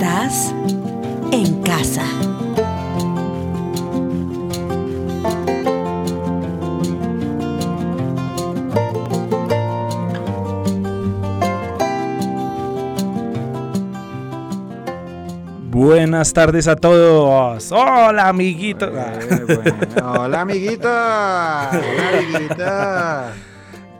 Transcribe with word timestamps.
Estás 0.00 0.54
en 1.30 1.60
casa. 1.62 2.02
Buenas 15.68 16.32
tardes 16.32 16.66
a 16.66 16.76
todos. 16.76 17.70
Hola, 17.70 18.28
amiguitos. 18.28 18.88
Hola, 18.88 20.40
amiguita. 20.40 21.70
Hola, 21.72 22.10
amiguita. 22.22 23.32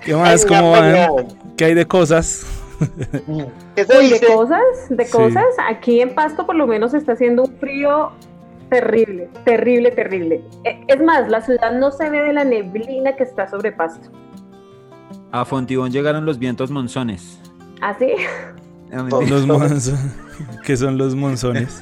¿Qué 0.03 0.17
más? 0.17 0.47
¿Cómo 0.47 0.71
van? 0.71 1.27
¿Qué 1.59 1.67
hay 1.67 1.75
de 1.75 1.87
cosas? 1.87 2.47
¿Qué 3.77 3.85
se 3.85 3.99
Uy, 3.99 4.09
de 4.09 4.15
dice? 4.15 4.27
cosas, 4.27 4.61
de 4.89 5.05
Sí. 5.05 5.13
cosas. 5.13 5.45
Aquí 5.69 6.01
en 6.01 6.15
Pasto 6.15 6.47
por 6.47 6.55
lo 6.57 6.67
menos 6.67 6.95
está 6.95 7.13
haciendo 7.13 7.43
un 7.45 7.53
frío 7.59 8.11
terrible, 8.71 9.29
terrible, 9.45 9.91
terrible. 9.91 10.45
Eh, 10.65 10.81
Es 10.89 11.03
más, 11.03 11.29
la 11.29 11.41
ciudad 11.43 11.73
no 11.73 11.91
se 11.91 12.09
ve 12.09 12.21
de 12.23 12.33
la 12.33 12.45
neblina 12.45 13.17
que 13.17 13.25
está 13.25 13.49
sobre 13.49 13.73
Pasto. 13.73 14.09
A 15.33 15.45
Fontibón 15.45 15.91
llegaron 15.93 16.25
los 16.25 16.39
vientos 16.39 16.71
monzones. 16.71 17.39
¿Así? 17.81 18.13
Ah, 18.93 19.03
mentira. 19.03 19.31
Los 19.31 19.47
monzones. 19.47 19.93
¿Qué 20.65 20.77
son 20.77 20.99
los 20.99 21.15
monzones? 21.15 21.81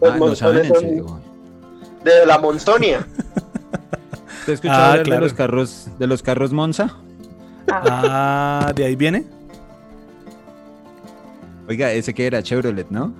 Los 0.00 0.12
Ah, 0.12 0.16
no 0.18 0.34
saben, 0.34 0.56
monzones 0.56 0.68
son 0.68 0.80
serio. 0.80 1.20
de 2.04 2.26
la 2.26 2.38
Monzonia. 2.38 3.06
¿Te 4.46 4.52
has 4.52 4.54
escuchado 4.60 5.00
Ah, 5.00 5.02
claro. 5.02 5.20
de 5.22 5.26
los 5.26 5.34
carros, 5.34 5.88
de 5.98 6.06
los 6.06 6.22
carros 6.22 6.52
Monza? 6.52 6.94
Ah, 7.70 8.62
Ah, 8.68 8.72
¿de 8.74 8.84
ahí 8.84 8.94
viene? 8.96 9.24
Oiga, 11.68 11.92
ese 11.92 12.14
que 12.14 12.26
era 12.26 12.42
Chevrolet, 12.42 12.88
¿no? 12.90 13.12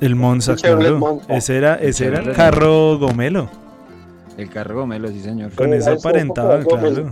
El 0.00 0.14
Monza, 0.14 0.52
El 0.52 0.58
Chevrolet 0.58 0.88
claro. 0.90 0.98
Monza. 0.98 1.34
Ese 1.36 1.56
era, 1.56 1.74
ese 1.76 2.06
era 2.06 2.20
el 2.20 2.32
carro 2.32 2.98
gomelo. 2.98 3.50
El 4.36 4.48
carro 4.50 4.76
Gomelo, 4.76 5.08
sí, 5.08 5.20
señor. 5.20 5.50
Con 5.56 5.74
eso 5.74 5.90
aparentaba, 5.90 6.60
claro. 6.62 7.10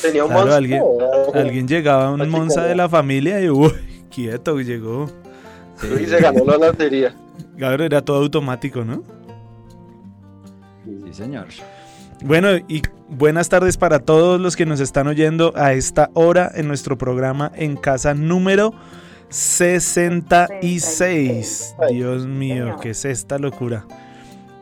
Tenía 0.00 0.22
un 0.24 0.30
Claro, 0.30 0.54
alguien- 0.54 0.84
Alguien 1.34 1.66
llegaba 1.66 2.06
a 2.06 2.10
un 2.12 2.20
Así 2.20 2.30
Monza 2.30 2.54
como- 2.60 2.66
de 2.68 2.76
la 2.76 2.88
familia 2.88 3.40
y 3.40 3.50
uy, 3.50 3.72
quieto, 4.08 4.60
llegó. 4.60 5.06
Sí. 5.80 5.88
Y 6.02 6.06
se 6.06 6.20
ganó 6.20 6.44
la 6.44 6.58
lotería. 6.68 7.12
Claro, 7.56 7.82
era 7.82 8.00
todo 8.04 8.18
automático, 8.18 8.84
¿no? 8.84 9.02
Sí, 10.84 11.12
señor. 11.12 11.46
Bueno, 12.22 12.50
y 12.68 12.82
buenas 13.08 13.48
tardes 13.48 13.76
para 13.76 13.98
todos 13.98 14.40
los 14.40 14.54
que 14.54 14.64
nos 14.64 14.78
están 14.78 15.08
oyendo 15.08 15.52
a 15.56 15.72
esta 15.72 16.10
hora 16.14 16.52
en 16.54 16.68
nuestro 16.68 16.96
programa 16.96 17.50
En 17.56 17.76
Casa 17.76 18.14
número 18.14 18.74
66. 19.30 21.76
Dios 21.90 22.26
mío. 22.26 22.76
¿qué 22.82 22.90
es 22.90 23.04
esta 23.04 23.38
locura? 23.38 23.86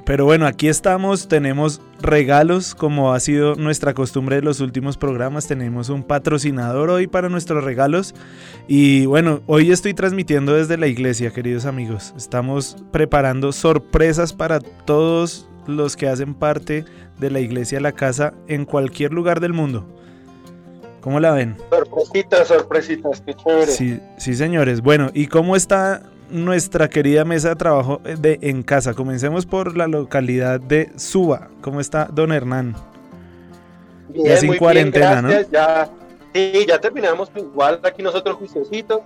Pero 0.05 0.25
bueno, 0.25 0.47
aquí 0.47 0.69
estamos, 0.69 1.29
tenemos 1.29 1.83
regalos 2.01 2.75
como 2.75 3.13
ha 3.13 3.21
sido 3.21 3.57
nuestra 3.57 3.93
costumbre 3.93 4.37
de 4.37 4.43
los 4.43 4.61
últimos 4.61 4.97
programas, 4.97 5.47
tenemos 5.47 5.91
un 5.91 6.03
patrocinador 6.03 6.89
hoy 6.89 7.07
para 7.07 7.29
nuestros 7.29 7.63
regalos 7.63 8.15
y 8.67 9.05
bueno, 9.05 9.43
hoy 9.45 9.71
estoy 9.71 9.93
transmitiendo 9.93 10.55
desde 10.55 10.79
la 10.79 10.87
iglesia, 10.87 11.31
queridos 11.31 11.67
amigos. 11.67 12.15
Estamos 12.17 12.79
preparando 12.91 13.53
sorpresas 13.53 14.33
para 14.33 14.61
todos 14.61 15.47
los 15.67 15.95
que 15.95 16.09
hacen 16.09 16.33
parte 16.33 16.87
de 17.19 17.31
la 17.31 17.41
iglesia 17.41 17.79
La 17.79 17.93
Casa 17.93 18.33
en 18.47 18.65
cualquier 18.65 19.13
lugar 19.13 19.41
del 19.41 19.53
mundo. 19.53 19.87
¿Cómo 21.09 21.21
la 21.21 21.31
ven? 21.31 21.57
Sorpresitas, 21.71 22.49
sorpresitas, 22.49 23.23
qué 23.23 23.33
chévere. 23.33 23.73
Sí, 23.73 23.99
sí, 24.19 24.35
señores. 24.35 24.83
Bueno, 24.83 25.09
¿y 25.15 25.27
cómo 25.27 25.57
está 25.57 26.03
nuestra 26.29 26.91
querida 26.91 27.25
mesa 27.25 27.49
de 27.49 27.57
trabajo 27.57 28.03
de 28.05 28.39
en 28.43 28.63
casa? 28.63 28.93
Comencemos 28.93 29.47
por 29.47 29.75
la 29.75 29.87
localidad 29.87 30.61
de 30.61 30.93
Suba. 30.97 31.49
¿Cómo 31.63 31.81
está 31.81 32.11
don 32.13 32.31
Hernán? 32.31 32.77
Bien, 34.11 34.27
ya 34.27 34.37
sin 34.37 34.49
muy 34.49 34.57
bien, 34.57 34.59
cuarentena, 34.59 35.23
¿no? 35.23 35.31
Ya, 35.51 35.89
sí, 36.35 36.67
ya 36.69 36.79
terminamos 36.79 37.33
igual 37.35 37.81
aquí 37.85 38.03
nosotros 38.03 38.37
juiciositos. 38.37 39.01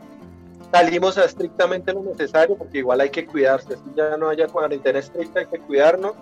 Salimos 0.73 1.17
a 1.19 1.25
estrictamente 1.25 1.93
lo 1.93 2.03
necesario 2.03 2.57
porque 2.57 2.79
igual 2.79 3.01
hay 3.01 3.11
que 3.11 3.25
cuidarse. 3.25 3.77
Si 3.77 3.95
ya 3.97 4.17
no 4.17 4.29
haya 4.29 4.49
cuarentena 4.49 4.99
estricta, 4.99 5.39
hay 5.39 5.47
que 5.47 5.59
cuidarnos. 5.61 6.15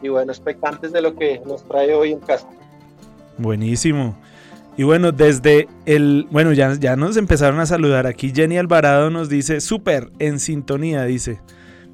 Y 0.00 0.10
bueno, 0.10 0.30
expectantes 0.30 0.92
de 0.92 1.02
lo 1.02 1.16
que 1.16 1.42
nos 1.44 1.64
trae 1.64 1.92
hoy 1.92 2.12
en 2.12 2.20
casa. 2.20 2.46
Buenísimo. 3.36 4.16
Y 4.78 4.84
bueno, 4.84 5.10
desde 5.10 5.68
el... 5.86 6.28
Bueno, 6.30 6.52
ya, 6.52 6.72
ya 6.74 6.94
nos 6.94 7.16
empezaron 7.16 7.58
a 7.58 7.66
saludar. 7.66 8.06
Aquí 8.06 8.32
Jenny 8.32 8.58
Alvarado 8.58 9.10
nos 9.10 9.28
dice, 9.28 9.60
súper, 9.60 10.12
en 10.20 10.38
sintonía, 10.38 11.02
dice. 11.02 11.40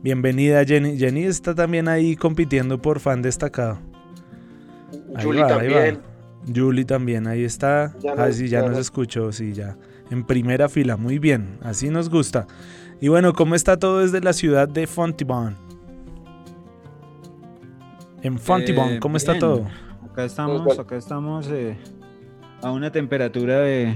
Bienvenida 0.03 0.63
Jenny. 0.67 0.99
Jenny 0.99 1.25
está 1.25 1.55
también 1.55 1.89
ahí 1.89 2.15
compitiendo 2.15 2.77
por 2.77 3.01
fan 3.01 3.23
destacado. 3.23 3.79
Ahí 5.17 5.25
Julie 5.25 5.41
va, 5.41 5.47
ahí 5.47 5.55
también. 5.71 5.97
va. 5.97 6.53
Julie 6.55 6.85
también, 6.85 7.27
ahí 7.27 7.43
está. 7.43 7.95
Ya 8.01 8.13
ah, 8.19 8.31
sí, 8.31 8.49
ya 8.49 8.61
ya 8.61 8.69
nos 8.69 8.77
escuchó, 8.77 9.33
sí, 9.33 9.55
ya. 9.55 9.79
En 10.11 10.23
primera 10.23 10.69
fila, 10.69 10.99
muy 10.99 11.19
bien, 11.19 11.57
así 11.63 11.89
nos 11.89 12.11
gusta. 12.11 12.47
Y 13.01 13.09
bueno, 13.09 13.33
¿cómo 13.33 13.55
está 13.55 13.79
todo 13.79 14.01
desde 14.01 14.21
la 14.21 14.35
ciudad 14.35 14.69
de 14.69 14.87
Fontibon? 14.87 15.57
En 18.21 18.39
Fontibon, 18.39 18.91
Eh, 18.91 19.01
¿cómo 19.01 19.17
está 19.17 19.39
todo? 19.39 19.67
Acá 20.15 20.27
estamos, 20.27 20.79
acá 20.79 20.97
estamos 20.97 21.49
eh, 21.51 21.77
a 22.65 22.73
una 22.73 22.91
temperatura 22.91 23.61
de, 23.61 23.95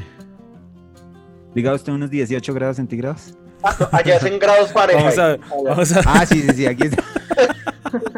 diga 1.55 1.73
usted, 1.75 1.93
unos 1.93 2.11
18 2.11 2.55
grados 2.55 2.77
centígrados. 2.77 3.35
Ah, 3.63 3.75
no, 3.81 3.89
allá 3.93 4.17
es 4.17 4.25
en 4.25 4.39
grados 4.39 4.73
Fahrenheit. 4.73 5.17
Vamos 5.17 5.19
a, 5.19 5.33
Allá. 5.33 5.41
vamos 5.65 5.93
a- 5.93 6.01
Ah, 6.07 6.27
sí, 6.27 6.43
sí, 6.43 6.49
sí, 6.55 6.67
aquí, 6.67 6.85
está. 6.85 7.03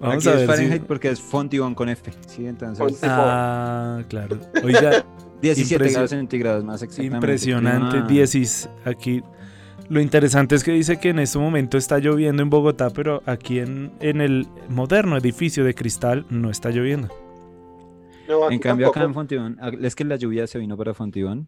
vamos 0.00 0.16
aquí 0.26 0.28
a 0.28 0.32
es 0.32 0.38
ver 0.38 0.46
Fahrenheit 0.46 0.82
si... 0.82 0.86
porque 0.88 1.10
es 1.10 1.20
Fontibón 1.20 1.74
con 1.74 1.88
F. 1.88 2.10
Sí, 2.26 2.46
entonces 2.46 2.98
Ah, 3.02 4.02
claro. 4.08 4.38
Oiga, 4.64 5.04
17 5.40 5.74
impresio- 5.74 5.92
grados 5.94 6.10
centígrados 6.10 6.64
más 6.64 6.82
exactamente. 6.82 7.16
impresionante, 7.16 7.96
Clima- 7.98 8.08
10 8.08 8.68
aquí. 8.84 9.22
Lo 9.88 10.00
interesante 10.00 10.54
es 10.54 10.64
que 10.64 10.72
dice 10.72 10.98
que 10.98 11.10
en 11.10 11.18
este 11.18 11.38
momento 11.38 11.76
está 11.76 11.98
lloviendo 11.98 12.42
en 12.42 12.48
Bogotá, 12.50 12.90
pero 12.90 13.22
aquí 13.26 13.58
en, 13.58 13.92
en 14.00 14.20
el 14.20 14.48
moderno 14.68 15.16
edificio 15.18 15.64
de 15.64 15.74
cristal 15.74 16.24
no 16.30 16.50
está 16.50 16.70
lloviendo. 16.70 17.08
No, 18.28 18.44
aquí 18.44 18.54
En 18.54 18.60
cambio 18.60 18.88
acá 18.88 19.02
en. 19.02 19.14
Fontibón, 19.14 19.58
ah, 19.60 19.70
es 19.80 19.94
que 19.94 20.04
la 20.04 20.16
lluvia 20.16 20.46
se 20.46 20.58
vino 20.58 20.76
para 20.76 20.94
Fontibón. 20.94 21.46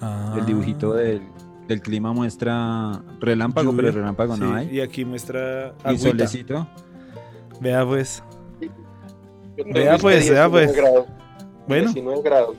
Ah. 0.00 0.34
El 0.38 0.46
dibujito 0.46 0.92
del, 0.94 1.22
del 1.68 1.80
clima 1.80 2.12
muestra 2.12 3.00
relámpago, 3.20 3.70
Lluvia. 3.70 3.84
pero 3.90 3.98
relámpago 3.98 4.36
no 4.36 4.54
hay. 4.54 4.68
Y 4.76 4.80
aquí 4.80 5.04
muestra 5.04 5.74
Y 5.84 5.88
agüita. 5.88 6.08
solecito. 6.10 6.68
Vea 7.60 7.86
pues. 7.86 8.22
Vea 9.72 9.98
pues, 9.98 10.28
vea 10.28 10.46
19 10.48 10.50
pues. 10.50 10.76
grados, 10.76 11.06
Bueno, 11.68 11.84
19 11.92 12.22
grados. 12.22 12.56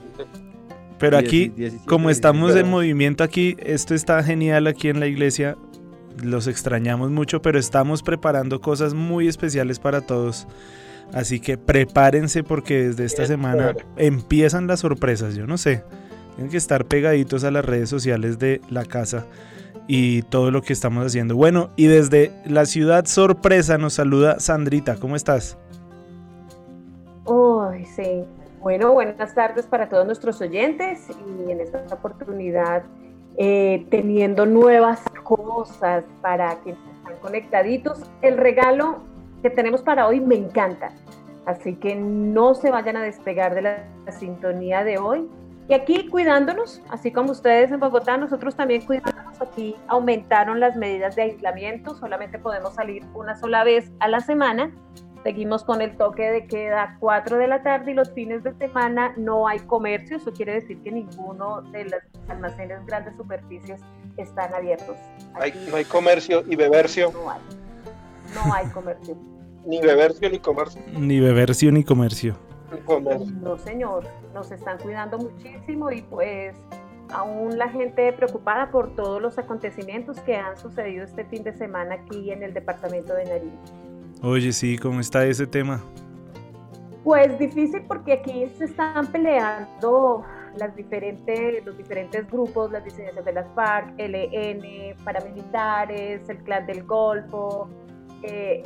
pero 0.98 1.18
10, 1.18 1.28
aquí, 1.28 1.48
17, 1.50 1.86
como 1.86 2.08
estamos 2.10 2.50
en 2.50 2.54
17. 2.64 2.70
movimiento 2.70 3.22
aquí, 3.22 3.54
esto 3.60 3.94
está 3.94 4.22
genial 4.22 4.66
aquí 4.66 4.88
en 4.88 4.98
la 5.00 5.06
iglesia. 5.06 5.56
Los 6.24 6.46
extrañamos 6.46 7.10
mucho, 7.10 7.42
pero 7.42 7.58
estamos 7.58 8.02
preparando 8.02 8.62
cosas 8.62 8.94
muy 8.94 9.28
especiales 9.28 9.78
para 9.78 10.00
todos. 10.00 10.46
Así 11.12 11.40
que 11.40 11.56
prepárense 11.56 12.42
porque 12.42 12.88
desde 12.88 13.04
esta 13.04 13.26
semana 13.26 13.74
empiezan 13.96 14.66
las 14.66 14.80
sorpresas. 14.80 15.34
Yo 15.34 15.46
no 15.46 15.56
sé. 15.58 15.84
Tienen 16.34 16.50
que 16.50 16.58
estar 16.58 16.84
pegaditos 16.84 17.44
a 17.44 17.50
las 17.50 17.64
redes 17.64 17.88
sociales 17.88 18.38
de 18.38 18.60
la 18.68 18.84
casa 18.84 19.24
y 19.86 20.22
todo 20.22 20.50
lo 20.50 20.62
que 20.62 20.72
estamos 20.72 21.06
haciendo. 21.06 21.36
Bueno, 21.36 21.70
y 21.76 21.86
desde 21.86 22.32
la 22.44 22.66
ciudad 22.66 23.06
sorpresa 23.06 23.78
nos 23.78 23.94
saluda 23.94 24.40
Sandrita. 24.40 24.96
¿Cómo 24.96 25.16
estás? 25.16 25.56
Uy, 27.24 27.84
sí. 27.84 28.24
Bueno, 28.60 28.92
buenas 28.92 29.34
tardes 29.34 29.66
para 29.66 29.88
todos 29.88 30.06
nuestros 30.06 30.40
oyentes 30.40 31.08
y 31.46 31.50
en 31.50 31.60
esta 31.60 31.82
oportunidad 31.92 32.82
eh, 33.38 33.86
teniendo 33.90 34.44
nuevas 34.44 35.00
cosas 35.22 36.04
para 36.20 36.56
quienes 36.60 36.80
están 36.96 37.16
conectaditos. 37.20 38.00
El 38.22 38.36
regalo 38.36 39.05
que 39.48 39.54
tenemos 39.54 39.82
para 39.82 40.06
hoy 40.08 40.20
me 40.20 40.34
encanta, 40.34 40.90
así 41.44 41.76
que 41.76 41.94
no 41.94 42.54
se 42.54 42.70
vayan 42.70 42.96
a 42.96 43.02
despegar 43.02 43.54
de 43.54 43.62
la, 43.62 43.84
la 44.04 44.12
sintonía 44.12 44.82
de 44.82 44.98
hoy. 44.98 45.28
Y 45.68 45.74
aquí 45.74 46.08
cuidándonos, 46.08 46.80
así 46.90 47.10
como 47.12 47.30
ustedes 47.32 47.70
en 47.72 47.78
Bogotá, 47.80 48.16
nosotros 48.16 48.54
también 48.56 48.84
cuidándonos. 48.84 49.40
Aquí 49.40 49.76
aumentaron 49.88 50.58
las 50.60 50.76
medidas 50.76 51.14
de 51.16 51.22
aislamiento, 51.22 51.94
solamente 51.94 52.38
podemos 52.38 52.74
salir 52.74 53.04
una 53.14 53.36
sola 53.36 53.62
vez 53.64 53.90
a 54.00 54.08
la 54.08 54.20
semana. 54.20 54.70
Seguimos 55.22 55.64
con 55.64 55.80
el 55.82 55.96
toque 55.96 56.22
de 56.30 56.46
queda 56.46 56.96
4 57.00 57.36
de 57.38 57.48
la 57.48 57.62
tarde 57.64 57.90
y 57.90 57.94
los 57.94 58.12
fines 58.12 58.44
de 58.44 58.52
semana 58.54 59.12
no 59.16 59.46
hay 59.48 59.58
comercio. 59.60 60.16
Eso 60.18 60.32
quiere 60.32 60.54
decir 60.54 60.80
que 60.82 60.92
ninguno 60.92 61.62
de 61.62 61.84
los 61.84 62.00
almacenes 62.28 62.84
grandes 62.86 63.16
superficies 63.16 63.80
están 64.16 64.54
abiertos. 64.54 64.96
Hay- 65.34 65.50
Aquí 65.50 65.66
no 65.68 65.76
hay 65.76 65.84
comercio 65.84 66.44
y 66.48 66.54
bebercio, 66.54 67.10
no 67.12 67.28
hay. 67.30 67.40
No 68.34 68.54
hay 68.54 68.66
comercio. 68.68 69.16
Ni 69.66 69.80
bebercio 69.80 70.30
ni 70.30 70.38
comercio. 70.38 70.80
Ni 70.96 71.20
bebercio 71.20 71.72
ni 71.72 71.84
comercio. 71.84 72.36
ni 72.72 72.78
comercio. 72.80 73.34
No, 73.42 73.58
señor. 73.58 74.04
Nos 74.32 74.50
están 74.52 74.78
cuidando 74.78 75.18
muchísimo 75.18 75.90
y 75.90 76.02
pues 76.02 76.54
aún 77.10 77.58
la 77.58 77.68
gente 77.68 78.12
preocupada 78.12 78.70
por 78.70 78.94
todos 78.94 79.20
los 79.20 79.38
acontecimientos 79.38 80.20
que 80.20 80.36
han 80.36 80.56
sucedido 80.56 81.04
este 81.04 81.24
fin 81.24 81.42
de 81.42 81.52
semana 81.52 81.96
aquí 81.96 82.30
en 82.30 82.42
el 82.42 82.54
departamento 82.54 83.14
de 83.14 83.24
Nariño. 83.24 83.58
Oye, 84.22 84.52
sí, 84.52 84.78
¿cómo 84.78 85.00
está 85.00 85.26
ese 85.26 85.46
tema? 85.46 85.82
Pues 87.04 87.38
difícil 87.38 87.82
porque 87.86 88.14
aquí 88.14 88.46
se 88.58 88.64
están 88.64 89.06
peleando 89.08 90.24
las 90.56 90.74
diferentes, 90.74 91.64
los 91.64 91.76
diferentes 91.76 92.28
grupos, 92.30 92.72
las 92.72 92.84
disidencias 92.84 93.24
de 93.24 93.32
las 93.32 93.46
FARC, 93.54 93.94
LN, 93.98 94.96
paramilitares, 95.04 96.28
el 96.28 96.38
clan 96.38 96.66
del 96.66 96.82
Golfo, 96.82 97.68
eh, 98.22 98.62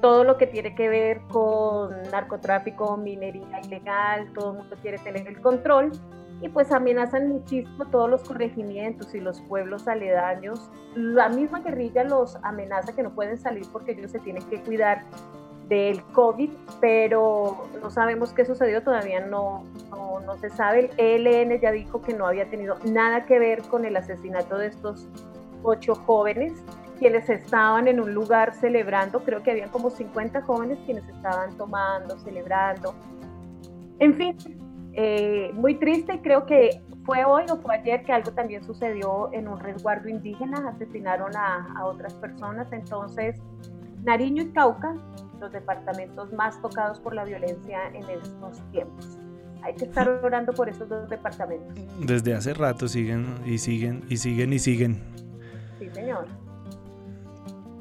todo 0.00 0.24
lo 0.24 0.36
que 0.36 0.46
tiene 0.46 0.74
que 0.74 0.88
ver 0.88 1.20
con 1.28 1.90
narcotráfico, 2.10 2.96
minería 2.96 3.60
ilegal, 3.64 4.32
todo 4.32 4.52
el 4.52 4.58
mundo 4.58 4.76
quiere 4.80 4.98
tener 4.98 5.26
el 5.26 5.40
control 5.40 5.92
y 6.42 6.48
pues 6.48 6.72
amenazan 6.72 7.28
muchísimo 7.28 7.86
todos 7.86 8.08
los 8.08 8.22
corregimientos 8.22 9.14
y 9.14 9.20
los 9.20 9.40
pueblos 9.42 9.86
aledaños. 9.86 10.70
La 10.94 11.28
misma 11.28 11.60
guerrilla 11.60 12.04
los 12.04 12.36
amenaza 12.42 12.94
que 12.94 13.02
no 13.02 13.10
pueden 13.10 13.38
salir 13.38 13.66
porque 13.72 13.92
ellos 13.92 14.10
se 14.10 14.20
tienen 14.20 14.42
que 14.48 14.60
cuidar 14.62 15.04
del 15.68 16.02
COVID, 16.12 16.50
pero 16.80 17.68
no 17.80 17.90
sabemos 17.90 18.32
qué 18.32 18.44
sucedió, 18.44 18.82
todavía 18.82 19.20
no, 19.20 19.64
no, 19.90 20.20
no, 20.20 20.36
se 20.38 20.50
sabe. 20.50 20.90
El 20.96 21.26
ELN 21.26 21.60
ya 21.60 21.70
dijo 21.70 22.02
que 22.02 22.12
no 22.12 22.26
había 22.26 22.50
tenido 22.50 22.76
nada 22.84 23.24
que 23.24 23.38
ver 23.38 23.62
con 23.62 23.84
el 23.84 23.96
asesinato 23.96 24.58
de 24.58 24.66
estos 24.66 25.06
ocho 25.62 25.94
jóvenes, 25.94 26.54
quienes 27.00 27.28
estaban 27.30 27.88
en 27.88 27.98
un 27.98 28.12
lugar 28.14 28.54
celebrando, 28.54 29.24
creo 29.24 29.42
que 29.42 29.50
habían 29.50 29.70
como 29.70 29.90
50 29.90 30.42
jóvenes 30.42 30.78
quienes 30.84 31.08
estaban 31.08 31.56
tomando, 31.56 32.18
celebrando. 32.18 32.94
En 33.98 34.14
fin, 34.14 34.36
eh, 34.92 35.50
muy 35.54 35.76
triste 35.76 36.14
y 36.14 36.18
creo 36.18 36.44
que 36.44 36.82
fue 37.06 37.24
hoy 37.24 37.44
o 37.50 37.56
fue 37.56 37.76
ayer 37.76 38.04
que 38.04 38.12
algo 38.12 38.30
también 38.32 38.62
sucedió 38.62 39.30
en 39.32 39.48
un 39.48 39.58
resguardo 39.58 40.10
indígena, 40.10 40.68
asesinaron 40.68 41.34
a, 41.34 41.72
a 41.74 41.86
otras 41.86 42.12
personas, 42.14 42.70
entonces 42.70 43.40
Nariño 44.04 44.42
y 44.42 44.50
Cauca, 44.50 44.94
los 45.40 45.50
departamentos 45.52 46.30
más 46.34 46.60
tocados 46.60 47.00
por 47.00 47.14
la 47.14 47.24
violencia 47.24 47.88
en 47.94 48.04
estos 48.10 48.60
tiempos. 48.72 49.18
Hay 49.62 49.74
que 49.74 49.86
estar 49.86 50.06
orando 50.22 50.52
por 50.52 50.68
esos 50.68 50.86
dos 50.88 51.08
departamentos. 51.08 51.74
Desde 51.98 52.34
hace 52.34 52.52
rato 52.52 52.88
siguen 52.88 53.36
y 53.46 53.56
siguen 53.56 54.04
y 54.08 54.18
siguen 54.18 54.52
y 54.52 54.58
siguen. 54.58 55.02
Sí, 55.78 55.88
señor. 55.94 56.26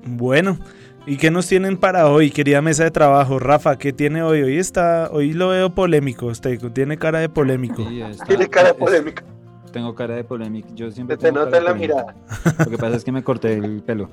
Bueno, 0.05 0.57
¿Y 1.05 1.17
qué 1.17 1.31
nos 1.31 1.47
tienen 1.47 1.77
para 1.77 2.07
hoy, 2.07 2.29
querida 2.29 2.61
mesa 2.61 2.83
de 2.83 2.91
trabajo? 2.91 3.39
Rafa, 3.39 3.79
¿qué 3.79 3.93
tiene 3.93 4.21
hoy? 4.21 4.43
Hoy 4.43 4.57
está, 4.59 5.09
hoy 5.11 5.33
lo 5.33 5.49
veo 5.49 5.73
polémico, 5.73 6.27
usted 6.27 6.59
tiene 6.71 6.97
cara 6.97 7.17
de 7.17 7.29
polémico. 7.29 7.83
Sí, 7.83 8.03
tiene 8.27 8.47
cara 8.47 8.67
de 8.69 8.73
polémico. 8.75 9.23
Tengo 9.71 9.95
cara 9.95 10.15
de 10.15 10.23
polémico. 10.23 10.69
Yo 10.75 10.91
siempre 10.91 11.17
te 11.17 11.31
nota 11.31 11.57
en 11.57 11.63
la 11.63 11.73
mirada. 11.73 12.15
Lo 12.59 12.69
que 12.69 12.77
pasa 12.77 12.95
es 12.95 13.03
que 13.03 13.11
me 13.11 13.23
corté 13.23 13.53
el 13.53 13.81
pelo. 13.81 14.09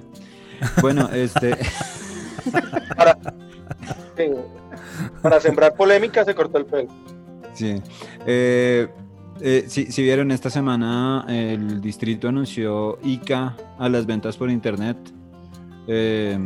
Bueno, 0.80 1.10
este. 1.12 1.56
para, 2.96 3.18
para 5.20 5.40
sembrar 5.40 5.74
polémica 5.74 6.24
se 6.24 6.34
cortó 6.34 6.56
el 6.58 6.66
pelo. 6.66 6.88
Sí. 7.52 7.82
Eh, 8.26 8.88
eh, 9.40 9.64
si, 9.68 9.92
si, 9.92 10.02
vieron 10.02 10.30
esta 10.30 10.48
semana, 10.48 11.26
el 11.28 11.80
distrito 11.80 12.28
anunció 12.28 12.98
ICA 13.02 13.54
a 13.78 13.88
las 13.88 14.06
ventas 14.06 14.36
por 14.36 14.50
internet. 14.50 14.96
Eh, 15.86 16.38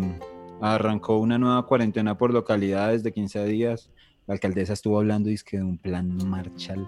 arrancó 0.60 1.19
una 1.19 1.38
nueva 1.38 1.66
cuarentena 1.66 2.16
por 2.16 2.32
localidades 2.32 3.02
de 3.02 3.12
15 3.12 3.44
días. 3.46 3.90
La 4.26 4.34
alcaldesa 4.34 4.75
estuvo 4.75 4.98
hablando 4.98 5.28
de 5.28 5.62
un 5.62 5.78
plan 5.78 6.16
Marshall. 6.26 6.87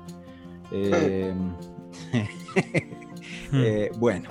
Eh, 0.70 1.34
eh, 3.52 3.90
bueno, 3.99 4.31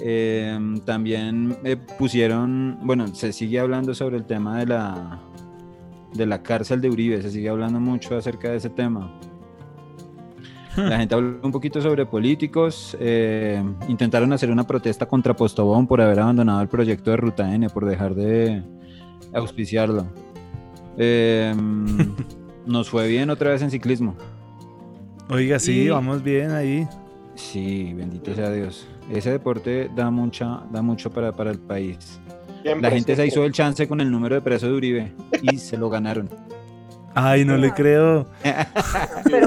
eh, 0.00 0.58
también 0.84 1.56
pusieron, 1.98 2.78
bueno, 2.82 3.06
se 3.14 3.32
sigue 3.32 3.60
hablando 3.60 3.94
sobre 3.94 4.16
el 4.16 4.24
tema 4.24 4.58
de 4.58 4.66
la, 4.66 5.22
de 6.12 6.26
la 6.26 6.42
cárcel 6.42 6.80
de 6.80 6.90
Uribe, 6.90 7.22
se 7.22 7.30
sigue 7.30 7.48
hablando 7.48 7.80
mucho 7.80 8.16
acerca 8.16 8.50
de 8.50 8.56
ese 8.56 8.70
tema. 8.70 9.18
La 10.76 10.98
gente 10.98 11.14
habló 11.14 11.38
un 11.42 11.52
poquito 11.52 11.80
sobre 11.80 12.06
políticos. 12.06 12.96
Eh, 13.00 13.62
intentaron 13.88 14.32
hacer 14.32 14.50
una 14.50 14.66
protesta 14.66 15.06
contra 15.06 15.34
Postobón 15.34 15.86
por 15.86 16.00
haber 16.00 16.20
abandonado 16.20 16.60
el 16.60 16.68
proyecto 16.68 17.10
de 17.10 17.16
Ruta 17.16 17.54
N, 17.54 17.68
por 17.70 17.84
dejar 17.84 18.14
de 18.14 18.62
auspiciarlo. 19.32 20.06
Eh, 20.96 21.54
nos 22.66 22.88
fue 22.88 23.08
bien 23.08 23.30
otra 23.30 23.50
vez 23.50 23.62
en 23.62 23.70
ciclismo. 23.70 24.16
Oiga, 25.30 25.58
sí, 25.58 25.88
vamos 25.88 26.22
bien 26.22 26.50
ahí. 26.50 26.86
Sí, 27.34 27.92
bendito 27.94 28.34
sea 28.34 28.50
Dios. 28.50 28.86
Ese 29.10 29.30
deporte 29.30 29.90
da 29.94 30.10
mucha, 30.10 30.62
da 30.70 30.82
mucho 30.82 31.10
para, 31.10 31.32
para 31.32 31.50
el 31.50 31.58
país. 31.58 32.20
la 32.80 32.90
gente 32.90 33.16
se 33.16 33.26
hizo 33.26 33.44
el 33.44 33.52
chance 33.52 33.86
con 33.88 34.00
el 34.00 34.10
número 34.10 34.34
de 34.34 34.40
preso 34.40 34.66
de 34.66 34.72
Uribe 34.72 35.12
y 35.42 35.58
se 35.58 35.76
lo 35.76 35.88
ganaron. 35.90 36.28
Ay, 37.14 37.44
no 37.44 37.56
le 37.56 37.72
creo. 37.72 38.26
Pero 39.24 39.46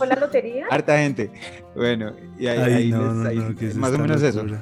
fue, 0.00 0.06
¿no 0.08 0.14
fue 0.14 0.20
la 0.20 0.26
lotería. 0.26 0.66
Harta 0.70 0.98
gente. 0.98 1.30
Bueno, 1.76 2.12
y 2.38 2.46
ahí, 2.48 2.58
Ay, 2.58 2.72
ahí 2.74 2.90
no, 2.90 3.02
les- 3.04 3.14
no, 3.14 3.28
ahí- 3.28 3.38
no, 3.38 3.54
¿qué 3.54 3.66
es 3.68 3.76
más 3.76 3.92
o 3.92 3.98
menos 3.98 4.22
eso. 4.22 4.44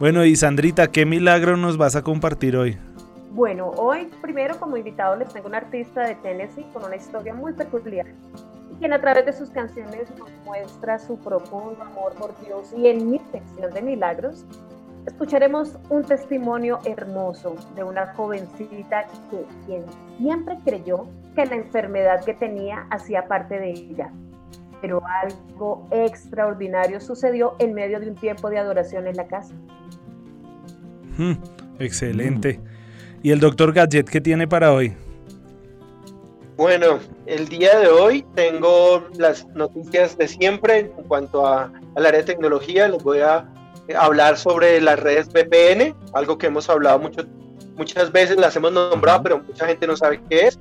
Bueno, 0.00 0.24
y 0.24 0.34
Sandrita, 0.34 0.88
¿qué 0.88 1.06
milagro 1.06 1.56
nos 1.56 1.76
vas 1.76 1.94
a 1.94 2.02
compartir 2.02 2.56
hoy? 2.56 2.76
Bueno, 3.30 3.70
hoy 3.76 4.10
primero 4.20 4.58
como 4.58 4.76
invitado 4.76 5.16
les 5.16 5.28
tengo 5.32 5.46
un 5.48 5.54
artista 5.54 6.02
de 6.06 6.16
Tennessee 6.16 6.66
con 6.72 6.84
una 6.84 6.96
historia 6.96 7.32
muy 7.32 7.52
peculiar, 7.52 8.06
y 8.72 8.74
quien 8.76 8.92
a 8.92 9.00
través 9.00 9.24
de 9.26 9.32
sus 9.32 9.50
canciones 9.50 10.08
nos 10.18 10.30
muestra 10.44 10.98
su 10.98 11.16
profundo 11.18 11.80
amor 11.80 12.12
por 12.14 12.34
Dios 12.44 12.72
y 12.76 12.88
en 12.88 13.08
mi 13.10 13.20
sección 13.32 13.72
de 13.72 13.82
milagros 13.82 14.44
escucharemos 15.06 15.76
un 15.90 16.04
testimonio 16.04 16.78
hermoso 16.84 17.56
de 17.74 17.84
una 17.84 18.14
jovencita 18.14 19.06
que 19.30 19.44
quien 19.66 19.84
siempre 20.18 20.58
creyó 20.64 21.06
que 21.34 21.46
la 21.46 21.56
enfermedad 21.56 22.24
que 22.24 22.34
tenía 22.34 22.86
hacía 22.90 23.26
parte 23.26 23.58
de 23.58 23.70
ella. 23.70 24.10
Pero 24.80 25.02
algo 25.22 25.86
extraordinario 25.90 27.00
sucedió 27.00 27.56
en 27.58 27.74
medio 27.74 28.00
de 28.00 28.08
un 28.08 28.14
tiempo 28.14 28.50
de 28.50 28.58
adoración 28.58 29.06
en 29.06 29.16
la 29.16 29.26
casa. 29.26 29.54
Hmm, 31.16 31.34
excelente. 31.78 32.60
¿Y 33.22 33.30
el 33.30 33.40
doctor 33.40 33.72
Gadget 33.72 34.08
qué 34.08 34.20
tiene 34.20 34.46
para 34.46 34.72
hoy? 34.72 34.94
Bueno, 36.56 37.00
el 37.26 37.48
día 37.48 37.78
de 37.80 37.88
hoy 37.88 38.24
tengo 38.34 39.08
las 39.16 39.46
noticias 39.48 40.16
de 40.16 40.28
siempre 40.28 40.92
en 40.96 41.04
cuanto 41.08 41.46
a, 41.46 41.72
al 41.96 42.06
área 42.06 42.20
de 42.20 42.26
tecnología. 42.26 42.86
Les 42.86 43.02
voy 43.02 43.20
a 43.20 43.48
hablar 43.98 44.38
sobre 44.38 44.80
las 44.80 44.98
redes 44.98 45.28
VPN, 45.28 45.94
algo 46.14 46.38
que 46.38 46.46
hemos 46.46 46.68
hablado 46.70 46.98
mucho, 46.98 47.24
muchas 47.76 48.10
veces, 48.12 48.36
las 48.36 48.56
hemos 48.56 48.72
nombrado, 48.72 49.22
pero 49.22 49.42
mucha 49.42 49.66
gente 49.66 49.86
no 49.86 49.96
sabe 49.96 50.20
qué 50.28 50.46
es. 50.48 50.58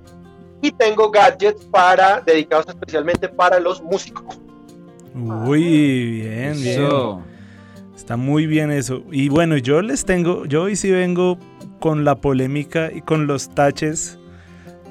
Y 0.61 0.71
tengo 0.71 1.11
gadgets 1.11 1.65
para, 1.65 2.21
dedicados 2.21 2.67
especialmente 2.67 3.27
para 3.27 3.59
los 3.59 3.81
músicos. 3.81 4.39
Uy, 5.13 6.21
bien, 6.21 6.53
bien. 6.61 6.83
Eso. 6.83 7.21
Está 7.95 8.17
muy 8.17 8.47
bien 8.47 8.71
eso. 8.71 9.03
Y 9.11 9.29
bueno, 9.29 9.57
yo 9.57 9.81
les 9.81 10.05
tengo, 10.05 10.45
yo 10.45 10.63
hoy 10.63 10.75
sí 10.75 10.91
vengo 10.91 11.37
con 11.79 12.03
la 12.03 12.15
polémica 12.15 12.91
y 12.91 13.01
con 13.01 13.27
los 13.27 13.49
taches 13.49 14.17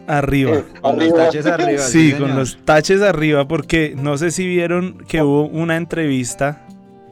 arriba. 0.06 0.58
Eh, 0.58 0.64
Con 0.80 0.98
los 0.98 1.14
taches 1.14 1.46
arriba. 1.46 1.82
Sí, 1.82 2.12
con 2.12 2.36
los 2.36 2.58
taches 2.64 3.02
arriba, 3.02 3.46
porque 3.46 3.94
no 3.96 4.18
sé 4.18 4.30
si 4.30 4.46
vieron 4.46 4.98
que 5.08 5.22
hubo 5.22 5.46
una 5.46 5.76
entrevista 5.76 6.61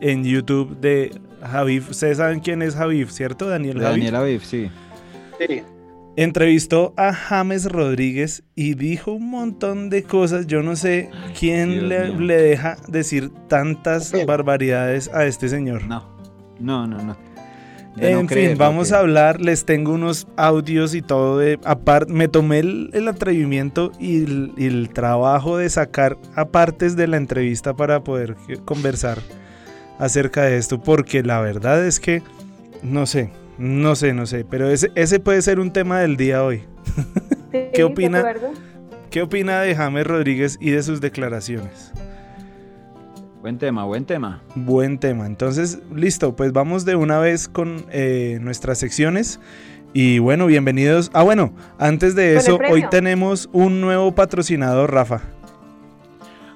en 0.00 0.24
YouTube 0.24 0.78
de 0.80 1.12
Javif. 1.42 1.90
Ustedes 1.90 2.18
saben 2.18 2.40
quién 2.40 2.62
es 2.62 2.74
Javif, 2.74 3.10
¿cierto? 3.10 3.48
Daniel 3.48 3.78
Javif. 3.80 3.90
Daniel 3.90 4.16
Aviv, 4.16 4.42
sí. 4.44 4.70
Sí. 5.38 5.62
Entrevistó 6.16 6.92
a 6.96 7.12
James 7.14 7.66
Rodríguez 7.66 8.42
y 8.54 8.74
dijo 8.74 9.12
un 9.12 9.30
montón 9.30 9.90
de 9.90 10.02
cosas. 10.02 10.46
Yo 10.46 10.62
no 10.62 10.76
sé 10.76 11.08
quién 11.38 11.88
le, 11.88 12.36
deja 12.36 12.76
decir 12.88 13.30
tantas 13.48 14.12
barbaridades 14.26 15.08
a 15.14 15.24
este 15.24 15.48
señor. 15.48 15.86
No, 15.86 16.04
no, 16.58 16.86
no, 16.86 16.98
no. 16.98 17.16
De 17.96 18.12
no 18.12 18.20
En 18.20 18.26
creer, 18.26 18.50
fin, 18.50 18.58
vamos 18.58 18.92
a 18.92 18.98
hablar. 18.98 19.40
Les 19.40 19.64
tengo 19.64 19.92
unos 19.92 20.26
audios 20.36 20.94
y 20.94 21.02
todo 21.02 21.38
de. 21.38 21.58
Aparte, 21.64 22.12
me 22.12 22.28
tomé 22.28 22.58
el, 22.58 22.90
el 22.92 23.08
atrevimiento 23.08 23.92
y 23.98 24.24
el, 24.24 24.52
y 24.56 24.66
el 24.66 24.90
trabajo 24.90 25.56
de 25.56 25.70
sacar 25.70 26.18
apartes 26.34 26.96
de 26.96 27.06
la 27.06 27.16
entrevista 27.16 27.74
para 27.74 28.02
poder 28.04 28.36
conversar 28.64 29.18
acerca 30.00 30.42
de 30.42 30.56
esto, 30.56 30.80
porque 30.80 31.22
la 31.22 31.40
verdad 31.40 31.86
es 31.86 32.00
que 32.00 32.22
no 32.82 33.06
sé, 33.06 33.30
no 33.58 33.94
sé, 33.94 34.14
no 34.14 34.26
sé, 34.26 34.44
pero 34.48 34.68
ese, 34.68 34.90
ese 34.96 35.20
puede 35.20 35.42
ser 35.42 35.60
un 35.60 35.72
tema 35.72 36.00
del 36.00 36.16
día 36.16 36.42
hoy. 36.42 36.64
Sí, 37.52 37.58
¿Qué 37.74 37.84
opina? 37.84 38.24
¿Qué 39.10 39.22
opina 39.22 39.60
de 39.60 39.74
James 39.74 40.06
Rodríguez 40.06 40.56
y 40.60 40.70
de 40.70 40.82
sus 40.82 41.00
declaraciones? 41.00 41.92
Buen 43.42 43.58
tema, 43.58 43.84
buen 43.84 44.04
tema. 44.04 44.42
Buen 44.54 44.98
tema. 44.98 45.26
Entonces, 45.26 45.80
listo, 45.94 46.36
pues 46.36 46.52
vamos 46.52 46.84
de 46.84 46.94
una 46.94 47.18
vez 47.18 47.48
con 47.48 47.86
eh, 47.90 48.38
nuestras 48.40 48.78
secciones. 48.78 49.40
Y 49.92 50.20
bueno, 50.20 50.46
bienvenidos. 50.46 51.10
Ah, 51.12 51.22
bueno, 51.22 51.52
antes 51.78 52.14
de 52.14 52.36
eso, 52.36 52.58
hoy 52.70 52.84
tenemos 52.90 53.48
un 53.52 53.80
nuevo 53.80 54.14
patrocinador, 54.14 54.92
Rafa. 54.92 55.22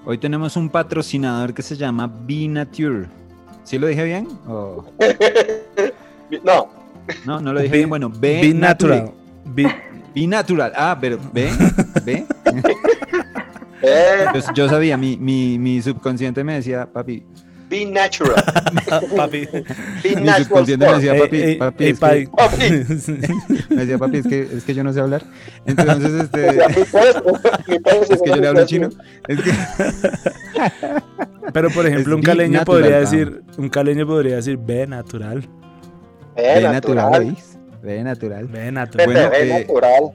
Hoy 0.04 0.18
tenemos 0.18 0.56
un 0.56 0.68
patrocinador 0.68 1.54
que 1.54 1.62
se 1.62 1.76
llama 1.76 2.06
Nature. 2.28 3.08
¿Sí 3.64 3.78
lo 3.78 3.86
dije 3.86 4.04
bien? 4.04 4.28
no. 6.44 6.68
No, 7.26 7.40
no 7.40 7.52
lo 7.52 7.60
dije 7.60 7.78
bien. 7.78 7.88
Bueno, 7.88 8.10
B, 8.10 8.52
Natural. 8.54 9.10
B, 9.44 9.66
Natural. 10.14 10.72
Ah, 10.76 10.96
pero 11.00 11.18
B, 11.32 11.50
B. 12.04 12.26
yo 14.54 14.68
sabía, 14.68 14.96
mi, 14.96 15.16
mi, 15.16 15.58
mi 15.58 15.82
subconsciente 15.82 16.44
me 16.44 16.54
decía, 16.54 16.86
papi, 16.90 17.24
Be 17.74 17.84
natural. 17.86 18.36
papi. 19.16 19.48
Be 20.04 20.14
natural. 20.20 20.64
Me 20.64 20.76
decía, 20.86 21.18
papi, 21.18 21.58
papi, 21.58 21.84
es 21.86 21.98
que, 23.06 23.28
me 23.68 23.84
decía, 23.84 23.98
papi, 23.98 24.18
es 24.18 24.26
que, 24.28 24.42
es 24.42 24.62
que 24.62 24.74
yo 24.74 24.84
no 24.84 24.92
sé 24.92 25.00
hablar. 25.00 25.24
Entonces, 25.66 26.22
este. 26.22 26.50
es 28.14 28.22
que 28.22 28.30
yo 28.30 28.36
le 28.36 28.46
hablo 28.46 28.64
chino. 28.64 28.90
Es 29.26 29.42
que... 29.42 29.50
Pero, 31.52 31.68
por 31.70 31.84
ejemplo, 31.84 32.14
un 32.14 32.22
caleño 32.22 32.64
podría 32.64 33.00
decir, 33.00 33.42
un 33.58 33.68
caleño 33.68 34.06
podría 34.06 34.36
decir, 34.36 34.56
ve 34.56 34.86
natural. 34.86 35.44
Ve 36.36 36.62
natural. 36.62 37.36
Ve 37.82 38.04
natural. 38.04 38.46
Ve 38.46 38.70
natural. 38.70 39.06
Bueno, 39.06 39.30
ve 39.30 39.50
eh, 39.50 39.66
natural. 39.66 40.12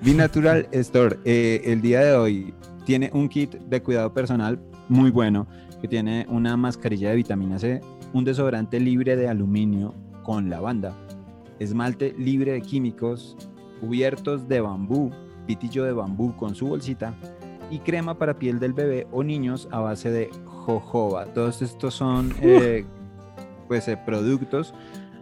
Natural 0.00 0.68
Store, 0.72 1.18
eh, 1.26 1.60
el 1.66 1.82
día 1.82 2.00
de 2.00 2.14
hoy 2.14 2.54
tiene 2.86 3.10
un 3.12 3.28
kit 3.28 3.56
de 3.56 3.82
cuidado 3.82 4.14
personal 4.14 4.58
muy 4.88 5.10
bueno 5.10 5.46
que 5.80 5.88
tiene 5.88 6.26
una 6.28 6.56
mascarilla 6.56 7.10
de 7.10 7.16
vitamina 7.16 7.58
C, 7.58 7.80
un 8.12 8.24
desodorante 8.24 8.80
libre 8.80 9.16
de 9.16 9.28
aluminio 9.28 9.94
con 10.22 10.50
lavanda, 10.50 10.94
esmalte 11.58 12.14
libre 12.18 12.52
de 12.52 12.62
químicos, 12.62 13.36
cubiertos 13.80 14.48
de 14.48 14.60
bambú, 14.60 15.10
pitillo 15.46 15.84
de 15.84 15.92
bambú 15.92 16.36
con 16.36 16.54
su 16.54 16.66
bolsita 16.66 17.14
y 17.70 17.78
crema 17.80 18.18
para 18.18 18.38
piel 18.38 18.58
del 18.58 18.72
bebé 18.72 19.06
o 19.12 19.22
niños 19.22 19.68
a 19.70 19.80
base 19.80 20.10
de 20.10 20.30
jojoba. 20.44 21.26
Todos 21.26 21.62
estos 21.62 21.94
son 21.94 22.34
eh, 22.40 22.84
pues, 23.66 23.88
eh, 23.88 23.96
productos 23.96 24.74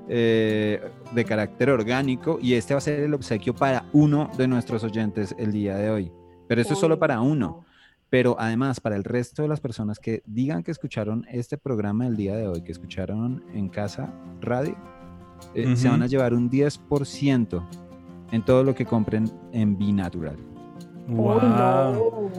eh, 0.09 0.81
de 1.13 1.25
carácter 1.25 1.71
orgánico 1.71 2.39
y 2.41 2.55
este 2.55 2.75
va 2.75 2.79
a 2.79 2.81
ser 2.81 3.01
el 3.01 3.15
obsequio 3.15 3.55
para 3.55 3.85
uno 3.93 4.31
de 4.37 4.49
nuestros 4.49 4.85
oyentes 4.85 5.35
el 5.39 5.53
día 5.53 5.77
de 5.77 5.91
hoy. 5.91 6.13
Pero 6.49 6.61
esto 6.61 6.75
es 6.75 6.81
solo 6.81 6.99
para 6.99 7.21
uno. 7.21 7.66
Pero 8.09 8.37
además, 8.39 8.81
para 8.81 8.97
el 8.97 9.05
resto 9.05 9.43
de 9.43 9.49
las 9.49 9.61
personas 9.61 9.99
que 9.99 10.23
digan 10.27 10.63
que 10.63 10.71
escucharon 10.71 11.27
este 11.31 11.59
programa 11.59 12.07
el 12.07 12.17
día 12.17 12.37
de 12.37 12.47
hoy, 12.47 12.63
que 12.63 12.73
escucharon 12.73 13.45
en 13.53 13.69
casa 13.69 14.13
radio, 14.41 14.77
eh, 15.55 15.77
se 15.77 15.89
van 15.89 16.03
a 16.03 16.07
llevar 16.07 16.33
un 16.33 16.49
10% 16.49 17.63
en 18.33 18.45
todo 18.45 18.63
lo 18.63 18.75
que 18.75 18.87
compren 18.87 19.31
en 19.53 19.77
Binatural. 19.77 20.37
Wow. 21.09 22.31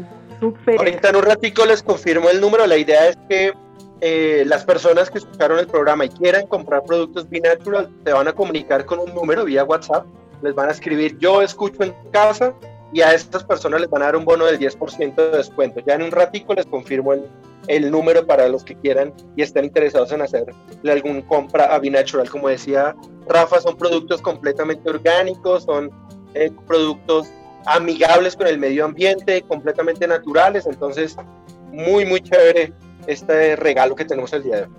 Ahorita 0.77 1.09
en 1.09 1.15
un 1.15 1.24
ratico 1.24 1.65
les 1.65 1.81
confirmo 1.83 2.29
el 2.29 2.39
número. 2.39 2.65
La 2.65 2.77
idea 2.77 3.09
es 3.09 3.17
que 3.29 3.53
eh, 4.01 4.43
las 4.45 4.63
personas 4.65 5.09
que 5.09 5.17
escucharon 5.17 5.59
el 5.59 5.67
programa 5.67 6.05
y 6.05 6.09
quieran 6.09 6.47
comprar 6.47 6.83
productos 6.83 7.27
Binatural 7.29 7.89
se 8.05 8.13
van 8.13 8.27
a 8.27 8.33
comunicar 8.33 8.86
con 8.86 9.00
un 9.00 9.13
número 9.13 9.45
vía 9.45 9.63
WhatsApp. 9.63 10.05
Les 10.41 10.53
van 10.53 10.69
a 10.69 10.71
escribir 10.71 11.17
yo 11.17 11.41
escucho 11.41 11.83
en 11.83 11.93
casa 12.12 12.53
y 12.94 13.01
a 13.01 13.13
estas 13.13 13.44
personas 13.44 13.82
les 13.82 13.89
van 13.89 14.01
a 14.01 14.06
dar 14.06 14.15
un 14.15 14.25
bono 14.25 14.46
del 14.46 14.60
10% 14.60 15.15
de 15.15 15.38
descuento. 15.38 15.82
Ya 15.86 15.96
en 15.96 16.03
un 16.03 16.12
ratico 16.12 16.53
les 16.53 16.65
confirmo 16.65 17.13
el, 17.13 17.25
el, 17.67 17.91
número 17.91 18.25
para 18.25 18.48
los 18.48 18.63
que 18.63 18.75
quieran 18.75 19.13
y 19.36 19.41
estén 19.41 19.65
interesados 19.65 20.12
en 20.12 20.22
hacerle 20.22 20.53
algún 20.89 21.22
compra 21.24 21.65
a 21.65 21.79
Binatural. 21.79 22.29
Como 22.29 22.48
decía 22.48 22.96
Rafa, 23.27 23.60
son 23.60 23.77
productos 23.77 24.22
completamente 24.22 24.89
orgánicos, 24.89 25.63
son 25.63 25.91
eh, 26.34 26.51
productos 26.65 27.27
amigables 27.65 28.36
con 28.36 28.48
el 28.48 28.58
medio 28.58 28.86
ambiente, 28.86 29.41
completamente 29.41 30.08
naturales, 30.08 30.65
entonces 30.65 31.17
muy, 31.72 32.06
muy 32.06 32.22
chévere 32.22 32.74
este 33.06 33.56
regalo 33.58 33.96
que 33.96 34.06
tenemos 34.06 34.32
el 34.34 34.44
día 34.44 34.56
de 34.58 34.62
hoy. 34.63 34.70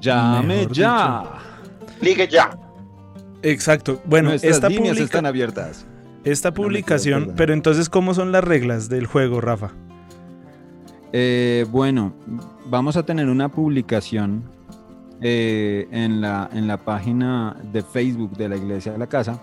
Llame 0.00 0.66
ya. 0.70 1.24
Ligue 2.00 2.28
ya. 2.28 2.50
Exacto. 3.42 4.00
Bueno, 4.04 4.32
estas 4.32 4.70
líneas 4.70 4.98
están 4.98 5.24
abiertas. 5.24 5.86
Esta 6.24 6.54
publicación, 6.54 7.34
pero 7.36 7.52
entonces, 7.52 7.90
¿cómo 7.90 8.14
son 8.14 8.32
las 8.32 8.42
reglas 8.42 8.88
del 8.88 9.06
juego, 9.06 9.42
Rafa? 9.42 9.72
Eh, 11.12 11.66
bueno, 11.70 12.14
vamos 12.66 12.96
a 12.96 13.04
tener 13.04 13.28
una 13.28 13.50
publicación 13.50 14.42
eh, 15.20 15.86
en, 15.90 16.20
la, 16.20 16.48
en 16.52 16.66
la 16.66 16.78
página 16.78 17.56
de 17.72 17.82
Facebook 17.82 18.36
de 18.36 18.48
la 18.48 18.56
Iglesia 18.56 18.92
de 18.92 18.98
la 18.98 19.06
Casa. 19.06 19.40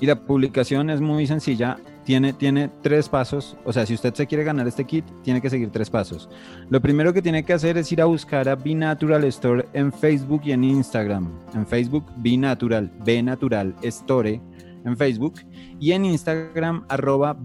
Y 0.00 0.06
la 0.06 0.20
publicación 0.20 0.88
es 0.88 1.00
muy 1.00 1.26
sencilla, 1.26 1.78
tiene, 2.04 2.32
tiene 2.32 2.70
tres 2.82 3.08
pasos. 3.08 3.56
O 3.64 3.72
sea, 3.72 3.86
si 3.86 3.94
usted 3.94 4.14
se 4.14 4.26
quiere 4.26 4.44
ganar 4.44 4.66
este 4.68 4.84
kit, 4.84 5.04
tiene 5.22 5.40
que 5.40 5.50
seguir 5.50 5.70
tres 5.70 5.90
pasos. 5.90 6.28
Lo 6.68 6.80
primero 6.80 7.12
que 7.12 7.22
tiene 7.22 7.44
que 7.44 7.52
hacer 7.52 7.76
es 7.76 7.90
ir 7.90 8.00
a 8.00 8.04
buscar 8.04 8.48
a 8.48 8.56
Natural 8.56 9.24
Store 9.24 9.66
en 9.72 9.92
Facebook 9.92 10.42
y 10.44 10.52
en 10.52 10.64
Instagram. 10.64 11.30
En 11.54 11.66
Facebook, 11.66 12.06
Natural, 12.22 12.90
B 13.04 13.22
Natural 13.22 13.74
Store 13.82 14.40
en 14.84 14.96
Facebook 14.96 15.34
y 15.80 15.92
en 15.92 16.04
Instagram 16.04 16.84
arroba 16.88 17.36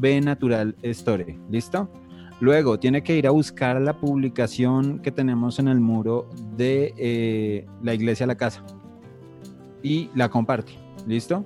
Store. 0.84 1.40
¿Listo? 1.50 1.90
Luego 2.42 2.80
tiene 2.80 3.04
que 3.04 3.18
ir 3.18 3.28
a 3.28 3.32
buscar 3.32 3.80
la 3.82 3.94
publicación 3.94 5.00
que 5.00 5.12
tenemos 5.12 5.60
en 5.60 5.68
el 5.68 5.80
muro 5.80 6.30
de 6.56 6.94
eh, 6.98 7.68
la 7.82 7.94
iglesia 7.94 8.26
la 8.26 8.36
casa 8.36 8.64
y 9.84 10.10
la 10.16 10.30
comparte. 10.30 10.74
¿Listo? 11.06 11.44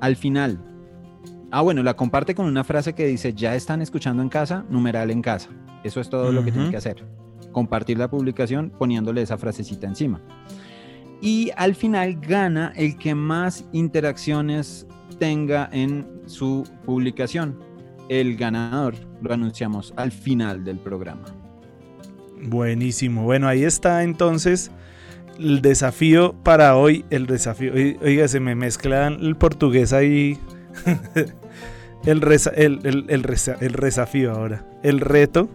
Al 0.00 0.16
final. 0.16 0.58
Ah, 1.50 1.62
bueno, 1.62 1.82
la 1.82 1.94
comparte 1.94 2.34
con 2.34 2.46
una 2.46 2.64
frase 2.64 2.92
que 2.92 3.06
dice, 3.06 3.32
ya 3.32 3.54
están 3.54 3.80
escuchando 3.80 4.22
en 4.22 4.28
casa, 4.28 4.64
numeral 4.68 5.10
en 5.10 5.22
casa. 5.22 5.48
Eso 5.84 6.00
es 6.00 6.10
todo 6.10 6.32
lo 6.32 6.44
que 6.44 6.52
tiene 6.52 6.70
que 6.70 6.76
hacer. 6.76 7.04
Compartir 7.52 7.96
la 7.96 8.10
publicación 8.10 8.70
poniéndole 8.76 9.22
esa 9.22 9.38
frasecita 9.38 9.86
encima. 9.86 10.20
Y 11.22 11.50
al 11.56 11.74
final 11.74 12.20
gana 12.20 12.72
el 12.76 12.98
que 12.98 13.14
más 13.14 13.64
interacciones 13.72 14.86
tenga 15.18 15.68
en 15.72 16.22
su 16.26 16.64
publicación. 16.84 17.58
El 18.08 18.36
ganador 18.36 18.94
lo 19.20 19.32
anunciamos 19.32 19.92
al 19.96 20.12
final 20.12 20.64
del 20.64 20.78
programa. 20.78 21.24
Buenísimo. 22.42 23.24
Bueno, 23.24 23.48
ahí 23.48 23.64
está 23.64 24.02
entonces 24.04 24.70
el 25.38 25.62
desafío 25.62 26.34
para 26.42 26.76
hoy. 26.76 27.04
El 27.10 27.26
desafío. 27.26 27.72
Oiga, 28.02 28.28
se 28.28 28.40
me 28.40 28.54
mezclan 28.54 29.14
el 29.20 29.36
portugués 29.36 29.92
ahí. 29.92 30.38
el, 32.06 32.22
el, 32.54 33.06
el, 33.08 33.72
desafío 33.72 34.32
ahora. 34.32 34.64
El 34.82 35.00
reto. 35.00 35.48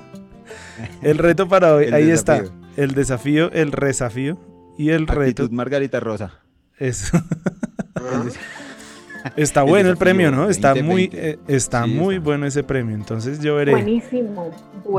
el 1.02 1.18
reto 1.18 1.48
para 1.48 1.74
hoy. 1.74 1.86
ahí 1.86 2.10
está. 2.10 2.44
El 2.76 2.92
desafío, 2.92 3.50
el 3.52 3.70
desafío 3.70 4.38
y 4.76 4.90
el 4.90 5.06
reto. 5.06 5.48
Margarita 5.50 6.00
Rosa. 6.00 6.40
Eso. 6.78 7.18
Está 9.36 9.62
bueno 9.62 9.90
el 9.90 9.96
premio, 9.96 10.30
¿no? 10.30 10.48
Está 10.48 10.74
muy, 10.76 11.10
eh, 11.12 11.38
está 11.48 11.86
muy 11.86 12.18
bueno 12.18 12.46
ese 12.46 12.62
premio. 12.62 12.94
Entonces 12.94 13.40
yo 13.40 13.56
veré. 13.56 13.72
Buenísimo. 13.72 14.50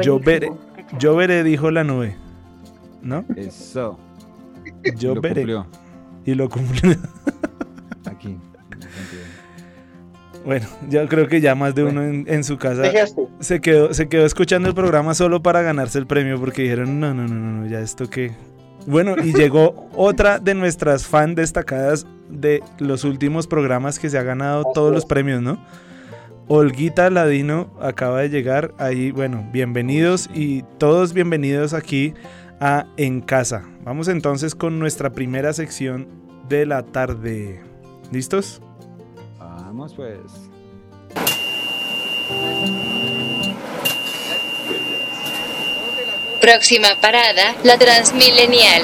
Yo 0.03 0.19
veré, 0.19 0.51
yo 0.99 1.15
veré, 1.15 1.43
dijo 1.43 1.71
la 1.71 1.85
nube. 1.85 2.15
¿No? 3.01 3.23
Eso. 3.35 3.97
Yo 4.97 5.19
veré. 5.21 5.45
Y 6.25 6.35
lo 6.35 6.49
cumplió. 6.49 6.97
Aquí. 8.05 8.37
Bueno, 10.45 10.65
yo 10.89 11.07
creo 11.07 11.27
que 11.27 11.41
ya 11.41 11.55
más 11.55 11.75
de 11.75 11.83
uno 11.83 12.03
en, 12.03 12.43
su 12.45 12.57
casa 12.57 12.83
se 13.39 13.59
quedó, 13.59 13.93
se 13.93 14.07
quedó 14.07 14.25
escuchando 14.25 14.69
el 14.69 14.75
programa 14.75 15.13
solo 15.13 15.43
para 15.43 15.61
ganarse 15.61 15.99
el 15.99 16.07
premio 16.07 16.39
porque 16.39 16.61
dijeron, 16.61 17.01
no, 17.01 17.13
no, 17.13 17.27
no, 17.27 17.35
no, 17.35 17.67
ya 17.67 17.81
esto 17.81 18.09
que 18.09 18.31
bueno, 18.87 19.15
y 19.21 19.33
llegó 19.33 19.89
otra 19.93 20.39
de 20.39 20.55
nuestras 20.55 21.05
fan 21.05 21.35
destacadas 21.35 22.07
de 22.29 22.63
los 22.79 23.03
últimos 23.03 23.45
programas 23.45 23.99
que 23.99 24.09
se 24.09 24.17
ha 24.17 24.23
ganado 24.23 24.63
todos 24.73 24.93
los 24.93 25.05
premios, 25.05 25.41
¿no? 25.41 25.59
Olguita 26.47 27.09
Ladino 27.09 27.69
acaba 27.81 28.21
de 28.21 28.29
llegar 28.29 28.73
ahí. 28.77 29.11
Bueno, 29.11 29.45
bienvenidos 29.51 30.29
y 30.33 30.63
todos 30.77 31.11
bienvenidos 31.11 31.73
aquí 31.73 32.13
a 32.61 32.87
En 32.95 33.19
Casa. 33.19 33.65
Vamos 33.83 34.07
entonces 34.07 34.55
con 34.55 34.79
nuestra 34.79 35.11
primera 35.11 35.51
sección 35.51 36.07
de 36.47 36.65
la 36.65 36.83
tarde. 36.83 37.61
¿Listos? 38.11 38.61
Vamos 39.37 39.93
pues. 39.93 40.46
Próxima 46.47 46.87
parada, 47.01 47.55
la 47.65 47.77
Transmilenial. 47.77 48.83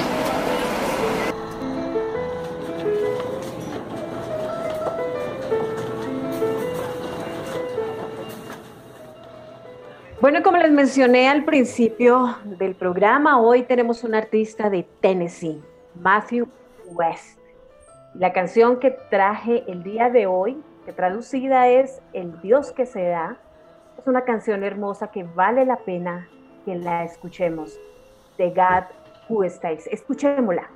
Bueno, 10.20 10.42
como 10.42 10.58
les 10.58 10.72
mencioné 10.72 11.26
al 11.30 11.46
principio 11.46 12.36
del 12.44 12.74
programa, 12.74 13.40
hoy 13.40 13.62
tenemos 13.62 14.04
un 14.04 14.14
artista 14.14 14.68
de 14.68 14.86
Tennessee, 15.00 15.62
Matthew 15.94 16.46
West. 16.88 17.38
La 18.12 18.34
canción 18.34 18.78
que 18.78 18.90
traje 19.08 19.64
el 19.68 19.82
día 19.82 20.10
de 20.10 20.26
hoy, 20.26 20.62
que 20.84 20.92
traducida 20.92 21.68
es 21.68 22.02
El 22.12 22.42
Dios 22.42 22.72
que 22.72 22.84
se 22.84 23.06
da, 23.06 23.38
es 23.98 24.06
una 24.06 24.26
canción 24.26 24.64
hermosa 24.64 25.10
que 25.10 25.22
vale 25.22 25.64
la 25.64 25.76
pena 25.76 26.28
que 26.64 26.74
la 26.74 27.04
escuchemos. 27.04 27.78
De 28.38 28.50
God 28.50 28.84
Who 29.28 29.48
Stays. 29.48 29.86
Escuchémosla. 29.86 30.68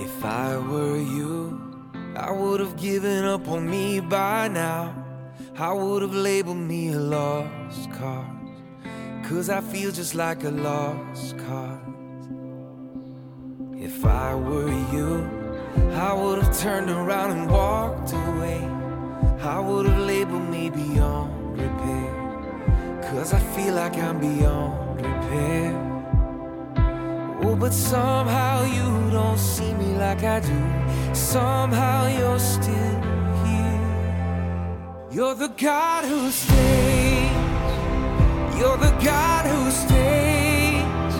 If 0.00 0.24
I 0.24 0.56
were 0.56 0.96
you, 0.98 1.60
I 2.16 2.30
would 2.30 2.60
have 2.60 2.76
given 2.76 3.24
up 3.24 3.48
on 3.48 3.68
me 3.68 4.00
by 4.00 4.48
now. 4.48 4.94
I 5.56 5.72
would 5.72 6.02
have 6.02 6.14
labeled 6.14 6.56
me 6.56 6.92
a 6.92 6.98
lost 6.98 7.90
cause. 7.92 8.26
Cause 9.28 9.48
I 9.48 9.60
feel 9.60 9.90
just 9.92 10.14
like 10.14 10.44
a 10.44 10.50
lost 10.50 11.38
cause. 11.38 11.83
If 13.84 14.02
I 14.02 14.34
were 14.34 14.72
you, 14.94 15.28
I 15.92 16.14
would 16.14 16.42
have 16.42 16.58
turned 16.58 16.88
around 16.88 17.32
and 17.32 17.50
walked 17.50 18.14
away. 18.14 18.58
I 19.42 19.60
would 19.60 19.84
have 19.84 20.06
labeled 20.06 20.48
me 20.48 20.70
beyond 20.70 21.58
repair. 21.60 23.02
Cause 23.02 23.34
I 23.34 23.40
feel 23.54 23.74
like 23.74 23.98
I'm 23.98 24.18
beyond 24.20 25.02
repair. 25.04 25.70
Oh, 27.42 27.54
but 27.54 27.74
somehow 27.74 28.64
you 28.64 29.10
don't 29.10 29.38
see 29.38 29.74
me 29.74 29.98
like 29.98 30.24
I 30.24 30.40
do. 30.40 30.60
Somehow 31.14 32.06
you're 32.06 32.38
still 32.38 32.96
here. 33.44 33.84
You're 35.12 35.34
the 35.34 35.52
God 35.58 36.06
who 36.06 36.30
stays. 36.30 37.32
You're 38.58 38.78
the 38.78 38.94
God 39.04 39.44
who 39.52 39.70
stays. 39.70 41.14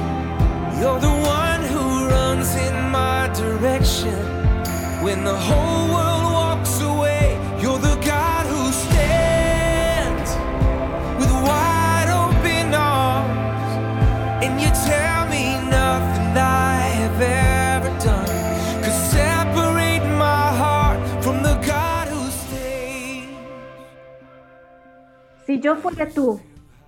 You're 0.81 1.01
the 1.01 1.15
one 1.29 1.44
runs 2.45 2.57
in 2.57 2.91
my 2.91 3.29
direction. 3.35 4.15
When 5.03 5.25
the 5.25 5.35
whole 5.35 5.89
world 5.95 6.33
walks 6.33 6.81
away, 6.81 7.39
you're 7.61 7.79
the 7.79 7.97
God 8.05 8.47
who 8.47 8.73
stands 8.73 10.31
with 11.19 11.31
wide 11.31 12.11
open 12.11 12.75
arms. 12.75 14.45
And 14.45 14.61
you 14.61 14.69
tell 14.87 15.27
me 15.29 15.57
nothing 15.71 16.37
I 16.37 16.81
have 17.01 17.21
ever 17.21 17.91
done 18.05 18.83
could 18.83 18.99
separate 19.13 20.05
my 20.17 20.47
heart 20.61 21.01
from 21.23 21.43
the 21.43 21.55
God 21.67 22.09
who 22.09 22.31
stays. 22.31 23.29
Si 25.47 25.61
yo 25.61 25.77
fuera 25.77 26.09
tú, 26.09 26.41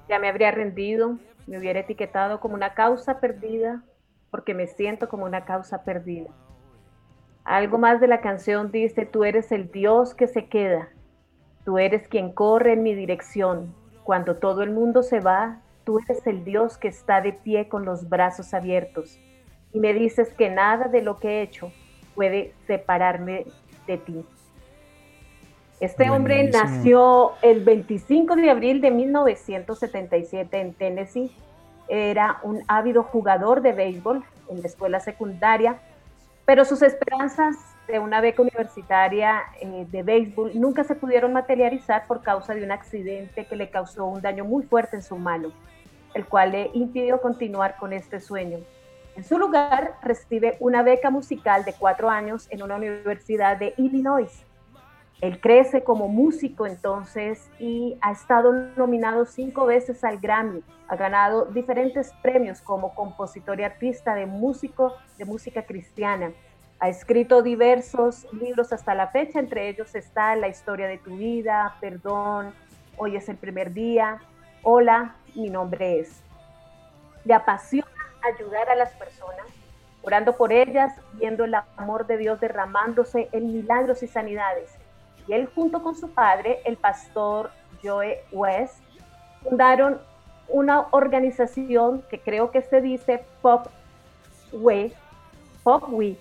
ya 0.08 0.18
me 0.18 0.28
habría 0.28 0.50
rendido, 0.50 1.18
me 1.46 1.58
hubiera 1.58 1.80
etiquetado 1.80 2.40
como 2.40 2.54
una 2.54 2.74
causa 2.74 3.20
perdida, 3.20 3.82
porque 4.30 4.54
me 4.54 4.66
siento 4.66 5.08
como 5.08 5.24
una 5.24 5.44
causa 5.44 5.84
perdida. 5.84 6.30
Algo 7.44 7.78
más 7.78 8.00
de 8.00 8.08
la 8.08 8.20
canción 8.20 8.72
dice, 8.72 9.06
tú 9.06 9.24
eres 9.24 9.52
el 9.52 9.70
Dios 9.70 10.14
que 10.14 10.26
se 10.26 10.46
queda, 10.46 10.88
tú 11.64 11.78
eres 11.78 12.08
quien 12.08 12.32
corre 12.32 12.72
en 12.72 12.82
mi 12.82 12.94
dirección. 12.94 13.74
Cuando 14.02 14.36
todo 14.36 14.62
el 14.62 14.72
mundo 14.72 15.02
se 15.02 15.20
va, 15.20 15.60
tú 15.84 16.00
eres 16.00 16.26
el 16.26 16.44
Dios 16.44 16.76
que 16.76 16.88
está 16.88 17.20
de 17.20 17.32
pie 17.32 17.68
con 17.68 17.84
los 17.84 18.08
brazos 18.08 18.52
abiertos. 18.52 19.18
Y 19.72 19.80
me 19.80 19.94
dices 19.94 20.32
que 20.32 20.50
nada 20.50 20.88
de 20.88 21.02
lo 21.02 21.18
que 21.18 21.28
he 21.28 21.42
hecho 21.42 21.70
puede 22.14 22.52
separarme 22.66 23.46
de 23.86 23.98
ti. 23.98 24.24
Este 25.78 26.08
hombre 26.08 26.36
Buenísimo. 26.36 26.64
nació 26.64 27.32
el 27.42 27.62
25 27.62 28.34
de 28.36 28.50
abril 28.50 28.80
de 28.80 28.90
1977 28.90 30.58
en 30.58 30.72
Tennessee. 30.72 31.30
Era 31.88 32.38
un 32.42 32.62
ávido 32.68 33.02
jugador 33.02 33.62
de 33.62 33.72
béisbol 33.72 34.24
en 34.48 34.60
la 34.60 34.66
escuela 34.66 35.00
secundaria, 35.00 35.78
pero 36.44 36.64
sus 36.64 36.82
esperanzas 36.82 37.56
de 37.88 37.98
una 37.98 38.20
beca 38.20 38.42
universitaria 38.42 39.42
eh, 39.60 39.86
de 39.90 40.02
béisbol 40.02 40.52
nunca 40.58 40.84
se 40.84 40.94
pudieron 40.94 41.32
materializar 41.32 42.06
por 42.06 42.22
causa 42.22 42.54
de 42.54 42.64
un 42.64 42.72
accidente 42.72 43.46
que 43.46 43.56
le 43.56 43.70
causó 43.70 44.06
un 44.06 44.20
daño 44.20 44.44
muy 44.44 44.64
fuerte 44.64 44.96
en 44.96 45.02
su 45.02 45.16
mano, 45.16 45.52
el 46.14 46.26
cual 46.26 46.52
le 46.52 46.70
impidió 46.74 47.20
continuar 47.20 47.76
con 47.76 47.92
este 47.92 48.20
sueño. 48.20 48.58
En 49.16 49.24
su 49.24 49.38
lugar, 49.38 49.94
recibe 50.02 50.56
una 50.60 50.82
beca 50.82 51.10
musical 51.10 51.64
de 51.64 51.72
cuatro 51.72 52.10
años 52.10 52.48
en 52.50 52.62
una 52.62 52.76
universidad 52.76 53.56
de 53.56 53.72
Illinois. 53.76 54.45
Él 55.22 55.40
crece 55.40 55.82
como 55.82 56.08
músico 56.08 56.66
entonces 56.66 57.50
y 57.58 57.96
ha 58.02 58.12
estado 58.12 58.52
nominado 58.76 59.24
cinco 59.24 59.64
veces 59.64 60.04
al 60.04 60.18
Grammy. 60.18 60.62
Ha 60.88 60.96
ganado 60.96 61.46
diferentes 61.46 62.12
premios 62.20 62.60
como 62.60 62.94
compositor 62.94 63.58
y 63.58 63.64
artista 63.64 64.14
de 64.14 64.26
músico 64.26 64.94
de 65.16 65.24
música 65.24 65.64
cristiana. 65.64 66.32
Ha 66.80 66.90
escrito 66.90 67.40
diversos 67.40 68.26
libros 68.32 68.74
hasta 68.74 68.94
la 68.94 69.06
fecha, 69.06 69.40
entre 69.40 69.70
ellos 69.70 69.94
está 69.94 70.36
La 70.36 70.48
historia 70.48 70.86
de 70.86 70.98
tu 70.98 71.16
vida, 71.16 71.76
Perdón, 71.80 72.52
Hoy 72.98 73.16
es 73.16 73.28
el 73.30 73.36
primer 73.36 73.72
día, 73.72 74.20
Hola, 74.62 75.16
mi 75.34 75.48
nombre 75.48 76.00
es. 76.00 76.20
Le 77.24 77.32
apasiona 77.32 77.88
ayudar 78.34 78.68
a 78.68 78.74
las 78.74 78.92
personas, 78.92 79.46
orando 80.02 80.36
por 80.36 80.52
ellas, 80.52 80.92
viendo 81.14 81.44
el 81.44 81.54
amor 81.54 82.06
de 82.06 82.18
Dios 82.18 82.38
derramándose 82.38 83.30
en 83.32 83.52
milagros 83.52 84.02
y 84.02 84.08
sanidades 84.08 84.75
y 85.28 85.32
él 85.32 85.48
junto 85.54 85.82
con 85.82 85.96
su 85.96 86.10
padre, 86.10 86.60
el 86.64 86.76
pastor 86.76 87.50
Joe 87.82 88.22
West, 88.32 88.80
fundaron 89.42 90.00
una 90.48 90.86
organización 90.90 92.02
que 92.08 92.20
creo 92.20 92.50
que 92.50 92.62
se 92.62 92.80
dice 92.80 93.24
Pop 93.42 93.66
We, 94.52 94.92
Pop 95.62 95.84
We, 95.88 96.16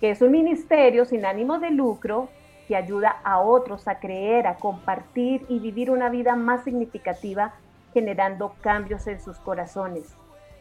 que 0.00 0.10
es 0.10 0.22
un 0.22 0.32
ministerio 0.32 1.04
sin 1.04 1.24
ánimo 1.24 1.58
de 1.58 1.70
lucro 1.70 2.28
que 2.66 2.76
ayuda 2.76 3.20
a 3.24 3.40
otros 3.40 3.88
a 3.88 3.98
creer, 3.98 4.46
a 4.46 4.56
compartir 4.56 5.46
y 5.48 5.58
vivir 5.58 5.90
una 5.90 6.10
vida 6.10 6.36
más 6.36 6.64
significativa, 6.64 7.54
generando 7.94 8.54
cambios 8.60 9.06
en 9.06 9.20
sus 9.20 9.38
corazones. 9.38 10.14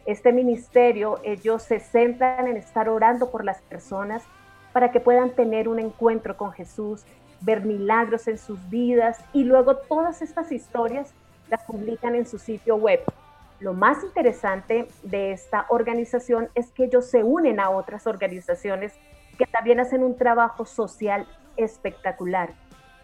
Este 0.06 0.32
ministerio, 0.32 1.20
ellos 1.24 1.64
se 1.64 1.82
centran 1.82 2.48
en 2.48 2.56
estar 2.56 2.88
orando 2.88 3.30
por 3.30 3.44
las 3.44 3.62
personas 3.64 4.24
para 4.72 4.92
que 4.92 5.02
puedan 5.02 5.32
tener 5.32 5.68
un 5.68 5.80
encuentro 5.80 6.38
con 6.38 6.54
Jesús 6.54 7.04
ver 7.42 7.66
milagros 7.66 8.28
en 8.28 8.38
sus 8.38 8.70
vidas 8.70 9.20
y 9.34 9.44
luego 9.44 9.78
todas 9.78 10.22
estas 10.22 10.52
historias 10.52 11.14
las 11.50 11.64
publican 11.64 12.16
en 12.16 12.26
su 12.26 12.40
sitio 12.40 12.76
web. 12.76 13.02
Lo 13.60 13.74
más 13.74 14.04
interesante 14.04 14.88
de 15.04 15.32
esta 15.32 15.66
organización 15.70 16.50
es 16.54 16.72
que 16.72 16.86
ellos 16.86 17.10
se 17.10 17.24
unen 17.24 17.60
a 17.60 17.70
otras 17.70 18.06
organizaciones 18.06 18.94
que 19.38 19.46
también 19.46 19.80
hacen 19.80 20.04
un 20.04 20.16
trabajo 20.16 20.66
social 20.66 21.28
espectacular. 21.56 22.54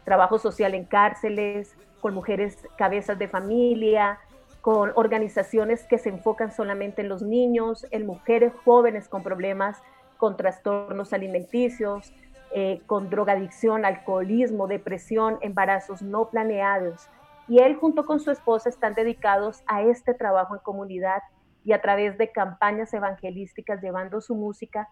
Trabajo 0.04 0.38
social 0.38 0.74
en 0.74 0.86
cárceles, 0.86 1.76
con 2.02 2.14
mujeres 2.14 2.58
cabezas 2.78 3.18
de 3.18 3.28
familia, 3.28 4.20
con 4.62 4.92
organizaciones 4.96 5.84
que 5.84 5.98
se 5.98 6.10
enfocan 6.10 6.52
solamente 6.52 7.02
en 7.02 7.10
los 7.10 7.22
niños, 7.22 7.86
en 7.92 8.06
mujeres 8.06 8.54
jóvenes 8.64 9.08
con 9.08 9.24
problemas, 9.24 9.82
con 10.18 10.38
trastornos 10.38 11.14
alimenticios, 11.14 12.14
eh, 12.56 12.82
con 12.86 13.10
drogadicción, 13.10 13.84
alcoholismo, 13.84 14.68
depresión, 14.68 15.38
embarazos 15.42 16.02
no 16.02 16.30
planeados. 16.30 17.10
Y 17.48 17.60
él 17.60 17.76
junto 17.76 18.06
con 18.06 18.20
su 18.20 18.32
esposa 18.32 18.70
están 18.70 18.94
dedicados 18.94 19.64
a 19.66 19.82
este 19.82 20.14
trabajo 20.14 20.56
en 20.56 20.62
comunidad 20.62 21.22
y 21.64 21.74
a 21.74 21.82
través 21.82 22.18
de 22.18 22.32
campañas 22.32 22.94
evangelísticas 22.94 23.82
llevando 23.82 24.22
su 24.22 24.36
música, 24.36 24.90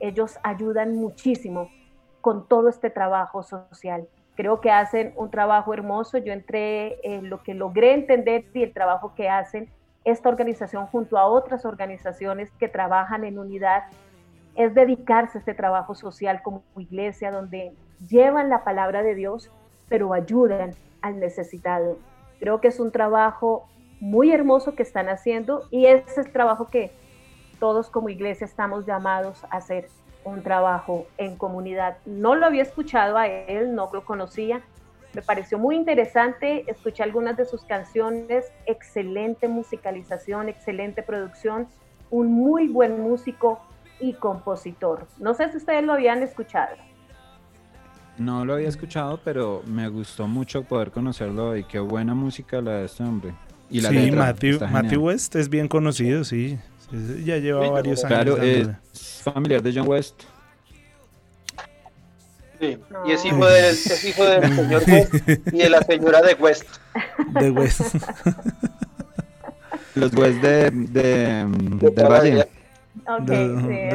ellos 0.00 0.38
ayudan 0.42 0.96
muchísimo 0.96 1.70
con 2.20 2.48
todo 2.48 2.68
este 2.68 2.90
trabajo 2.90 3.42
social. 3.42 4.08
Creo 4.34 4.60
que 4.60 4.70
hacen 4.70 5.12
un 5.16 5.30
trabajo 5.30 5.72
hermoso. 5.72 6.18
Yo 6.18 6.32
entré 6.32 6.98
en 7.04 7.30
lo 7.30 7.42
que 7.42 7.54
logré 7.54 7.94
entender 7.94 8.46
y 8.52 8.62
el 8.62 8.72
trabajo 8.72 9.14
que 9.14 9.28
hacen 9.28 9.70
esta 10.04 10.28
organización 10.28 10.86
junto 10.88 11.16
a 11.16 11.26
otras 11.26 11.64
organizaciones 11.64 12.50
que 12.58 12.68
trabajan 12.68 13.24
en 13.24 13.38
unidad 13.38 13.84
es 14.56 14.74
dedicarse 14.74 15.38
a 15.38 15.40
este 15.40 15.54
trabajo 15.54 15.94
social 15.94 16.42
como 16.42 16.62
iglesia, 16.76 17.30
donde 17.30 17.72
llevan 18.08 18.48
la 18.48 18.64
palabra 18.64 19.02
de 19.02 19.14
Dios, 19.14 19.50
pero 19.88 20.12
ayudan 20.12 20.72
al 21.02 21.20
necesitado. 21.20 21.98
Creo 22.38 22.60
que 22.60 22.68
es 22.68 22.80
un 22.80 22.90
trabajo 22.90 23.68
muy 24.00 24.32
hermoso 24.32 24.74
que 24.74 24.82
están 24.82 25.08
haciendo 25.08 25.66
y 25.70 25.86
ese 25.86 26.10
es 26.10 26.18
el 26.26 26.32
trabajo 26.32 26.68
que 26.68 26.92
todos 27.58 27.88
como 27.90 28.08
iglesia 28.08 28.44
estamos 28.44 28.86
llamados 28.86 29.44
a 29.44 29.56
hacer, 29.56 29.88
un 30.24 30.42
trabajo 30.42 31.06
en 31.18 31.36
comunidad. 31.36 31.98
No 32.06 32.34
lo 32.34 32.46
había 32.46 32.62
escuchado 32.62 33.16
a 33.16 33.26
él, 33.26 33.74
no 33.74 33.90
lo 33.92 34.04
conocía. 34.04 34.62
Me 35.14 35.22
pareció 35.22 35.58
muy 35.58 35.76
interesante, 35.76 36.64
escuché 36.66 37.02
algunas 37.02 37.36
de 37.36 37.44
sus 37.44 37.64
canciones, 37.64 38.50
excelente 38.66 39.48
musicalización, 39.48 40.48
excelente 40.48 41.02
producción, 41.02 41.68
un 42.10 42.32
muy 42.32 42.68
buen 42.68 43.00
músico, 43.00 43.60
y 44.00 44.12
compositor. 44.14 45.06
No 45.18 45.34
sé 45.34 45.50
si 45.50 45.56
ustedes 45.58 45.84
lo 45.84 45.92
habían 45.94 46.22
escuchado. 46.22 46.76
No 48.18 48.44
lo 48.44 48.54
había 48.54 48.68
escuchado, 48.68 49.18
pero 49.24 49.62
me 49.66 49.88
gustó 49.88 50.28
mucho 50.28 50.62
poder 50.62 50.90
conocerlo 50.92 51.56
y 51.56 51.64
qué 51.64 51.80
buena 51.80 52.14
música 52.14 52.60
la 52.60 52.72
de 52.78 52.84
este 52.86 53.02
hombre. 53.02 53.34
Y 53.70 53.80
la 53.80 53.88
sí, 53.88 53.94
letra, 53.96 54.18
Matthew, 54.26 54.60
Matthew. 54.70 55.02
West 55.02 55.34
es 55.36 55.48
bien 55.48 55.66
conocido, 55.68 56.22
sí. 56.22 56.58
Sí, 56.90 57.24
Ya 57.24 57.38
lleva 57.38 57.64
Sí, 57.64 57.70
varios 57.70 58.04
años. 58.04 58.14
Claro, 58.14 58.36
dándole. 58.36 58.76
es 58.92 59.20
familiar 59.24 59.62
de 59.62 59.72
John 59.74 59.88
West. 59.88 60.22
Sí, 62.60 62.78
Y 63.06 63.10
es 63.12 63.24
hijo 63.24 63.46
del, 63.46 63.64
es 63.64 64.04
hijo 64.04 64.24
del 64.24 64.42
señor 64.56 64.82
West 64.86 65.14
y 65.52 65.58
de 65.58 65.70
la 65.70 65.82
señora 65.82 66.22
de 66.22 66.34
West. 66.34 66.66
De 67.40 67.50
West. 67.50 67.80
Los 69.96 70.14
West 70.14 70.40
de, 70.40 70.70
de, 70.70 71.46
De 71.90 72.04
Valle. 72.04 72.48
Vida. 72.94 73.16
Ok, 73.16 73.26
De- 73.26 73.90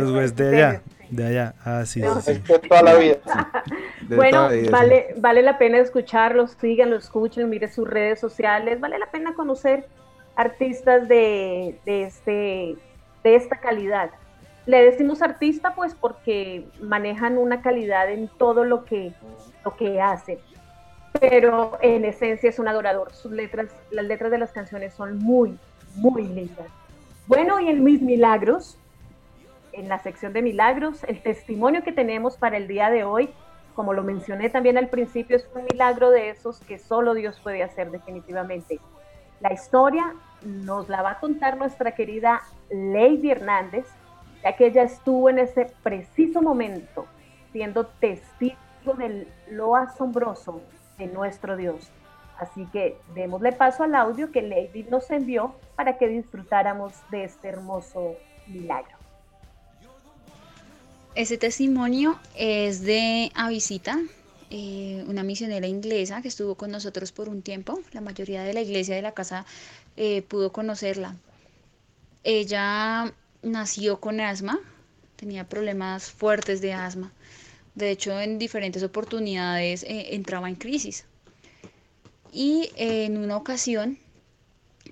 sí, 0.49 0.55
allá. 0.55 0.81
sí. 0.99 1.15
De 1.15 1.25
allá. 1.25 1.55
Ah, 1.65 1.85
sí, 1.85 2.01
No, 2.01 2.21
sí, 2.21 2.21
sí. 2.21 2.31
Es 2.31 2.43
de 2.47 2.59
toda 2.59 2.83
la 2.83 2.95
vida. 2.95 3.17
de 4.01 4.15
Bueno, 4.15 4.37
toda 4.37 4.49
la 4.49 4.53
vida, 4.55 4.65
sí. 4.65 4.71
vale, 4.71 5.07
vale 5.17 5.41
la 5.41 5.57
pena 5.57 5.77
escucharlos, 5.79 6.51
síganlo, 6.59 6.95
escuchen, 6.97 7.49
mire 7.49 7.67
sus 7.67 7.87
redes 7.89 8.19
sociales, 8.19 8.79
vale 8.79 8.99
la 8.99 9.07
pena 9.09 9.33
conocer 9.33 9.87
artistas 10.35 11.07
de, 11.07 11.79
de, 11.85 12.03
este, 12.03 12.75
de 13.23 13.35
esta 13.35 13.57
calidad. 13.57 14.11
Le 14.65 14.83
decimos 14.83 15.21
artista 15.23 15.73
pues 15.73 15.95
porque 15.95 16.67
manejan 16.81 17.37
una 17.39 17.61
calidad 17.61 18.09
en 18.11 18.27
todo 18.37 18.63
lo 18.63 18.85
que, 18.85 19.11
lo 19.65 19.75
que 19.75 19.99
hacen, 19.99 20.37
pero 21.19 21.79
en 21.81 22.05
esencia 22.05 22.49
es 22.49 22.59
un 22.59 22.67
adorador. 22.67 23.11
Sus 23.13 23.31
letras, 23.31 23.67
las 23.89 24.05
letras 24.05 24.29
de 24.29 24.37
las 24.37 24.51
canciones 24.51 24.93
son 24.93 25.17
muy, 25.17 25.57
muy 25.95 26.27
lindas. 26.27 26.67
Bueno, 27.25 27.59
y 27.59 27.67
en 27.69 27.83
Mis 27.83 28.01
Milagros, 28.01 28.77
en 29.79 29.89
la 29.89 29.99
sección 29.99 30.33
de 30.33 30.41
milagros, 30.41 31.03
el 31.05 31.21
testimonio 31.21 31.83
que 31.83 31.91
tenemos 31.91 32.37
para 32.37 32.57
el 32.57 32.67
día 32.67 32.89
de 32.89 33.03
hoy, 33.03 33.29
como 33.75 33.93
lo 33.93 34.03
mencioné 34.03 34.49
también 34.49 34.77
al 34.77 34.89
principio, 34.89 35.37
es 35.37 35.49
un 35.55 35.63
milagro 35.63 36.11
de 36.11 36.29
esos 36.29 36.59
que 36.59 36.77
solo 36.77 37.13
Dios 37.13 37.39
puede 37.41 37.63
hacer 37.63 37.89
definitivamente. 37.91 38.79
La 39.39 39.53
historia 39.53 40.13
nos 40.43 40.89
la 40.89 41.01
va 41.01 41.11
a 41.11 41.19
contar 41.19 41.57
nuestra 41.57 41.93
querida 41.93 42.41
Lady 42.69 43.31
Hernández, 43.31 43.87
ya 44.43 44.55
que 44.55 44.67
ella 44.67 44.83
estuvo 44.83 45.29
en 45.29 45.39
ese 45.39 45.71
preciso 45.81 46.41
momento 46.41 47.05
siendo 47.51 47.85
testigo 47.85 48.93
de 48.97 49.27
lo 49.49 49.75
asombroso 49.75 50.61
de 50.97 51.07
nuestro 51.07 51.55
Dios. 51.55 51.89
Así 52.37 52.65
que 52.67 52.97
démosle 53.15 53.51
paso 53.53 53.83
al 53.83 53.95
audio 53.95 54.31
que 54.31 54.41
Lady 54.41 54.83
nos 54.89 55.09
envió 55.11 55.55
para 55.75 55.97
que 55.97 56.07
disfrutáramos 56.07 56.93
de 57.11 57.25
este 57.25 57.49
hermoso 57.49 58.15
milagro. 58.47 58.98
Ese 61.19 61.37
testimonio 61.37 62.17
es 62.33 62.81
de 62.81 63.29
Avisita, 63.35 63.99
eh, 64.51 65.03
una 65.05 65.21
misionera 65.21 65.67
inglesa 65.67 66.21
que 66.21 66.29
estuvo 66.29 66.55
con 66.55 66.71
nosotros 66.71 67.11
por 67.11 67.27
un 67.27 67.41
tiempo. 67.41 67.81
La 67.91 67.99
mayoría 67.99 68.41
de 68.43 68.53
la 68.53 68.61
iglesia 68.61 68.95
de 68.95 69.01
la 69.01 69.11
casa 69.11 69.45
eh, 69.97 70.21
pudo 70.21 70.53
conocerla. 70.53 71.17
Ella 72.23 73.13
nació 73.43 73.99
con 73.99 74.21
asma, 74.21 74.61
tenía 75.17 75.43
problemas 75.43 76.09
fuertes 76.09 76.61
de 76.61 76.71
asma. 76.71 77.11
De 77.75 77.91
hecho, 77.91 78.17
en 78.17 78.39
diferentes 78.39 78.81
oportunidades 78.81 79.83
eh, 79.83 80.15
entraba 80.15 80.47
en 80.47 80.55
crisis. 80.55 81.03
Y 82.31 82.71
en 82.77 83.17
una 83.17 83.35
ocasión 83.35 83.97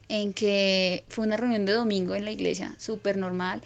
en 0.10 0.34
que 0.34 1.06
fue 1.08 1.26
una 1.26 1.38
reunión 1.38 1.64
de 1.64 1.72
domingo 1.72 2.16
en 2.16 2.26
la 2.26 2.32
iglesia, 2.32 2.76
súper 2.80 3.16
normal, 3.16 3.62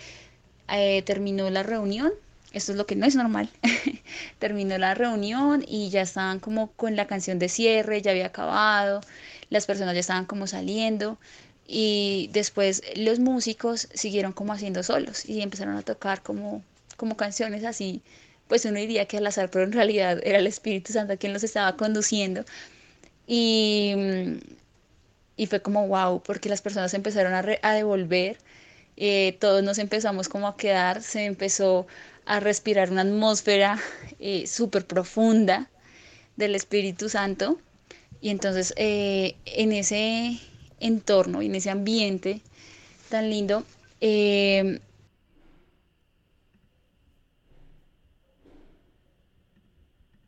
terminó 1.04 1.50
la 1.50 1.64
reunión, 1.64 2.14
esto 2.54 2.72
es 2.74 2.78
lo 2.78 2.86
que 2.86 2.96
no 2.96 3.06
es 3.06 3.16
normal, 3.16 3.50
terminó 4.40 4.78
la 4.78 4.94
reunión 4.96 5.64
y 5.68 5.90
ya 5.90 6.02
estaban 6.02 6.40
como 6.40 6.72
con 6.74 6.96
la 6.96 7.08
canción 7.08 7.40
de 7.40 7.50
cierre, 7.50 8.02
ya 8.02 8.12
había 8.12 8.28
acabado, 8.28 9.02
las 9.50 9.66
personas 9.66 9.94
ya 9.94 10.00
estaban 10.02 10.26
como 10.26 10.48
saliendo 10.48 11.18
y 11.68 12.30
después 12.34 12.84
los 12.96 13.20
músicos 13.20 13.88
siguieron 13.94 14.34
como 14.34 14.54
haciendo 14.54 14.84
solos 14.84 15.26
y 15.28 15.42
empezaron 15.42 15.78
a 15.78 15.82
tocar 15.84 16.22
como, 16.24 16.64
como 16.98 17.16
canciones 17.18 17.64
así, 17.64 18.02
pues 18.48 18.66
uno 18.66 18.80
diría 18.80 19.06
que 19.06 19.18
al 19.18 19.28
azar, 19.28 19.50
pero 19.50 19.64
en 19.66 19.72
realidad 19.72 20.20
era 20.24 20.40
el 20.40 20.48
Espíritu 20.48 20.92
Santo 20.94 21.18
quien 21.18 21.34
los 21.34 21.44
estaba 21.44 21.78
conduciendo. 21.78 22.44
Y, 23.28 23.96
y 25.38 25.48
fue 25.48 25.62
como 25.62 25.88
wow, 25.88 26.22
porque 26.24 26.50
las 26.50 26.62
personas 26.62 26.94
empezaron 26.94 27.34
a, 27.34 27.42
re- 27.42 27.60
a 27.64 27.74
devolver, 27.74 28.38
eh, 28.98 29.38
todos 29.40 29.64
nos 29.64 29.80
empezamos 29.80 30.30
como 30.30 30.48
a 30.48 30.58
quedar, 30.58 31.02
se 31.04 31.26
empezó 31.26 31.88
a 32.32 32.40
respirar 32.40 32.92
una 32.92 33.02
atmósfera 33.02 33.78
eh, 34.20 34.48
súper 34.48 34.88
profunda 34.88 35.70
del 36.38 36.56
Espíritu 36.56 37.10
Santo. 37.10 37.60
Y 38.22 38.30
entonces 38.30 38.74
eh, 38.78 39.36
en 39.46 39.74
ese 39.74 40.40
entorno, 40.80 41.42
en 41.42 41.56
ese 41.56 41.70
ambiente 41.70 42.42
tan 43.10 43.30
lindo, 43.30 43.66
eh, 44.00 44.80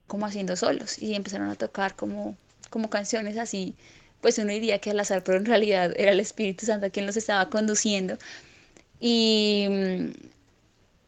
como 0.05 0.25
haciendo 0.25 0.57
solos 0.57 0.99
y 1.01 1.15
empezaron 1.15 1.49
a 1.49 1.55
tocar 1.55 1.95
como, 1.95 2.35
como 2.69 2.89
canciones 2.89 3.37
así, 3.37 3.75
pues 4.19 4.37
uno 4.39 4.51
diría 4.51 4.79
que 4.79 4.91
al 4.91 4.99
azar, 4.99 5.23
pero 5.23 5.37
en 5.37 5.45
realidad 5.45 5.93
era 5.95 6.11
el 6.11 6.19
Espíritu 6.19 6.65
Santo 6.65 6.91
quien 6.91 7.05
los 7.05 7.15
estaba 7.15 7.49
conduciendo. 7.49 8.17
Y, 8.99 9.67
mm, 9.69 10.32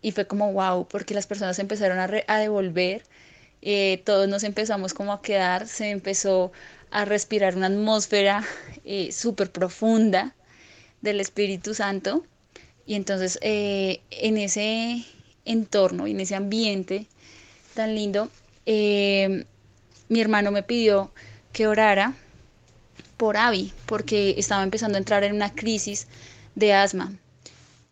y 0.05 0.11
fue 0.11 0.27
como 0.27 0.53
wow, 0.53 0.87
porque 0.87 1.15
las 1.15 1.25
personas 1.25 1.57
empezaron 1.57 1.97
a, 1.97 2.37
devolver, 2.37 3.01
eh, 3.63 4.03
todos 4.05 4.27
nos 4.27 4.43
empezamos 4.43 4.93
como 4.93 5.11
a 5.11 5.23
quedar, 5.23 5.67
se 5.67 5.89
empezó 5.89 6.51
a 6.91 7.05
respirar 7.05 7.55
una 7.55 7.65
atmósfera 7.65 8.43
eh, 8.83 9.11
súper 9.11 9.51
profunda 9.51 10.35
del 11.01 11.21
Espíritu 11.21 11.73
Santo. 11.73 12.23
Y 12.85 12.93
entonces 12.93 13.39
eh, 13.41 14.01
en 14.11 14.37
ese 14.37 15.03
entorno, 15.43 16.05
en 16.05 16.19
ese 16.19 16.35
ambiente 16.35 17.07
tan 17.73 17.95
lindo, 17.95 18.29
eh, 18.67 19.45
mi 20.07 20.21
hermano 20.21 20.51
me 20.51 20.61
pidió 20.61 21.11
que 21.51 21.65
orara 21.65 22.13
por 23.17 23.37
Abby, 23.37 23.73
porque 23.87 24.35
estaba 24.37 24.61
empezando 24.61 24.97
a 24.97 24.99
entrar 24.99 25.23
en 25.23 25.33
una 25.33 25.55
crisis 25.55 26.05
de 26.53 26.75
asma. 26.75 27.11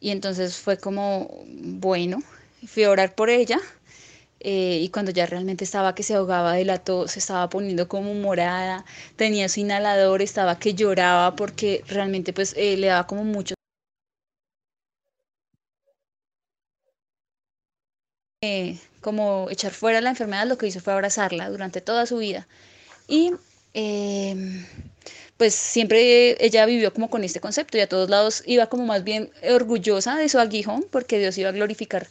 Y 0.04 0.12
entonces 0.12 0.58
fue 0.60 0.78
como, 0.78 1.30
bueno, 1.48 2.20
fui 2.68 2.84
a 2.86 2.92
orar 2.92 3.16
por 3.16 3.30
ella. 3.32 3.60
eh, 4.42 4.80
y 4.82 4.90
cuando 4.90 5.12
ya 5.12 5.26
realmente 5.28 5.64
estaba 5.66 5.96
que 5.96 6.04
se 6.04 6.16
ahogaba 6.16 6.54
de 6.54 6.66
la 6.66 6.80
tos, 6.80 7.12
se 7.14 7.20
estaba 7.20 7.50
poniendo 7.50 7.88
como 7.90 8.14
morada, 8.16 8.86
tenía 9.18 9.50
su 9.50 9.62
inhalador, 9.62 10.22
estaba 10.24 10.60
que 10.60 10.74
lloraba 10.76 11.36
porque 11.38 11.84
realmente 11.88 12.34
pues 12.34 12.54
eh, 12.58 12.78
le 12.78 12.88
daba 12.88 13.08
como 13.08 13.24
mucho 13.26 13.56
eh, 18.42 18.80
como 19.02 19.48
echar 19.50 19.72
fuera 19.74 20.02
la 20.02 20.10
enfermedad, 20.12 20.48
lo 20.48 20.58
que 20.58 20.68
hizo 20.68 20.80
fue 20.82 20.94
abrazarla 20.94 21.50
durante 21.50 21.82
toda 21.82 22.06
su 22.06 22.18
vida. 22.18 22.48
Y 23.08 23.34
eh, 23.74 24.66
pues 25.44 25.56
siempre 25.56 26.38
ella 26.40 26.66
vivió 26.66 26.94
como 26.94 27.10
con 27.10 27.26
este 27.26 27.42
concepto 27.42 27.78
y 27.78 27.82
a 27.82 27.90
todos 27.90 28.10
lados 28.10 28.44
iba 28.46 28.68
como 28.68 28.86
más 28.86 29.04
bien 29.04 29.30
orgullosa 29.52 30.16
de 30.16 30.30
su 30.30 30.40
aguijón 30.40 30.86
porque 30.90 31.20
Dios 31.20 31.38
iba 31.38 31.50
a 31.50 31.52
glorificar. 31.52 32.08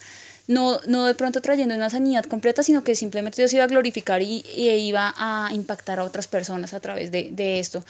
No, 0.49 0.81
no 0.87 1.07
de 1.07 1.14
pronto 1.14 1.40
trayendo 1.40 1.75
una 1.75 1.88
sanidad 1.88 2.27
completa, 2.27 2.62
sino 2.62 2.85
que 2.85 2.95
simplemente 2.95 3.40
Dios 3.40 3.51
iba 3.55 3.64
a 3.64 3.68
glorificar 3.68 4.21
y, 4.21 4.45
iba 4.55 5.14
a 5.16 5.49
impactar 5.55 5.99
a 5.99 6.05
otras 6.05 6.29
personas 6.29 6.75
a 6.75 6.81
través 6.81 7.11
de, 7.11 7.31
de 7.33 7.59
esto. 7.59 7.87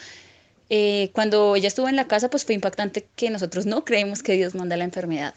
Eh, 0.70 1.11
cuando 1.12 1.57
ella 1.57 1.66
estuvo 1.66 1.88
en 1.88 1.96
la 1.96 2.07
casa, 2.07 2.31
pues 2.31 2.44
fue 2.44 2.55
impactante 2.55 3.05
que 3.16 3.28
nosotros 3.28 3.66
no 3.66 3.85
creemos 3.85 4.22
que 4.22 4.35
Dios 4.35 4.55
manda 4.55 4.76
la 4.76 4.85
enfermedad. 4.85 5.35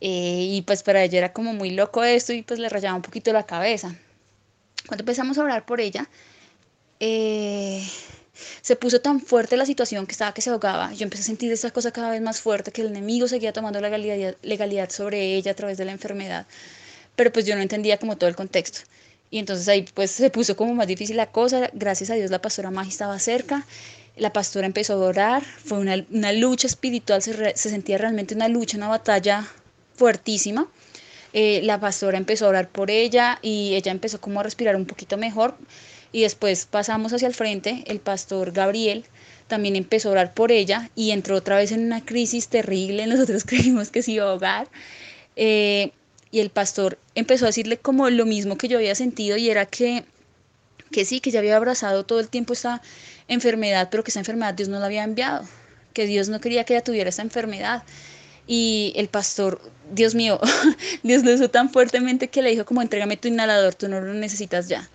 Eh, 0.00 0.46
y 0.48 0.62
pues 0.62 0.84
para 0.84 1.02
ella 1.02 1.18
era 1.18 1.32
como 1.32 1.54
muy 1.54 1.70
loco 1.70 2.04
esto 2.04 2.32
y 2.32 2.42
pues 2.42 2.60
le 2.60 2.68
rayaba 2.68 2.94
un 2.94 3.02
poquito 3.02 3.32
la 3.32 3.46
cabeza. 3.46 3.96
Cuando 4.86 5.02
empezamos 5.02 5.38
a 5.38 5.42
orar 5.42 5.66
por 5.66 5.80
ella, 5.80 6.08
eh, 7.00 7.84
se 8.60 8.76
puso 8.76 9.00
tan 9.00 9.20
fuerte 9.20 9.56
la 9.56 9.66
situación 9.66 10.06
que 10.06 10.12
estaba 10.12 10.34
que 10.34 10.42
se 10.42 10.50
ahogaba. 10.50 10.92
Yo 10.92 11.04
empecé 11.04 11.22
a 11.22 11.26
sentir 11.26 11.52
esta 11.52 11.70
cosa 11.70 11.90
cada 11.92 12.10
vez 12.10 12.20
más 12.20 12.40
fuerte, 12.40 12.72
que 12.72 12.82
el 12.82 12.88
enemigo 12.88 13.28
seguía 13.28 13.52
tomando 13.52 13.80
la 13.80 13.88
legalidad, 13.90 14.90
sobre 14.90 15.34
ella 15.36 15.52
a 15.52 15.54
través 15.54 15.78
de 15.78 15.84
la 15.84 15.92
enfermedad. 15.92 16.46
Pero 17.16 17.32
pues 17.32 17.46
yo 17.46 17.54
no 17.56 17.62
entendía 17.62 17.98
como 17.98 18.16
todo 18.16 18.28
el 18.28 18.36
contexto. 18.36 18.80
Y 19.30 19.38
entonces 19.38 19.68
ahí 19.68 19.86
pues 19.94 20.10
se 20.10 20.30
puso 20.30 20.56
como 20.56 20.74
más 20.74 20.86
difícil 20.86 21.16
la 21.16 21.30
cosa. 21.30 21.70
Gracias 21.72 22.10
a 22.10 22.14
Dios 22.14 22.30
la 22.30 22.40
pastora 22.40 22.70
Magi 22.70 22.90
estaba 22.90 23.18
cerca. 23.18 23.66
La 24.16 24.32
pastora 24.32 24.66
empezó 24.66 24.94
a 24.94 24.96
orar. 24.98 25.42
Fue 25.42 25.78
una, 25.78 26.32
lucha 26.32 26.66
espiritual, 26.66 27.22
se 27.22 27.54
sentía 27.54 27.98
realmente 27.98 28.34
una 28.34 28.48
lucha, 28.48 28.76
una 28.76 28.88
batalla 28.88 29.46
fuertísima. 29.96 30.68
Eh, 31.32 31.62
la 31.64 31.80
pastora 31.80 32.16
empezó 32.16 32.46
a 32.46 32.50
orar 32.50 32.68
por 32.68 32.92
ella 32.92 33.40
y 33.42 33.74
ella 33.74 33.90
empezó 33.90 34.20
como 34.20 34.38
a 34.38 34.44
respirar 34.44 34.76
un 34.76 34.86
poquito 34.86 35.16
mejor. 35.16 35.56
Y 36.14 36.22
después 36.22 36.66
pasamos 36.66 37.12
hacia 37.12 37.26
el 37.26 37.34
frente, 37.34 37.82
el 37.88 37.98
pastor 37.98 38.52
Gabriel 38.52 39.04
también 39.48 39.74
empezó 39.74 40.10
a 40.10 40.12
orar 40.12 40.32
por 40.32 40.52
ella 40.52 40.88
y 40.94 41.10
entró 41.10 41.34
otra 41.34 41.56
vez 41.56 41.72
en 41.72 41.84
una 41.84 42.04
crisis 42.04 42.46
terrible. 42.46 43.04
Nosotros 43.08 43.42
creímos 43.42 43.90
que 43.90 44.00
se 44.00 44.12
iba 44.12 44.24
a 44.24 44.28
ahogar. 44.28 44.68
Eh, 45.34 45.90
y 46.30 46.38
el 46.38 46.50
pastor 46.50 47.00
empezó 47.16 47.46
a 47.46 47.48
decirle 47.48 47.78
como 47.78 48.08
lo 48.10 48.26
mismo 48.26 48.56
que 48.56 48.68
yo 48.68 48.78
había 48.78 48.94
sentido 48.94 49.36
y 49.38 49.50
era 49.50 49.66
que, 49.66 50.04
que 50.92 51.04
sí, 51.04 51.18
que 51.18 51.32
ya 51.32 51.40
había 51.40 51.56
abrazado 51.56 52.06
todo 52.06 52.20
el 52.20 52.28
tiempo 52.28 52.52
esta 52.52 52.80
enfermedad, 53.26 53.88
pero 53.90 54.04
que 54.04 54.12
esa 54.12 54.20
enfermedad 54.20 54.54
Dios 54.54 54.68
no 54.68 54.78
la 54.78 54.86
había 54.86 55.02
enviado, 55.02 55.44
que 55.94 56.06
Dios 56.06 56.28
no 56.28 56.40
quería 56.40 56.62
que 56.62 56.74
ella 56.74 56.84
tuviera 56.84 57.10
esta 57.10 57.22
enfermedad. 57.22 57.82
y 58.46 58.92
el 58.94 59.08
pastor, 59.08 59.60
Dios 59.90 60.14
mío, 60.14 60.38
Dios 61.02 61.24
lo 61.24 61.34
usó 61.34 61.50
tan 61.50 61.70
fuertemente 61.70 62.28
que 62.28 62.40
le 62.40 62.50
dijo 62.50 62.64
como 62.64 62.82
entrégame 62.82 63.16
tu 63.16 63.26
inhalador, 63.26 63.74
tú 63.74 63.88
no 63.88 64.00
lo 64.00 64.14
necesitas 64.14 64.68
ya. 64.68 64.88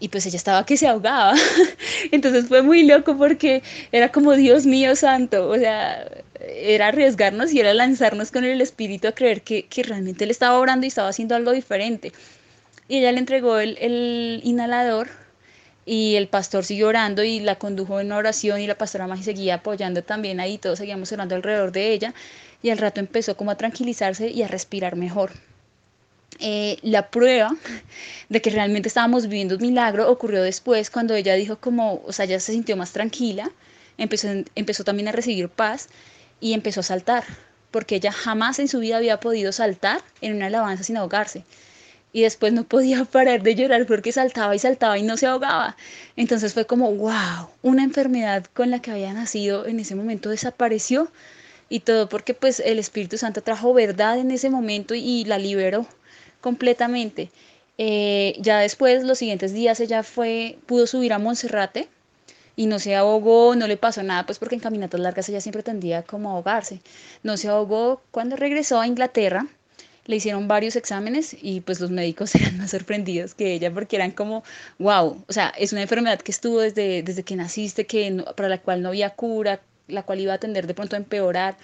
Y 0.00 0.08
pues 0.08 0.26
ella 0.26 0.36
estaba 0.36 0.66
que 0.66 0.76
se 0.76 0.88
ahogaba. 0.88 1.34
Entonces 2.10 2.48
fue 2.48 2.62
muy 2.62 2.84
loco 2.84 3.16
porque 3.16 3.62
era 3.92 4.10
como 4.10 4.32
Dios 4.34 4.66
mío 4.66 4.96
santo, 4.96 5.48
o 5.48 5.56
sea, 5.56 6.06
era 6.40 6.88
arriesgarnos 6.88 7.52
y 7.52 7.60
era 7.60 7.74
lanzarnos 7.74 8.30
con 8.30 8.44
el 8.44 8.60
espíritu 8.60 9.08
a 9.08 9.12
creer 9.12 9.42
que, 9.42 9.66
que 9.66 9.82
realmente 9.82 10.24
él 10.24 10.30
estaba 10.30 10.58
orando 10.58 10.86
y 10.86 10.88
estaba 10.88 11.08
haciendo 11.08 11.36
algo 11.36 11.52
diferente. 11.52 12.12
Y 12.88 12.98
ella 12.98 13.12
le 13.12 13.18
entregó 13.18 13.58
el, 13.58 13.76
el 13.78 14.40
inhalador 14.42 15.08
y 15.86 16.16
el 16.16 16.28
pastor 16.28 16.64
siguió 16.64 16.88
orando 16.88 17.22
y 17.22 17.40
la 17.40 17.56
condujo 17.56 18.00
en 18.00 18.12
oración 18.12 18.60
y 18.60 18.66
la 18.66 18.76
pastora 18.76 19.06
Magi 19.06 19.22
seguía 19.22 19.56
apoyando 19.56 20.02
también 20.02 20.40
ahí, 20.40 20.58
todos 20.58 20.78
seguíamos 20.78 21.12
orando 21.12 21.34
alrededor 21.34 21.72
de 21.72 21.92
ella 21.92 22.14
y 22.62 22.70
al 22.70 22.78
rato 22.78 23.00
empezó 23.00 23.36
como 23.36 23.50
a 23.50 23.56
tranquilizarse 23.56 24.28
y 24.28 24.42
a 24.42 24.48
respirar 24.48 24.96
mejor. 24.96 25.32
Eh, 26.38 26.78
la 26.82 27.10
prueba 27.10 27.54
de 28.28 28.40
que 28.40 28.50
realmente 28.50 28.88
estábamos 28.88 29.24
viviendo 29.24 29.56
un 29.56 29.62
milagro 29.62 30.10
ocurrió 30.10 30.42
después 30.42 30.88
cuando 30.90 31.14
ella 31.14 31.34
dijo 31.34 31.58
como, 31.58 32.02
o 32.06 32.12
sea, 32.12 32.24
ya 32.24 32.40
se 32.40 32.52
sintió 32.52 32.76
más 32.76 32.92
tranquila, 32.92 33.50
empezó, 33.98 34.28
empezó 34.54 34.84
también 34.84 35.08
a 35.08 35.12
recibir 35.12 35.48
paz 35.48 35.88
y 36.40 36.54
empezó 36.54 36.80
a 36.80 36.84
saltar, 36.84 37.24
porque 37.70 37.96
ella 37.96 38.12
jamás 38.12 38.58
en 38.58 38.68
su 38.68 38.78
vida 38.78 38.96
había 38.96 39.20
podido 39.20 39.52
saltar 39.52 40.02
en 40.20 40.36
una 40.36 40.46
alabanza 40.46 40.84
sin 40.84 40.96
ahogarse. 40.96 41.44
Y 42.12 42.22
después 42.22 42.52
no 42.52 42.64
podía 42.64 43.04
parar 43.12 43.42
de 43.42 43.54
llorar 43.54 43.86
porque 43.86 44.12
saltaba 44.12 44.54
y 44.54 44.58
saltaba 44.58 44.98
y 44.98 45.02
no 45.02 45.16
se 45.16 45.26
ahogaba. 45.26 45.76
Entonces 46.16 46.54
fue 46.54 46.66
como, 46.66 46.92
wow, 46.94 47.50
una 47.62 47.84
enfermedad 47.84 48.46
con 48.54 48.70
la 48.70 48.80
que 48.80 48.92
había 48.92 49.12
nacido 49.12 49.66
en 49.66 49.80
ese 49.80 49.94
momento 49.94 50.30
desapareció 50.30 51.10
y 51.68 51.80
todo 51.80 52.08
porque 52.08 52.34
pues 52.34 52.60
el 52.60 52.78
Espíritu 52.78 53.18
Santo 53.18 53.42
trajo 53.42 53.72
verdad 53.74 54.18
en 54.18 54.30
ese 54.30 54.50
momento 54.50 54.94
y 54.94 55.24
la 55.24 55.38
liberó 55.38 55.86
completamente. 56.40 57.30
Eh, 57.78 58.36
ya 58.38 58.58
después, 58.58 59.04
los 59.04 59.18
siguientes 59.18 59.52
días, 59.52 59.80
ella 59.80 60.02
fue, 60.02 60.58
pudo 60.66 60.86
subir 60.86 61.12
a 61.12 61.18
Monserrate 61.18 61.88
y 62.56 62.66
no 62.66 62.78
se 62.78 62.94
ahogó, 62.94 63.54
no 63.56 63.66
le 63.66 63.78
pasó 63.78 64.02
nada, 64.02 64.26
pues 64.26 64.38
porque 64.38 64.54
en 64.54 64.60
caminatas 64.60 65.00
largas 65.00 65.28
ella 65.30 65.40
siempre 65.40 65.62
tendía 65.62 66.02
como 66.02 66.30
ahogarse. 66.30 66.82
No 67.22 67.38
se 67.38 67.48
ahogó 67.48 68.02
cuando 68.10 68.36
regresó 68.36 68.80
a 68.80 68.86
Inglaterra. 68.86 69.46
Le 70.04 70.16
hicieron 70.16 70.48
varios 70.48 70.76
exámenes 70.76 71.36
y 71.40 71.60
pues 71.62 71.80
los 71.80 71.90
médicos 71.90 72.34
eran 72.36 72.58
más 72.58 72.72
sorprendidos 72.72 73.34
que 73.34 73.54
ella 73.54 73.72
porque 73.72 73.96
eran 73.96 74.10
como, 74.10 74.44
wow, 74.78 75.24
o 75.26 75.32
sea, 75.32 75.48
es 75.56 75.72
una 75.72 75.82
enfermedad 75.82 76.20
que 76.20 76.32
estuvo 76.32 76.60
desde, 76.60 77.02
desde 77.02 77.22
que 77.22 77.36
naciste, 77.36 77.86
que 77.86 78.24
para 78.36 78.50
la 78.50 78.58
cual 78.58 78.82
no 78.82 78.88
había 78.90 79.10
cura, 79.10 79.62
la 79.88 80.02
cual 80.02 80.20
iba 80.20 80.34
a 80.34 80.38
tender 80.38 80.66
de 80.66 80.74
pronto 80.74 80.96
a 80.96 80.98
empeorar 80.98 81.56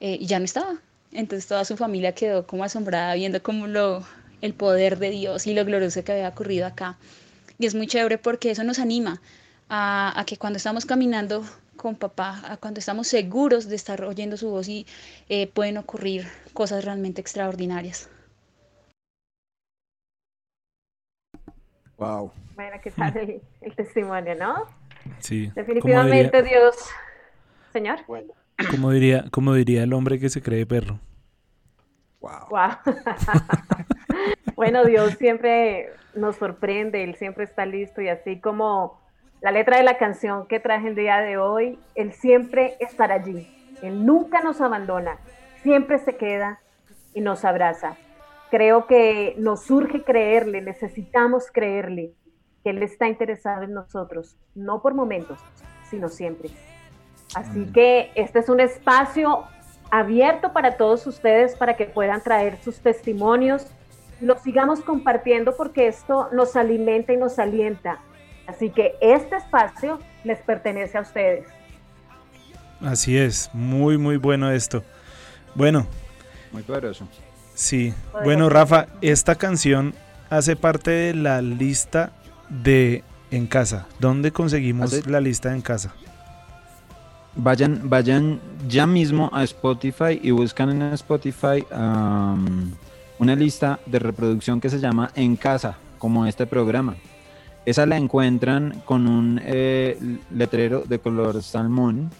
eh, 0.00 0.16
y 0.20 0.26
ya 0.26 0.40
no 0.40 0.44
estaba. 0.44 0.80
Entonces 1.12 1.46
toda 1.46 1.64
su 1.64 1.76
familia 1.76 2.14
quedó 2.14 2.46
como 2.46 2.64
asombrada 2.64 3.14
viendo 3.14 3.42
como 3.42 3.66
lo, 3.66 4.02
el 4.40 4.54
poder 4.54 4.98
de 4.98 5.10
Dios 5.10 5.46
y 5.46 5.54
lo 5.54 5.64
glorioso 5.64 6.02
que 6.04 6.12
había 6.12 6.28
ocurrido 6.28 6.66
acá. 6.66 6.96
Y 7.58 7.66
es 7.66 7.74
muy 7.74 7.86
chévere 7.86 8.18
porque 8.18 8.50
eso 8.50 8.64
nos 8.64 8.78
anima 8.78 9.20
a, 9.68 10.18
a 10.18 10.24
que 10.24 10.36
cuando 10.36 10.56
estamos 10.56 10.86
caminando 10.86 11.44
con 11.76 11.96
papá, 11.96 12.40
a 12.44 12.56
cuando 12.56 12.80
estamos 12.80 13.08
seguros 13.08 13.68
de 13.68 13.76
estar 13.76 14.02
oyendo 14.04 14.36
su 14.36 14.50
voz 14.50 14.68
y 14.68 14.86
eh, 15.28 15.46
pueden 15.48 15.78
ocurrir 15.78 16.26
cosas 16.54 16.84
realmente 16.84 17.20
extraordinarias. 17.20 18.08
Wow. 21.98 22.32
Bueno, 22.54 22.76
¿qué 22.82 22.90
tal 22.90 23.16
el, 23.16 23.42
el 23.60 23.76
testimonio, 23.76 24.34
no? 24.34 24.66
Sí. 25.18 25.50
Definitivamente 25.54 26.42
Dios. 26.42 26.76
Señor. 27.72 28.00
Bueno, 28.06 28.32
como 28.70 28.90
diría, 28.90 29.24
como 29.30 29.54
diría 29.54 29.82
el 29.82 29.92
hombre 29.92 30.18
que 30.18 30.28
se 30.28 30.42
cree 30.42 30.66
perro. 30.66 30.98
Wow. 32.20 32.48
Wow. 32.50 32.94
bueno, 34.56 34.84
Dios 34.84 35.14
siempre 35.14 35.90
nos 36.14 36.36
sorprende, 36.36 37.04
Él 37.04 37.16
siempre 37.16 37.44
está 37.44 37.66
listo 37.66 38.00
y 38.00 38.08
así 38.08 38.38
como 38.40 39.00
la 39.40 39.50
letra 39.50 39.78
de 39.78 39.82
la 39.82 39.98
canción 39.98 40.46
que 40.46 40.60
traje 40.60 40.88
el 40.88 40.94
día 40.94 41.18
de 41.18 41.36
hoy, 41.36 41.78
Él 41.94 42.12
siempre 42.12 42.76
estará 42.78 43.16
allí. 43.16 43.48
Él 43.82 44.06
nunca 44.06 44.40
nos 44.42 44.60
abandona, 44.60 45.18
siempre 45.62 45.98
se 45.98 46.16
queda 46.16 46.60
y 47.14 47.20
nos 47.20 47.44
abraza. 47.44 47.96
Creo 48.50 48.86
que 48.86 49.34
nos 49.38 49.64
surge 49.64 50.04
creerle, 50.04 50.60
necesitamos 50.62 51.50
creerle 51.52 52.12
que 52.62 52.70
Él 52.70 52.82
está 52.82 53.08
interesado 53.08 53.62
en 53.62 53.72
nosotros, 53.72 54.36
no 54.54 54.80
por 54.80 54.94
momentos, 54.94 55.40
sino 55.90 56.08
siempre. 56.08 56.50
Así 57.34 57.66
que 57.72 58.10
este 58.14 58.38
es 58.40 58.48
un 58.48 58.60
espacio 58.60 59.44
abierto 59.90 60.52
para 60.52 60.76
todos 60.76 61.06
ustedes 61.06 61.54
para 61.56 61.76
que 61.76 61.84
puedan 61.86 62.22
traer 62.22 62.58
sus 62.62 62.78
testimonios 62.80 63.66
y 64.20 64.24
los 64.24 64.40
sigamos 64.42 64.80
compartiendo 64.80 65.56
porque 65.56 65.86
esto 65.86 66.28
nos 66.32 66.56
alimenta 66.56 67.12
y 67.12 67.16
nos 67.16 67.38
alienta. 67.38 67.98
Así 68.46 68.70
que 68.70 68.94
este 69.00 69.36
espacio 69.36 69.98
les 70.24 70.38
pertenece 70.40 70.98
a 70.98 71.02
ustedes. 71.02 71.46
Así 72.80 73.16
es, 73.16 73.50
muy 73.52 73.98
muy 73.98 74.16
bueno 74.16 74.50
esto. 74.50 74.82
Bueno, 75.54 75.86
Muy 76.52 76.62
poderoso. 76.62 77.06
sí. 77.54 77.94
Bueno. 78.24 78.48
Rafa, 78.48 78.86
esta 79.00 79.34
canción 79.36 79.94
hace 80.30 80.56
parte 80.56 80.90
de 80.90 81.14
la 81.14 81.42
lista 81.42 82.12
de 82.48 83.04
En 83.30 83.46
Casa. 83.46 83.86
¿Dónde 83.98 84.32
conseguimos 84.32 85.06
la 85.06 85.20
lista 85.20 85.54
En 85.54 85.60
Casa? 85.62 85.94
Vayan, 87.34 87.88
vayan 87.88 88.40
ya 88.68 88.86
mismo 88.86 89.30
a 89.32 89.42
Spotify 89.44 90.20
y 90.22 90.32
buscan 90.32 90.68
en 90.70 90.82
Spotify 90.92 91.64
am, 91.72 92.72
una 93.18 93.34
lista 93.34 93.80
de 93.86 93.98
reproducción 93.98 94.60
que 94.60 94.68
se 94.68 94.78
llama 94.78 95.10
En 95.14 95.36
Casa, 95.36 95.76
como 95.98 96.26
este 96.26 96.46
programa. 96.46 96.94
Esa 97.64 97.86
la 97.86 97.96
encuentran 97.96 98.82
con 98.84 99.06
un 99.06 99.40
eh, 99.42 99.96
letrero 100.30 100.82
de 100.86 100.98
color 100.98 101.42
salmón 101.42 102.10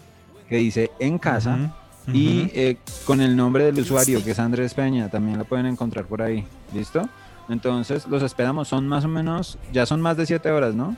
que 0.49 0.57
dice 0.57 0.89
En 0.99 1.19
Casa 1.19 1.75
y 2.07 2.49
eh, 2.53 2.77
con 3.05 3.21
el 3.21 3.35
nombre 3.35 3.65
del 3.65 3.79
usuario 3.79 4.23
que 4.23 4.31
es 4.31 4.39
Andrés 4.39 4.73
Peña, 4.73 5.09
también 5.09 5.37
la 5.37 5.43
pueden 5.43 5.67
encontrar 5.67 6.05
por 6.05 6.21
ahí. 6.21 6.45
¿Listo? 6.73 7.07
Entonces 7.49 8.07
los 8.07 8.23
esperamos, 8.23 8.67
son 8.67 8.87
más 8.87 9.05
o 9.05 9.09
menos, 9.09 9.57
ya 9.71 9.85
son 9.85 10.01
más 10.01 10.17
de 10.17 10.25
siete 10.25 10.49
horas, 10.49 10.73
¿no? 10.73 10.95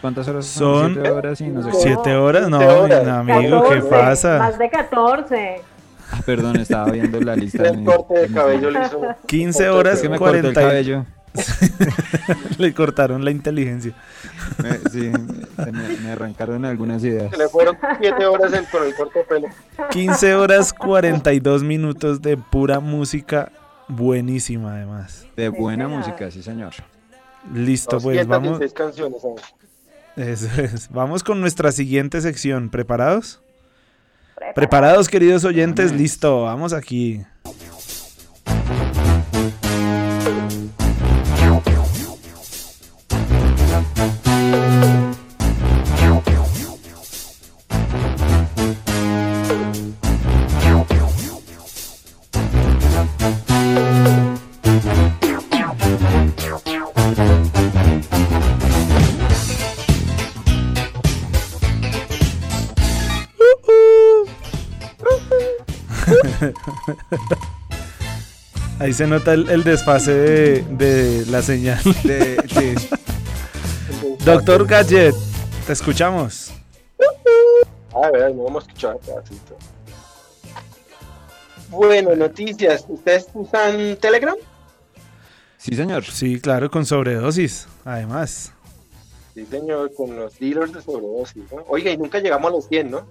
¿Cuántas 0.00 0.28
horas 0.28 0.46
Son- 0.46 0.92
Siete 0.94 1.10
horas 1.10 1.40
y 1.40 1.48
no 1.48 1.62
sé 1.62 1.70
qué. 1.70 1.76
¿Siete 1.78 2.14
horas? 2.16 2.48
No, 2.48 2.58
Siete 2.58 2.74
horas. 2.74 3.08
amigo, 3.08 3.62
¿qué 3.64 3.76
14, 3.80 3.88
pasa? 3.90 4.38
Más 4.38 4.58
de 4.58 4.70
14. 4.70 5.60
Ah, 6.12 6.20
perdón, 6.24 6.56
estaba 6.56 6.90
viendo 6.92 7.20
la 7.20 7.34
lista. 7.34 7.64
el 7.68 7.82
corte 7.84 8.18
de 8.20 8.28
cabello 8.34 8.70
le 8.70 8.80
hizo. 8.86 9.00
15 9.26 9.58
corte 9.58 9.64
de 9.64 9.70
horas 9.70 10.00
que 10.00 10.08
me 10.08 10.18
cabello. 10.18 10.42
cortó 10.42 10.48
el 10.48 10.54
40 10.54 10.60
cabello. 10.60 11.06
Le 12.58 12.72
cortaron 12.72 13.22
la 13.24 13.30
inteligencia. 13.30 13.92
Me- 14.62 14.78
sí, 14.90 15.10
me, 15.70 15.72
me 16.02 16.10
arrancaron 16.12 16.64
algunas 16.64 17.04
ideas. 17.04 17.30
Se 17.30 17.36
le 17.36 17.48
fueron 17.48 17.76
siete 18.00 18.24
horas 18.26 18.52
en- 18.54 18.64
con 18.66 18.84
el 18.86 18.94
corte 18.94 19.18
de 19.18 19.24
pelo. 19.26 19.48
15 19.90 20.34
horas 20.34 20.72
42 20.72 21.62
minutos 21.62 22.22
de 22.22 22.36
pura 22.38 22.80
música 22.80 23.52
buenísima 23.88 24.76
además. 24.76 25.26
De 25.36 25.48
buena 25.50 25.84
señor. 25.84 25.98
música, 25.98 26.30
sí, 26.30 26.42
señor. 26.42 26.72
Listo, 27.52 27.98
pues 28.00 28.26
vamos, 28.26 28.58
216 28.58 28.72
canciones. 28.72 29.22
Eso 30.16 30.48
es. 30.60 30.88
vamos 30.90 31.22
con 31.22 31.40
nuestra 31.40 31.72
siguiente 31.72 32.20
sección. 32.20 32.70
¿Preparados? 32.70 33.40
Preparados, 34.54 35.08
queridos 35.08 35.44
oyentes, 35.44 35.92
listo, 35.92 36.42
vamos 36.42 36.72
aquí. 36.72 37.22
Ahí 68.86 68.92
se 68.92 69.04
nota 69.08 69.32
el, 69.34 69.50
el 69.50 69.64
desfase 69.64 70.14
de, 70.14 70.62
de 70.62 71.26
la 71.26 71.42
señal. 71.42 71.80
De- 72.04 72.36
sí. 72.54 72.88
Doctor 74.24 74.64
Gadget, 74.64 75.12
te 75.66 75.72
escuchamos. 75.72 76.52
A 77.92 78.10
ver, 78.12 78.32
no 78.32 78.44
vamos 78.44 78.62
a 78.62 78.66
escuchar 78.68 78.94
un 78.94 79.00
pedacito. 79.00 79.56
Bueno, 81.68 82.14
noticias. 82.14 82.84
¿Ustedes 82.86 83.26
usan 83.34 83.96
Telegram? 83.96 84.36
Sí, 85.58 85.74
señor. 85.74 86.04
Sí, 86.04 86.38
claro, 86.40 86.70
con 86.70 86.86
sobredosis, 86.86 87.66
además. 87.84 88.52
Sí, 89.34 89.44
señor, 89.50 89.92
con 89.96 90.14
los 90.14 90.38
dealers 90.38 90.72
de 90.72 90.80
sobredosis. 90.80 91.42
¿no? 91.50 91.64
Oiga, 91.66 91.90
y 91.90 91.96
nunca 91.96 92.20
llegamos 92.20 92.52
a 92.52 92.54
los 92.54 92.68
100, 92.68 92.88
¿no? 92.88 93.04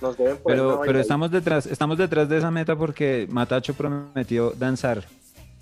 Nos 0.00 0.16
deben 0.16 0.38
Pero, 0.44 0.80
pero 0.84 1.00
estamos 1.00 1.30
detrás, 1.30 1.66
estamos 1.66 1.98
detrás 1.98 2.28
de 2.28 2.38
esa 2.38 2.50
meta 2.50 2.76
porque 2.76 3.26
Matacho 3.30 3.74
prometió 3.74 4.52
danzar 4.52 5.04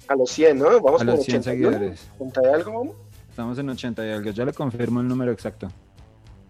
a 0.08 0.16
los 0.16 0.30
100, 0.30 0.58
¿no? 0.58 0.80
Vamos 0.80 1.02
a 1.02 1.04
los 1.04 1.24
100 1.24 1.40
81, 1.40 1.42
seguidores. 1.42 2.08
80 2.18 2.42
y 2.42 2.52
algo, 2.52 2.72
vamos. 2.72 2.96
Estamos 3.30 3.58
en 3.58 3.70
80 3.70 4.06
y 4.06 4.10
algo. 4.10 4.30
Ya 4.30 4.44
le 4.44 4.52
confirmo 4.52 5.00
el 5.00 5.08
número 5.08 5.30
exacto. 5.30 5.68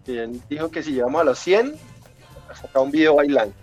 Él 0.07 0.41
dijo 0.49 0.71
que 0.71 0.81
si 0.81 0.93
llegamos 0.93 1.21
a 1.21 1.23
los 1.23 1.39
100, 1.39 1.75
saca 2.59 2.79
un 2.79 2.89
video 2.89 3.15
bailando. 3.15 3.53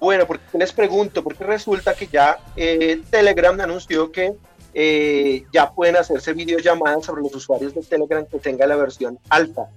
Bueno, 0.00 0.26
porque 0.26 0.58
les 0.58 0.72
pregunto, 0.72 1.22
porque 1.22 1.44
resulta 1.44 1.94
que 1.94 2.08
ya 2.08 2.38
eh, 2.56 3.00
Telegram 3.08 3.58
anunció 3.60 4.10
que 4.10 4.34
eh, 4.74 5.44
ya 5.52 5.70
pueden 5.70 5.96
hacerse 5.96 6.32
videollamadas 6.32 7.06
sobre 7.06 7.22
los 7.22 7.34
usuarios 7.34 7.74
de 7.74 7.82
Telegram 7.82 8.26
que 8.26 8.38
tenga 8.38 8.66
la 8.66 8.76
versión 8.76 9.18
alfa. 9.28 9.68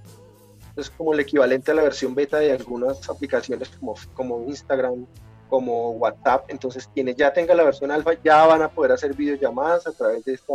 Es 0.76 0.90
como 0.90 1.14
el 1.14 1.20
equivalente 1.22 1.72
a 1.72 1.74
la 1.76 1.84
versión 1.84 2.14
beta 2.16 2.38
de 2.38 2.52
algunas 2.52 3.10
aplicaciones 3.10 3.70
como, 3.80 3.96
como 4.14 4.44
Instagram, 4.48 5.06
como 5.50 5.92
WhatsApp. 5.92 6.46
Entonces, 6.50 6.90
quienes 6.94 7.16
ya 7.16 7.32
tengan 7.32 7.58
la 7.58 7.64
versión 7.64 7.92
alfa 7.92 8.12
ya 8.24 8.46
van 8.46 8.62
a 8.62 8.70
poder 8.70 8.92
hacer 8.92 9.14
videollamadas 9.14 9.88
a 9.88 9.92
través 9.94 10.26
de 10.26 10.34
esta 10.34 10.54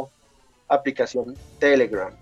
aplicación 0.69 1.35
Telegram. 1.59 2.13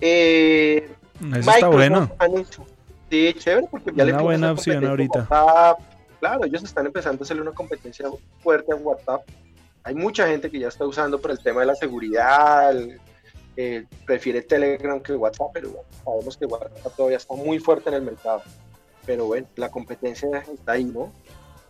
Eh, 0.00 0.88
Eso 1.36 1.50
está 1.50 1.68
bueno. 1.68 2.10
anunció- 2.18 2.64
Sí, 3.10 3.32
chévere, 3.38 3.66
porque 3.70 3.90
ya 3.94 4.04
le 4.04 4.12
Una 4.12 4.22
pones 4.22 4.40
buena 4.40 4.52
opción 4.52 4.86
ahorita. 4.86 5.20
WhatsApp. 5.30 5.78
Claro, 6.20 6.44
ellos 6.44 6.62
están 6.62 6.84
empezando 6.84 7.22
a 7.22 7.24
hacerle 7.24 7.42
una 7.42 7.52
competencia 7.52 8.06
fuerte 8.42 8.72
a 8.72 8.76
WhatsApp. 8.76 9.22
Hay 9.82 9.94
mucha 9.94 10.26
gente 10.28 10.50
que 10.50 10.58
ya 10.58 10.68
está 10.68 10.84
usando 10.84 11.18
por 11.18 11.30
el 11.30 11.38
tema 11.42 11.60
de 11.60 11.66
la 11.68 11.74
seguridad, 11.74 12.70
el- 12.70 13.00
eh, 13.60 13.86
prefiere 14.06 14.42
Telegram 14.42 15.00
que 15.00 15.14
WhatsApp, 15.14 15.48
pero 15.52 15.70
bueno, 15.70 15.84
sabemos 16.04 16.36
que 16.36 16.46
WhatsApp 16.46 16.94
todavía 16.96 17.16
está 17.16 17.34
muy 17.34 17.58
fuerte 17.58 17.88
en 17.88 17.96
el 17.96 18.02
mercado. 18.02 18.40
Pero 19.04 19.26
bueno, 19.26 19.48
la 19.56 19.68
competencia 19.68 20.28
está 20.54 20.72
ahí, 20.72 20.84
¿no? 20.84 21.10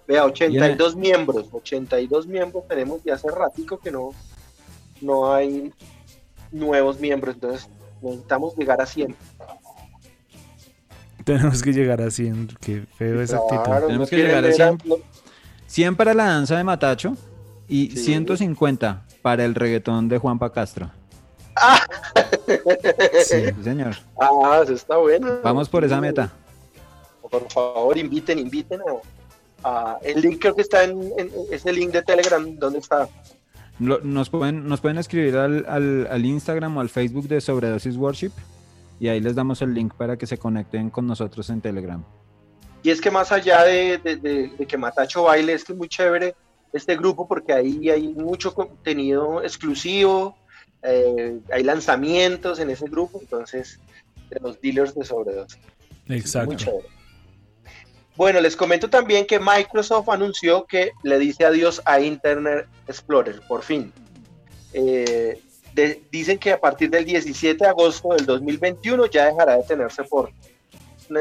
Vea, 0.07 0.24
82 0.27 0.96
miembros, 0.96 1.46
82 1.51 2.27
miembros 2.27 2.68
tenemos 2.68 3.01
y 3.07 3.11
hace 3.11 3.31
ratico 3.31 3.79
que 3.79 3.90
no, 3.90 4.11
no 5.01 5.33
hay 5.33 5.72
nuevos 6.53 7.01
miembros, 7.01 7.37
entonces 7.37 7.68
necesitamos 8.03 8.55
llegar 8.57 8.83
a 8.83 8.87
100. 8.87 9.16
Tenemos 11.24 11.62
que 11.62 11.72
llegar 11.72 12.01
a 12.03 12.11
100. 12.11 12.48
Qué 12.61 12.85
feo 12.96 13.20
esa 13.22 13.37
actitud. 13.38 13.62
Claro, 13.64 13.87
Tenemos 13.87 14.07
no 14.11 14.11
que 14.11 14.16
llegar 14.22 14.38
a 14.38 14.40
ver 14.42 14.55
100. 14.55 14.79
no- 14.85 14.96
100 15.66 15.96
para 15.96 16.14
la 16.14 16.24
danza 16.27 16.57
de 16.57 16.64
Matacho 16.64 17.16
y 17.68 17.90
Sí. 17.90 18.05
150 18.05 19.05
para 19.22 19.44
el 19.44 19.55
reggaetón 19.55 20.09
de 20.09 20.18
Juanpa 20.18 20.53
Castro. 20.53 20.90
Sí, 23.24 23.46
sí, 23.46 23.62
señor. 23.62 23.94
Ah, 24.20 24.60
eso 24.62 24.72
está 24.72 24.96
bueno. 24.96 25.38
Vamos 25.42 25.68
por 25.68 25.84
esa 25.84 26.00
meta. 26.00 26.32
Por 27.30 27.50
favor, 27.50 27.96
inviten, 27.98 28.38
inviten 28.38 28.80
a, 29.62 29.68
a- 29.68 29.98
el 30.02 30.20
link 30.22 30.40
creo 30.40 30.54
que 30.54 30.62
está 30.62 30.84
en, 30.84 30.98
en- 31.18 31.30
ese 31.50 31.72
link 31.72 31.90
de 31.92 32.02
Telegram, 32.02 32.56
¿dónde 32.58 32.78
está? 32.78 33.08
Lo- 33.78 34.00
nos, 34.00 34.30
pueden, 34.30 34.66
nos 34.66 34.80
pueden 34.80 34.96
escribir 34.98 35.36
al, 35.36 35.64
al- 35.68 36.06
al 36.10 36.24
Instagram 36.24 36.76
o 36.76 36.80
al 36.80 36.88
Facebook 36.88 37.28
de 37.28 37.40
Sobredosis 37.40 37.96
Worship 37.96 38.30
y 38.98 39.08
ahí 39.08 39.20
les 39.20 39.34
damos 39.34 39.60
el 39.62 39.74
link 39.74 39.92
para 39.94 40.16
que 40.16 40.26
se 40.26 40.38
conecten 40.38 40.88
con 40.90 41.06
nosotros 41.06 41.50
en 41.50 41.60
Telegram. 41.60 42.02
Y 42.82 42.90
es 42.90 43.00
que 43.00 43.10
más 43.10 43.30
allá 43.30 43.62
de, 43.64 43.98
de- 43.98 44.16
de- 44.16 44.48
de 44.56 44.66
que 44.66 44.78
Matacho 44.78 45.24
baile, 45.24 45.52
es 45.52 45.64
que 45.64 45.72
es 45.74 45.78
muy 45.78 45.88
chévere 45.88 46.34
este 46.72 46.96
grupo 46.96 47.28
porque 47.28 47.52
ahí 47.52 47.90
hay 47.90 48.08
mucho 48.14 48.54
contenido 48.54 49.42
exclusivo, 49.42 50.36
eh, 50.82 51.38
hay 51.52 51.62
lanzamientos 51.64 52.58
en 52.60 52.70
ese 52.70 52.86
grupo, 52.86 53.18
entonces, 53.20 53.78
de 54.30 54.38
los 54.40 54.60
dealers 54.60 54.94
de 54.94 55.04
sobredosis. 55.04 55.58
Muy 56.06 56.18
Exacto. 56.18 56.54
chévere. 56.54 56.86
Bueno, 58.16 58.40
les 58.40 58.56
comento 58.56 58.90
también 58.90 59.26
que 59.26 59.38
Microsoft 59.38 60.08
anunció 60.08 60.66
que 60.66 60.90
le 61.04 61.18
dice 61.18 61.44
adiós 61.44 61.80
a 61.84 62.00
Internet 62.00 62.66
Explorer, 62.88 63.40
por 63.46 63.62
fin. 63.62 63.92
Eh, 64.72 65.40
de- 65.72 66.02
dicen 66.10 66.38
que 66.38 66.52
a 66.52 66.60
partir 66.60 66.90
del 66.90 67.04
17 67.04 67.64
de 67.64 67.70
agosto 67.70 68.08
del 68.14 68.26
2021 68.26 69.06
ya 69.06 69.26
dejará 69.26 69.56
de 69.56 69.62
tener 69.62 69.92
soporte. 69.92 70.34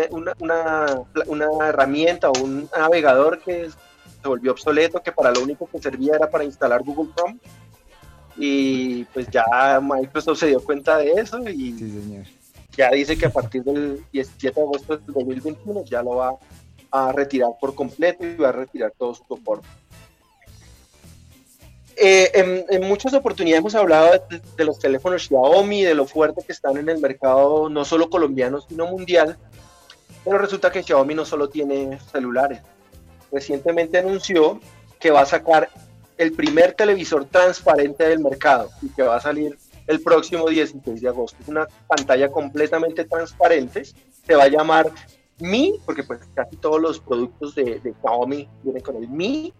Una, 0.09 0.33
una- 0.39 1.03
una 1.27 1.67
herramienta 1.69 2.29
o 2.31 2.43
un 2.43 2.67
navegador 2.75 3.39
que 3.41 3.69
se 3.69 4.27
volvió 4.27 4.51
obsoleto, 4.51 5.01
que 5.01 5.11
para 5.11 5.31
lo 5.31 5.41
único 5.41 5.69
que 5.71 5.79
servía 5.79 6.15
era 6.15 6.29
para 6.29 6.43
instalar 6.43 6.81
Google 6.83 7.13
Chrome. 7.15 7.37
Y 8.37 9.03
pues 9.05 9.27
ya 9.31 9.45
Microsoft 9.81 10.39
se 10.39 10.47
dio 10.47 10.63
cuenta 10.63 10.97
de 10.97 11.11
eso 11.13 11.39
y 11.49 11.71
Sí, 11.73 11.91
señor. 11.91 12.25
ya 12.77 12.91
dice 12.91 13.17
que 13.17 13.25
a 13.25 13.31
partir 13.31 13.63
del 13.63 14.03
17 14.11 14.59
de 14.59 14.61
agosto 14.65 14.97
del 14.97 15.13
2021 15.13 15.83
ya 15.85 16.03
lo 16.03 16.17
va 16.17 16.35
a 16.91 17.11
retirar 17.11 17.49
por 17.59 17.73
completo 17.75 18.25
y 18.25 18.35
va 18.35 18.49
a 18.49 18.53
retirar 18.53 18.93
todo 18.97 19.13
su 19.15 19.23
soporte. 19.27 19.67
Eh, 21.99 22.29
en, 22.35 22.65
en 22.69 22.87
muchas 22.87 23.11
oportunidades 23.15 23.59
hemos 23.61 23.73
hablado 23.75 24.11
de, 24.29 24.39
de 24.55 24.65
los 24.65 24.77
teléfonos 24.77 25.23
Xiaomi, 25.27 25.83
de 25.83 25.95
lo 25.95 26.05
fuerte 26.05 26.43
que 26.45 26.51
están 26.51 26.77
en 26.77 26.89
el 26.89 26.99
mercado, 26.99 27.69
no 27.69 27.83
solo 27.85 28.07
colombiano, 28.09 28.61
sino 28.61 28.85
mundial. 28.85 29.35
Pero 30.23 30.37
resulta 30.37 30.71
que 30.71 30.83
Xiaomi 30.83 31.15
no 31.15 31.25
solo 31.25 31.49
tiene 31.49 31.97
celulares. 32.11 32.61
Recientemente 33.31 33.97
anunció 33.97 34.59
que 34.99 35.09
va 35.09 35.21
a 35.21 35.25
sacar 35.25 35.69
el 36.17 36.31
primer 36.33 36.73
televisor 36.73 37.25
transparente 37.25 38.07
del 38.07 38.19
mercado 38.19 38.69
y 38.81 38.89
que 38.89 39.03
va 39.03 39.17
a 39.17 39.21
salir 39.21 39.57
el 39.85 40.01
próximo 40.01 40.47
16 40.49 41.01
de 41.01 41.07
agosto. 41.07 41.37
Es 41.41 41.47
una 41.47 41.67
pantalla 41.87 42.29
completamente 42.31 43.05
transparente. 43.05 43.83
Se 44.25 44.35
va 44.35 44.43
a 44.43 44.47
llamar 44.49 44.91
Mi, 45.39 45.79
porque 45.85 46.03
pues 46.03 46.19
casi 46.33 46.55
todos 46.57 46.81
los 46.81 46.99
productos 46.99 47.55
de, 47.55 47.79
de 47.79 47.93
Xiaomi 48.01 48.49
vienen 48.63 48.81
con 48.83 48.95
el 48.97 49.07
Mi. 49.07 49.53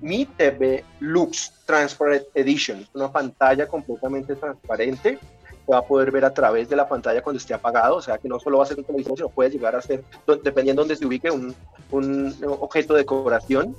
Mi 0.00 0.26
TV 0.26 0.84
Lux 1.00 1.52
Transparent 1.64 2.24
Edition. 2.34 2.80
Es 2.80 2.88
una 2.94 3.10
pantalla 3.10 3.66
completamente 3.66 4.36
transparente. 4.36 5.18
Se 5.64 5.72
va 5.72 5.78
a 5.78 5.82
poder 5.82 6.10
ver 6.10 6.26
a 6.26 6.34
través 6.34 6.68
de 6.68 6.76
la 6.76 6.86
pantalla 6.86 7.22
cuando 7.22 7.38
esté 7.38 7.54
apagado. 7.54 7.96
O 7.96 8.02
sea 8.02 8.18
que 8.18 8.28
no 8.28 8.38
solo 8.38 8.58
va 8.58 8.64
a 8.64 8.66
ser 8.66 8.78
un 8.78 8.84
televisor, 8.84 9.16
sino 9.16 9.28
puede 9.30 9.50
llegar 9.50 9.74
a 9.74 9.80
ser, 9.80 10.04
do- 10.26 10.36
dependiendo 10.36 10.82
de 10.82 10.88
donde 10.88 10.96
se 10.96 11.06
ubique, 11.06 11.30
un, 11.30 11.54
un 11.90 12.36
objeto 12.60 12.92
de 12.92 13.00
decoración. 13.00 13.74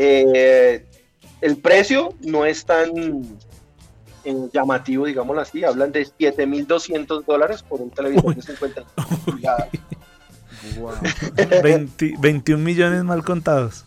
Eh, 0.00 0.86
el 1.40 1.56
precio 1.56 2.14
no 2.20 2.46
es 2.46 2.64
tan 2.64 2.90
eh, 4.24 4.48
llamativo, 4.52 5.06
digámoslo 5.06 5.42
así. 5.42 5.64
Hablan 5.64 5.90
de 5.90 6.06
7.200 6.06 7.24
dólares 7.24 7.64
por 7.64 7.80
un 7.80 7.90
televisor 7.90 8.34
de 8.34 8.42
50 8.42 8.84
pulgadas. 9.24 9.68
20 11.62 12.14
21 12.18 12.62
millones 12.62 13.04
mal 13.04 13.24
contados. 13.24 13.84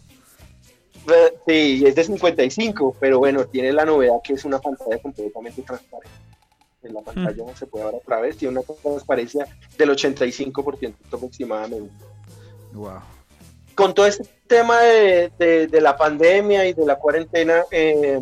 Sí, 1.48 1.84
es 1.86 1.96
de 1.96 2.04
55, 2.04 2.96
pero 3.00 3.20
bueno, 3.20 3.46
tiene 3.46 3.74
la 3.74 3.86
novedad 3.86 4.18
que 4.24 4.34
es 4.34 4.46
una 4.46 4.60
pantalla 4.60 4.98
completamente 5.00 5.62
transparente. 5.62 6.18
En 6.84 6.94
la 6.94 7.02
pantalla 7.02 7.44
se 7.56 7.68
puede 7.68 7.86
ver 7.86 7.96
a 7.96 8.00
través, 8.00 8.38
tiene 8.38 8.60
una 8.60 8.76
transparencia 8.82 9.46
del 9.78 9.90
85% 9.90 10.94
aproximadamente. 11.12 11.92
Wow. 12.74 13.00
Con 13.76 13.94
todo 13.94 14.06
este 14.06 14.26
tema 14.48 14.80
de, 14.82 15.32
de- 15.40 15.68
de 15.68 15.82
la 15.82 15.96
pandemia 15.98 16.66
y 16.68 16.74
de 16.74 16.86
la 16.86 16.96
cuarentena, 16.98 17.64
eh, 17.72 18.20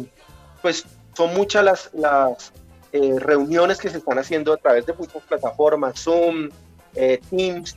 pues 0.62 0.86
son 1.16 1.34
muchas 1.34 1.64
las, 1.64 1.90
las 1.94 2.54
eh, 2.94 3.16
reuniones 3.20 3.78
que 3.80 3.90
se 3.90 3.98
están 3.98 4.20
haciendo 4.20 4.54
a 4.54 4.58
través 4.58 4.86
de 4.86 4.94
muchas 4.94 5.24
plataformas, 5.24 6.00
Zoom, 6.02 6.50
eh, 6.96 7.20
Teams. 7.30 7.76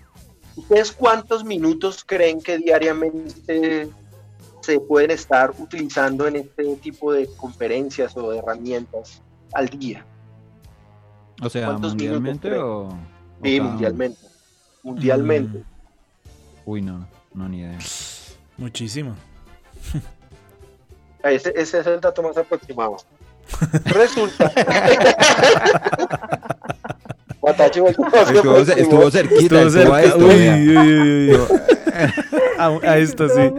¿Ustedes 0.56 0.92
cuántos 0.92 1.44
minutos 1.44 2.04
creen 2.06 2.40
que 2.42 2.58
diariamente 2.58 3.88
se 4.60 4.80
pueden 4.80 5.10
estar 5.10 5.50
utilizando 5.58 6.26
en 6.26 6.36
este 6.36 6.76
tipo 6.76 7.12
de 7.12 7.26
conferencias 7.36 8.16
o 8.16 8.30
de 8.30 8.38
herramientas 8.38 9.22
al 9.54 9.68
día? 9.68 10.04
O 11.42 11.48
sea, 11.48 11.66
¿Cuántos 11.66 11.94
minutos 11.96 12.20
mundialmente 12.20 12.58
o, 12.58 12.88
o 12.88 12.98
Sí, 13.42 13.56
cada 13.58 13.68
mundialmente. 13.70 14.18
Mundialmente. 14.82 15.58
Mm, 15.58 15.62
Uy, 16.66 16.82
no, 16.82 17.06
no 17.34 17.48
ni 17.48 17.60
idea. 17.60 17.78
muchísimo. 18.56 19.16
Ese, 21.22 21.52
ese 21.56 21.78
es 21.80 21.86
el 21.86 22.00
dato 22.00 22.22
más 22.22 22.36
aproximado. 22.36 22.96
Resulta. 23.86 24.50
Guatacho, 27.40 27.88
Estuvo, 27.88 28.58
estuvo 28.58 29.10
cerquita, 29.10 29.62
Estuvo 29.62 29.66
estuvo 29.66 29.94
a 29.94 30.00
cerca. 30.00 30.02
esto, 30.02 30.18
Uy, 30.18 30.48
uy, 30.48 30.76
uy, 30.78 31.34
uy. 31.34 31.60
A, 32.58 32.66
a 32.68 32.98
esto 32.98 33.28
sí. 33.28 33.52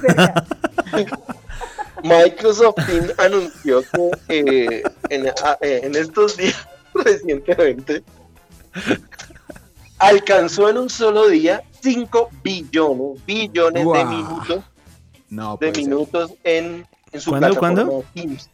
Cerca. 0.00 0.44
Microsoft 2.02 2.76
Teams 2.86 3.12
anunció 3.18 3.82
que 4.28 4.38
eh, 4.38 4.82
en, 5.10 5.28
a- 5.28 5.58
eh, 5.60 5.80
en 5.82 5.94
estos 5.96 6.36
días 6.36 6.66
recientemente 6.94 8.02
alcanzó 9.98 10.68
en 10.70 10.78
un 10.78 10.88
solo 10.90 11.26
día 11.28 11.62
5 11.90 12.30
billones, 12.42 13.24
billones 13.24 13.86
de 13.86 14.04
minutos 14.04 14.64
No, 15.30 15.56
de 15.56 15.70
minutos 15.72 16.32
en, 16.42 16.84
en 17.12 17.20
su 17.20 17.30
¿Cuándo, 17.30 17.48
plataforma 17.48 17.82
cuándo? 17.84 18.04
Teams. 18.12 18.50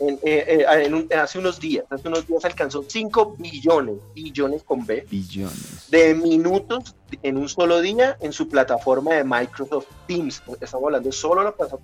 en, 0.00 0.14
eh, 0.24 0.64
eh, 0.68 0.84
en 1.10 1.18
hace 1.18 1.38
unos 1.38 1.60
días, 1.60 1.84
hace 1.88 2.08
unos 2.08 2.26
días 2.26 2.44
alcanzó 2.44 2.84
5 2.86 3.36
billones, 3.38 3.94
billones 4.12 4.64
con 4.64 4.84
B, 4.84 5.06
Billones. 5.08 5.88
de 5.90 6.14
minutos 6.16 6.96
en 7.22 7.36
un 7.36 7.48
solo 7.48 7.80
día 7.80 8.16
en 8.20 8.32
su 8.32 8.48
plataforma 8.48 9.14
de 9.14 9.22
Microsoft 9.22 9.86
Teams. 10.08 10.42
Estamos 10.60 10.86
hablando 10.86 11.12
solo 11.12 11.42
de 11.42 11.44
la 11.46 11.52
plata- 11.54 11.78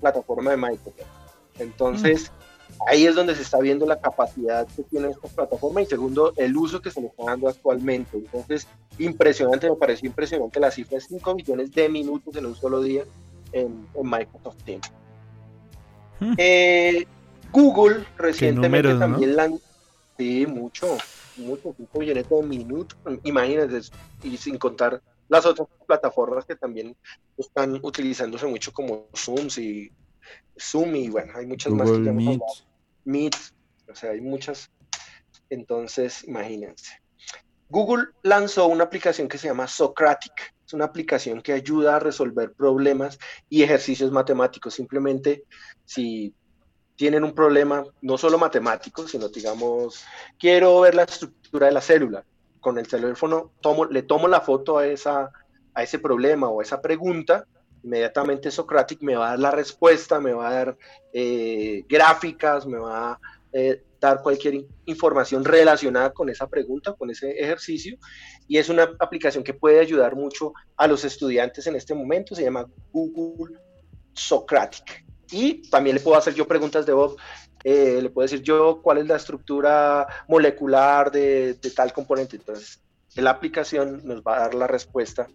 plataforma 0.00 0.50
de 0.50 0.56
Microsoft. 0.58 1.08
Entonces, 1.58 2.30
ahí 2.86 3.06
es 3.06 3.14
donde 3.14 3.34
se 3.34 3.42
está 3.42 3.58
viendo 3.60 3.86
la 3.86 4.00
capacidad 4.00 4.66
que 4.68 4.82
tiene 4.84 5.08
esta 5.08 5.28
plataforma 5.28 5.82
y 5.82 5.86
segundo, 5.86 6.32
el 6.36 6.56
uso 6.56 6.80
que 6.80 6.90
se 6.90 7.00
le 7.00 7.08
está 7.08 7.24
dando 7.24 7.48
actualmente. 7.48 8.16
Entonces, 8.16 8.66
impresionante, 8.98 9.68
me 9.70 9.76
pareció 9.76 10.08
impresionante 10.08 10.60
la 10.60 10.70
cifra 10.70 10.96
de 10.96 11.00
5 11.02 11.34
billones 11.34 11.72
de 11.72 11.88
minutos 11.88 12.36
en 12.36 12.46
un 12.46 12.54
solo 12.54 12.80
día 12.82 13.04
en, 13.52 13.86
en 13.94 14.10
Microsoft 14.10 14.56
Teams. 14.64 14.90
Hmm. 16.20 16.34
Eh, 16.38 17.06
Google 17.52 18.04
recientemente 18.16 18.88
números, 18.88 18.94
¿no? 18.94 18.98
también 19.00 19.36
lan- 19.36 19.60
Sí, 20.16 20.46
mucho, 20.46 20.96
mucho, 21.36 21.74
5 21.76 21.98
billones 21.98 22.28
de 22.28 22.42
minutos, 22.42 22.96
imagínense, 23.24 23.90
y 24.22 24.36
sin 24.36 24.58
contar 24.58 25.02
las 25.28 25.44
otras 25.44 25.66
plataformas 25.86 26.44
que 26.44 26.54
también 26.54 26.94
están 27.36 27.80
utilizándose 27.82 28.46
mucho 28.46 28.72
como 28.72 29.06
Zoom 29.16 29.48
y 29.56 29.90
Zoom 30.58 30.94
y 30.96 31.08
bueno, 31.08 31.32
hay 31.36 31.46
muchas 31.46 31.72
más 31.72 31.90
que 31.90 31.96
Google 31.96 32.06
ya 32.06 32.42
Meet. 33.04 33.34
o 33.88 33.94
sea, 33.94 34.10
hay 34.10 34.20
muchas. 34.20 34.70
Entonces, 35.50 36.24
imagínense. 36.24 37.00
Google 37.68 38.06
lanzó 38.22 38.66
una 38.66 38.84
aplicación 38.84 39.28
que 39.28 39.38
se 39.38 39.48
llama 39.48 39.66
Socratic. 39.66 40.54
Es 40.66 40.72
una 40.72 40.84
aplicación 40.84 41.42
que 41.42 41.52
ayuda 41.52 41.96
a 41.96 41.98
resolver 41.98 42.52
problemas 42.52 43.18
y 43.48 43.62
ejercicios 43.62 44.10
matemáticos. 44.10 44.74
Simplemente, 44.74 45.44
si 45.84 46.34
tienen 46.96 47.24
un 47.24 47.34
problema, 47.34 47.84
no 48.02 48.16
solo 48.16 48.38
matemático, 48.38 49.08
sino 49.08 49.28
digamos, 49.28 50.04
quiero 50.38 50.80
ver 50.80 50.94
la 50.94 51.02
estructura 51.02 51.66
de 51.66 51.72
la 51.72 51.80
célula. 51.80 52.24
Con 52.60 52.78
el 52.78 52.88
teléfono 52.88 53.52
tomo, 53.60 53.84
le 53.84 54.02
tomo 54.02 54.28
la 54.28 54.40
foto 54.40 54.78
a, 54.78 54.86
esa, 54.86 55.30
a 55.74 55.82
ese 55.82 55.98
problema 55.98 56.48
o 56.48 56.60
a 56.60 56.62
esa 56.62 56.80
pregunta, 56.80 57.46
inmediatamente 57.84 58.50
Socratic 58.50 59.02
me 59.02 59.14
va 59.14 59.26
a 59.26 59.30
dar 59.30 59.38
la 59.38 59.50
respuesta, 59.52 60.18
me 60.18 60.32
va 60.32 60.48
a 60.48 60.54
dar 60.54 60.78
eh, 61.12 61.84
gráficas, 61.88 62.66
me 62.66 62.78
va 62.78 63.12
a 63.12 63.20
eh, 63.52 63.82
dar 64.00 64.22
cualquier 64.22 64.54
in- 64.54 64.66
información 64.86 65.44
relacionada 65.44 66.10
con 66.12 66.28
esa 66.28 66.46
pregunta, 66.48 66.94
con 66.94 67.10
ese 67.10 67.30
ejercicio. 67.30 67.96
Y 68.48 68.58
es 68.58 68.68
una 68.68 68.90
aplicación 68.98 69.44
que 69.44 69.54
puede 69.54 69.80
ayudar 69.80 70.16
mucho 70.16 70.52
a 70.76 70.86
los 70.86 71.04
estudiantes 71.04 71.66
en 71.66 71.76
este 71.76 71.94
momento. 71.94 72.34
Se 72.34 72.42
llama 72.42 72.66
Google 72.92 73.58
Socratic. 74.14 75.04
Y 75.30 75.68
también 75.70 75.96
le 75.96 76.02
puedo 76.02 76.16
hacer 76.16 76.34
yo 76.34 76.46
preguntas 76.46 76.84
de 76.86 76.92
Bob. 76.92 77.16
eh, 77.64 78.00
le 78.02 78.10
puedo 78.10 78.24
decir 78.24 78.42
yo 78.42 78.80
cuál 78.82 78.98
es 78.98 79.06
la 79.06 79.16
estructura 79.16 80.06
molecular 80.28 81.10
de, 81.10 81.54
de 81.54 81.70
tal 81.70 81.92
componente. 81.92 82.36
Entonces, 82.36 82.82
la 83.16 83.30
aplicación 83.30 84.02
nos 84.04 84.22
va 84.22 84.36
a 84.36 84.40
dar 84.40 84.54
la 84.54 84.66
respuesta 84.66 85.28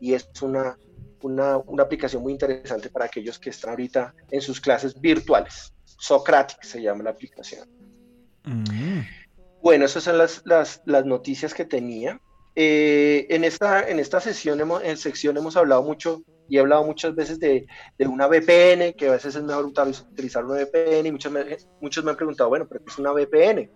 y 0.00 0.14
es 0.14 0.28
una, 0.40 0.78
una, 1.22 1.58
una 1.58 1.82
aplicación 1.82 2.22
muy 2.22 2.32
interesante 2.32 2.90
para 2.90 3.06
aquellos 3.06 3.38
que 3.38 3.50
están 3.50 3.70
ahorita 3.70 4.14
en 4.30 4.40
sus 4.40 4.60
clases 4.60 5.00
virtuales. 5.00 5.72
Socratic 5.98 6.62
se 6.62 6.82
llama 6.82 7.04
la 7.04 7.10
aplicación. 7.10 7.68
Mm. 8.44 9.00
Bueno, 9.62 9.86
esas 9.86 10.04
son 10.04 10.18
las, 10.18 10.42
las, 10.44 10.82
las 10.84 11.06
noticias 11.06 11.54
que 11.54 11.64
tenía. 11.64 12.20
Eh, 12.56 13.26
en, 13.30 13.42
esta, 13.44 13.88
en 13.88 13.98
esta 13.98 14.20
sesión 14.20 14.60
hemos, 14.60 14.82
en 14.84 14.96
sección 14.96 15.36
hemos 15.36 15.56
hablado 15.56 15.82
mucho 15.82 16.22
y 16.48 16.56
he 16.56 16.60
hablado 16.60 16.84
muchas 16.84 17.14
veces 17.14 17.40
de, 17.40 17.66
de 17.98 18.06
una 18.06 18.26
VPN, 18.26 18.92
que 18.96 19.08
a 19.08 19.12
veces 19.12 19.34
es 19.34 19.42
mejor 19.42 19.64
util- 19.64 20.06
utilizar 20.12 20.44
una 20.44 20.62
VPN 20.62 21.06
y 21.06 21.12
muchos 21.12 21.32
me, 21.32 21.56
muchos 21.80 22.04
me 22.04 22.10
han 22.10 22.16
preguntado, 22.16 22.50
bueno, 22.50 22.66
pero 22.68 22.84
¿qué 22.84 22.90
es 22.90 22.98
una 22.98 23.12
VPN? 23.12 23.70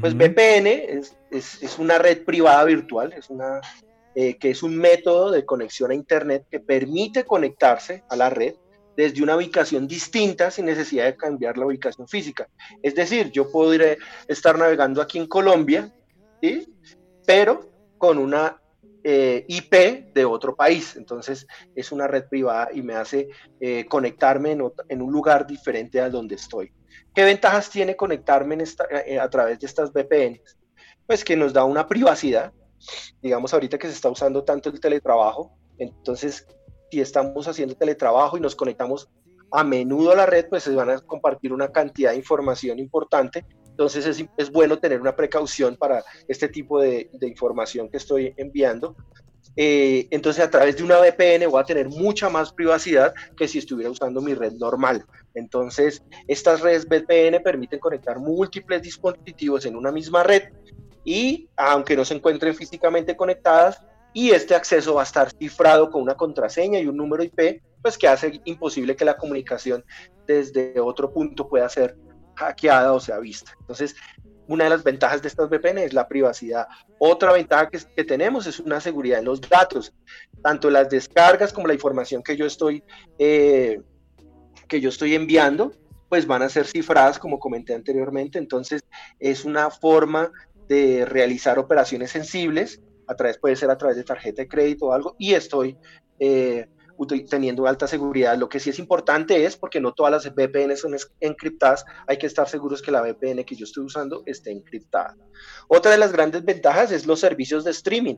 Pues. 0.00 0.14
VPN 0.14 0.66
es, 0.68 1.16
es, 1.30 1.60
es 1.60 1.78
una 1.78 1.98
red 1.98 2.24
privada 2.24 2.62
virtual, 2.64 3.12
es 3.14 3.30
una, 3.30 3.60
eh, 4.14 4.36
que 4.36 4.50
es 4.50 4.62
un 4.62 4.76
método 4.76 5.30
de 5.30 5.44
conexión 5.44 5.90
a 5.90 5.94
Internet 5.94 6.46
que 6.50 6.60
permite 6.60 7.24
conectarse 7.24 8.04
a 8.08 8.16
la 8.16 8.30
red 8.30 8.54
desde 8.96 9.22
una 9.22 9.36
ubicación 9.36 9.86
distinta 9.86 10.50
sin 10.50 10.66
necesidad 10.66 11.06
de 11.06 11.16
cambiar 11.16 11.56
la 11.56 11.66
ubicación 11.66 12.06
física. 12.08 12.48
Es 12.82 12.94
decir, 12.94 13.30
yo 13.30 13.50
podré 13.50 13.98
estar 14.28 14.58
navegando 14.58 15.00
aquí 15.00 15.18
en 15.18 15.26
Colombia, 15.26 15.92
¿sí? 16.42 16.66
pero 17.26 17.70
con 17.98 18.18
una 18.18 18.60
eh, 19.04 19.44
IP 19.48 20.12
de 20.12 20.24
otro 20.24 20.54
país. 20.54 20.96
Entonces 20.96 21.46
es 21.74 21.92
una 21.92 22.06
red 22.06 22.24
privada 22.28 22.68
y 22.72 22.82
me 22.82 22.94
hace 22.94 23.28
eh, 23.60 23.86
conectarme 23.86 24.52
en, 24.52 25.02
un 25.02 25.12
lugar 25.12 25.46
diferente 25.46 26.00
a 26.00 26.10
donde 26.10 26.36
estoy. 26.36 26.72
¿Qué 27.14 27.24
ventajas 27.24 27.70
tiene 27.70 27.96
conectarme 27.96 28.62
a 29.20 29.28
través 29.28 29.58
de 29.58 29.66
estas 29.66 29.92
VPNs? 29.92 30.56
Pues 31.06 31.24
que 31.24 31.36
nos 31.36 31.52
da 31.52 31.64
una 31.64 31.86
privacidad. 31.86 32.52
Digamos 33.20 33.52
ahorita 33.54 33.78
que 33.78 33.88
se 33.88 33.94
está 33.94 34.08
usando 34.08 34.44
tanto 34.44 34.68
el 34.68 34.80
teletrabajo, 34.80 35.56
entonces 35.78 36.46
si 36.90 37.00
estamos 37.00 37.48
haciendo 37.48 37.74
teletrabajo 37.74 38.36
y 38.36 38.40
nos 38.40 38.54
conectamos 38.54 39.08
a 39.50 39.64
menudo 39.64 40.12
a 40.12 40.16
la 40.16 40.26
red, 40.26 40.46
pues 40.48 40.62
se 40.62 40.74
van 40.74 40.90
a 40.90 40.98
compartir 40.98 41.52
una 41.52 41.70
cantidad 41.70 42.10
de 42.10 42.16
información 42.16 42.78
importante. 42.78 43.44
Entonces 43.68 44.06
es, 44.06 44.24
es 44.36 44.50
bueno 44.50 44.78
tener 44.78 45.00
una 45.00 45.16
precaución 45.16 45.76
para 45.76 46.02
este 46.28 46.48
tipo 46.48 46.80
de, 46.80 47.10
de 47.12 47.28
información 47.28 47.88
que 47.88 47.98
estoy 47.98 48.34
enviando. 48.36 48.96
Eh, 49.56 50.08
entonces 50.10 50.42
a 50.42 50.50
través 50.50 50.76
de 50.76 50.82
una 50.82 50.98
VPN 50.98 51.50
voy 51.50 51.60
a 51.60 51.64
tener 51.64 51.88
mucha 51.88 52.30
más 52.30 52.52
privacidad 52.52 53.12
que 53.36 53.46
si 53.46 53.58
estuviera 53.58 53.90
usando 53.90 54.20
mi 54.20 54.34
red 54.34 54.52
normal. 54.54 55.04
Entonces 55.34 56.02
estas 56.26 56.60
redes 56.60 56.86
VPN 56.86 57.42
permiten 57.42 57.78
conectar 57.78 58.18
múltiples 58.18 58.82
dispositivos 58.82 59.66
en 59.66 59.76
una 59.76 59.92
misma 59.92 60.22
red 60.22 60.44
y 61.04 61.48
aunque 61.56 61.96
no 61.96 62.04
se 62.04 62.14
encuentren 62.14 62.54
físicamente 62.54 63.16
conectadas, 63.16 63.82
y 64.12 64.30
este 64.30 64.54
acceso 64.54 64.94
va 64.94 65.02
a 65.02 65.04
estar 65.04 65.30
cifrado 65.30 65.90
con 65.90 66.02
una 66.02 66.14
contraseña 66.14 66.78
y 66.78 66.86
un 66.86 66.96
número 66.96 67.22
IP, 67.22 67.62
pues 67.80 67.96
que 67.96 68.08
hace 68.08 68.40
imposible 68.44 68.94
que 68.94 69.04
la 69.04 69.16
comunicación 69.16 69.84
desde 70.26 70.78
otro 70.80 71.12
punto 71.12 71.48
pueda 71.48 71.68
ser 71.68 71.96
hackeada 72.36 72.92
o 72.92 73.00
sea 73.00 73.18
vista. 73.18 73.52
Entonces, 73.60 73.96
una 74.48 74.64
de 74.64 74.70
las 74.70 74.84
ventajas 74.84 75.22
de 75.22 75.28
estas 75.28 75.48
VPN 75.48 75.78
es 75.78 75.92
la 75.92 76.08
privacidad. 76.08 76.66
Otra 76.98 77.32
ventaja 77.32 77.68
que, 77.68 77.78
que 77.96 78.04
tenemos 78.04 78.46
es 78.46 78.60
una 78.60 78.80
seguridad 78.80 79.20
en 79.20 79.24
los 79.24 79.40
datos, 79.40 79.94
tanto 80.42 80.70
las 80.70 80.90
descargas 80.90 81.52
como 81.52 81.66
la 81.66 81.74
información 81.74 82.22
que 82.22 82.36
yo 82.36 82.44
estoy, 82.44 82.84
eh, 83.18 83.80
que 84.68 84.80
yo 84.80 84.90
estoy 84.90 85.14
enviando, 85.14 85.72
pues 86.08 86.26
van 86.26 86.42
a 86.42 86.48
ser 86.48 86.66
cifradas, 86.66 87.18
como 87.18 87.38
comenté 87.38 87.74
anteriormente. 87.74 88.38
Entonces, 88.38 88.84
es 89.18 89.44
una 89.44 89.70
forma 89.70 90.30
de 90.72 91.04
realizar 91.04 91.58
operaciones 91.58 92.10
sensibles 92.10 92.80
a 93.06 93.14
través, 93.14 93.38
puede 93.38 93.56
ser 93.56 93.70
a 93.70 93.76
través 93.78 93.96
de 93.96 94.04
tarjeta 94.04 94.42
de 94.42 94.48
crédito 94.48 94.86
o 94.86 94.92
algo, 94.92 95.14
y 95.18 95.34
estoy 95.34 95.76
eh, 96.18 96.66
teniendo 97.28 97.66
alta 97.66 97.86
seguridad. 97.86 98.36
Lo 98.38 98.48
que 98.48 98.60
sí 98.60 98.70
es 98.70 98.78
importante 98.78 99.44
es, 99.44 99.56
porque 99.56 99.80
no 99.80 99.92
todas 99.92 100.12
las 100.12 100.34
VPN 100.34 100.76
son 100.76 100.96
encriptadas, 101.20 101.84
hay 102.06 102.16
que 102.16 102.26
estar 102.26 102.48
seguros 102.48 102.80
que 102.80 102.90
la 102.90 103.02
VPN 103.02 103.44
que 103.44 103.56
yo 103.56 103.64
estoy 103.64 103.84
usando 103.84 104.22
esté 104.26 104.50
encriptada. 104.50 105.16
Otra 105.68 105.90
de 105.90 105.98
las 105.98 106.12
grandes 106.12 106.44
ventajas 106.44 106.92
es 106.92 107.06
los 107.06 107.20
servicios 107.20 107.64
de 107.64 107.72
streaming. 107.72 108.16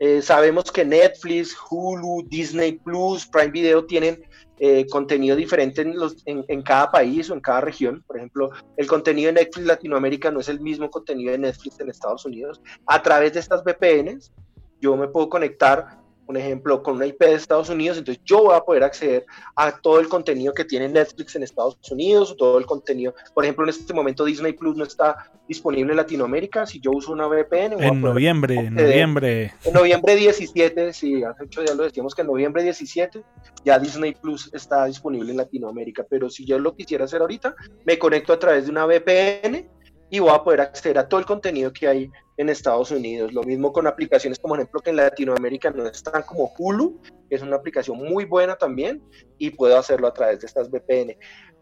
Eh, 0.00 0.22
sabemos 0.22 0.70
que 0.70 0.84
Netflix, 0.84 1.56
Hulu, 1.70 2.24
Disney 2.28 2.78
Plus, 2.78 3.26
Prime 3.26 3.50
Video 3.50 3.84
tienen 3.84 4.22
eh, 4.60 4.86
contenido 4.88 5.36
diferente 5.36 5.82
en, 5.82 6.44
en 6.48 6.62
cada 6.62 6.90
país 6.90 7.30
o 7.30 7.34
en 7.34 7.40
cada 7.40 7.60
región. 7.60 8.02
Por 8.06 8.16
ejemplo, 8.16 8.50
el 8.76 8.86
contenido 8.86 9.28
de 9.28 9.40
Netflix 9.40 9.66
Latinoamérica 9.66 10.30
no 10.30 10.40
es 10.40 10.48
el 10.48 10.60
mismo 10.60 10.90
contenido 10.90 11.32
de 11.32 11.38
Netflix 11.38 11.80
en 11.80 11.90
Estados 11.90 12.24
Unidos. 12.24 12.60
A 12.86 13.02
través 13.02 13.32
de 13.32 13.40
estas 13.40 13.62
VPNs, 13.62 14.32
yo 14.80 14.96
me 14.96 15.08
puedo 15.08 15.28
conectar, 15.28 15.98
por 16.28 16.36
ejemplo, 16.36 16.82
con 16.82 16.96
una 16.96 17.06
IP 17.06 17.20
de 17.20 17.32
Estados 17.32 17.70
Unidos, 17.70 17.96
entonces 17.96 18.22
yo 18.22 18.42
voy 18.42 18.54
a 18.54 18.60
poder 18.60 18.84
acceder 18.84 19.24
a 19.56 19.72
todo 19.72 19.98
el 19.98 20.08
contenido 20.08 20.52
que 20.52 20.66
tiene 20.66 20.86
Netflix 20.86 21.34
en 21.34 21.42
Estados 21.42 21.78
Unidos, 21.90 22.36
todo 22.36 22.58
el 22.58 22.66
contenido, 22.66 23.14
por 23.32 23.44
ejemplo, 23.44 23.64
en 23.64 23.70
este 23.70 23.94
momento 23.94 24.26
Disney 24.26 24.52
Plus 24.52 24.76
no 24.76 24.84
está 24.84 25.30
disponible 25.48 25.90
en 25.90 25.96
Latinoamérica, 25.96 26.66
si 26.66 26.80
yo 26.80 26.90
uso 26.90 27.12
una 27.12 27.26
VPN, 27.28 27.82
En 27.82 28.02
noviembre, 28.02 28.56
en 28.56 28.74
noviembre. 28.74 29.54
En 29.64 29.72
noviembre 29.72 30.16
17, 30.16 30.92
sí, 30.92 31.24
hace 31.24 31.44
ocho 31.44 31.62
días 31.62 31.74
lo 31.74 31.84
decíamos 31.84 32.14
que 32.14 32.20
en 32.20 32.26
noviembre 32.26 32.62
17 32.62 33.22
ya 33.64 33.78
Disney 33.78 34.12
Plus 34.12 34.50
está 34.52 34.84
disponible 34.84 35.30
en 35.30 35.38
Latinoamérica, 35.38 36.04
pero 36.10 36.28
si 36.28 36.44
yo 36.44 36.58
lo 36.58 36.76
quisiera 36.76 37.06
hacer 37.06 37.22
ahorita, 37.22 37.54
me 37.86 37.98
conecto 37.98 38.34
a 38.34 38.38
través 38.38 38.66
de 38.66 38.70
una 38.70 38.84
VPN 38.84 39.77
y 40.10 40.18
voy 40.18 40.30
a 40.30 40.42
poder 40.42 40.60
acceder 40.60 40.98
a 40.98 41.08
todo 41.08 41.20
el 41.20 41.26
contenido 41.26 41.72
que 41.72 41.88
hay 41.88 42.10
en 42.36 42.48
Estados 42.48 42.90
Unidos. 42.90 43.32
Lo 43.32 43.42
mismo 43.42 43.72
con 43.72 43.86
aplicaciones 43.86 44.38
como 44.38 44.54
ejemplo 44.54 44.80
que 44.80 44.90
en 44.90 44.96
Latinoamérica 44.96 45.70
no 45.70 45.86
están 45.86 46.22
como 46.22 46.52
Hulu, 46.56 47.00
que 47.28 47.36
es 47.36 47.42
una 47.42 47.56
aplicación 47.56 47.98
muy 47.98 48.24
buena 48.24 48.56
también, 48.56 49.02
y 49.38 49.50
puedo 49.50 49.76
hacerlo 49.76 50.06
a 50.06 50.14
través 50.14 50.40
de 50.40 50.46
estas 50.46 50.70
VPN. 50.70 51.16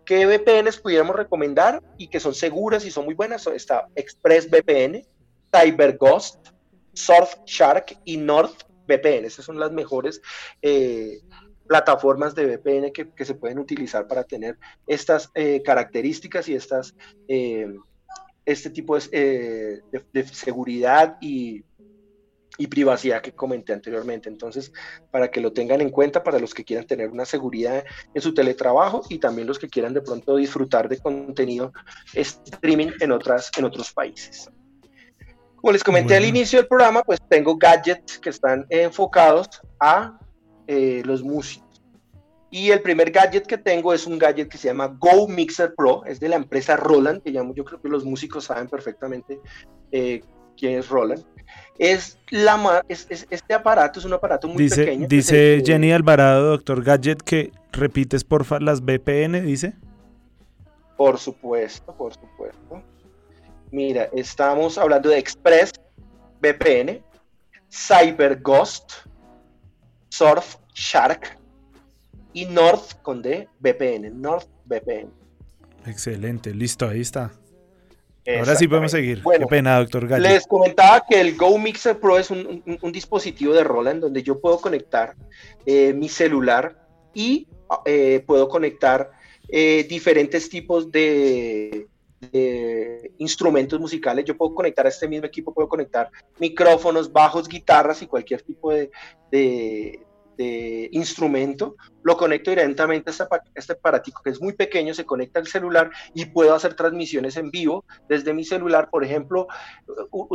¿Qué 0.04 0.24
VPNs 0.26 0.78
pudiéramos 0.78 1.16
recomendar 1.16 1.82
y 1.98 2.08
que 2.08 2.20
son 2.20 2.34
seguras 2.34 2.84
y 2.84 2.90
son 2.90 3.06
muy 3.06 3.14
buenas? 3.14 3.46
Está 3.48 3.88
ExpressVPN, 3.96 5.04
CyberGhost, 5.52 6.48
Surfshark 6.92 7.98
y 8.04 8.16
NordVPN. 8.16 9.24
Esas 9.24 9.44
son 9.44 9.58
las 9.58 9.72
mejores 9.72 10.22
eh, 10.62 11.20
plataformas 11.66 12.34
de 12.34 12.46
VPN 12.46 12.92
que, 12.92 13.10
que 13.10 13.24
se 13.24 13.34
pueden 13.34 13.58
utilizar 13.58 14.06
para 14.06 14.24
tener 14.24 14.56
estas 14.86 15.30
eh, 15.34 15.62
características 15.64 16.48
y 16.48 16.54
estas, 16.54 16.94
eh, 17.28 17.74
este 18.46 18.70
tipo 18.70 18.98
de, 18.98 19.04
eh, 19.12 19.80
de, 19.92 20.04
de 20.12 20.28
seguridad 20.28 21.18
y, 21.20 21.64
y 22.58 22.66
privacidad 22.66 23.20
que 23.20 23.32
comenté 23.32 23.72
anteriormente. 23.72 24.28
Entonces, 24.28 24.72
para 25.10 25.30
que 25.30 25.40
lo 25.40 25.52
tengan 25.52 25.80
en 25.80 25.90
cuenta 25.90 26.22
para 26.22 26.38
los 26.38 26.54
que 26.54 26.64
quieran 26.64 26.86
tener 26.86 27.10
una 27.10 27.24
seguridad 27.24 27.84
en 28.14 28.22
su 28.22 28.34
teletrabajo 28.34 29.02
y 29.08 29.18
también 29.18 29.46
los 29.46 29.58
que 29.58 29.68
quieran 29.68 29.94
de 29.94 30.00
pronto 30.00 30.36
disfrutar 30.36 30.88
de 30.88 30.98
contenido 30.98 31.72
streaming 32.14 32.92
en, 33.00 33.12
otras, 33.12 33.50
en 33.56 33.64
otros 33.64 33.92
países. 33.92 34.50
Como 35.56 35.72
les 35.72 35.82
comenté 35.82 36.16
al 36.16 36.24
inicio 36.24 36.58
del 36.58 36.68
programa, 36.68 37.02
pues 37.02 37.18
tengo 37.28 37.56
gadgets 37.56 38.18
que 38.18 38.30
están 38.30 38.66
enfocados 38.68 39.48
a 39.80 40.18
eh, 40.66 41.02
los 41.04 41.22
músicos. 41.22 41.65
Y 42.50 42.70
el 42.70 42.80
primer 42.80 43.10
gadget 43.10 43.46
que 43.46 43.58
tengo 43.58 43.92
es 43.92 44.06
un 44.06 44.18
gadget 44.18 44.48
que 44.48 44.56
se 44.58 44.68
llama 44.68 44.86
Go 44.98 45.26
Mixer 45.28 45.74
Pro, 45.74 46.04
es 46.04 46.20
de 46.20 46.28
la 46.28 46.36
empresa 46.36 46.76
Roland, 46.76 47.22
que 47.22 47.30
llamo, 47.30 47.54
yo 47.54 47.64
creo 47.64 47.80
que 47.80 47.88
los 47.88 48.04
músicos 48.04 48.44
saben 48.44 48.68
perfectamente 48.68 49.40
eh, 49.90 50.22
quién 50.56 50.78
es 50.78 50.88
Roland. 50.88 51.24
Es 51.78 52.18
la 52.30 52.82
es, 52.88 53.06
es- 53.10 53.26
este 53.30 53.52
aparato 53.52 53.98
es 53.98 54.04
un 54.06 54.12
aparato 54.12 54.46
muy 54.48 54.62
Dice, 54.62 54.84
pequeño. 54.84 55.08
que 55.08 55.16
dice 55.16 55.62
Jenny 55.64 55.92
Alvarado, 55.92 56.50
doctor 56.50 56.82
Gadget, 56.82 57.20
que 57.22 57.50
repites 57.72 58.24
porfa 58.24 58.60
las 58.60 58.80
VPN, 58.80 59.42
dice. 59.44 59.74
Por 60.96 61.18
supuesto, 61.18 61.94
por 61.94 62.14
supuesto. 62.14 62.82
Mira, 63.70 64.08
estamos 64.14 64.78
hablando 64.78 65.10
de 65.10 65.18
Express 65.18 65.72
VPN, 66.40 67.02
Cyber 67.70 68.40
Ghost, 68.40 68.92
Surf 70.08 70.56
Shark 70.72 71.38
y 72.36 72.44
North 72.44 73.00
con 73.02 73.22
D 73.22 73.48
VPN, 73.60 74.20
North 74.20 74.46
VPN. 74.66 75.08
Excelente, 75.86 76.52
listo, 76.54 76.86
ahí 76.86 77.00
está. 77.00 77.32
Ahora 78.38 78.56
sí 78.56 78.66
podemos 78.68 78.90
seguir. 78.90 79.22
Bueno, 79.22 79.46
Qué 79.46 79.50
pena, 79.56 79.78
doctor 79.78 80.06
Gadget. 80.06 80.30
Les 80.32 80.46
comentaba 80.46 81.02
que 81.08 81.20
el 81.20 81.36
Go 81.36 81.56
Mixer 81.58 81.98
Pro 81.98 82.18
es 82.18 82.30
un, 82.30 82.62
un- 82.66 82.78
un 82.82 82.92
dispositivo 82.92 83.54
de 83.54 83.62
Roland 83.64 84.00
donde 84.02 84.22
yo 84.22 84.40
puedo 84.40 84.60
conectar 84.60 85.14
eh, 85.64 85.92
mi 85.94 86.08
celular 86.08 86.76
y 87.14 87.46
eh, 87.86 88.22
puedo 88.26 88.48
conectar 88.48 89.12
eh, 89.48 89.86
diferentes 89.88 90.48
tipos 90.50 90.90
de, 90.90 91.86
de 92.32 93.12
instrumentos 93.18 93.78
musicales. 93.78 94.24
Yo 94.24 94.36
puedo 94.36 94.54
conectar 94.56 94.84
a 94.86 94.88
este 94.88 95.06
mismo 95.08 95.26
equipo, 95.26 95.54
puedo 95.54 95.68
conectar 95.68 96.10
micrófonos, 96.40 97.12
bajos, 97.12 97.48
guitarras 97.48 98.02
y 98.02 98.06
cualquier 98.08 98.42
tipo 98.42 98.72
de, 98.72 98.90
de- 99.30 100.00
instrumento. 100.92 101.76
Lo 102.02 102.16
conecto 102.16 102.50
directamente 102.50 103.10
a 103.10 103.12
este, 103.12 103.22
apa- 103.24 103.42
aparatico 103.78 104.22
que 104.22 104.30
es 104.30 104.40
muy 104.40 104.52
pequeño, 104.52 104.94
se 104.94 105.04
conecta 105.04 105.40
al 105.40 105.46
celular 105.46 105.90
y 106.14 106.26
puedo 106.26 106.54
hacer 106.54 106.74
transmisiones 106.74 107.36
en 107.36 107.50
vivo 107.50 107.84
desde 108.08 108.34
mi 108.34 108.44
celular, 108.44 108.88
por 108.90 109.04
ejemplo, 109.04 109.46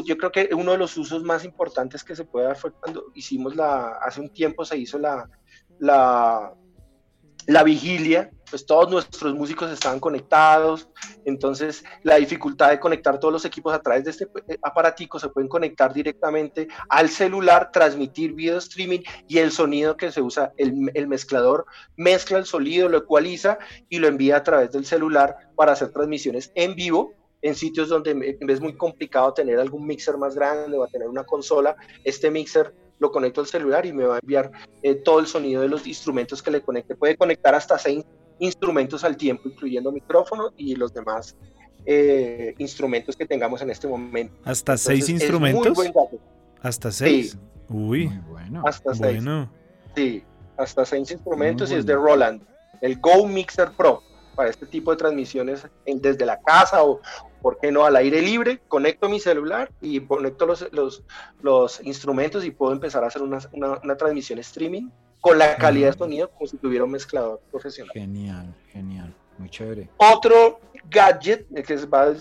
yo 0.06 0.18
creo 0.18 0.32
que 0.32 0.50
uno 0.54 0.72
de 0.72 0.78
los 0.78 0.98
usos 0.98 1.24
más 1.24 1.46
importantes 1.46 2.04
que 2.04 2.16
se 2.16 2.26
puede 2.26 2.48
dar 2.48 2.58
fue 2.58 2.72
cuando 2.72 3.06
hicimos 3.14 3.56
la, 3.56 4.00
hace 4.02 4.22
un 4.22 4.30
tiempo 4.30 4.66
se 4.66 4.78
hizo 4.78 4.98
la, 5.00 5.30
la, 5.80 6.54
la 7.48 7.64
vigilia, 7.64 8.30
pues 8.50 8.66
todos 8.66 8.90
nuestros 8.92 9.34
músicos 9.34 9.72
estaban 9.72 10.00
conectados, 10.00 10.90
entonces 11.26 11.84
la 12.04 12.16
dificultad 12.16 12.70
de 12.70 12.80
conectar 12.80 13.20
todos 13.20 13.32
los 13.34 13.46
equipos 13.46 13.74
a 13.74 13.82
través 13.82 14.04
de 14.04 14.12
este 14.12 14.26
eh, 14.48 14.58
aparatico 14.62 15.20
se 15.20 15.30
pueden 15.30 15.48
conectar 15.48 15.94
directamente 15.94 16.68
al 16.90 17.10
celular, 17.10 17.72
transmitir 17.72 18.34
video 18.34 18.58
streaming 18.58 19.00
y 19.28 19.38
el 19.38 19.52
sonido 19.52 19.96
que 19.96 20.12
se 20.12 20.22
usa, 20.22 20.52
el, 20.58 20.74
mezclador 21.08 21.66
mezcla 21.96 22.38
el 22.38 22.46
sonido, 22.46 22.90
lo 22.90 22.98
ecualiza 22.98 23.58
y 23.90 24.00
lo 24.00 24.08
envía 24.08 24.38
a 24.38 24.44
través 24.44 24.72
del 24.72 24.86
celular 24.86 25.36
para 25.56 25.72
hacer 25.72 25.92
transmisiones 25.92 26.52
en 26.56 26.76
vivo 26.76 27.14
en 27.42 27.56
sitios 27.56 27.90
donde 27.90 28.14
me- 28.14 28.38
es 28.40 28.62
muy 28.62 28.76
complicado 28.78 29.34
tener 29.34 29.60
algún 29.60 29.88
mixer 29.88 30.18
más 30.18 30.36
grande 30.36 30.78
o 30.78 30.86
tener 30.88 31.08
una 31.08 31.24
consola, 31.24 31.76
este 32.04 32.30
mixer 32.30 32.74
lo 33.02 33.12
conecto 33.12 33.42
al 33.42 33.48
celular 33.48 33.86
y 33.86 33.92
me 33.92 34.06
va 34.06 34.16
a 34.16 34.20
enviar 34.20 34.52
eh, 34.84 34.94
todo 34.94 35.20
el 35.20 35.26
sonido 35.26 35.64
de 35.64 35.68
los 35.68 35.88
instrumentos 35.88 36.42
que 36.44 36.52
le 36.52 36.62
conecte. 36.62 36.96
Puede 36.96 37.18
conectar 37.18 37.56
hasta 37.56 37.78
seis 37.80 38.06
instrumentos 38.38 39.04
al 39.04 39.18
tiempo, 39.18 39.50
incluyendo 39.50 39.92
micrófono 39.92 40.52
y 40.56 40.76
los 40.76 40.94
demás 40.94 41.36
eh, 41.86 42.54
instrumentos 42.60 43.16
que 43.16 43.26
tengamos 43.26 43.60
en 43.64 43.72
este 43.72 43.88
momento. 43.88 44.36
¿Hasta 44.46 44.74
Entonces, 44.74 44.86
seis 44.86 45.10
instrumentos? 45.10 45.78
¿Hasta 46.62 46.92
seis. 46.92 47.38
Uy, 47.70 48.08
Muy 48.08 48.18
bueno. 48.30 48.64
Hasta 48.66 48.94
seis. 48.94 49.16
bueno. 49.24 49.52
Sí, 49.96 50.24
hasta 50.56 50.86
seis 50.86 51.10
instrumentos 51.10 51.70
Muy 51.70 51.78
y 51.78 51.80
es 51.80 51.86
de. 51.88 51.96
Roland. 51.96 52.44
El 52.82 53.00
Go 53.00 53.26
Mixer 53.28 53.72
Pro 53.72 54.04
para 54.42 54.50
este 54.50 54.66
tipo 54.66 54.90
de 54.90 54.98
transmisiones 54.98 55.68
en- 55.86 56.02
desde 56.02 56.26
la 56.26 56.42
casa 56.42 56.84
o, 56.84 57.00
¿por 57.44 57.60
qué 57.60 57.72
no?, 57.72 57.86
al 57.86 57.96
aire 57.96 58.24
libre. 58.24 58.60
Conecto 58.68 59.08
mi 59.08 59.20
celular 59.20 59.72
y 59.82 60.00
conecto 60.00 60.48
los, 60.48 60.68
los, 60.72 61.04
los 61.44 61.80
instrumentos 61.84 62.44
y 62.44 62.50
puedo 62.50 62.74
empezar 62.74 63.04
a 63.04 63.08
hacer 63.08 63.22
una, 63.22 63.38
una, 63.54 63.80
una 63.84 63.96
transmisión 63.96 64.40
streaming 64.40 64.90
con 65.20 65.38
la 65.38 65.58
calidad 65.58 65.92
de 65.92 65.98
sonido 66.00 66.32
como 66.32 66.48
si 66.48 66.58
tuviera 66.58 66.84
un 66.86 66.90
mezclador 66.90 67.40
profesional. 67.52 67.94
Genial, 67.94 68.56
genial. 68.72 69.14
Muy 69.38 69.48
chévere. 69.52 69.88
Otro 69.98 70.60
gadget 70.90 71.46
que 71.64 71.76
va 71.86 72.16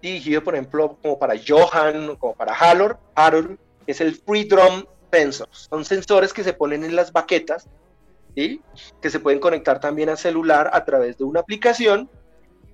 dirigido, 0.00 0.42
por 0.42 0.54
ejemplo, 0.54 0.96
como 1.02 1.18
para 1.18 1.34
Johan 1.46 2.08
o 2.08 2.18
como 2.18 2.34
para 2.34 2.54
Halor, 2.54 2.98
Halor, 3.14 3.58
es 3.86 4.00
el 4.00 4.14
Free 4.14 4.44
Drum 4.44 4.86
Sensors. 5.12 5.68
Son 5.68 5.84
sensores 5.84 6.32
que 6.32 6.42
se 6.42 6.54
ponen 6.54 6.84
en 6.84 6.96
las 6.96 7.12
baquetas, 7.12 7.68
¿sí? 8.36 8.60
que 9.00 9.10
se 9.10 9.20
pueden 9.20 9.40
conectar 9.40 9.80
también 9.80 10.08
a 10.08 10.16
celular 10.16 10.70
a 10.72 10.84
través 10.84 11.16
de 11.18 11.24
una 11.24 11.40
aplicación 11.40 12.10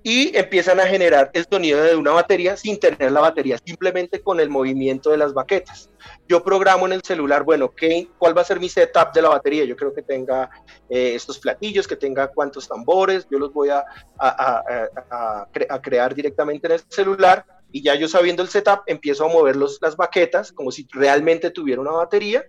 y 0.03 0.35
empiezan 0.35 0.79
a 0.79 0.87
generar 0.87 1.29
el 1.33 1.45
sonido 1.47 1.83
de 1.83 1.95
una 1.95 2.09
batería 2.11 2.57
sin 2.57 2.79
tener 2.79 3.11
la 3.11 3.19
batería, 3.21 3.59
simplemente 3.63 4.19
con 4.23 4.39
el 4.39 4.49
movimiento 4.49 5.11
de 5.11 5.17
las 5.17 5.31
baquetas. 5.31 5.91
Yo 6.27 6.43
programo 6.43 6.87
en 6.87 6.93
el 6.93 7.03
celular, 7.03 7.43
bueno, 7.43 7.69
¿qué, 7.69 8.07
¿cuál 8.17 8.35
va 8.35 8.41
a 8.41 8.45
ser 8.45 8.59
mi 8.59 8.67
setup 8.67 9.13
de 9.13 9.21
la 9.21 9.29
batería? 9.29 9.63
Yo 9.65 9.75
creo 9.75 9.93
que 9.93 10.01
tenga 10.01 10.49
eh, 10.89 11.13
estos 11.13 11.37
platillos, 11.37 11.87
que 11.87 11.95
tenga 11.95 12.29
cuántos 12.29 12.67
tambores, 12.67 13.27
yo 13.29 13.37
los 13.37 13.53
voy 13.53 13.69
a- 13.69 13.85
a- 14.17 14.63
a 15.11 15.47
cre- 15.53 15.67
a 15.69 15.79
crear 15.79 16.15
directamente 16.15 16.65
en 16.65 16.73
el 16.73 16.81
celular 16.89 17.45
y 17.71 17.83
ya 17.83 17.93
yo 17.93 18.07
sabiendo 18.07 18.41
el 18.41 18.49
setup 18.49 18.79
empiezo 18.87 19.25
a 19.25 19.27
mover 19.31 19.55
los, 19.55 19.77
las 19.83 19.95
baquetas 19.95 20.51
como 20.51 20.71
si 20.71 20.87
realmente 20.91 21.51
tuviera 21.51 21.79
una 21.79 21.91
batería 21.91 22.43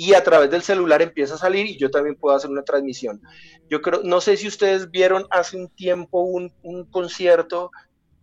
y 0.00 0.14
a 0.14 0.22
través 0.22 0.48
del 0.48 0.62
celular 0.62 1.02
empieza 1.02 1.34
a 1.34 1.38
salir 1.38 1.66
y 1.66 1.76
yo 1.76 1.90
también 1.90 2.14
puedo 2.14 2.36
hacer 2.36 2.48
una 2.48 2.62
transmisión. 2.62 3.20
Yo 3.68 3.82
creo, 3.82 4.00
no 4.04 4.20
sé 4.20 4.36
si 4.36 4.46
ustedes 4.46 4.92
vieron 4.92 5.26
hace 5.28 5.56
un 5.56 5.68
tiempo 5.70 6.20
un, 6.20 6.52
un 6.62 6.84
concierto 6.84 7.72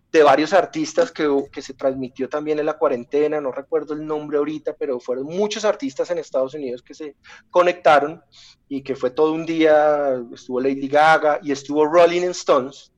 de 0.10 0.24
varios 0.24 0.54
artistas 0.54 1.12
que, 1.12 1.28
que 1.52 1.62
se 1.62 1.74
transmitió 1.74 2.30
también 2.30 2.60
en 2.60 2.66
la 2.66 2.78
cuarentena, 2.78 3.42
no 3.42 3.52
recuerdo 3.52 3.94
el 3.94 4.08
nombre 4.08 4.38
ahorita, 4.38 4.74
pero 4.80 5.02
fueron 5.02 5.26
muchos 5.26 5.66
artistas 5.66 6.10
en 6.10 6.18
Estados 6.18 6.54
Unidos 6.54 6.82
que 6.82 6.94
se 6.94 7.18
conectaron 7.50 8.24
y 8.70 8.82
que 8.82 8.96
fue 8.96 9.10
todo 9.10 9.34
un 9.34 9.46
día, 9.46 10.18
estuvo 10.34 10.62
Lady 10.62 10.88
Gaga 10.88 11.42
y 11.44 11.52
estuvo 11.52 11.86
Rolling 11.86 12.30
Stones. 12.30 12.94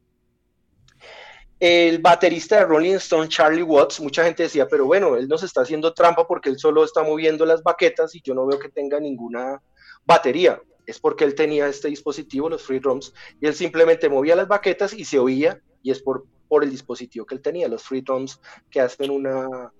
El 1.59 1.99
baterista 1.99 2.57
de 2.57 2.65
Rolling 2.65 2.95
Stone, 2.95 3.29
Charlie 3.29 3.63
Watts, 3.63 3.99
mucha 3.99 4.23
gente 4.23 4.43
decía, 4.43 4.67
pero 4.67 4.85
bueno, 4.85 5.15
él 5.15 5.27
nos 5.27 5.41
está 5.41 5.61
haciendo 5.61 5.93
trampa 5.93 6.27
porque 6.27 6.49
él 6.49 6.59
solo 6.59 6.83
está 6.83 7.01
moviendo 7.03 7.45
las 7.45 7.63
baquetas 7.63 8.13
y 8.13 8.21
yo 8.21 8.35
no 8.35 8.45
veo 8.45 8.59
que 8.59 8.69
tenga 8.69 8.99
ninguna 8.99 9.61
batería. 10.05 10.61
Es 10.85 10.99
porque 10.99 11.23
él 11.25 11.33
tenía 11.35 11.67
este 11.67 11.87
dispositivo, 11.89 12.47
los 12.47 12.61
free 12.63 12.79
drums, 12.79 13.11
y 13.41 13.47
él 13.47 13.55
simplemente 13.55 14.07
movía 14.07 14.35
las 14.35 14.47
baquetas 14.47 14.93
y 14.93 15.03
se 15.03 15.17
oía, 15.19 15.59
y 15.81 15.91
es 15.91 15.99
por, 16.01 16.25
por 16.47 16.63
el 16.63 16.69
dispositivo 16.69 17.25
que 17.25 17.35
él 17.35 17.41
tenía, 17.41 17.67
los 17.67 17.83
free 17.83 18.01
drums 18.01 18.39
que 18.69 18.79
hacen 18.79 19.09
una 19.11 19.71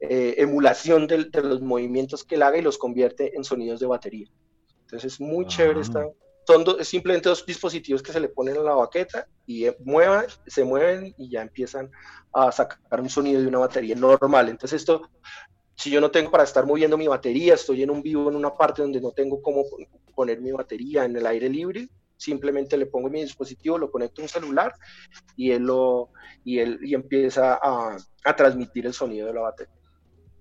eh, 0.00 0.34
emulación 0.38 1.06
del- 1.06 1.30
de, 1.30 1.42
los 1.42 1.62
movimientos 1.62 2.24
que 2.24 2.34
él 2.34 2.42
haga 2.42 2.58
y 2.58 2.62
los 2.62 2.76
convierte 2.78 3.34
en 3.36 3.44
sonidos 3.44 3.78
de 3.80 3.86
batería. 3.86 4.26
Entonces 4.82 5.14
es 5.14 5.20
muy 5.20 5.44
Ah. 5.44 5.48
chévere 5.48 5.80
esta, 5.80 6.04
son 6.46 6.64
do- 6.64 6.82
simplemente 6.84 7.28
dos 7.28 7.44
dispositivos 7.46 8.02
que 8.02 8.12
se 8.12 8.20
le 8.20 8.28
ponen 8.28 8.56
a 8.58 8.62
la 8.62 8.74
baqueta 8.74 9.26
y 9.46 9.66
eh, 9.66 9.76
se 10.46 10.64
mueven 10.64 11.14
y 11.16 11.30
ya 11.30 11.42
empiezan 11.42 11.90
a 12.32 12.52
sacar 12.52 13.00
un 13.00 13.08
sonido 13.10 13.40
de 13.40 13.48
una 13.48 13.58
batería 13.60 13.94
normal. 13.96 14.48
Entonces 14.48 14.80
esto, 14.82 15.10
si 15.76 15.90
yo 15.90 16.00
no 16.00 16.10
tengo 16.10 16.30
para 16.30 16.44
estar 16.44 16.66
moviendo 16.66 16.96
mi 16.98 17.08
batería, 17.08 17.54
estoy 17.54 17.82
en 17.82 17.90
un 17.90 18.02
vivo 18.02 18.28
en 18.30 18.36
una 18.36 18.50
parte 18.56 18.82
donde 18.82 19.00
no 19.00 19.12
tengo 19.12 19.42
cómo 19.42 19.64
pon- 19.68 19.86
poner 20.14 20.40
mi 20.40 20.52
batería 20.52 21.04
en 21.04 21.16
el 21.16 21.26
aire 21.26 21.48
libre, 21.48 21.88
simplemente 22.16 22.76
le 22.78 22.86
pongo 22.86 23.10
mi 23.10 23.22
dispositivo, 23.22 23.78
lo 23.78 23.90
conecto 23.90 24.22
a 24.22 24.24
un 24.24 24.28
celular 24.28 24.74
y 25.36 25.52
él 25.52 25.64
lo 25.64 26.10
y 26.44 26.58
él 26.60 26.78
y 26.82 26.94
empieza 26.94 27.58
a 27.62 28.36
transmitir 28.36 28.86
el 28.86 28.94
sonido 28.94 29.26
de 29.28 29.34
la 29.34 29.42
batería. 29.42 29.72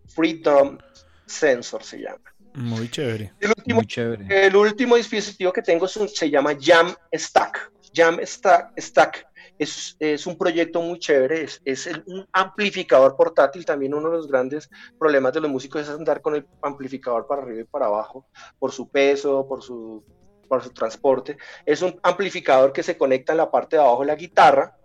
Freedom 0.07 0.77
Sensor 1.25 1.83
se 1.83 1.99
llama. 1.99 2.34
Muy 2.55 2.89
chévere. 2.89 3.33
El 3.39 3.49
último 3.49 3.75
Muy 3.79 3.87
chévere. 3.87 4.45
el 4.47 4.55
último 4.55 4.95
dispositivo 4.95 5.51
que 5.51 5.61
tengo 5.61 5.85
es 5.85 5.97
un- 5.97 6.07
se 6.09 6.29
llama 6.29 6.51
Jam 6.59 6.93
Stack. 7.13 7.71
Jam 7.93 8.19
Stack, 8.23 8.73
Stack 8.79 9.25
es, 9.57 9.95
es 9.99 10.25
un 10.27 10.37
proyecto 10.37 10.81
muy 10.81 10.99
chévere, 10.99 11.43
es, 11.43 11.61
es 11.65 11.89
un 12.07 12.25
amplificador 12.31 13.15
portátil. 13.15 13.65
También 13.65 13.93
uno 13.93 14.09
de 14.09 14.17
los 14.17 14.27
grandes 14.27 14.69
problemas 14.99 15.33
de 15.33 15.41
los 15.41 15.49
músicos 15.51 15.81
es 15.83 15.89
andar 15.89 16.21
con 16.21 16.35
el 16.35 16.45
amplificador 16.61 17.25
para 17.27 17.41
arriba 17.41 17.61
y 17.61 17.65
para 17.65 17.85
abajo 17.87 18.27
por 18.59 18.71
su 18.71 18.89
peso, 18.89 19.45
por 19.47 19.61
su 19.63 20.03
para 20.47 20.61
su 20.63 20.69
transporte. 20.69 21.37
Es 21.65 21.81
un 21.81 21.99
amplificador 22.03 22.71
que 22.71 22.83
se 22.83 22.97
conecta 22.97 23.31
en 23.33 23.37
la 23.39 23.49
parte 23.49 23.77
de 23.77 23.81
abajo 23.81 24.01
de 24.01 24.07
la 24.07 24.15
guitarra, 24.15 24.77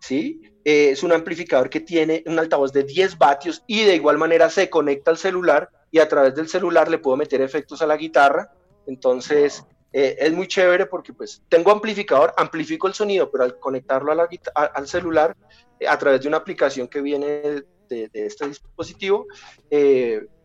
¿sí? 0.00 0.40
Eh, 0.64 0.90
es 0.90 1.02
un 1.04 1.12
amplificador 1.12 1.70
que 1.70 1.78
tiene 1.80 2.24
un 2.26 2.36
altavoz 2.38 2.72
de 2.72 2.82
10 2.82 3.16
vatios 3.16 3.62
y 3.68 3.84
de 3.84 3.94
igual 3.94 4.18
manera 4.18 4.50
se 4.50 4.68
conecta 4.68 5.12
al 5.12 5.16
celular 5.16 5.70
y 5.90 5.98
a 5.98 6.08
través 6.08 6.34
del 6.34 6.48
celular 6.48 6.88
le 6.88 6.98
puedo 6.98 7.16
meter 7.16 7.40
efectos 7.40 7.82
a 7.82 7.86
la 7.86 7.96
guitarra. 7.96 8.52
Entonces, 8.86 9.64
eh, 9.92 10.16
es 10.18 10.32
muy 10.32 10.46
chévere 10.46 10.86
porque 10.86 11.12
pues 11.12 11.42
tengo 11.48 11.70
amplificador, 11.70 12.34
amplifico 12.36 12.86
el 12.86 12.94
sonido, 12.94 13.30
pero 13.30 13.44
al 13.44 13.58
conectarlo 13.58 14.12
a 14.12 14.14
la, 14.14 14.28
al 14.54 14.88
celular 14.88 15.36
eh, 15.80 15.88
a 15.88 15.98
través 15.98 16.20
de 16.20 16.28
una 16.28 16.38
aplicación 16.38 16.88
que 16.88 17.00
viene 17.00 17.64
de, 17.88 18.10
este 18.12 18.46
dispositivo, 18.46 19.26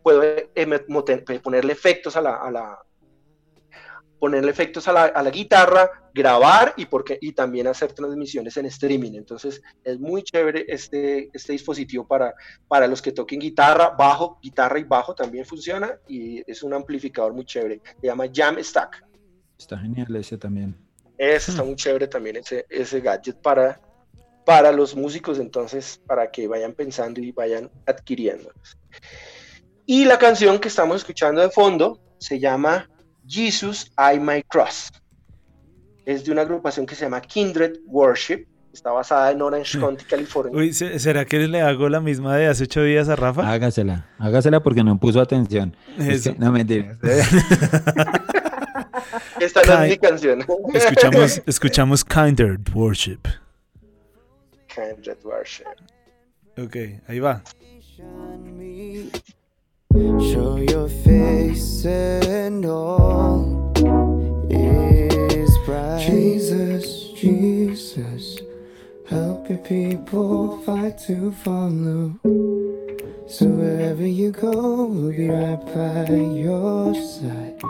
puedo 0.02 0.22
ponerle 1.42 1.72
efectos 1.72 2.16
a 2.16 2.22
la, 2.22 2.80
ponerle 4.24 4.50
efectos 4.52 4.88
a 4.88 4.92
la, 4.94 5.30
guitarra, 5.30 5.90
grabar 6.14 6.72
y, 6.78 6.86
porque, 6.86 7.18
y 7.20 7.32
también 7.32 7.66
hacer 7.66 7.92
transmisiones 7.92 8.56
en 8.56 8.64
streaming. 8.64 9.12
Entonces 9.16 9.60
es 9.84 10.00
muy 10.00 10.22
chévere 10.22 10.64
este, 10.66 11.28
este 11.34 11.52
dispositivo 11.52 12.06
para, 12.06 12.32
para 12.66 12.86
los 12.86 13.02
que 13.02 13.12
toquen 13.12 13.38
guitarra, 13.38 13.90
bajo, 13.90 14.38
guitarra 14.42 14.78
y 14.78 14.84
bajo 14.84 15.14
también 15.14 15.44
funciona 15.44 15.98
y 16.08 16.42
es 16.50 16.62
un 16.62 16.72
amplificador 16.72 17.34
muy 17.34 17.44
chévere. 17.44 17.82
Se 18.00 18.06
llama 18.06 18.24
Jam 18.32 18.56
Stack. 18.58 19.04
Está 19.58 19.76
genial 19.76 20.16
ese 20.16 20.38
también. 20.38 20.74
Ese 21.18 21.50
está 21.50 21.62
muy 21.62 21.76
chévere 21.76 22.08
también, 22.08 22.36
ese, 22.36 22.64
ese 22.70 23.02
gadget 23.02 23.36
para, 23.42 23.78
para 24.46 24.72
los 24.72 24.96
músicos, 24.96 25.38
entonces, 25.38 26.00
para 26.06 26.30
que 26.30 26.48
vayan 26.48 26.72
pensando 26.72 27.20
y 27.20 27.30
vayan 27.30 27.70
adquiriendo. 27.84 28.50
Y 29.84 30.06
la 30.06 30.18
canción 30.18 30.58
que 30.60 30.68
estamos 30.68 30.96
escuchando 30.96 31.42
de 31.42 31.50
fondo 31.50 32.00
se 32.16 32.40
llama 32.40 32.88
Jesus, 33.26 33.90
I 33.98 34.18
My 34.18 34.42
Cross. 34.42 34.92
Es 36.04 36.24
de 36.24 36.32
una 36.32 36.42
agrupación 36.42 36.86
que 36.86 36.94
se 36.94 37.04
llama 37.04 37.20
Kindred 37.20 37.78
Worship. 37.86 38.46
Está 38.72 38.90
basada 38.90 39.30
en 39.30 39.40
Orange 39.40 39.78
County, 39.78 40.04
California. 40.04 40.52
Uy, 40.56 40.72
¿será 40.72 41.24
que 41.24 41.38
le 41.46 41.60
hago 41.60 41.88
la 41.88 42.00
misma 42.00 42.36
de 42.36 42.48
hace 42.48 42.64
ocho 42.64 42.82
días 42.82 43.08
a 43.08 43.14
Rafa? 43.14 43.48
Hágasela, 43.50 44.08
hágasela 44.18 44.60
porque 44.62 44.82
no 44.82 44.98
puso 44.98 45.20
atención. 45.20 45.76
no 46.38 46.50
mentira. 46.50 46.98
Esta 49.40 49.62
no 49.64 49.84
es 49.84 49.90
mi 49.90 49.96
canción. 49.98 50.44
Escuchamos, 50.74 51.42
escuchamos 51.46 52.04
Kindred 52.04 52.60
Worship. 52.74 53.20
Kindred 54.66 55.18
Worship. 55.22 55.64
Ok, 56.56 56.76
ahí 57.06 57.20
va. 57.20 57.42
Show 59.94 60.56
your 60.56 60.88
face 60.88 61.84
and 61.86 62.66
all 62.66 63.72
is 64.50 65.56
bright. 65.64 66.04
Jesus, 66.04 67.12
Jesus, 67.12 68.40
help 69.08 69.48
your 69.48 69.58
people 69.58 70.60
fight 70.62 70.98
to 71.06 71.30
follow. 71.30 72.12
So 73.28 73.46
wherever 73.46 74.04
you 74.04 74.32
go, 74.32 74.86
we'll 74.86 75.12
be 75.12 75.28
right 75.28 75.64
by 75.64 76.12
your 76.12 76.92
side. 76.96 77.62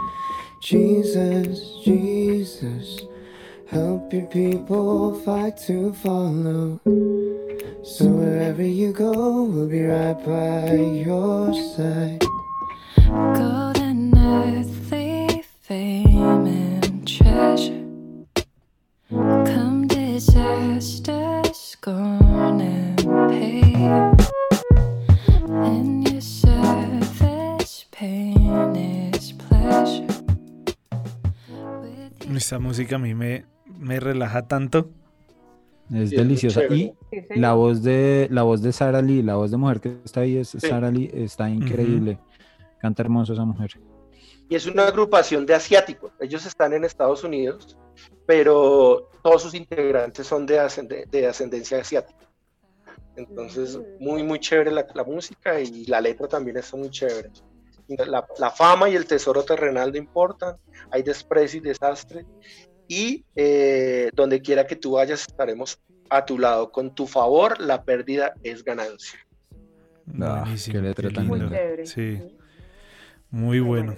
Jesus, 0.61 1.79
Jesus, 1.85 3.03
help 3.75 4.13
your 4.13 4.27
people 4.27 5.15
fight 5.25 5.57
to 5.57 5.93
follow. 5.95 6.81
So 7.83 8.05
wherever 8.07 8.63
you 8.63 8.93
go, 8.93 9.43
we'll 9.43 9.69
be 9.69 9.83
right 9.83 10.15
by 10.25 10.75
your 10.77 11.53
side. 11.75 12.23
Gold 13.39 13.79
and 13.79 14.17
earthly 14.17 15.43
fame 15.61 16.47
and 16.47 17.07
treasure. 17.07 17.85
Come 19.11 19.89
disaster, 19.89 21.43
scorn 21.53 22.61
and 22.61 22.99
pain. 23.31 24.17
In 25.67 26.03
your 26.03 26.21
service, 26.21 27.87
pain 27.91 28.77
is 28.77 29.33
pleasure. 29.33 30.07
Esta 32.37 32.59
música 32.59 32.97
a 32.97 32.99
mí 32.99 33.15
me, 33.15 33.43
me 33.79 34.01
relaja 34.01 34.47
tanto. 34.47 34.91
Es 35.93 36.11
deliciosa. 36.11 36.65
Y 36.65 36.95
la 37.37 37.53
voz 37.53 37.83
de 37.83 38.29
la 38.31 38.43
voz 38.43 38.63
de 38.63 38.73
Sara 38.73 39.03
Lee, 39.03 39.23
la 39.23 39.37
voz 39.37 39.51
de 39.51 39.57
mujer 39.59 39.81
que 39.81 39.99
está 40.05 40.21
ahí 40.21 40.37
es 40.37 40.57
Sara 40.59 40.91
Lee, 40.91 41.11
está 41.13 41.51
increíble. 41.51 42.19
Canta 42.81 43.03
hermoso 43.03 43.35
esa 43.35 43.45
mujer. 43.45 43.73
Y 44.49 44.55
es 44.55 44.67
una 44.67 44.87
agrupación 44.87 45.47
de 45.47 45.55
asiáticos. 45.55 46.13
Ellos 46.21 46.45
están 46.47 46.73
en 46.73 46.85
Estados 46.85 47.25
Unidos, 47.25 47.77
pero 48.27 49.11
todos 49.23 49.43
sus 49.43 49.55
integrantes 49.55 50.27
son 50.27 50.47
de, 50.47 51.07
de 51.11 51.27
ascendencia 51.27 51.79
asiática. 51.79 52.25
Entonces, 53.17 53.79
muy, 54.01 54.23
muy 54.23 54.41
chévere 54.41 54.71
la, 54.71 54.87
la, 54.93 55.05
música 55.05 55.61
y 55.61 55.85
la 55.87 56.01
letra 56.01 56.27
también 56.27 56.57
está 56.57 56.77
muy 56.77 56.91
chévere. 56.91 57.31
La, 57.89 58.27
la, 58.39 58.51
fama 58.51 58.89
y 58.89 58.97
el 58.97 59.07
tesoro 59.07 59.45
terrenal 59.45 59.93
no 59.93 59.99
importan, 59.99 60.57
hay 60.91 61.03
desprecio 61.03 61.59
y 61.59 61.63
desastre, 61.63 62.25
y 62.89 63.25
eh, 63.35 64.11
donde 64.15 64.41
quiera 64.41 64.67
que 64.67 64.77
tú 64.77 64.93
vayas 64.93 65.23
estaremos 65.23 65.79
a 66.11 66.25
tu 66.25 66.39
lado. 66.39 66.71
Con 66.71 66.95
tu 66.95 67.07
favor, 67.07 67.61
la 67.61 67.85
pérdida 67.85 68.35
es 68.43 68.65
ganancia. 68.65 69.19
Ah, 70.21 70.45
qué 70.71 70.79
letra 70.79 71.11
tan 71.11 71.27
Muy 71.27 71.41
Sí. 71.85 72.21
Muy 73.31 73.61
bueno. 73.61 73.97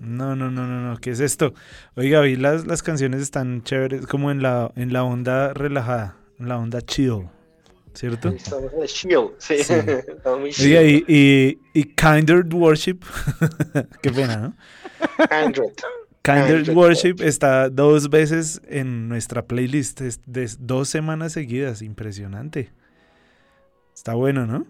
No, 0.00 0.36
no, 0.36 0.50
no, 0.50 0.66
no, 0.66 0.90
no. 0.90 0.98
¿Qué 0.98 1.10
es 1.10 1.20
esto? 1.20 1.54
Oiga, 1.96 2.20
vi 2.20 2.36
las, 2.36 2.66
las 2.66 2.82
canciones 2.82 3.22
están 3.22 3.62
chéveres, 3.62 4.06
como 4.06 4.30
en 4.30 4.42
la, 4.42 4.72
en 4.76 4.92
la 4.92 5.04
onda 5.04 5.54
relajada, 5.54 6.16
en 6.38 6.48
la 6.48 6.58
onda 6.58 6.80
chill. 6.82 7.28
¿Cierto? 7.94 8.30
Estamos 8.30 8.72
en 8.72 8.86
chill, 8.86 9.28
sí. 9.38 9.56
Oiga, 10.64 10.82
y, 10.82 11.04
y, 11.06 11.58
y 11.72 11.84
Kinder 11.84 12.44
Worship. 12.52 12.98
Qué 14.02 14.10
pena, 14.10 14.36
¿no? 14.36 14.54
Kindred. 15.28 15.72
Kindred 16.22 16.74
Worship 16.74 17.16
está 17.20 17.68
dos 17.68 18.08
veces 18.08 18.62
en 18.68 19.08
nuestra 19.08 19.46
playlist 19.46 20.00
de 20.00 20.50
dos 20.60 20.88
semanas 20.88 21.32
seguidas. 21.32 21.82
Impresionante. 21.82 22.70
Está 23.94 24.14
bueno, 24.14 24.46
¿no? 24.46 24.66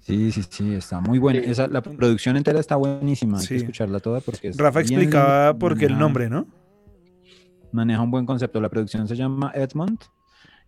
Sí, 0.00 0.32
sí, 0.32 0.42
sí, 0.48 0.74
está 0.74 1.00
muy 1.00 1.18
buena. 1.18 1.40
Esa, 1.40 1.68
la 1.68 1.80
producción 1.82 2.36
entera 2.36 2.60
está 2.60 2.76
buenísima. 2.76 3.38
Hay 3.38 3.46
que 3.46 3.56
escucharla 3.56 4.00
toda 4.00 4.20
porque 4.20 4.48
es 4.48 4.56
Rafa 4.56 4.80
explicaba 4.80 5.54
por 5.54 5.76
qué 5.76 5.86
el 5.86 5.98
nombre, 5.98 6.28
¿no? 6.28 6.46
Maneja 7.70 8.00
un 8.00 8.10
buen 8.10 8.26
concepto. 8.26 8.60
La 8.60 8.68
producción 8.68 9.06
se 9.08 9.16
llama 9.16 9.52
Edmond 9.54 9.98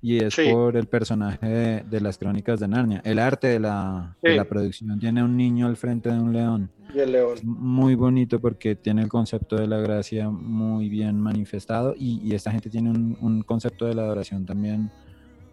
y 0.05 0.23
es 0.23 0.37
por 0.53 0.77
el 0.77 0.85
personaje 0.85 1.83
de, 1.83 2.01
las 2.03 2.19
crónicas 2.19 2.61
de 2.61 2.69
Narnia. 2.69 3.01
El 3.07 3.19
arte 3.19 3.47
de 3.47 3.59
la, 3.59 4.15
producción 4.47 4.99
tiene 4.99 5.25
un 5.25 5.35
niño 5.35 5.67
al 5.67 5.79
frente 5.79 6.11
de 6.11 6.19
un 6.19 6.31
león. 6.31 6.71
Y 6.95 6.99
el 6.99 7.13
león. 7.13 7.39
Muy 7.43 7.95
bonito 7.95 8.39
porque 8.39 8.77
tiene 8.77 9.01
el 9.01 9.09
concepto 9.09 9.57
de 9.57 9.67
la 9.67 9.79
gracia 9.79 10.29
muy 10.29 10.91
bien 10.91 11.19
manifestado 11.19 11.95
y, 11.97 12.35
esta 12.35 12.51
gente 12.51 12.69
tiene 12.69 12.91
un, 12.91 13.43
concepto 13.47 13.87
de 13.87 13.95
la 13.95 14.03
adoración 14.03 14.45
también 14.45 14.91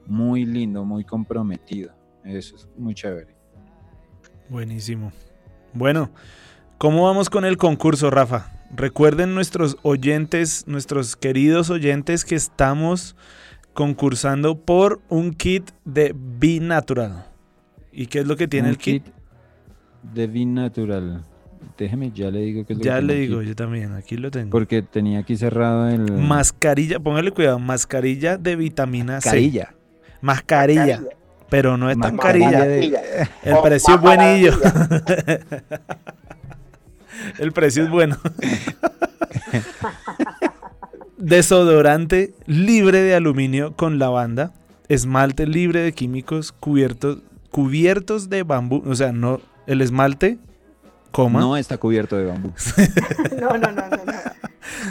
muy 0.05 0.43
lindo, 0.43 0.83
muy 0.83 1.05
comprometido. 1.05 1.93
Eso 2.25 2.57
es 2.57 2.67
muy 2.77 2.93
chévere. 2.93 3.33
Buenísimo. 4.49 5.13
Bueno, 5.71 6.09
¿cómo 6.77 7.05
vamos 7.05 7.29
con 7.29 7.45
el 7.45 7.55
concurso, 7.55 8.09
Rafa? 8.09 8.51
Recuerden 8.75 9.33
nuestros 9.33 9.77
oyentes, 9.81 10.65
nuestros 10.67 11.15
queridos 11.15 11.69
oyentes 11.69 12.25
que 12.25 12.35
estamos 12.35 13.15
concursando 13.81 14.59
por 14.59 15.01
un 15.09 15.33
kit 15.33 15.71
de 15.85 16.13
Be 16.15 16.59
Natural. 16.59 17.25
¿Y 17.91 18.05
qué 18.05 18.19
es 18.19 18.27
lo 18.27 18.35
que 18.35 18.47
tiene 18.47 18.69
el 18.69 18.77
kit? 18.77 19.03
De 20.03 20.27
Be 20.27 20.45
Natural. 20.45 21.25
Déjeme, 21.79 22.11
ya 22.11 22.29
le 22.29 22.41
digo 22.41 22.63
que 22.63 22.73
es 22.73 22.79
lo 22.79 22.85
Ya 22.85 23.01
le 23.01 23.15
digo, 23.15 23.41
yo 23.41 23.55
también, 23.55 23.93
aquí 23.93 24.17
lo 24.17 24.29
tengo. 24.29 24.51
Porque 24.51 24.83
tenía 24.83 25.17
aquí 25.17 25.35
cerrado 25.35 25.89
el... 25.89 26.11
Mascarilla, 26.11 26.99
póngale 26.99 27.31
cuidado, 27.31 27.57
mascarilla 27.57 28.37
de 28.37 28.55
vitamina 28.55 29.19
C. 29.19 29.29
Mascarilla. 29.29 29.73
Mascarilla. 30.21 31.01
Pero 31.49 31.75
no 31.75 31.89
es 31.89 31.97
tan 31.97 32.17
carilla. 32.17 32.67
El 32.67 33.57
precio 33.63 33.95
es 33.95 34.01
buenillo. 34.01 34.53
el 37.39 37.51
precio 37.51 37.85
es 37.85 37.89
bueno. 37.89 38.15
Desodorante 41.21 42.33
libre 42.47 43.03
de 43.03 43.13
aluminio 43.13 43.75
con 43.75 43.99
lavanda. 43.99 44.53
Esmalte 44.89 45.45
libre 45.45 45.81
de 45.81 45.91
químicos 45.93 46.51
cubiertos, 46.51 47.19
cubiertos 47.51 48.27
de 48.27 48.41
bambú. 48.41 48.81
O 48.87 48.95
sea, 48.95 49.11
no 49.11 49.39
el 49.67 49.81
esmalte, 49.81 50.39
coma. 51.11 51.39
No 51.39 51.57
está 51.57 51.77
cubierto 51.77 52.17
de 52.17 52.25
bambú. 52.25 52.53
no, 53.39 53.55
no, 53.55 53.71
no, 53.71 53.87
no, 53.87 54.13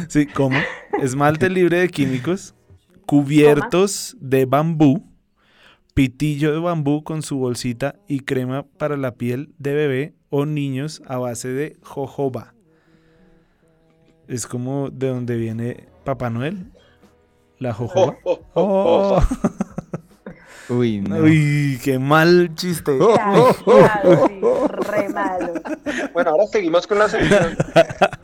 Sí, 0.06 0.26
coma. 0.26 0.62
Esmalte 1.02 1.50
libre 1.50 1.80
de 1.80 1.88
químicos 1.88 2.54
cubiertos 3.06 4.16
de 4.20 4.44
bambú. 4.44 5.04
Pitillo 5.94 6.52
de 6.52 6.60
bambú 6.60 7.02
con 7.02 7.22
su 7.22 7.38
bolsita 7.38 7.96
y 8.06 8.20
crema 8.20 8.62
para 8.78 8.96
la 8.96 9.16
piel 9.16 9.52
de 9.58 9.74
bebé 9.74 10.14
o 10.28 10.46
niños 10.46 11.02
a 11.08 11.18
base 11.18 11.48
de 11.48 11.76
jojoba. 11.82 12.54
Es 14.28 14.46
como 14.46 14.90
de 14.90 15.08
donde 15.08 15.36
viene 15.36 15.89
Papá 16.04 16.30
Noel. 16.30 16.72
La 17.58 17.72
jojoba. 17.74 18.16
Oh, 18.24 18.40
oh, 18.54 18.62
oh, 18.62 19.20
Oh. 20.68 20.74
Uy, 20.74 21.00
no. 21.08 21.16
Uy, 21.16 21.80
qué 21.82 21.98
mal 21.98 22.54
chiste. 22.54 22.96
Claro, 22.96 23.54
claro, 23.64 24.26
sí, 24.28 24.40
re 24.90 25.08
malo. 25.08 25.52
Bueno, 26.12 26.30
ahora 26.30 26.46
seguimos 26.46 26.86
con 26.86 26.98
la 26.98 27.08
sección. 27.08 27.56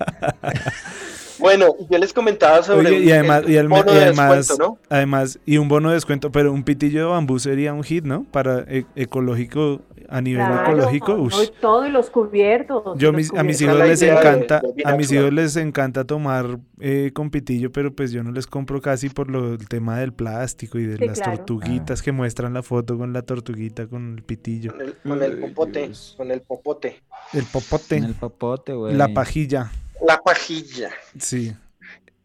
Bueno, 1.47 1.75
yo 1.89 1.99
les 1.99 2.13
comentaba 2.13 2.63
sobre 2.63 2.89
Oye, 2.89 2.99
y 3.01 3.07
un- 3.07 3.13
además, 3.13 3.43
el 3.47 3.65
y, 3.65 3.69
bono 3.69 3.93
y 3.93 3.95
de 3.95 4.03
además, 4.05 4.37
descuento, 4.49 4.65
¿no? 4.65 4.79
además, 4.89 5.39
y 5.47 5.59
un 5.59 5.69
bono 5.69 5.89
de 5.91 5.95
descuento, 5.95 6.33
pero 6.33 6.53
un 6.53 6.65
pitillo 6.65 7.01
de 7.01 7.07
bambú 7.07 7.39
sería 7.39 7.73
un 7.73 7.83
hit, 7.85 8.05
¿no? 8.05 8.25
Para 8.25 8.61
e- 8.69 8.85
ecológico, 8.97 9.81
a 10.09 10.21
nivel 10.21 10.45
Claro, 10.47 10.63
ecológico, 10.71 11.17
no, 11.17 11.23
ush. 11.25 11.43
y 11.45 11.61
todo 11.61 11.87
y 11.87 11.91
los 11.91 12.11
cubiertos. 12.11 12.97
Yo 12.99 13.09
a 13.09 13.13
los 13.13 13.17
mis, 13.21 13.33
a 13.33 13.45
hijos 13.45 13.79
les 13.79 14.01
de- 14.01 14.09
encanta, 14.11 14.61
de 14.75 14.83
a 14.85 14.97
mis 14.97 15.11
hijos 15.13 15.33
les 15.33 15.57
encanta 15.57 16.05
tomar 16.05 16.59
eh, 16.81 17.11
con 17.15 17.31
pitillo, 17.31 17.73
pero 17.73 17.93
pues 17.95 18.13
yo 18.13 18.23
no 18.23 18.31
les 18.33 18.47
compro 18.47 18.81
casi 18.81 19.09
por 19.09 19.31
lo, 19.31 19.55
el 19.55 19.69
tema 19.69 19.99
del 19.99 20.13
plástico 20.13 20.79
y 20.79 20.85
de 20.87 20.97
Sí, 20.97 21.07
las 21.07 21.19
claro. 21.21 21.39
tortuguitas 21.39 22.03
que 22.03 22.13
muestran 22.13 22.55
la 22.55 22.63
foto 22.63 22.97
con 22.99 23.13
la 23.13 23.23
tortuguita 23.23 23.87
con 23.87 24.15
el 24.17 24.23
pitillo. 24.23 24.73
Con 24.73 24.83
el, 24.83 24.95
con 24.95 25.23
el 25.23 25.39
popote, 25.39 25.87
Dios. 25.87 26.15
con 26.17 26.31
el 26.31 26.41
popote. 26.43 27.03
El 27.33 27.45
popote, 27.45 27.97
En 27.97 28.05
el 28.05 28.15
papote, 28.15 28.73
güey. 28.75 28.95
la 28.95 29.09
pajilla, 29.09 29.73
La 30.05 30.21
pajilla, 30.23 30.91
sí. 31.19 31.53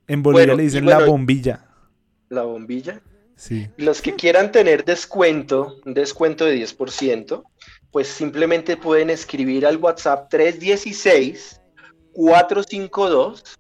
En 0.08 0.22
Bolivia 0.24 0.48
Bueno, 0.48 0.58
le 0.58 0.64
dicen 0.64 0.84
bueno, 0.84 1.00
la 1.00 1.06
bombilla, 1.06 1.66
la 2.30 2.44
bombilla. 2.44 3.02
sí. 3.36 3.68
Los 3.78 4.02
que 4.02 4.16
quieran 4.16 4.52
tener 4.52 4.84
descuento, 4.84 5.78
un 5.86 5.94
descuento 5.94 6.46
de 6.46 6.58
10%, 6.58 7.44
pues 7.92 8.08
simplemente 8.08 8.78
pueden 8.78 9.10
escribir 9.10 9.66
al 9.66 9.78
WhatsApp 9.78 10.30
316 10.30 11.62
452 12.14 13.58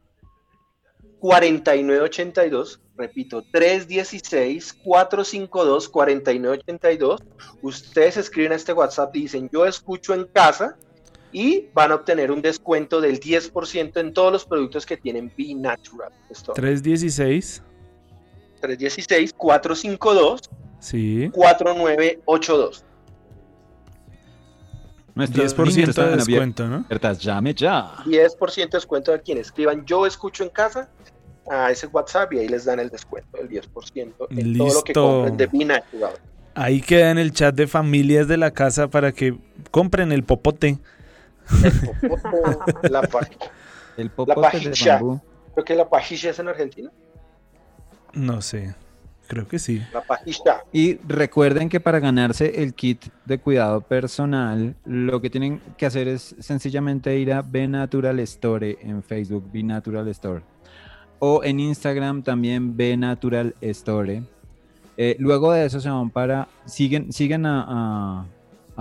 4982. 1.19 2.81
Repito, 2.97 3.43
316 3.51 4.73
452 4.83 5.89
4982. 5.89 7.21
Ustedes 7.61 8.17
escriben 8.17 8.51
a 8.51 8.55
este 8.55 8.73
WhatsApp 8.73 9.15
y 9.15 9.21
dicen, 9.23 9.49
yo 9.51 9.65
escucho 9.65 10.13
en 10.13 10.25
casa 10.25 10.77
y 11.31 11.67
van 11.73 11.91
a 11.91 11.95
obtener 11.95 12.31
un 12.31 12.41
descuento 12.41 13.01
del 13.01 13.19
10% 13.19 13.99
en 13.99 14.13
todos 14.13 14.31
los 14.31 14.45
productos 14.45 14.85
que 14.85 14.97
tienen 14.97 15.31
Be 15.37 15.53
Natural. 15.55 16.11
Es 16.29 16.43
todo. 16.43 16.53
316, 16.55 17.63
316 18.61 19.33
452 19.33 20.41
sí. 20.79 21.29
4982. 21.33 22.85
Nuestras 25.13 25.57
10% 25.57 25.67
líneas 25.67 25.95
de 25.95 26.15
descuento, 26.15 26.67
¿no? 26.67 26.85
Llame 27.19 27.53
ya. 27.53 27.95
10% 28.05 28.55
de 28.55 28.67
descuento 28.67 29.13
a 29.13 29.17
quienes 29.17 29.47
escriban 29.47 29.85
yo 29.85 30.05
escucho 30.05 30.43
en 30.43 30.49
casa 30.49 30.89
a 31.49 31.71
ese 31.71 31.87
WhatsApp 31.87 32.33
y 32.33 32.39
ahí 32.39 32.47
les 32.47 32.65
dan 32.65 32.79
el 32.79 32.89
descuento 32.89 33.37
del 33.37 33.49
10% 33.49 33.65
en 33.95 34.11
todo 34.13 34.27
lo 34.29 34.35
que 34.35 34.43
Listo. 34.43 34.93
compren 34.93 35.37
de 35.37 35.47
Be 35.47 35.65
Natural. 35.65 36.13
Ahí 36.53 36.81
queda 36.81 37.11
en 37.11 37.17
el 37.17 37.31
chat 37.31 37.55
de 37.55 37.67
familias 37.67 38.27
de 38.27 38.37
la 38.37 38.51
casa 38.51 38.89
para 38.89 39.11
que 39.11 39.37
compren 39.69 40.11
el 40.11 40.23
popote. 40.23 40.77
El 42.83 42.91
la 42.91 43.01
pa- 43.03 43.27
El 43.97 44.09
popote 44.09 44.41
pajilla. 44.41 44.95
bambú. 44.95 45.21
Creo 45.53 45.65
que 45.65 45.75
la 45.75 45.89
pajilla 45.89 46.29
es 46.31 46.39
en 46.39 46.47
Argentina. 46.47 46.89
No 48.13 48.41
sé, 48.41 48.75
creo 49.27 49.47
que 49.47 49.59
sí. 49.59 49.81
La 49.93 50.01
pajilla. 50.01 50.63
Y 50.73 50.95
recuerden 51.07 51.69
que 51.69 51.79
para 51.79 51.99
ganarse 51.99 52.61
el 52.63 52.73
kit 52.73 53.05
de 53.25 53.37
cuidado 53.39 53.81
personal, 53.81 54.75
lo 54.85 55.21
que 55.21 55.29
tienen 55.29 55.61
que 55.77 55.85
hacer 55.85 56.07
es 56.07 56.35
sencillamente 56.39 57.17
ir 57.17 57.33
a 57.33 57.41
B 57.41 57.67
Natural 57.67 58.19
Store 58.21 58.77
en 58.81 59.03
Facebook, 59.03 59.49
B 59.51 59.63
Natural 59.63 60.07
Store. 60.09 60.41
O 61.19 61.43
en 61.43 61.59
Instagram 61.59 62.23
también 62.23 62.75
B 62.75 62.97
Natural 62.97 63.53
Store. 63.61 64.23
Eh, 64.97 65.15
luego 65.19 65.51
de 65.53 65.65
eso 65.65 65.79
se 65.79 65.89
van 65.89 66.09
para. 66.09 66.47
Siguen, 66.65 67.13
siguen 67.13 67.45
a, 67.45 67.65
a, 67.67 68.25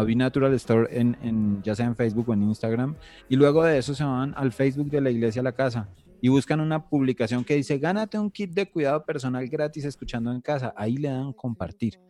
a 0.01 0.05
Be 0.05 0.17
Natural 0.17 0.53
Store 0.55 0.89
en, 0.91 1.17
en- 1.23 1.63
ya 1.63 1.75
sea 1.75 1.87
en 1.87 1.95
Facebook 1.95 2.29
o 2.29 2.35
en 2.35 2.43
Instagram. 2.43 2.97
Y 3.29 3.37
luego 3.37 3.63
de 3.65 3.79
eso 3.79 3.95
se 3.95 4.05
van 4.05 4.35
al 4.37 4.53
Facebook 4.53 4.91
de 4.91 5.01
la 5.01 5.11
Iglesia 5.11 5.41
a 5.41 5.45
la 5.45 5.53
Casa 5.53 5.89
y 6.21 6.29
buscan 6.29 6.61
una 6.61 6.89
publicación 6.89 7.45
que 7.45 7.55
dice: 7.55 7.79
Gánate 7.79 8.19
un 8.19 8.31
kit 8.31 8.53
de 8.53 8.69
cuidado 8.71 9.05
personal 9.05 9.47
gratis 9.49 9.85
escuchando 9.85 10.33
en 10.33 10.41
casa. 10.41 10.73
Ahí 10.77 10.97
le 10.97 11.09
dan 11.09 11.33
compartir. 11.33 12.01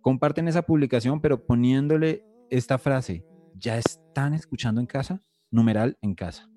Comparten 0.00 0.48
esa 0.48 0.62
publicación, 0.62 1.20
pero 1.20 1.44
poniéndole 1.44 2.24
esta 2.50 2.78
frase: 2.78 3.24
¿Ya 3.58 3.78
están 3.78 4.34
escuchando 4.34 4.80
en 4.80 4.86
casa? 4.86 5.22
Numeral 5.50 5.96
en 6.02 6.14
casa. 6.14 6.48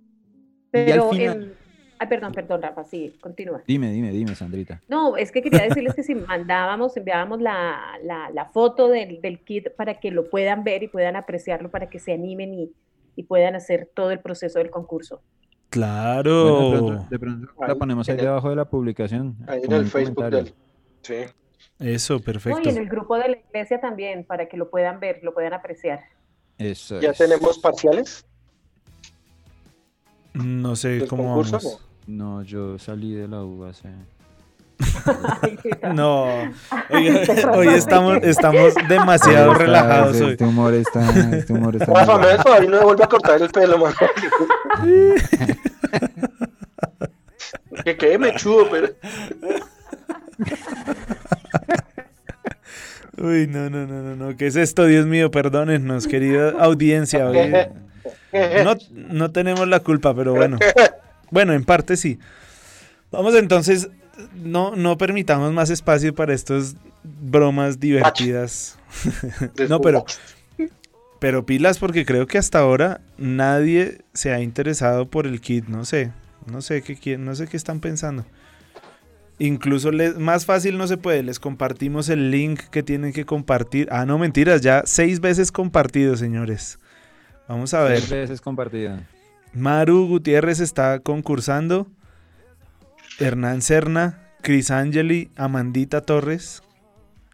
Y 0.73 0.77
al 0.79 0.85
Pero, 0.85 1.09
final- 1.11 1.53
Ay, 1.99 2.07
perdón, 2.07 2.31
perdón, 2.31 2.61
Rafa, 2.61 2.83
sí, 2.83 3.15
continúa. 3.19 3.63
Dime, 3.67 3.91
dime, 3.91 4.11
dime, 4.11 4.35
Sandrita. 4.35 4.81
No, 4.87 5.17
es 5.17 5.31
que 5.31 5.41
quería 5.41 5.63
decirles 5.63 5.95
que 5.95 6.03
si 6.03 6.13
mandábamos, 6.13 6.95
enviábamos 6.95 7.41
la, 7.41 7.97
la, 8.03 8.29
la 8.29 8.45
foto 8.45 8.87
del, 8.87 9.19
del 9.21 9.39
kit 9.39 9.69
para 9.75 9.99
que 9.99 10.11
lo 10.11 10.29
puedan 10.29 10.63
ver 10.63 10.83
y 10.83 10.87
puedan 10.87 11.15
apreciarlo, 11.15 11.69
para 11.71 11.89
que 11.89 11.99
se 11.99 12.13
animen 12.13 12.53
y, 12.53 12.71
y 13.15 13.23
puedan 13.23 13.55
hacer 13.55 13.89
todo 13.93 14.11
el 14.11 14.19
proceso 14.19 14.59
del 14.59 14.69
concurso. 14.69 15.21
Claro. 15.69 16.69
Bueno, 16.69 16.71
de 16.71 16.79
pronto, 16.79 17.09
de 17.09 17.19
pronto 17.19 17.65
la 17.67 17.75
ponemos 17.75 18.07
ahí 18.09 18.15
debajo 18.17 18.49
de 18.51 18.55
la 18.55 18.65
publicación. 18.65 19.35
Ahí 19.47 19.61
en 19.63 19.71
el 19.71 19.85
Facebook 19.87 20.29
del. 20.29 20.53
Sí. 21.01 21.15
Eso, 21.79 22.15
No, 22.15 22.19
perfecto. 22.19 22.59
y 22.63 22.69
en 22.69 22.77
el 22.77 22.87
grupo 22.87 23.17
de 23.17 23.29
la 23.29 23.37
iglesia 23.37 23.79
también, 23.81 24.23
para 24.23 24.47
que 24.47 24.55
lo 24.57 24.69
puedan 24.69 24.99
ver, 24.99 25.19
lo 25.23 25.33
puedan 25.33 25.53
apreciar. 25.53 26.01
Eso 26.57 26.99
Ya 27.01 27.11
es. 27.11 27.17
tenemos 27.17 27.59
parciales. 27.59 28.25
No 30.33 30.75
sé 30.75 31.05
cómo 31.07 31.23
concurso, 31.23 31.57
vamos. 31.57 31.86
No, 32.07 32.41
yo 32.41 32.79
salí 32.79 33.13
de 33.13 33.27
la 33.27 33.43
U 33.43 33.65
hace. 33.65 33.89
No, 35.93 36.23
hoy, 36.89 37.09
hoy 37.53 37.67
estamos, 37.69 38.17
estamos 38.23 38.73
demasiado 38.89 39.51
Está- 39.51 39.63
relajados 39.63 40.13
este, 40.15 40.25
hoy. 40.25 40.31
Este 40.31 40.43
humor 40.45 40.73
está. 40.73 41.37
Este 41.37 41.53
humor 41.53 41.75
está 41.75 41.93
Rafa, 41.93 42.59
me 42.59 42.67
no 42.67 42.77
me 42.77 42.83
vuelve 42.83 43.03
a 43.03 43.07
cortar 43.07 43.41
el 43.41 43.49
pelo, 43.49 43.77
man. 43.77 43.93
que 47.83 47.97
quede 47.97 48.17
mechudo, 48.17 48.69
pero. 48.69 48.87
Uy, 53.17 53.47
no, 53.47 53.69
no, 53.69 53.85
no, 53.87 54.01
no, 54.03 54.15
no. 54.15 54.37
¿Qué 54.37 54.47
es 54.47 54.55
esto? 54.55 54.85
Dios 54.85 55.05
mío, 55.07 55.31
perdónennos, 55.31 56.07
querida 56.07 56.51
audiencia. 56.59 57.27
Hoy 57.27 57.51
no, 58.63 58.75
no 58.95 59.31
tenemos 59.31 59.67
la 59.67 59.79
culpa, 59.79 60.13
pero 60.15 60.33
bueno. 60.35 60.57
Bueno, 61.31 61.53
en 61.53 61.63
parte 61.63 61.97
sí. 61.97 62.19
Vamos 63.11 63.35
entonces, 63.35 63.89
no, 64.35 64.75
no 64.75 64.97
permitamos 64.97 65.53
más 65.53 65.69
espacio 65.69 66.13
para 66.13 66.33
estas 66.33 66.75
bromas 67.03 67.79
divertidas. 67.79 68.77
no, 69.69 69.81
pero, 69.81 70.05
pero 71.19 71.45
pilas 71.45 71.79
porque 71.79 72.05
creo 72.05 72.27
que 72.27 72.37
hasta 72.37 72.59
ahora 72.59 73.01
nadie 73.17 74.01
se 74.13 74.33
ha 74.33 74.41
interesado 74.41 75.09
por 75.09 75.27
el 75.27 75.41
kit. 75.41 75.67
No 75.67 75.85
sé, 75.85 76.11
no 76.51 76.61
sé 76.61 76.81
qué, 76.81 77.17
no 77.17 77.35
sé 77.35 77.47
qué 77.47 77.57
están 77.57 77.79
pensando. 77.79 78.25
Incluso 79.39 79.91
les, 79.91 80.17
más 80.17 80.45
fácil 80.45 80.77
no 80.77 80.87
se 80.87 80.97
puede. 80.97 81.21
Les 81.21 81.39
compartimos 81.39 82.09
el 82.09 82.31
link 82.31 82.59
que 82.71 82.81
tienen 82.81 83.13
que 83.13 83.25
compartir. 83.25 83.87
Ah, 83.91 84.05
no, 84.05 84.17
mentiras, 84.17 84.61
ya 84.61 84.81
seis 84.85 85.19
veces 85.19 85.51
compartido, 85.51 86.15
señores. 86.15 86.79
Vamos 87.47 87.73
a 87.73 87.83
ver. 87.83 87.99
Seis 87.99 88.09
veces 88.09 88.41
compartida. 88.41 89.07
Maru 89.57 90.07
Gutiérrez 90.07 90.59
está 90.59 90.99
concursando. 90.99 91.87
Hernán 93.19 93.63
Serna, 93.63 94.19
Cris 94.41 94.69
Angeli, 94.69 95.31
Amandita 95.35 96.01
Torres. 96.01 96.61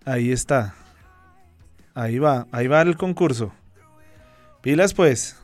Ahí 0.05 0.32
está. 0.32 0.74
Ahí 1.93 2.19
va, 2.19 2.47
ahí 2.51 2.67
va 2.67 2.82
el 2.82 2.95
concurso. 2.95 3.51
Pilas 4.61 4.93
pues. 4.93 5.36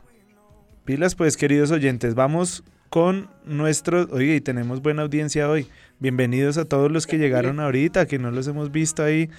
Pilas 0.86 1.16
pues, 1.16 1.36
queridos 1.36 1.72
oyentes. 1.72 2.16
Vamos 2.16 2.64
con 2.90 3.30
nuestro... 3.44 4.08
Oye, 4.12 4.36
y 4.36 4.42
tenemos 4.42 4.82
buena 4.82 5.02
audiencia 5.02 5.50
hoy. 5.50 5.68
Bienvenidos 6.00 6.58
a 6.58 6.64
todos 6.66 6.90
los 6.90 7.06
que 7.06 7.18
llegaron 7.18 7.60
ahorita, 7.60 8.06
que 8.06 8.20
no 8.20 8.32
los 8.32 8.48
hemos 8.48 8.72
visto 8.72 9.04
ahí 9.04 9.30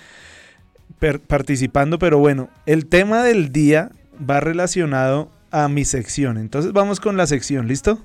per- 0.98 1.20
participando. 1.20 1.98
Pero 1.98 2.18
bueno, 2.18 2.50
el 2.66 2.86
tema 2.86 3.24
del 3.24 3.50
día 3.50 3.90
va 4.28 4.40
relacionado 4.40 5.32
a 5.50 5.68
mi 5.68 5.84
sección. 5.84 6.38
Entonces 6.38 6.72
vamos 6.72 7.00
con 7.00 7.16
la 7.16 7.26
sección, 7.26 7.66
¿listo? 7.66 7.98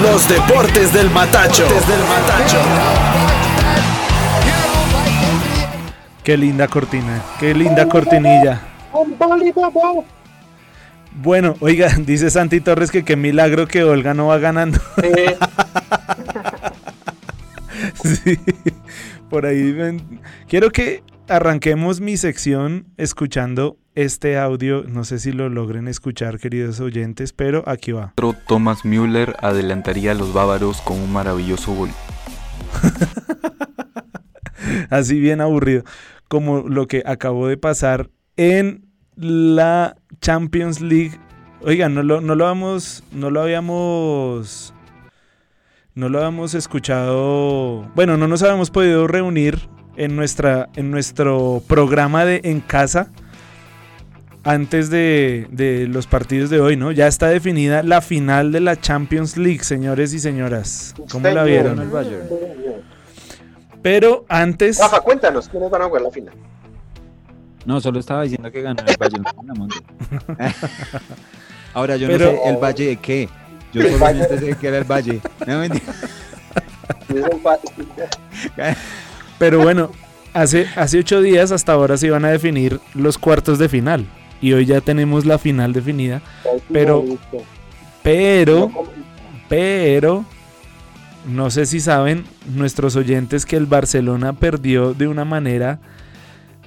Los 0.00 0.28
deportes 0.28 0.92
del 0.92 1.10
Matacho. 1.10 1.64
del 1.64 2.00
Matacho. 2.08 3.41
Qué 6.24 6.36
linda 6.36 6.68
cortina, 6.68 7.20
qué 7.40 7.52
linda 7.52 7.88
cortinilla. 7.88 8.60
Bueno, 11.16 11.56
oiga, 11.60 11.88
dice 11.98 12.30
Santi 12.30 12.60
Torres 12.60 12.90
que 12.90 13.04
qué 13.04 13.16
milagro 13.16 13.66
que 13.66 13.82
Olga 13.82 14.14
no 14.14 14.28
va 14.28 14.38
ganando. 14.38 14.78
Sí, 18.04 18.38
por 19.28 19.44
ahí 19.44 19.72
ven. 19.72 20.20
Quiero 20.48 20.70
que 20.70 21.02
arranquemos 21.28 22.00
mi 22.00 22.16
sección 22.16 22.86
escuchando 22.96 23.76
este 23.94 24.38
audio. 24.38 24.84
No 24.84 25.04
sé 25.04 25.18
si 25.18 25.32
lo 25.32 25.48
logren 25.48 25.88
escuchar, 25.88 26.38
queridos 26.38 26.80
oyentes, 26.80 27.32
pero 27.32 27.64
aquí 27.66 27.92
va. 27.92 28.12
Thomas 28.46 28.84
Müller 28.84 29.36
adelantaría 29.40 30.12
a 30.12 30.14
los 30.14 30.32
bávaros 30.32 30.80
con 30.80 30.98
un 30.98 31.12
maravilloso 31.12 31.74
gol. 31.74 31.90
Así 34.90 35.18
bien 35.20 35.40
aburrido, 35.40 35.84
como 36.28 36.68
lo 36.68 36.86
que 36.86 37.02
acabó 37.06 37.48
de 37.48 37.56
pasar 37.56 38.10
en 38.36 38.86
la 39.16 39.96
Champions 40.20 40.80
League. 40.80 41.18
Oiga, 41.60 41.88
no 41.88 42.02
lo, 42.02 42.20
no 42.20 42.34
lo, 42.34 42.46
habíamos, 42.46 43.04
no 43.12 43.30
lo 43.30 43.42
habíamos 43.42 44.74
no 45.94 46.08
lo 46.08 46.18
habíamos 46.18 46.54
escuchado, 46.54 47.90
bueno, 47.94 48.16
no 48.16 48.26
nos 48.26 48.42
habíamos 48.42 48.70
podido 48.70 49.06
reunir 49.06 49.68
en, 49.96 50.16
nuestra, 50.16 50.70
en 50.74 50.90
nuestro 50.90 51.62
programa 51.68 52.24
de 52.24 52.40
En 52.44 52.60
Casa 52.60 53.10
antes 54.44 54.90
de, 54.90 55.46
de, 55.50 55.86
los 55.86 56.06
partidos 56.06 56.50
de 56.50 56.60
hoy, 56.60 56.76
¿no? 56.76 56.90
Ya 56.90 57.06
está 57.06 57.28
definida 57.28 57.82
la 57.82 58.00
final 58.00 58.50
de 58.52 58.60
la 58.60 58.80
Champions 58.80 59.36
League, 59.36 59.62
señores 59.62 60.12
y 60.14 60.18
señoras. 60.18 60.94
¿Cómo 61.10 61.28
la 61.28 61.44
vieron? 61.44 61.80
El 61.80 61.88
Bayern. 61.88 62.28
Pero 63.82 64.24
antes... 64.28 64.78
Rafa, 64.78 65.00
cuéntanos, 65.00 65.48
¿quiénes 65.48 65.70
van 65.70 65.82
a 65.82 65.84
jugar 65.86 66.02
la 66.02 66.10
final? 66.10 66.34
No, 67.64 67.80
solo 67.80 68.00
estaba 68.00 68.22
diciendo 68.22 68.50
que 68.50 68.62
ganó 68.62 68.82
el 68.86 68.96
Bayern. 68.96 69.24
Ahora 71.74 71.96
yo 71.96 72.06
Pero- 72.08 72.32
no 72.32 72.38
sé 72.42 72.48
el 72.48 72.56
Valle 72.56 72.86
de 72.86 72.96
qué. 72.96 73.28
Yo 73.72 73.82
El 73.82 73.92
solamente 73.92 74.34
Valle. 74.34 74.46
sé 74.52 74.58
que 74.58 74.68
era 74.68 74.78
el 74.78 74.84
Valle. 74.84 75.20
No, 75.46 75.58
mentira. 75.58 75.84
Pero 79.38 79.60
bueno, 79.62 79.90
hace, 80.34 80.68
hace 80.76 80.98
ocho 80.98 81.20
días 81.20 81.52
hasta 81.52 81.72
ahora 81.72 81.96
se 81.96 82.06
iban 82.06 82.24
a 82.24 82.30
definir 82.30 82.80
los 82.94 83.18
cuartos 83.18 83.58
de 83.58 83.68
final. 83.68 84.06
Y 84.40 84.52
hoy 84.52 84.66
ya 84.66 84.80
tenemos 84.80 85.24
la 85.24 85.38
final 85.38 85.72
definida. 85.72 86.20
Pero, 86.72 87.04
pero, 88.02 88.70
pero, 89.48 90.24
no 91.26 91.50
sé 91.50 91.66
si 91.66 91.80
saben 91.80 92.24
nuestros 92.54 92.96
oyentes 92.96 93.46
que 93.46 93.56
el 93.56 93.66
Barcelona 93.66 94.32
perdió 94.32 94.94
de 94.94 95.06
una 95.08 95.24
manera 95.24 95.80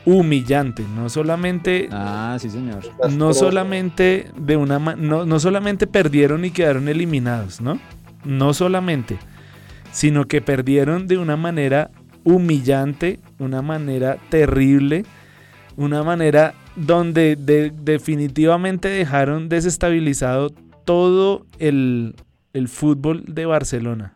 humillante. 0.06 0.84
No 0.96 1.10
solamente, 1.10 1.90
Ah, 1.92 2.38
sí, 2.40 2.50
señor. 2.50 2.80
no 3.12 3.34
solamente 3.34 4.28
de 4.38 4.58
una, 4.58 4.80
no, 4.80 5.26
no 5.26 5.40
solamente 5.40 5.88
perdieron 5.88 6.46
y 6.46 6.52
quedaron 6.52 6.88
eliminados, 6.88 7.60
¿no? 7.62 7.80
No 8.24 8.54
solamente, 8.54 9.18
sino 9.92 10.26
que 10.26 10.42
perdieron 10.42 11.08
de 11.08 11.18
una 11.18 11.38
manera 11.38 11.92
humillante, 12.24 13.20
una 13.40 13.62
manera 13.62 14.18
terrible, 14.30 15.06
una 15.78 16.04
manera 16.04 16.54
donde 16.76 17.36
de- 17.36 17.72
definitivamente 17.72 18.88
dejaron 18.90 19.48
desestabilizado 19.50 20.52
todo 20.86 21.46
el, 21.60 22.16
el 22.54 22.68
fútbol 22.68 23.24
de 23.28 23.46
Barcelona. 23.46 24.15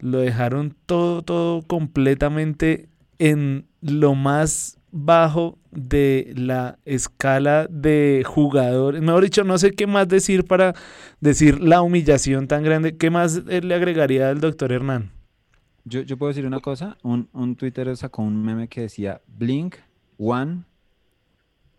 Lo 0.00 0.18
dejaron 0.18 0.74
todo, 0.86 1.22
todo 1.22 1.62
completamente 1.62 2.88
en 3.18 3.66
lo 3.80 4.14
más 4.14 4.78
bajo 4.90 5.58
de 5.70 6.32
la 6.36 6.78
escala 6.84 7.66
de 7.68 8.22
jugadores. 8.26 9.02
Mejor 9.02 9.24
dicho, 9.24 9.44
no 9.44 9.58
sé 9.58 9.72
qué 9.72 9.86
más 9.86 10.08
decir 10.08 10.44
para 10.44 10.74
decir 11.20 11.60
la 11.60 11.82
humillación 11.82 12.46
tan 12.46 12.62
grande. 12.62 12.96
¿Qué 12.96 13.10
más 13.10 13.42
eh, 13.48 13.60
le 13.60 13.74
agregaría 13.74 14.28
al 14.28 14.40
doctor 14.40 14.72
Hernán? 14.72 15.10
Yo, 15.84 16.02
yo 16.02 16.16
puedo 16.16 16.30
decir 16.30 16.46
una 16.46 16.60
cosa. 16.60 16.96
Un, 17.02 17.28
un 17.32 17.56
Twitter 17.56 17.96
sacó 17.96 18.22
un 18.22 18.42
meme 18.42 18.68
que 18.68 18.82
decía 18.82 19.20
Blink 19.26 19.76
One 20.18 20.62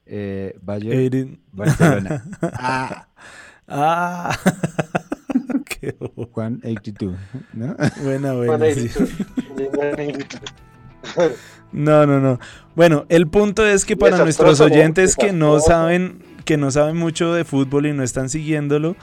eh, 0.06 0.58
Bayern 0.62 1.40
Barcelona. 1.52 2.24
Ah, 2.54 3.08
Ah, 3.68 4.38
182. 5.94 7.16
¿no? 7.54 7.76
buena, 8.04 8.34
Buena 8.34 8.66
sí. 8.74 8.90
No, 11.72 12.06
no, 12.06 12.20
no. 12.20 12.40
Bueno, 12.76 13.06
el 13.10 13.28
punto 13.28 13.66
es 13.66 13.86
que 13.86 13.98
para 13.98 14.18
nuestros 14.18 14.62
oyentes 14.62 15.16
que 15.16 15.34
no 15.34 15.60
saben, 15.60 16.20
que 16.46 16.58
no 16.58 16.72
saben 16.72 16.98
mucho 16.98 17.34
de 17.34 17.44
fútbol 17.44 17.86
y 17.86 17.94
no 17.94 18.04
están 18.04 18.30
siguiéndolo, 18.30 18.96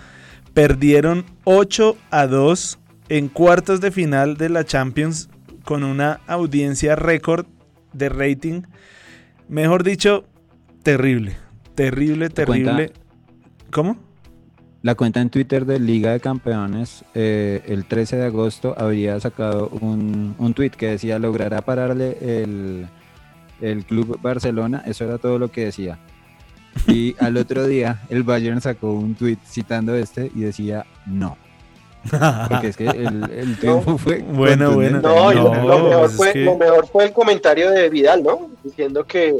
perdieron 0.55 1.25
8 1.45 1.97
a 2.11 2.27
2 2.27 2.79
en 3.09 3.29
cuartos 3.29 3.81
de 3.81 3.91
final 3.91 4.37
de 4.37 4.49
la 4.49 4.65
Champions 4.65 5.29
con 5.65 5.85
una 5.85 6.21
audiencia 6.27 6.97
récord 6.97 7.47
de 7.93 8.09
rating. 8.09 8.63
Mejor 9.49 9.85
dicho, 9.85 10.25
terrible. 10.83 11.37
Terrible, 11.75 12.29
terrible. 12.31 12.93
¿Cómo? 13.71 14.12
La 14.83 14.97
cuenta 14.97 15.21
en 15.21 15.31
Twitter 15.31 15.65
de 15.65 15.79
Liga 15.79 16.11
de 16.11 16.19
Campeones 16.21 17.05
eh, 17.15 17.63
el 17.69 17.85
13 17.85 18.17
de 18.17 18.27
agosto 18.27 18.75
habría 18.77 19.19
sacado 19.21 19.69
un, 19.69 20.35
un 20.39 20.55
tweet 20.55 20.71
que 20.71 20.89
decía 20.89 21.21
logrará 21.21 21.61
pararle 21.63 22.19
el, 22.21 22.89
el 23.61 23.85
club 23.85 24.19
Barcelona. 24.21 24.83
Eso 24.85 25.05
era 25.05 25.19
todo 25.19 25.39
lo 25.39 25.53
que 25.53 25.67
decía. 25.67 25.99
Y 26.89 27.15
al 27.21 27.37
otro 27.37 27.67
día 27.67 28.01
el 28.09 28.25
Bayern 28.25 28.61
sacó 28.61 28.93
un 28.93 29.15
tweet 29.15 29.39
citando 29.47 29.95
este 29.95 30.33
y 30.35 30.41
decía 30.41 30.85
no. 31.07 31.37
Porque 32.51 32.69
es 32.69 32.77
que 32.77 32.87
el, 32.89 33.31
el 33.31 33.57
triunfo 33.59 33.97
fue 33.99 34.19
Bueno, 34.19 34.73
bueno. 34.73 35.01
No, 35.01 35.31
y 35.31 35.37
lo, 35.37 35.55
No, 35.55 35.69
lo 35.69 35.79
mejor 35.79 36.01
pues 36.01 36.11
es 36.11 36.17
fue, 36.17 36.33
que- 36.33 36.45
lo 36.45 36.57
mejor 36.59 36.89
fue 36.89 37.05
el 37.05 37.13
comentario 37.13 37.71
de 37.71 37.89
Vidal, 37.89 38.25
¿no? 38.25 38.51
Diciendo 38.65 39.05
que 39.05 39.33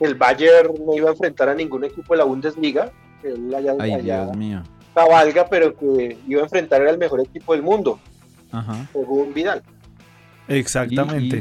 el 0.00 0.14
Bayern 0.16 0.72
no 0.84 0.96
iba 0.96 1.10
a 1.10 1.12
enfrentar 1.12 1.48
a 1.48 1.54
ningún 1.54 1.84
equipo 1.84 2.14
de 2.14 2.18
la 2.18 2.24
Bundesliga, 2.24 2.90
que 3.22 3.28
él 3.28 3.54
allá, 3.54 3.74
Ay, 3.78 3.92
allá 3.92 4.24
Dios 4.24 4.36
mío. 4.36 4.62
Cabalga, 4.94 5.46
pero 5.48 5.76
que 5.76 6.18
iba 6.28 6.40
a 6.40 6.44
enfrentar 6.44 6.86
al 6.86 6.98
mejor 6.98 7.20
equipo 7.20 7.52
del 7.52 7.62
mundo, 7.62 7.98
Ajá. 8.52 8.86
según 8.92 9.32
Vidal. 9.34 9.62
Exactamente. 10.48 11.36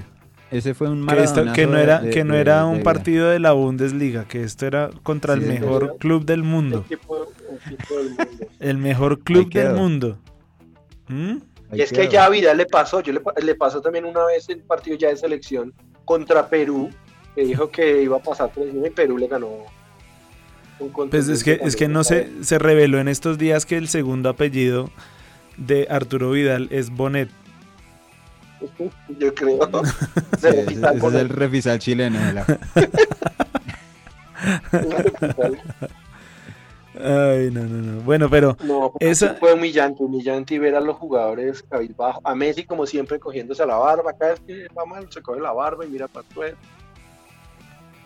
Y- 0.52 0.56
y 0.56 0.58
ese 0.58 0.74
fue 0.74 0.90
un 0.90 1.06
que, 1.06 1.24
esto- 1.24 1.46
que 1.54 1.68
no 1.68 1.78
era, 1.78 2.00
de- 2.00 2.10
que 2.10 2.24
no 2.24 2.34
de- 2.36 2.42
era 2.42 2.60
de- 2.64 2.66
un 2.72 2.84
partido 2.84 3.30
de 3.30 3.40
la 3.40 3.52
Bundesliga, 3.54 4.26
que 4.26 4.44
esto 4.44 4.66
era 4.66 4.90
contra 5.04 5.36
Sí, 5.36 5.42
el 5.44 5.48
mejor 5.48 5.98
club 5.98 6.26
del 6.26 6.44
mundo. 6.44 6.84
Equipo, 6.86 7.28
equipo 7.66 7.96
del 7.98 8.10
mundo. 8.10 8.46
El 8.60 8.78
mejor 8.78 9.20
club 9.20 9.52
del 9.52 9.74
mundo. 9.74 10.18
¿Mm? 11.08 11.38
Y 11.74 11.82
es 11.82 11.92
que 11.92 12.08
ya 12.08 12.26
a 12.26 12.30
Vidal 12.30 12.58
le 12.58 12.66
pasó, 12.66 13.02
yo 13.02 13.14
le, 13.14 13.22
le 13.44 13.56
pasó 13.56 13.80
también 13.82 14.06
una 14.06 14.26
vez 14.26 14.50
el 14.50 14.62
partido 14.62 14.98
ya 14.98 15.10
de 15.10 15.18
selección 15.18 15.72
contra 16.04 16.48
Perú, 16.48 16.90
que 17.36 17.44
dijo 17.46 17.70
que 17.70 18.02
iba 18.02 18.18
a 18.18 18.20
pasar 18.22 18.52
por 18.52 18.64
encima 18.66 18.88
y 18.88 18.90
Perú 18.92 19.18
le 19.20 19.28
ganó. 19.28 19.50
Un 20.80 21.10
Pues 21.10 21.28
es 21.30 21.44
que, 21.44 21.60
es 21.64 21.76
que 21.76 21.88
no 21.88 22.04
se, 22.04 22.30
se 22.44 22.58
reveló 22.60 23.00
en 23.00 23.08
estos 23.08 23.38
días 23.38 23.66
que 23.66 23.78
el 23.78 23.88
segundo 23.88 24.30
apellido 24.30 24.90
de 25.58 25.88
Arturo 25.90 26.32
Vidal 26.32 26.68
es 26.72 26.90
Bonet. 26.90 27.30
Yo 29.20 29.34
creo. 29.36 29.60
Sí, 30.40 30.48
ese, 30.48 30.72
ese 30.74 31.08
es 31.08 31.14
el 31.14 31.30
refisal 31.30 31.80
chileno. 31.80 32.18
la- 32.34 32.46
Ay, 37.02 37.50
no, 37.52 37.62
no, 37.64 37.82
no. 37.94 38.02
Bueno, 38.02 38.30
pero 38.30 38.58
No, 38.64 38.94
Esa- 39.00 39.30
sí 39.34 39.36
fue 39.40 39.54
humillante, 39.54 40.04
humillante 40.04 40.56
y 40.56 40.60
ver 40.60 40.76
a 40.76 40.82
los 40.82 40.98
jugadores 40.98 41.64
cabizbajo. 41.64 42.20
A 42.24 42.36
Messi, 42.36 42.66
como 42.66 42.86
siempre, 42.86 43.20
cogiéndose 43.20 43.66
la 43.66 43.76
barba. 43.76 44.14
Cada 44.18 44.32
vez 44.32 44.42
que 44.46 44.68
va 44.78 44.86
mal, 44.86 45.08
se 45.12 45.22
coge 45.22 45.40
la 45.40 45.52
barba 45.54 45.86
y 45.86 45.90
mira 45.90 46.08
para 46.08 46.26
atrás. 46.30 46.54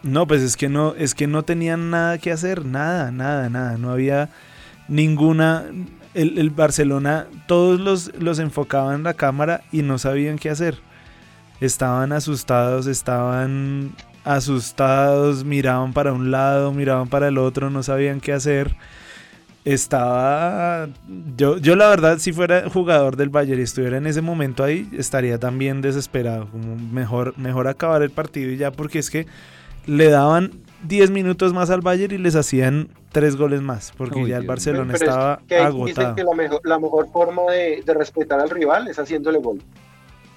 No, 0.04 0.28
pues 0.28 0.42
es 0.42 0.58
que 0.58 0.68
no, 0.68 0.94
es 0.96 1.16
que 1.16 1.28
no 1.28 1.44
tenían 1.44 1.90
nada 1.90 2.18
que 2.18 2.32
hacer, 2.32 2.66
nada, 2.66 3.12
nada, 3.12 3.50
nada. 3.50 3.78
No 3.78 3.92
había 3.92 4.30
ninguna. 4.88 5.64
El, 6.14 6.38
el 6.38 6.52
Barcelona, 6.52 7.26
todos 7.48 7.80
los, 7.80 8.14
los 8.20 8.38
enfocaban 8.38 8.98
en 8.98 9.04
la 9.04 9.16
cámara 9.16 9.62
y 9.72 9.82
no 9.82 9.98
sabían 9.98 10.38
qué 10.38 10.52
hacer. 10.52 10.78
Estaban 11.60 12.12
asustados, 12.12 12.86
estaban 12.86 13.96
asustados, 14.26 15.44
miraban 15.44 15.94
para 15.94 16.14
un 16.14 16.30
lado, 16.30 16.72
miraban 16.72 17.08
para 17.08 17.30
el 17.30 17.38
otro, 17.38 17.70
no 17.70 17.82
sabían 17.82 18.20
qué 18.20 18.34
hacer. 18.34 18.76
Estaba. 19.66 20.90
Yo, 21.38 21.58
yo 21.58 21.78
la 21.78 21.88
verdad, 21.88 22.18
si 22.20 22.34
fuera 22.34 22.70
jugador 22.70 23.16
del 23.16 23.30
Bayern 23.30 23.62
y 23.62 23.64
estuviera 23.64 23.98
en 23.98 24.06
ese 24.06 24.22
momento 24.22 24.64
ahí, 24.64 24.90
estaría 24.92 25.40
también 25.40 25.82
desesperado. 25.82 26.48
Mejor, 26.92 27.34
mejor 27.38 27.70
acabar 27.70 28.04
el 28.04 28.12
partido 28.12 28.52
y 28.52 28.58
ya, 28.58 28.72
porque 28.72 29.00
es 29.00 29.10
que 29.10 29.26
le 29.86 30.10
daban 30.10 30.52
10 30.88 31.12
minutos 31.12 31.54
más 31.54 31.70
al 31.70 31.82
Bayern 31.82 32.14
y 32.14 32.18
les 32.18 32.36
hacían 32.36 32.90
3 33.12 33.36
goles 33.36 33.62
más, 33.62 33.94
porque 33.98 34.20
Uy, 34.20 34.30
ya 34.30 34.38
el 34.38 34.48
Barcelona 34.48 34.94
Pero 34.94 34.96
es 34.96 35.02
estaba 35.02 35.42
que 35.48 35.56
ahí 35.56 35.66
agotado. 35.66 35.86
Dicen 35.86 36.16
que 36.16 36.24
la 36.24 36.36
mejor, 36.36 36.62
la 36.64 36.80
mejor 36.80 37.12
forma 37.12 37.44
de, 37.52 37.84
de 37.86 37.94
respetar 37.94 38.40
al 38.40 38.50
rival 38.50 38.88
es 38.88 39.00
haciéndole 39.00 39.40
gol. 39.40 39.62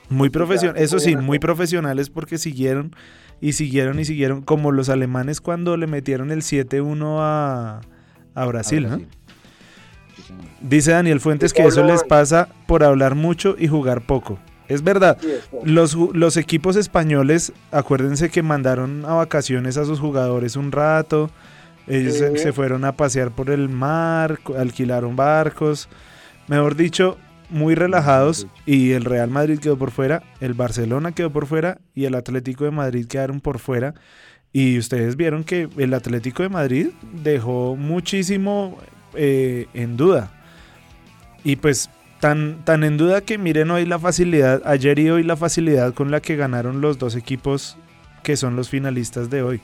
Muy 0.09 0.31
profesional, 0.31 0.81
eso 0.81 1.01
sí, 1.01 1.17
muy 1.17 1.39
profesionales 1.39 2.11
porque 2.11 2.39
siguieron 2.39 2.95
y 3.41 3.55
siguieron 3.55 3.99
y 3.99 4.05
siguieron, 4.05 4.43
como 4.43 4.71
los 4.71 4.89
alemanes 4.89 5.41
cuando 5.41 5.77
le 5.77 5.87
metieron 5.87 6.31
el 6.31 6.43
7-1 6.43 7.17
a, 7.21 7.81
a 8.35 8.47
Brasil, 8.47 8.89
¿no? 8.89 9.01
Dice 10.61 10.93
Daniel 10.93 11.21
Fuentes 11.21 11.53
que 11.53 11.65
eso 11.65 11.85
les 11.85 12.03
pasa 12.05 12.49
por 12.67 12.83
hablar 12.83 13.15
mucho 13.15 13.57
y 13.59 13.69
jugar 13.69 14.07
poco. 14.07 14.39
Es 14.69 14.83
verdad. 14.83 15.19
Los, 15.65 15.95
los 15.95 16.37
equipos 16.37 16.77
españoles, 16.77 17.53
acuérdense 17.71 18.31
que 18.31 18.43
mandaron 18.43 19.05
a 19.05 19.15
vacaciones 19.15 19.77
a 19.77 19.85
sus 19.85 20.01
jugadores 20.01 20.57
un 20.57 20.73
rato. 20.73 21.31
Ellos 21.87 22.15
se, 22.15 22.33
Sí. 22.33 22.39
se 22.39 22.53
fueron 22.53 22.85
a 22.85 22.93
pasear 22.97 23.31
por 23.31 23.51
el 23.51 23.69
mar, 23.69 24.41
alquilaron 24.59 25.15
barcos. 25.15 25.89
Mejor 26.49 26.75
dicho, 26.75 27.17
muy 27.49 27.75
relajados. 27.77 28.49
Y 28.67 28.91
el 28.93 29.05
Real 29.05 29.31
Madrid 29.31 29.59
quedó 29.61 29.79
por 29.79 29.93
fuera, 29.93 30.23
el 30.41 30.55
Barcelona 30.55 31.13
quedó 31.13 31.31
por 31.31 31.47
fuera 31.47 31.79
y 31.95 32.05
el 32.07 32.15
Atlético 32.17 32.65
de 32.65 32.73
Madrid 32.73 33.07
quedaron 33.07 33.41
por 33.41 33.61
fuera. 33.61 33.95
Y 34.53 34.79
ustedes 34.79 35.17
vieron 35.17 35.45
que 35.45 35.69
el 35.77 35.95
Atlético 35.95 36.43
de 36.43 36.49
Madrid 36.49 36.89
dejó 37.23 37.77
muchísimo 37.77 38.79
eh, 39.15 39.67
en 39.75 39.97
duda. 39.97 40.33
Y 41.45 41.57
pues 41.57 41.91
tan, 42.27 42.65
tan 42.65 42.83
en 42.83 42.97
duda 42.97 43.21
que 43.21 43.39
miren 43.39 43.71
hoy 43.71 43.87
la 43.87 44.01
facilidad, 44.01 44.61
ayer 44.65 44.99
y 44.99 45.11
hoy 45.11 45.23
la 45.23 45.37
facilidad 45.37 45.95
con 45.95 46.11
la 46.11 46.21
que 46.21 46.35
ganaron 46.35 46.81
los 46.81 46.99
dos 46.99 47.15
equipos 47.15 47.77
que 48.25 48.37
son 48.37 48.57
los 48.57 48.69
finalistas 48.69 49.31
de 49.31 49.43
hoy, 49.43 49.61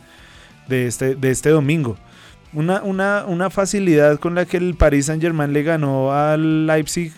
de 0.68 0.86
este, 0.86 1.16
de 1.16 1.32
este 1.32 1.50
domingo. 1.50 1.96
Una, 2.52 2.80
una, 2.84 3.24
una 3.26 3.50
facilidad 3.50 4.20
con 4.20 4.36
la 4.36 4.44
que 4.44 4.58
el 4.58 4.76
Paris 4.76 5.06
Saint 5.06 5.20
Germain 5.20 5.52
le 5.52 5.64
ganó 5.64 6.12
al 6.12 6.68
Leipzig 6.68 7.12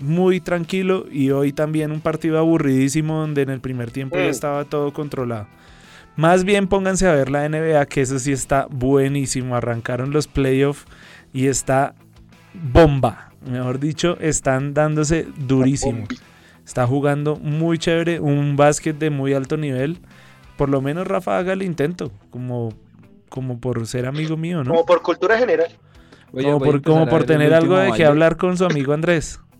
muy 0.00 0.40
tranquilo 0.40 1.06
y 1.12 1.30
hoy 1.30 1.52
también 1.52 1.92
un 1.92 2.00
partido 2.00 2.36
aburridísimo 2.36 3.20
donde 3.20 3.42
en 3.42 3.50
el 3.50 3.60
primer 3.60 3.92
tiempo 3.92 4.16
ya 4.16 4.24
Mm. 4.24 4.30
estaba 4.30 4.64
todo 4.64 4.92
controlado. 4.92 5.46
Más 6.16 6.42
bien 6.42 6.66
pónganse 6.66 7.06
a 7.06 7.12
ver 7.12 7.30
la 7.30 7.48
NBA, 7.48 7.86
que 7.86 8.00
eso 8.00 8.18
sí 8.18 8.32
está 8.32 8.66
buenísimo. 8.68 9.54
Arrancaron 9.54 10.10
los 10.10 10.26
playoffs 10.26 10.86
y 11.32 11.46
está 11.46 11.94
bomba. 12.52 13.27
Mejor 13.46 13.78
dicho, 13.78 14.18
están 14.20 14.74
dándose 14.74 15.26
durísimo. 15.36 16.06
Está 16.64 16.86
jugando 16.86 17.36
muy 17.36 17.78
chévere, 17.78 18.20
un 18.20 18.56
básquet 18.56 18.98
de 18.98 19.10
muy 19.10 19.32
alto 19.32 19.56
nivel. 19.56 19.98
Por 20.56 20.68
lo 20.68 20.82
menos 20.82 21.06
Rafa 21.06 21.38
haga 21.38 21.52
el 21.52 21.62
intento, 21.62 22.10
como, 22.30 22.74
como 23.28 23.58
por 23.58 23.86
ser 23.86 24.06
amigo 24.06 24.36
mío, 24.36 24.64
¿no? 24.64 24.72
Como 24.72 24.84
por 24.84 25.02
cultura 25.02 25.38
general. 25.38 25.68
Oye, 26.32 26.44
como 26.44 26.58
por, 26.58 26.82
como 26.82 27.08
por 27.08 27.24
tener 27.24 27.54
algo 27.54 27.78
de 27.78 27.92
que 27.92 28.04
hablar 28.04 28.36
con 28.36 28.58
su 28.58 28.64
amigo 28.64 28.92
Andrés. 28.92 29.40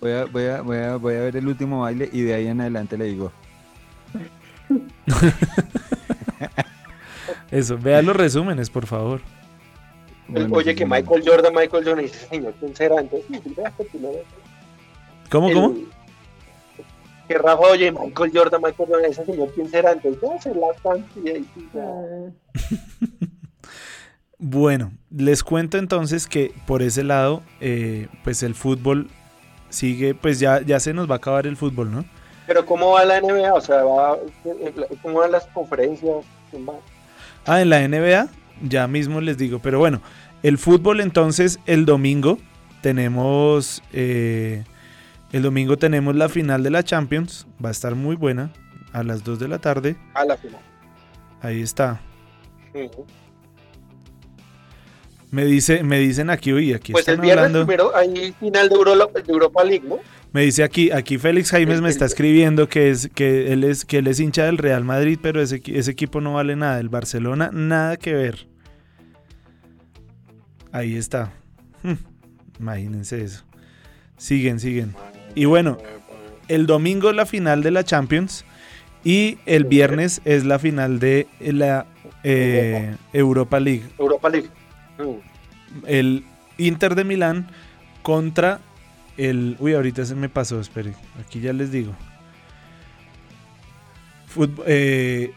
Voy 0.00 0.12
a, 0.12 0.26
voy, 0.26 0.44
a, 0.44 0.60
voy, 0.60 0.78
a, 0.78 0.94
voy 0.94 1.14
a 1.16 1.20
ver 1.22 1.34
el 1.34 1.48
último 1.48 1.80
baile 1.80 2.08
y 2.12 2.20
de 2.20 2.32
ahí 2.32 2.46
en 2.46 2.60
adelante 2.60 2.96
le 2.96 3.06
digo. 3.06 3.32
Eso, 7.50 7.78
vea 7.78 8.02
los 8.02 8.14
resúmenes, 8.14 8.70
por 8.70 8.86
favor. 8.86 9.20
Bueno, 10.28 10.54
oye, 10.54 10.74
que. 10.74 10.84
Michael 10.86 11.22
Jordan, 11.26 11.52
Michael 11.54 11.84
Jordan, 11.84 12.04
dice, 12.04 12.26
señor, 12.28 12.54
¿quién 12.60 12.76
será? 12.76 13.00
Entonces, 13.00 13.40
primero- 13.92 14.22
¿Cómo, 15.30 15.48
el- 15.48 15.54
cómo? 15.54 15.74
Que 17.26 17.36
Rafa, 17.36 17.60
oye, 17.60 17.92
Michael 17.92 18.30
Jordan, 18.34 18.62
Michael 18.62 18.88
Jordan, 18.88 19.10
ese 19.10 19.24
señor, 19.26 19.50
¿quién 19.54 19.68
será? 19.70 19.92
Entonces, 19.92 20.20
ya 20.22 20.40
se 20.40 20.54
la 20.54 20.66
están 20.74 21.06
y 21.22 21.28
ahí 21.28 21.46
sí, 21.54 21.68
ya. 21.74 21.82
Mm, 21.82 23.28
Bueno, 24.40 24.92
les 25.10 25.42
cuento 25.42 25.78
entonces 25.78 26.28
que 26.28 26.52
por 26.66 26.80
ese 26.82 27.02
lado, 27.02 27.42
eh, 27.60 28.06
pues 28.22 28.42
el 28.44 28.54
fútbol 28.54 29.08
sigue, 29.68 30.14
pues 30.14 30.38
ya, 30.38 30.60
ya 30.62 30.78
se 30.78 30.94
nos 30.94 31.10
va 31.10 31.14
a 31.14 31.16
acabar 31.16 31.46
el 31.48 31.56
fútbol, 31.56 31.90
¿no? 31.90 32.04
Pero 32.46 32.64
¿cómo 32.64 32.92
va 32.92 33.04
la 33.04 33.20
NBA? 33.20 33.52
O 33.52 33.60
sea, 33.60 33.82
va, 33.82 34.16
¿cómo 35.02 35.18
van 35.18 35.32
las 35.32 35.44
conferencias? 35.48 36.24
¿Quién 36.50 36.68
va? 36.68 36.74
Ah, 37.46 37.60
en 37.60 37.68
la 37.70 37.80
NBA, 37.86 38.28
ya 38.62 38.86
mismo 38.86 39.20
les 39.20 39.38
digo, 39.38 39.58
pero 39.60 39.78
bueno, 39.78 40.00
el 40.42 40.58
fútbol 40.58 41.00
entonces 41.00 41.58
el 41.66 41.84
domingo 41.84 42.38
tenemos, 42.82 43.82
eh, 43.92 44.64
el 45.32 45.42
domingo 45.42 45.76
tenemos 45.76 46.14
la 46.14 46.28
final 46.28 46.62
de 46.62 46.70
la 46.70 46.82
Champions, 46.82 47.46
va 47.64 47.68
a 47.68 47.72
estar 47.72 47.94
muy 47.94 48.16
buena, 48.16 48.52
a 48.92 49.02
las 49.02 49.24
2 49.24 49.38
de 49.38 49.48
la 49.48 49.58
tarde, 49.58 49.96
A 50.14 50.24
la 50.24 50.36
final. 50.36 50.60
ahí 51.42 51.60
está. 51.60 52.00
Me, 55.30 55.44
dice, 55.44 55.82
me 55.82 55.98
dicen 55.98 56.30
aquí, 56.30 56.52
uy, 56.52 56.72
aquí 56.72 56.92
Pues 56.92 57.06
el 57.08 57.14
están 57.14 57.22
viernes 57.24 57.44
hablando. 57.46 57.66
primero 57.66 57.94
hay 57.96 58.32
final 58.40 58.68
de, 58.68 58.74
Euro- 58.74 58.96
de 59.12 59.22
Europa 59.32 59.62
League, 59.64 59.84
¿no? 59.86 59.96
Me 60.32 60.42
dice 60.42 60.62
aquí, 60.62 60.90
aquí 60.90 61.16
Félix 61.18 61.50
Jaimes 61.50 61.80
me 61.80 61.88
está 61.88 62.04
escribiendo 62.04 62.68
que 62.68 62.90
es 62.90 63.08
que 63.14 63.52
él 63.52 63.64
es 63.64 63.84
que 63.86 63.98
él 63.98 64.06
es 64.08 64.20
hincha 64.20 64.44
del 64.44 64.58
Real 64.58 64.84
Madrid, 64.84 65.18
pero 65.22 65.40
ese, 65.40 65.62
ese 65.66 65.90
equipo 65.90 66.20
no 66.20 66.34
vale 66.34 66.54
nada. 66.56 66.80
El 66.80 66.88
Barcelona 66.90 67.50
nada 67.52 67.96
que 67.96 68.12
ver. 68.14 68.46
Ahí 70.72 70.96
está. 70.96 71.32
Imagínense 72.60 73.22
eso. 73.22 73.44
Siguen, 74.16 74.60
siguen. 74.60 74.94
Y 75.34 75.44
bueno, 75.46 75.78
el 76.48 76.66
domingo 76.66 77.10
es 77.10 77.16
la 77.16 77.24
final 77.26 77.62
de 77.62 77.70
la 77.70 77.84
Champions 77.84 78.44
y 79.04 79.38
el 79.46 79.64
viernes 79.64 80.20
es 80.24 80.44
la 80.44 80.58
final 80.58 80.98
de 80.98 81.26
la 81.40 81.86
eh, 82.24 82.96
Europa 83.12 83.60
League. 83.60 83.84
Europa 83.98 84.28
League. 84.28 84.48
El 85.86 86.24
Inter 86.56 86.94
de 86.94 87.04
Milán 87.04 87.48
contra 88.02 88.60
el... 89.16 89.56
Uy, 89.58 89.74
ahorita 89.74 90.04
se 90.04 90.14
me 90.14 90.28
pasó, 90.28 90.60
espere. 90.60 90.94
Aquí 91.20 91.40
ya 91.40 91.52
les 91.52 91.70
digo. 91.70 91.94
Eh, 94.66 95.32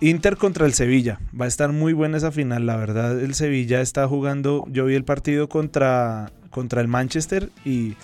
Inter 0.00 0.36
contra 0.36 0.66
el 0.66 0.74
Sevilla. 0.74 1.20
Va 1.38 1.46
a 1.46 1.48
estar 1.48 1.72
muy 1.72 1.92
buena 1.92 2.18
esa 2.18 2.30
final, 2.30 2.66
la 2.66 2.76
verdad. 2.76 3.18
El 3.20 3.34
Sevilla 3.34 3.80
está 3.80 4.06
jugando. 4.06 4.66
Yo 4.70 4.84
vi 4.84 4.94
el 4.94 5.04
partido 5.04 5.48
contra, 5.48 6.30
contra 6.50 6.80
el 6.80 6.88
Manchester 6.88 7.50
y 7.64 7.94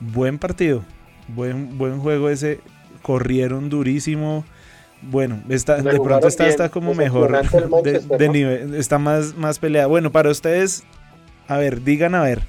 buen 0.00 0.38
partido. 0.38 0.84
Buen, 1.28 1.78
buen 1.78 1.98
juego 1.98 2.28
ese. 2.28 2.60
Corrieron 3.02 3.68
durísimo. 3.70 4.44
Bueno, 5.10 5.42
está, 5.48 5.76
de 5.76 6.00
pronto 6.00 6.26
está, 6.28 6.44
bien. 6.44 6.50
está 6.52 6.68
como 6.70 6.94
mejor. 6.94 7.30
Decepcionante 7.32 7.96
el 7.96 8.08
de- 8.18 8.28
nivel, 8.28 8.74
está 8.74 8.98
más, 8.98 9.34
más 9.36 9.58
peleada. 9.58 9.86
Bueno, 9.86 10.10
para 10.10 10.30
ustedes, 10.30 10.82
a 11.48 11.56
ver, 11.58 11.82
digan 11.82 12.14
a 12.14 12.22
ver. 12.22 12.42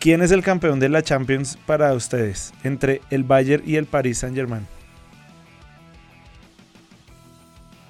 ¿Quién 0.00 0.20
es 0.22 0.32
el 0.32 0.42
campeón 0.42 0.80
de 0.80 0.88
la 0.88 1.02
Champions 1.02 1.56
para 1.66 1.92
ustedes? 1.94 2.52
Entre 2.64 3.02
el 3.10 3.22
Bayern 3.24 3.62
y 3.64 3.76
el 3.76 3.86
Paris 3.86 4.18
Saint 4.18 4.34
Germain. 4.34 4.66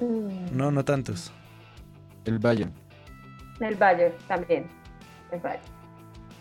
mm, 0.00 0.56
No, 0.56 0.70
no 0.70 0.84
tantos. 0.84 1.32
El 2.24 2.38
Bayern. 2.38 2.72
El 3.60 3.74
Bayern 3.76 4.14
también. 4.28 4.66
El 5.30 5.40
Bayern. 5.40 5.62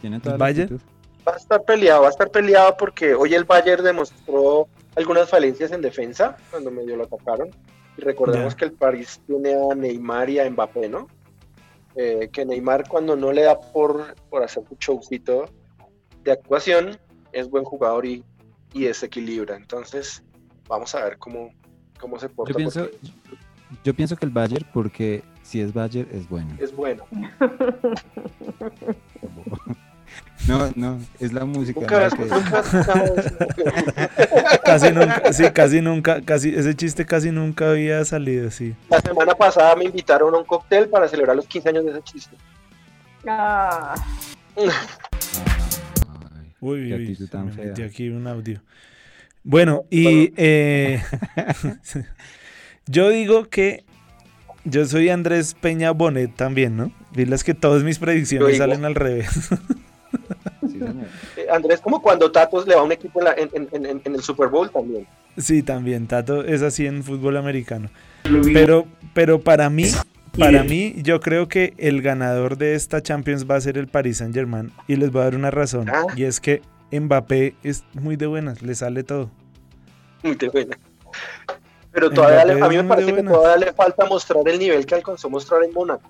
Tiene 0.01 0.19
¿El 0.23 0.37
Bayern? 0.37 0.79
Va 1.27 1.33
a 1.33 1.37
estar 1.37 1.61
peleado, 1.63 2.01
va 2.01 2.07
a 2.07 2.11
estar 2.11 2.29
peleado 2.31 2.75
porque 2.77 3.13
hoy 3.13 3.33
el 3.35 3.43
Bayern 3.45 3.83
demostró 3.83 4.67
algunas 4.95 5.29
falencias 5.29 5.71
en 5.71 5.81
defensa 5.81 6.35
cuando 6.49 6.71
medio 6.71 6.95
lo 6.97 7.03
atacaron. 7.05 7.49
Y 7.97 8.01
recordemos 8.01 8.53
Ya. 8.53 8.57
que 8.57 8.65
el 8.65 8.71
París 8.73 9.21
tiene 9.27 9.53
a 9.53 9.75
Neymar 9.75 10.29
y 10.29 10.39
a 10.39 10.49
Mbappé, 10.49 10.89
¿no? 10.89 11.07
Eh, 11.95 12.29
que 12.31 12.45
Neymar 12.45 12.87
cuando 12.87 13.15
no 13.15 13.31
le 13.33 13.43
da 13.43 13.59
por, 13.59 14.15
por 14.29 14.43
hacer 14.43 14.63
un 14.69 14.77
showcito 14.77 15.45
de 16.23 16.31
actuación, 16.31 16.97
es 17.33 17.49
buen 17.49 17.63
jugador 17.65 18.05
y, 18.05 18.23
y 18.73 18.83
desequilibra. 18.85 19.55
Entonces, 19.57 20.23
vamos 20.69 20.95
a 20.95 21.03
ver 21.03 21.17
cómo, 21.17 21.49
cómo 21.99 22.17
se 22.19 22.29
porta. 22.29 22.51
Yo 22.53 22.57
pienso, 22.57 22.83
porque 22.85 22.97
yo 23.83 23.93
pienso 23.93 24.15
que 24.15 24.25
el 24.25 24.31
Bayern, 24.31 24.65
porque 24.73 25.21
si 25.43 25.59
es 25.61 25.73
Bayern, 25.73 26.07
es 26.13 26.29
bueno. 26.29 26.55
es 26.59 26.73
bueno. 26.75 27.03
No, 30.47 30.71
no, 30.75 30.99
es 31.19 31.33
la 31.33 31.45
música. 31.45 31.79
Nunca 31.81 32.09
nunca. 32.09 32.63
Casi 34.65 34.91
nunca, 34.91 35.33
sí, 35.33 35.43
casi 35.51 35.81
nunca, 35.81 36.21
casi, 36.21 36.55
ese 36.55 36.75
chiste 36.75 37.05
casi 37.05 37.31
nunca 37.31 37.69
había 37.71 38.03
salido, 38.05 38.49
sí. 38.49 38.73
La 38.89 38.99
semana 39.01 39.35
pasada 39.35 39.75
me 39.75 39.85
invitaron 39.85 40.33
a 40.33 40.37
un 40.39 40.45
cóctel 40.45 40.87
para 40.89 41.07
celebrar 41.07 41.35
los 41.35 41.45
15 41.45 41.69
años 41.69 41.85
de 41.85 41.91
ese 41.91 42.01
chiste. 42.03 42.35
Ah, 43.27 43.93
Uy, 46.59 46.79
uy, 46.83 46.93
actitud 46.93 47.25
se 47.25 47.31
tan 47.31 47.45
me 47.47 47.51
fea. 47.51 47.65
metió 47.65 47.85
aquí 47.85 48.09
un 48.09 48.27
audio. 48.27 48.61
Bueno, 49.43 49.85
y 49.89 50.31
eh, 50.37 51.01
yo 52.85 53.09
digo 53.09 53.45
que 53.49 53.83
yo 54.63 54.85
soy 54.85 55.09
Andrés 55.09 55.55
Peña 55.55 55.89
Bonet 55.91 56.35
también, 56.35 56.77
¿no? 56.77 56.91
Diles 57.13 57.43
que 57.43 57.55
todas 57.55 57.83
mis 57.83 57.97
predicciones 57.97 58.57
salen 58.57 58.85
al 58.85 58.93
revés. 58.93 59.49
Eh, 61.37 61.47
Andrés, 61.51 61.79
como 61.81 62.01
cuando 62.01 62.31
Tatos 62.31 62.67
le 62.67 62.75
va 62.75 62.81
a 62.81 62.83
un 62.83 62.91
equipo 62.91 63.19
en, 63.19 63.25
la- 63.25 63.33
en- 63.33 63.49
en- 63.53 63.85
en- 63.85 64.01
en 64.03 64.15
el 64.15 64.21
Super 64.21 64.47
Bowl 64.49 64.69
también. 64.69 65.07
Sí, 65.37 65.63
también, 65.63 66.07
Tato 66.07 66.43
es 66.43 66.61
así 66.61 66.85
en 66.85 67.03
fútbol 67.03 67.37
americano. 67.37 67.89
Pero, 68.53 68.85
pero 69.13 69.39
para 69.41 69.69
mí, 69.69 69.85
para 70.37 70.63
mí, 70.63 70.93
yo 70.97 71.19
creo 71.19 71.47
que 71.47 71.73
el 71.77 72.01
ganador 72.01 72.57
de 72.57 72.75
esta 72.75 73.01
Champions 73.01 73.49
va 73.49 73.55
a 73.55 73.61
ser 73.61 73.77
el 73.77 73.87
Paris 73.87 74.17
Saint 74.17 74.33
Germain. 74.33 74.71
Y 74.87 74.95
les 74.97 75.11
voy 75.11 75.21
a 75.21 75.25
dar 75.25 75.35
una 75.35 75.51
razón. 75.51 75.89
Ah. 75.89 76.05
Y 76.15 76.23
es 76.23 76.39
que 76.39 76.61
Mbappé 76.91 77.55
es 77.63 77.83
muy 77.93 78.15
de 78.17 78.27
buenas, 78.27 78.61
le 78.61 78.75
sale 78.75 79.03
todo. 79.03 79.29
Muy 80.23 80.35
de 80.35 80.49
buena. 80.49 80.77
Pero 81.93 82.09
todavía 82.09 82.45
Mbappé 82.55 82.63
a 82.65 82.69
mí 82.69 82.75
me 82.77 82.83
parece 82.83 83.13
que 83.15 83.23
todavía 83.23 83.65
le 83.65 83.73
falta 83.73 84.05
mostrar 84.05 84.47
el 84.47 84.59
nivel 84.59 84.85
que 84.85 84.95
alcanzó 84.95 85.27
a 85.27 85.31
mostrar 85.31 85.63
en 85.63 85.73
Mónaco. 85.73 86.09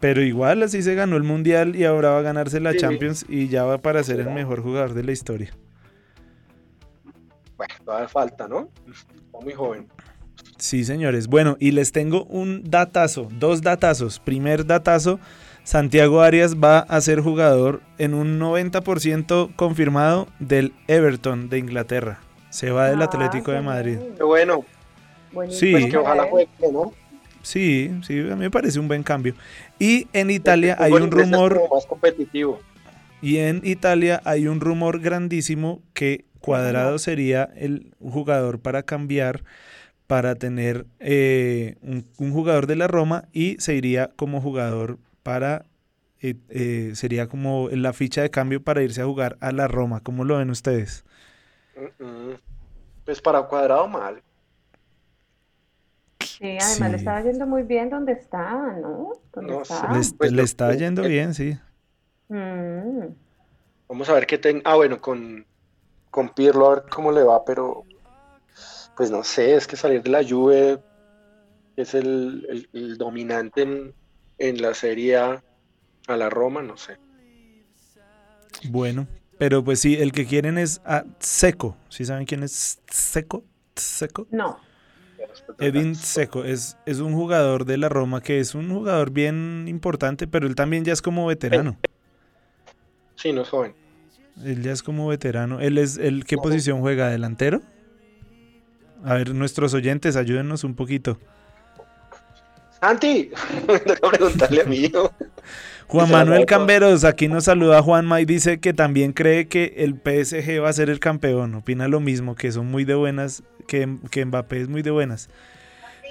Pero 0.00 0.22
igual 0.22 0.62
así 0.62 0.82
se 0.82 0.94
ganó 0.94 1.16
el 1.16 1.24
Mundial 1.24 1.74
y 1.74 1.84
ahora 1.84 2.10
va 2.10 2.18
a 2.18 2.22
ganarse 2.22 2.60
la 2.60 2.72
Sí. 2.72 2.78
Champions 2.78 3.24
y 3.28 3.48
ya 3.48 3.64
va 3.64 3.78
para 3.78 4.02
ser 4.04 4.20
el 4.20 4.30
mejor 4.30 4.62
jugador 4.62 4.94
de 4.94 5.02
la 5.04 5.12
historia. 5.12 5.50
Bueno, 7.56 7.74
todavía 7.84 8.08
falta, 8.08 8.46
¿no? 8.46 8.68
Está 8.88 9.40
muy 9.42 9.52
joven. 9.52 9.88
Sí, 10.58 10.84
señores. 10.84 11.26
Bueno, 11.28 11.56
y 11.58 11.72
les 11.72 11.92
tengo 11.92 12.24
un 12.24 12.62
datazo, 12.64 13.28
dos 13.32 13.62
datazos. 13.62 14.20
Primer 14.20 14.66
datazo, 14.66 15.18
Santiago 15.64 16.20
Arias 16.22 16.56
va 16.56 16.78
a 16.80 17.00
ser 17.00 17.20
jugador 17.20 17.80
en 17.98 18.14
un 18.14 18.38
90% 18.38 19.54
confirmado 19.56 20.28
del 20.38 20.72
Everton 20.86 21.48
de 21.48 21.58
Inglaterra. 21.58 22.20
Se 22.50 22.70
va 22.70 22.88
del 22.88 23.02
Ah, 23.02 23.06
Atlético 23.06 23.50
de 23.52 23.60
Madrid. 23.60 23.98
Qué 24.16 24.22
bueno. 24.22 24.64
Buenísimo 25.32 25.58
Sí. 25.60 25.72
Pues 25.82 25.92
que 25.92 25.96
ojalá 25.98 26.22
él. 26.24 26.30
juegue, 26.30 26.48
¿no? 26.72 26.92
Sí, 27.42 27.90
sí, 28.02 28.20
a 28.20 28.36
mí 28.36 28.40
me 28.42 28.50
parece 28.50 28.78
un 28.80 28.88
buen 28.88 29.02
cambio. 29.02 29.34
Y 29.78 30.08
en 30.12 30.30
Italia 30.30 30.76
hay 30.78 30.98
un 30.98 31.10
rumor, 31.10 31.66
más 31.70 31.86
competitivo. 31.86 32.64
y 33.20 33.38
en 33.38 33.62
Italia 33.64 34.20
hay 34.24 34.46
un 34.46 34.60
rumor 34.60 35.00
grandísimo 35.00 35.82
que 35.94 36.26
Cuadrado 36.40 36.98
sería 36.98 37.44
el 37.56 37.94
jugador 38.00 38.60
para 38.60 38.82
cambiar, 38.84 39.44
para 40.06 40.36
tener 40.36 40.86
eh, 41.00 41.76
un, 41.82 42.06
un 42.18 42.32
jugador 42.32 42.66
de 42.66 42.76
la 42.76 42.86
Roma 42.88 43.28
y 43.32 43.56
se 43.60 43.74
iría 43.74 44.10
como 44.16 44.40
jugador 44.40 44.98
para, 45.22 45.66
eh, 46.20 46.36
eh, 46.50 46.92
sería 46.94 47.28
como 47.28 47.68
la 47.70 47.92
ficha 47.92 48.22
de 48.22 48.30
cambio 48.30 48.62
para 48.62 48.82
irse 48.82 49.02
a 49.02 49.06
jugar 49.06 49.36
a 49.40 49.52
la 49.52 49.68
Roma. 49.68 50.00
¿Cómo 50.02 50.24
lo 50.24 50.38
ven 50.38 50.50
ustedes? 50.50 51.04
Mm, 51.76 52.04
mm. 52.04 52.38
Pues 53.04 53.20
para 53.20 53.42
cuadrado 53.42 53.88
mal. 53.88 54.22
Sí, 56.38 56.46
además 56.46 56.76
Sí. 56.76 56.82
le 56.90 56.96
estaba 56.96 57.20
yendo 57.22 57.46
muy 57.46 57.62
bien 57.64 57.90
donde 57.90 58.12
está, 58.12 58.52
¿no? 58.80 59.12
Donde 59.32 59.52
No, 59.52 59.62
está. 59.62 59.92
Le, 59.92 60.00
pues 60.16 60.32
le 60.32 60.42
está 60.42 60.70
que- 60.70 60.78
yendo 60.78 61.02
bien, 61.02 61.34
sí. 61.34 61.58
Mm. 62.28 63.06
Vamos 63.88 64.08
a 64.08 64.12
ver 64.12 64.26
qué 64.26 64.38
ten... 64.38 64.60
Ah, 64.64 64.76
bueno, 64.76 65.00
con, 65.00 65.44
con 66.10 66.28
Pirlo 66.30 66.66
a 66.70 66.74
ver 66.76 66.84
cómo 66.90 67.10
le 67.10 67.22
va, 67.24 67.44
pero 67.44 67.84
pues 68.96 69.10
no 69.10 69.22
sé, 69.24 69.54
es 69.54 69.66
que 69.66 69.76
salir 69.76 70.02
de 70.02 70.10
la 70.10 70.22
Juve 70.28 70.78
es 71.76 71.94
el, 71.94 72.46
el- 72.48 72.68
el 72.72 72.98
dominante 72.98 73.62
en, 73.62 73.94
en 74.38 74.60
la 74.62 74.74
Serie 74.74 75.16
A 75.16 75.42
a 76.08 76.16
la 76.16 76.28
Roma, 76.30 76.62
no 76.62 76.76
sé. 76.76 76.98
Bueno, 78.70 79.06
pero 79.38 79.62
pues 79.62 79.80
sí, 79.80 79.96
el 79.96 80.12
que 80.12 80.26
quieren 80.26 80.58
es 80.58 80.80
a 80.84 81.04
Seco. 81.20 81.76
¿Sí 81.88 82.04
saben 82.04 82.26
quién 82.26 82.42
es 82.42 82.80
Seco? 82.90 83.44
Seco. 83.76 84.26
No. 84.30 84.58
Edin 85.58 85.94
Seco 85.94 86.44
es, 86.44 86.76
es 86.86 86.98
un 87.00 87.14
jugador 87.14 87.64
de 87.64 87.78
la 87.78 87.88
Roma 87.88 88.20
que 88.20 88.40
es 88.40 88.54
un 88.54 88.70
jugador 88.70 89.10
bien 89.10 89.66
importante, 89.68 90.26
pero 90.26 90.46
él 90.46 90.54
también 90.54 90.84
ya 90.84 90.92
es 90.92 91.02
como 91.02 91.26
veterano. 91.26 91.76
Sí, 93.16 93.32
no 93.32 93.42
es 93.42 93.48
joven. 93.48 93.74
Él 94.44 94.62
ya 94.62 94.72
es 94.72 94.82
como 94.82 95.08
veterano. 95.08 95.60
Él 95.60 95.78
es 95.78 95.96
el 95.96 96.24
qué 96.24 96.36
posición 96.36 96.80
juega 96.80 97.08
delantero. 97.08 97.60
A 99.04 99.14
ver, 99.14 99.34
nuestros 99.34 99.74
oyentes, 99.74 100.16
ayúdennos 100.16 100.64
un 100.64 100.74
poquito. 100.74 101.18
Santi, 102.80 103.30
preguntarle 104.10 104.62
a 104.62 104.64
mí. 104.64 104.92
Juan 105.88 106.10
Manuel. 106.10 106.44
Camberos, 106.46 107.04
aquí 107.04 107.28
nos 107.28 107.44
saluda 107.44 107.82
Juanma 107.82 108.20
y 108.20 108.24
dice 108.26 108.60
que 108.60 108.72
también 108.74 109.12
cree 109.12 109.48
que 109.48 109.74
el 109.78 109.94
PSG 109.94 110.62
va 110.62 110.68
a 110.68 110.72
ser 110.72 110.90
el 110.90 111.00
campeón. 111.00 111.54
Opina 111.54 111.88
lo 111.88 112.00
mismo, 112.00 112.34
que 112.34 112.52
son 112.52 112.66
muy 112.70 112.84
de 112.84 112.94
buenas, 112.94 113.42
que, 113.66 113.96
que 114.10 114.24
Mbappé 114.24 114.60
es 114.60 114.68
muy 114.68 114.82
de 114.82 114.90
buenas. 114.90 115.28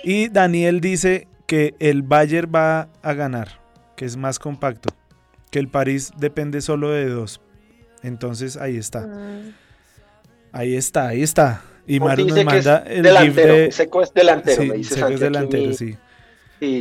Y 0.03 0.29
Daniel 0.29 0.81
dice 0.81 1.27
que 1.45 1.75
el 1.79 2.01
Bayern 2.01 2.51
va 2.53 2.89
a 3.03 3.13
ganar, 3.13 3.59
que 3.95 4.05
es 4.05 4.17
más 4.17 4.39
compacto, 4.39 4.89
que 5.51 5.59
el 5.59 5.67
París 5.69 6.11
depende 6.17 6.61
solo 6.61 6.89
de 6.91 7.07
dos. 7.09 7.39
Entonces 8.03 8.57
ahí 8.57 8.77
está, 8.77 9.01
Mm. 9.07 9.53
ahí 10.53 10.75
está, 10.75 11.07
ahí 11.09 11.21
está. 11.23 11.61
Y 11.85 11.99
Maru 11.99 12.25
Dice 12.25 12.43
nos 12.43 12.45
manda 12.53 12.83
el 12.87 13.01
delantero, 13.03 13.53
de... 13.53 13.71
Seco 13.71 14.01
es 14.03 14.13
delantero, 14.13 14.61
Sí, 14.61 14.67
me 14.69 14.75
dice 14.77 14.95
Seco 14.95 15.07
es 15.09 15.19
delantero, 15.19 15.67
mi- 15.67 15.73
sí. 15.73 15.97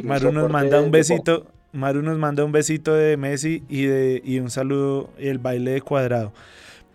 Maru 0.03 0.33
nos 0.33 0.51
manda 0.51 0.81
un 0.81 0.91
besito. 0.91 1.53
Maru 1.73 2.03
nos 2.03 2.19
manda 2.19 2.45
un 2.45 2.53
besito 2.53 2.95
de 2.95 3.17
Messi 3.17 3.62
y, 3.69 3.85
de, 3.85 4.23
y 4.25 4.39
un 4.39 4.51
saludo, 4.51 5.11
el 5.19 5.39
baile 5.39 5.73
de 5.73 5.81
cuadrado. 5.83 6.33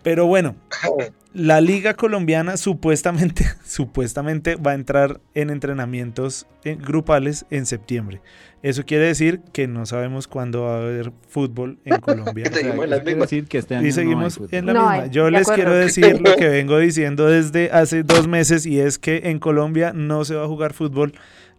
Pero 0.02 0.26
bueno, 0.26 0.56
la 1.32 1.60
liga 1.60 1.94
colombiana 1.94 2.56
supuestamente, 2.56 3.44
supuestamente 3.64 4.56
va 4.56 4.72
a 4.72 4.74
entrar 4.74 5.20
en 5.34 5.50
entrenamientos 5.50 6.46
grupales 6.64 7.46
en 7.50 7.66
septiembre. 7.66 8.20
Eso 8.64 8.84
quiere 8.84 9.06
decir 9.06 9.40
que 9.52 9.66
no 9.68 9.86
sabemos 9.86 10.26
cuándo 10.28 10.62
va 10.62 10.74
a 10.74 10.78
haber 10.78 11.12
fútbol 11.28 11.78
en 11.84 12.00
Colombia. 12.00 12.46
O 12.48 12.52
sea, 12.52 12.62
Seguimos 12.62 12.84
en 12.84 12.90
las 12.90 12.98
eso 13.00 13.04
quiere 13.04 13.14
mismas. 13.14 13.30
decir 13.30 13.46
que 13.48 13.58
este 13.58 13.74
año 13.76 13.82
Y 13.82 13.84
no 13.84 13.86
hay 13.86 13.92
seguimos 13.92 14.40
en 14.50 14.66
la 14.66 14.72
No 14.72 14.80
misma. 14.80 14.92
hay, 15.04 15.10
Yo 15.10 15.30
les 15.30 15.42
acuerdo. 15.42 15.54
quiero 15.62 15.76
decir 15.78 16.20
lo 16.20 16.34
que 16.36 16.48
vengo 16.48 16.78
diciendo 16.78 17.26
desde 17.26 17.70
hace 17.70 18.02
dos 18.02 18.26
meses 18.26 18.66
y 18.66 18.80
es 18.80 18.98
que 18.98 19.22
en 19.30 19.38
Colombia 19.38 19.92
no 19.94 20.24
se 20.24 20.34
va 20.34 20.44
a 20.44 20.48
jugar 20.48 20.72
fútbol 20.74 21.12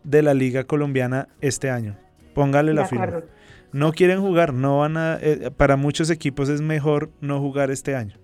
de 0.04 0.22
la 0.22 0.34
liga 0.34 0.66
colombiana 0.66 1.30
este 1.42 1.70
año. 1.70 1.98
Póngale 2.34 2.74
la 2.74 2.86
firma. 2.86 3.22
No 3.72 3.92
quieren 3.92 4.22
jugar, 4.22 4.54
no 4.54 4.80
van 4.80 4.98
a. 4.98 5.18
eh, 5.22 5.50
para 5.56 5.76
muchos 5.78 6.10
equipos 6.10 6.50
es 6.50 6.62
mejor 6.62 7.10
no 7.22 7.40
jugar 7.40 7.72
este 7.72 7.96
año. 7.96 8.18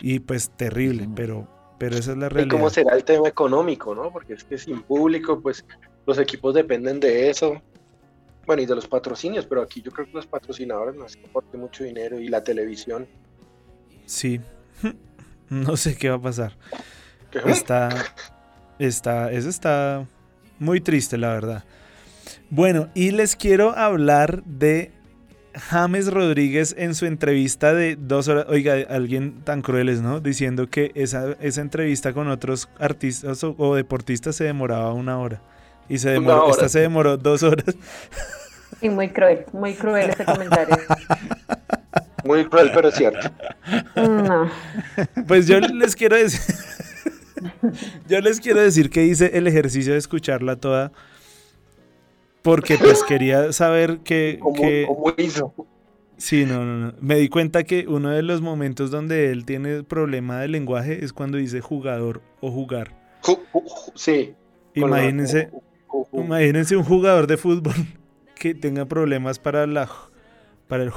Y 0.00 0.20
pues 0.20 0.50
terrible, 0.50 1.04
Sí. 1.04 1.10
pero, 1.16 1.48
pero 1.78 1.96
esa 1.96 2.12
es 2.12 2.18
la 2.18 2.26
¿Y 2.26 2.28
realidad. 2.28 2.56
cómo 2.56 2.68
será 2.70 2.94
el 2.94 3.04
tema 3.04 3.28
económico, 3.28 3.94
no? 3.94 4.10
Porque 4.12 4.34
es 4.34 4.44
que 4.44 4.58
sin 4.58 4.82
público, 4.82 5.40
pues 5.40 5.64
los 6.06 6.18
equipos 6.18 6.54
dependen 6.54 7.00
de 7.00 7.30
eso. 7.30 7.60
Bueno, 8.46 8.62
y 8.62 8.66
de 8.66 8.74
los 8.74 8.86
patrocinios, 8.88 9.46
pero 9.46 9.62
aquí 9.62 9.80
yo 9.82 9.90
creo 9.90 10.06
que 10.06 10.12
los 10.12 10.26
patrocinadores 10.26 10.94
no 10.94 11.04
es 11.06 11.16
que 11.16 11.26
aporte 11.26 11.56
mucho 11.58 11.84
dinero 11.84 12.18
y 12.18 12.28
la 12.28 12.42
televisión. 12.44 13.06
Sí. 14.06 14.40
No 15.50 15.78
sé 15.78 15.96
qué 15.96 16.10
va 16.10 16.16
a 16.16 16.20
pasar. 16.20 16.52
que- 17.30 17.38
Está. 17.50 17.88
Está. 18.78 19.32
Eso 19.32 19.48
está 19.48 20.06
muy 20.58 20.82
triste, 20.82 21.16
la 21.16 21.32
verdad. 21.32 21.64
Bueno, 22.50 22.88
y 22.94 23.10
les 23.10 23.36
quiero 23.36 23.76
hablar 23.76 24.42
de 24.44 24.92
James 25.54 26.10
Rodríguez 26.10 26.74
en 26.78 26.94
su 26.94 27.06
entrevista 27.06 27.74
de 27.74 27.96
dos 27.96 28.28
horas. 28.28 28.46
Oiga, 28.48 28.74
alguien 28.88 29.42
tan 29.44 29.60
crueles, 29.60 30.00
¿no? 30.00 30.20
Diciendo 30.20 30.68
que 30.68 30.92
esa, 30.94 31.36
esa 31.40 31.60
entrevista 31.60 32.12
con 32.12 32.28
otros 32.28 32.68
artistas 32.78 33.44
o, 33.44 33.54
o 33.58 33.74
deportistas 33.74 34.36
se 34.36 34.44
demoraba 34.44 34.92
una 34.92 35.18
hora. 35.18 35.42
Y 35.88 35.98
se 35.98 36.10
demoró, 36.10 36.50
esta 36.50 36.68
se 36.68 36.80
demoró 36.80 37.16
dos 37.16 37.42
horas. 37.42 37.74
Y 38.80 38.90
muy 38.90 39.08
cruel, 39.08 39.44
muy 39.52 39.74
cruel 39.74 40.10
ese 40.10 40.24
comentario. 40.24 40.76
Muy 42.24 42.44
cruel, 42.44 42.70
pero 42.74 42.88
es 42.88 42.94
cierto. 42.94 43.30
No. 43.96 44.50
Pues 45.26 45.46
yo 45.46 45.58
les 45.60 45.96
quiero 45.96 46.16
decir. 46.16 46.54
yo 48.08 48.20
les 48.20 48.40
quiero 48.40 48.60
decir 48.60 48.90
que 48.90 49.04
hice 49.04 49.36
el 49.36 49.46
ejercicio 49.46 49.92
de 49.92 49.98
escucharla 49.98 50.56
toda. 50.56 50.92
Porque 52.42 52.76
pues 52.78 53.02
quería 53.04 53.52
saber 53.52 53.98
que. 54.00 54.38
¿Cómo, 54.40 54.54
que- 54.54 54.84
cómo 54.86 55.14
hizo? 55.16 55.54
Sí, 56.16 56.44
no, 56.46 56.64
no, 56.64 56.76
no. 56.78 56.94
Me 57.00 57.16
di 57.16 57.28
cuenta 57.28 57.62
que 57.64 57.86
uno 57.86 58.10
de 58.10 58.22
los 58.22 58.40
momentos 58.40 58.90
donde 58.90 59.30
él 59.30 59.44
tiene 59.44 59.84
problema 59.84 60.40
de 60.40 60.48
lenguaje 60.48 61.04
es 61.04 61.12
cuando 61.12 61.38
dice 61.38 61.60
jugador 61.60 62.22
o 62.40 62.50
jugar. 62.50 62.96
Ju- 63.22 63.38
ju- 63.52 63.62
ju- 63.64 63.92
Sí. 63.94 64.34
Imagínense, 64.74 65.50
imagínense 66.12 66.76
un 66.76 66.84
jugador 66.84 67.26
de 67.26 67.36
fútbol 67.36 67.74
que 68.34 68.54
tenga 68.54 68.84
problemas 68.86 69.38
para 69.38 69.66
la 69.66 69.88
para 70.68 70.84
el 70.84 70.92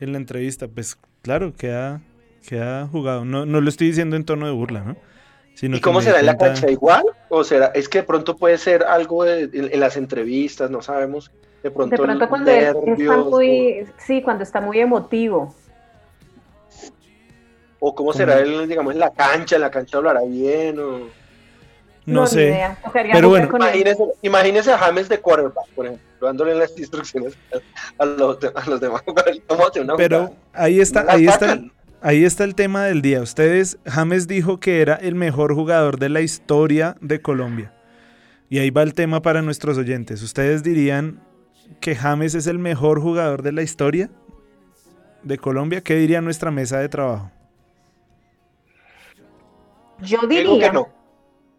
en 0.00 0.12
la 0.12 0.18
entrevista. 0.18 0.68
Pues 0.68 0.96
claro, 1.22 1.52
queda, 1.54 2.00
queda 2.46 2.86
jugado. 2.86 3.24
No, 3.24 3.44
no 3.46 3.60
lo 3.60 3.68
estoy 3.68 3.88
diciendo 3.88 4.14
en 4.16 4.24
tono 4.24 4.46
de 4.46 4.52
burla, 4.52 4.82
¿no? 4.82 4.96
¿Y 5.60 5.80
cómo 5.80 6.00
será 6.00 6.20
en 6.20 6.26
la 6.26 6.36
cancha? 6.36 6.70
¿Igual? 6.70 7.04
¿O 7.28 7.42
será? 7.44 7.66
Es 7.74 7.88
que 7.88 7.98
de 7.98 8.04
pronto 8.04 8.36
puede 8.36 8.58
ser 8.58 8.84
algo 8.84 9.24
de- 9.24 9.42
en, 9.52 9.72
en 9.72 9.80
las 9.80 9.96
entrevistas, 9.96 10.70
no 10.70 10.82
sabemos. 10.82 11.30
De 11.62 11.70
pronto, 11.70 11.96
De 11.96 12.02
pronto 12.02 12.24
el 12.24 12.30
cuando 12.30 12.50
él 12.52 12.58
está 12.64 12.80
nervios, 12.80 13.26
muy, 13.30 13.86
sí, 13.98 14.22
cuando 14.22 14.44
está 14.44 14.60
muy 14.60 14.78
emotivo. 14.78 15.54
O, 17.80 17.94
cómo 17.94 18.12
será 18.12 18.38
él, 18.40 18.66
digamos, 18.68 18.92
en 18.92 19.00
la 19.00 19.10
cancha, 19.10 19.56
en 19.56 19.62
la 19.62 19.70
cancha 19.70 19.98
hablará 19.98 20.20
bien, 20.22 20.78
o... 20.80 21.08
No, 22.06 22.22
ni 22.22 22.26
sé. 22.28 22.66
Pero 23.12 23.28
bueno. 23.28 23.48
Imagínese, 23.54 24.04
imagínese 24.22 24.72
a 24.72 24.78
James 24.78 25.08
de 25.08 25.18
quarterback, 25.20 25.68
por 25.74 25.86
ejemplo, 25.86 26.26
dándole 26.26 26.54
las 26.54 26.76
instrucciones 26.78 27.36
a 27.98 28.04
los, 28.06 28.40
de- 28.40 28.50
a 28.54 28.64
los 28.68 28.80
demás 28.80 29.02
jugadores. 29.02 29.42
¿Cómo 29.46 29.66
hacer 29.66 29.82
una 29.82 29.96
Pero 29.96 30.18
jugada? 30.18 30.36
ahí 30.54 30.80
está, 30.80 31.04
ahí 31.08 31.26
está, 31.26 31.60
ahí 32.00 32.24
está 32.24 32.44
el 32.44 32.54
tema 32.54 32.84
del 32.84 33.02
día. 33.02 33.22
Ustedes, 33.22 33.78
James 33.84 34.28
dijo 34.28 34.60
que 34.60 34.80
era 34.80 34.94
el 34.94 35.14
mejor 35.14 35.54
jugador 35.54 35.98
de 35.98 36.08
la 36.08 36.20
historia 36.20 36.96
de 37.00 37.20
Colombia. 37.20 37.72
Y 38.48 38.58
ahí 38.58 38.70
va 38.70 38.82
el 38.82 38.94
tema 38.94 39.20
para 39.20 39.42
nuestros 39.42 39.76
oyentes. 39.78 40.22
¿Ustedes 40.22 40.62
dirían 40.62 41.20
que 41.80 41.94
James 41.94 42.34
es 42.34 42.46
el 42.46 42.58
mejor 42.58 43.00
jugador 43.00 43.42
de 43.42 43.52
la 43.52 43.62
historia 43.62 44.10
de 45.22 45.38
Colombia? 45.38 45.82
¿Qué 45.82 45.96
diría 45.96 46.20
nuestra 46.20 46.50
mesa 46.50 46.78
de 46.78 46.88
trabajo? 46.88 47.30
Yo 50.00 50.20
diría, 50.28 50.70
que 50.70 50.72
no. 50.72 50.88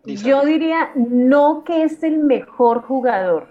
Yo 0.06 0.46
diría 0.46 0.92
no 0.96 1.64
que 1.66 1.84
es 1.84 2.02
el 2.04 2.20
mejor 2.20 2.82
jugador, 2.82 3.48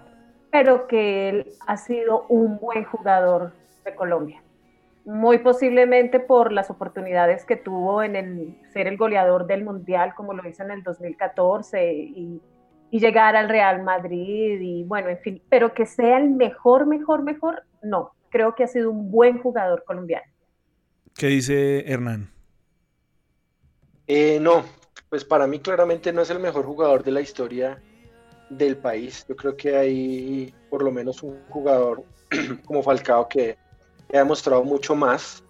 pero 0.51 0.89
que 0.89 1.29
él 1.29 1.47
ha 1.67 1.77
sido 1.77 2.25
un 2.29 2.59
buen 2.59 2.85
jugador 2.85 3.53
de 3.85 3.95
Colombia. 3.95 4.43
Muy 5.09 5.39
posiblemente 5.39 6.21
por 6.21 6.53
las 6.53 6.69
oportunidades 6.69 7.47
que 7.47 7.57
tuvo 7.57 8.03
en 8.03 8.15
el 8.15 8.59
ser 8.75 8.87
el 8.87 8.99
goleador 8.99 9.47
del 9.47 9.65
Mundial, 9.65 10.15
como 10.15 10.35
lo 10.35 10.47
hizo 10.47 10.63
en 10.63 10.71
el 10.71 10.83
2014, 10.83 11.95
y, 11.95 12.43
y 12.91 13.01
llegar 13.01 13.35
al 13.35 13.49
Real 13.49 13.83
Madrid, 13.83 14.61
y 14.61 14.85
bueno, 14.85 15.09
en 15.09 15.19
fin, 15.19 15.43
pero 15.49 15.73
que 15.73 15.87
sea 15.87 16.19
el 16.19 16.29
mejor, 16.29 16.87
mejor, 16.87 17.23
mejor, 17.23 17.63
no. 17.83 18.13
Creo 18.29 18.55
que 18.55 18.65
ha 18.65 18.67
sido 18.67 18.91
un 18.91 19.11
buen 19.11 19.39
jugador 19.39 19.83
colombiano. 19.87 20.31
¿Qué 21.15 21.29
dice 21.29 21.91
Hernán? 21.91 22.31
Eh, 24.07 24.39
no, 24.41 24.63
pues 25.09 25.25
para 25.25 25.47
mí 25.47 25.59
claramente 25.59 26.13
no 26.13 26.21
es 26.21 26.29
el 26.29 26.39
mejor 26.39 26.67
jugador 26.67 27.03
de 27.03 27.13
la 27.13 27.23
historia 27.23 27.83
del 28.51 28.77
país. 28.77 29.25
Yo 29.27 29.37
creo 29.37 29.57
que 29.57 29.75
hay 29.75 30.55
por 30.69 30.83
lo 30.83 30.93
menos 30.93 31.23
un 31.23 31.43
jugador 31.49 32.05
como 32.67 32.83
Falcao 32.83 33.27
que 33.27 33.57
ha 34.17 34.19
demostrado 34.19 34.65
mucho 34.65 34.95
más. 34.95 35.45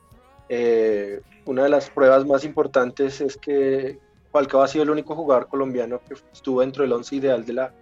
Eh, 0.48 1.20
una 1.44 1.64
de 1.64 1.68
las 1.68 1.90
pruebas 1.90 2.26
más 2.26 2.44
importantes 2.44 3.20
es 3.20 3.36
que 3.36 3.98
Falcao 4.32 4.62
ha 4.62 4.68
sido 4.68 4.84
el 4.84 4.90
único 4.90 5.14
jugador 5.14 5.48
colombiano 5.48 6.00
que 6.06 6.14
estuvo 6.32 6.60
dentro 6.60 6.82
del 6.82 6.92
once 6.92 7.16
ideal 7.16 7.44
de 7.44 7.52
la, 7.52 7.72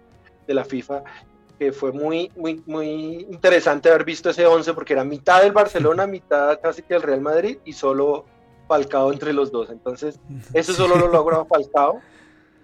de 0.47 0.53
la 0.53 0.63
FIFA, 0.63 1.03
que 1.59 1.71
fue 1.71 1.91
muy, 1.91 2.31
muy, 2.35 2.61
muy 2.65 3.27
interesante 3.29 3.89
haber 3.89 4.05
visto 4.05 4.29
ese 4.29 4.45
once 4.45 4.73
porque 4.73 4.93
era 4.93 5.03
mitad 5.03 5.41
del 5.41 5.51
Barcelona, 5.51 6.07
mitad 6.07 6.59
casi 6.61 6.81
que 6.81 6.93
del 6.93 7.03
Real 7.03 7.21
Madrid 7.21 7.57
y 7.65 7.73
solo 7.73 8.25
Falcao 8.67 9.11
entre 9.11 9.33
los 9.33 9.51
dos. 9.51 9.69
Entonces, 9.69 10.19
eso 10.53 10.73
solo 10.73 10.97
lo 10.97 11.07
logró 11.07 11.45
Falcao. 11.45 12.01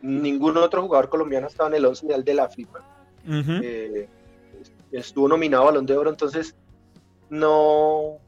Ningún 0.02 0.58
otro 0.58 0.82
jugador 0.82 1.10
colombiano 1.10 1.48
estaba 1.48 1.70
en 1.70 1.76
el 1.76 1.86
once 1.86 2.06
ideal 2.06 2.24
de 2.24 2.34
la 2.34 2.50
FIFA. 2.50 2.80
Eh, 3.26 4.08
estuvo 4.92 5.28
nominado 5.28 5.64
a 5.64 5.66
Balón 5.68 5.86
de 5.86 5.96
Oro, 5.96 6.10
entonces 6.10 6.56
no... 7.34 8.20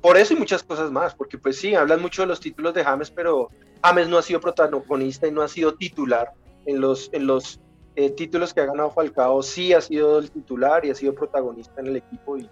Por 0.00 0.16
eso 0.16 0.34
y 0.34 0.36
muchas 0.36 0.62
cosas 0.62 0.90
más, 0.92 1.14
porque 1.14 1.36
pues 1.36 1.58
sí, 1.58 1.74
hablan 1.74 2.00
mucho 2.00 2.22
de 2.22 2.28
los 2.28 2.38
títulos 2.38 2.74
de 2.74 2.84
James, 2.84 3.10
pero 3.10 3.50
James 3.82 4.08
no 4.08 4.18
ha 4.18 4.22
sido 4.22 4.40
protagonista 4.40 5.26
y 5.26 5.32
no 5.32 5.42
ha 5.42 5.48
sido 5.48 5.74
titular 5.74 6.32
en 6.64 6.80
los, 6.80 7.10
en 7.12 7.26
los 7.26 7.60
eh, 7.96 8.10
títulos 8.10 8.54
que 8.54 8.60
ha 8.60 8.66
ganado 8.66 8.90
Falcao, 8.90 9.42
sí 9.42 9.72
ha 9.72 9.80
sido 9.80 10.20
el 10.20 10.30
titular 10.30 10.84
y 10.84 10.90
ha 10.90 10.94
sido 10.94 11.12
protagonista 11.12 11.80
en 11.80 11.88
el 11.88 11.96
equipo 11.96 12.38
y 12.38 12.48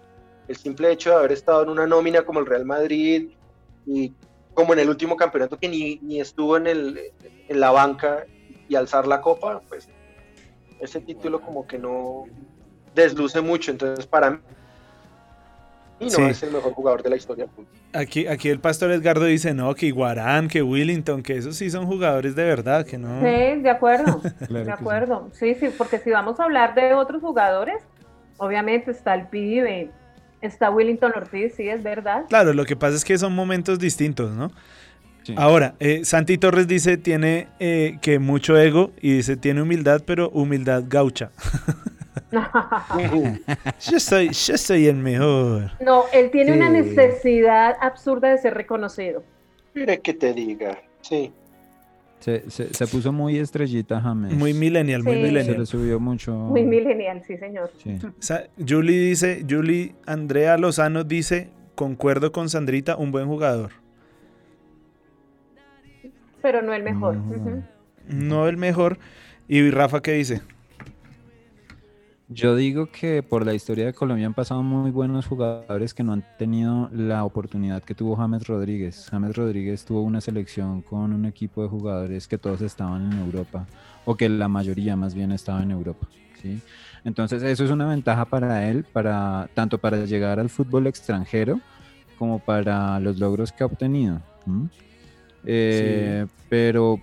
el 0.49 0.55
simple 0.57 0.91
hecho 0.91 1.11
de 1.11 1.15
haber 1.15 1.31
estado 1.31 1.63
en 1.63 1.69
una 1.69 1.87
nómina 1.87 2.23
como 2.23 2.39
el 2.39 2.45
Real 2.45 2.65
Madrid 2.65 3.29
y 3.85 4.11
como 4.53 4.73
en 4.73 4.79
el 4.79 4.89
último 4.89 5.15
campeonato 5.15 5.57
que 5.57 5.69
ni, 5.69 5.97
ni 6.01 6.19
estuvo 6.19 6.57
en, 6.57 6.67
el, 6.67 6.99
en 7.47 7.59
la 7.59 7.71
banca 7.71 8.25
y 8.67 8.75
alzar 8.75 9.07
la 9.07 9.21
copa, 9.21 9.61
pues 9.69 9.87
ese 10.81 10.99
título 10.99 11.39
como 11.39 11.65
que 11.65 11.77
no 11.77 12.25
desluce 12.93 13.39
mucho, 13.39 13.71
entonces 13.71 14.05
para 14.05 14.41
y 15.99 16.07
no 16.07 16.27
es 16.27 16.43
el 16.43 16.51
mejor 16.51 16.73
jugador 16.73 17.03
de 17.03 17.09
la 17.09 17.15
historia. 17.15 17.47
Aquí, 17.93 18.27
aquí 18.27 18.49
el 18.49 18.59
pastor 18.59 18.91
Edgardo 18.91 19.25
dice, 19.25 19.53
no, 19.53 19.73
que 19.75 19.85
Iguarán, 19.85 20.47
que 20.47 20.61
Willington, 20.61 21.23
que 21.23 21.37
esos 21.37 21.55
sí 21.55 21.69
son 21.69 21.85
jugadores 21.85 22.35
de 22.35 22.43
verdad, 22.43 22.85
que 22.85 22.97
no... 22.97 23.19
Sí, 23.19 23.61
de 23.61 23.69
acuerdo, 23.69 24.21
de 24.49 24.71
acuerdo. 24.71 25.29
Sí. 25.33 25.55
sí, 25.55 25.69
porque 25.77 25.99
si 25.99 26.09
vamos 26.11 26.39
a 26.39 26.43
hablar 26.43 26.75
de 26.75 26.93
otros 26.93 27.21
jugadores, 27.21 27.77
obviamente 28.37 28.91
está 28.91 29.13
el 29.15 29.27
pibe, 29.27 29.89
está 30.41 30.69
Willington 30.69 31.13
Ortiz, 31.15 31.53
sí, 31.55 31.69
es 31.69 31.81
verdad. 31.81 32.25
Claro, 32.27 32.53
lo 32.53 32.65
que 32.65 32.75
pasa 32.75 32.95
es 32.95 33.05
que 33.05 33.17
son 33.17 33.33
momentos 33.33 33.79
distintos, 33.79 34.31
¿no? 34.31 34.51
Ahora, 35.37 35.73
eh, 35.79 36.05
Santi 36.05 36.37
Torres 36.37 36.67
dice, 36.67 36.97
tiene 36.97 37.47
eh, 37.59 37.97
que 38.01 38.19
mucho 38.19 38.57
ego 38.57 38.91
y 39.01 39.13
dice, 39.13 39.37
tiene 39.37 39.61
humildad, 39.61 40.03
pero 40.05 40.29
humildad 40.29 40.83
gaucha. 40.87 41.31
yo, 43.91 43.99
soy, 43.99 44.29
yo 44.29 44.57
soy 44.57 44.87
el 44.87 44.95
mejor. 44.95 45.71
No, 45.79 46.05
él 46.13 46.31
tiene 46.31 46.53
una 46.53 46.69
necesidad 46.69 47.75
absurda 47.81 48.29
de 48.29 48.37
ser 48.37 48.53
reconocido. 48.53 49.23
Mire 49.73 49.99
que 49.99 50.13
te 50.13 50.33
diga, 50.33 50.81
sí. 51.01 51.33
Se, 52.19 52.49
se, 52.49 52.87
puso 52.87 53.11
muy 53.11 53.37
estrellita 53.37 54.01
James. 54.01 54.33
Muy 54.33 54.53
millennial, 54.53 55.03
muy 55.03 55.17
millennial. 55.17 55.45
Se 55.45 55.57
le 55.59 55.65
subió 55.67 55.99
mucho. 55.99 56.33
Muy 56.33 56.63
millennial, 56.63 57.21
sí, 57.27 57.37
señor. 57.37 57.71
Julie 58.67 58.99
dice, 58.99 59.45
Julie 59.47 59.93
Andrea 60.07 60.57
Lozano 60.57 61.03
dice, 61.03 61.49
concuerdo 61.75 62.31
con 62.31 62.49
Sandrita, 62.49 62.95
un 62.95 63.11
buen 63.11 63.27
jugador. 63.27 63.73
Pero 66.41 66.63
no 66.63 66.73
el 66.73 66.81
mejor. 66.81 67.17
No 68.07 68.47
el 68.47 68.57
mejor. 68.57 68.97
¿Y 69.47 69.69
Rafa 69.69 70.01
qué 70.01 70.13
dice? 70.13 70.41
Yo 72.27 72.55
digo 72.55 72.87
que 72.87 73.21
por 73.21 73.45
la 73.45 73.53
historia 73.53 73.85
de 73.85 73.93
Colombia 73.93 74.25
han 74.25 74.33
pasado 74.33 74.63
muy 74.63 74.89
buenos 74.89 75.27
jugadores 75.27 75.93
que 75.93 76.03
no 76.03 76.13
han 76.13 76.25
tenido 76.39 76.89
la 76.91 77.23
oportunidad 77.23 77.83
que 77.83 77.93
tuvo 77.93 78.15
James 78.15 78.47
Rodríguez. 78.47 79.07
James 79.11 79.35
Rodríguez 79.35 79.85
tuvo 79.85 80.01
una 80.01 80.21
selección 80.21 80.81
con 80.81 81.13
un 81.13 81.25
equipo 81.25 81.61
de 81.61 81.69
jugadores 81.69 82.27
que 82.27 82.39
todos 82.39 82.61
estaban 82.61 83.11
en 83.11 83.19
Europa, 83.19 83.67
o 84.05 84.17
que 84.17 84.27
la 84.27 84.47
mayoría 84.47 84.95
más 84.95 85.13
bien 85.13 85.31
estaba 85.31 85.61
en 85.61 85.69
Europa. 85.69 86.07
¿sí? 86.41 86.59
Entonces 87.03 87.43
eso 87.43 87.63
es 87.63 87.69
una 87.69 87.87
ventaja 87.87 88.25
para 88.25 88.67
él, 88.67 88.85
para, 88.91 89.47
tanto 89.53 89.77
para 89.77 90.05
llegar 90.05 90.39
al 90.39 90.49
fútbol 90.49 90.87
extranjero 90.87 91.59
como 92.17 92.39
para 92.39 92.99
los 92.99 93.19
logros 93.19 93.51
que 93.51 93.61
ha 93.61 93.67
obtenido. 93.67 94.19
Eh, 95.45 96.25
pero... 96.49 96.99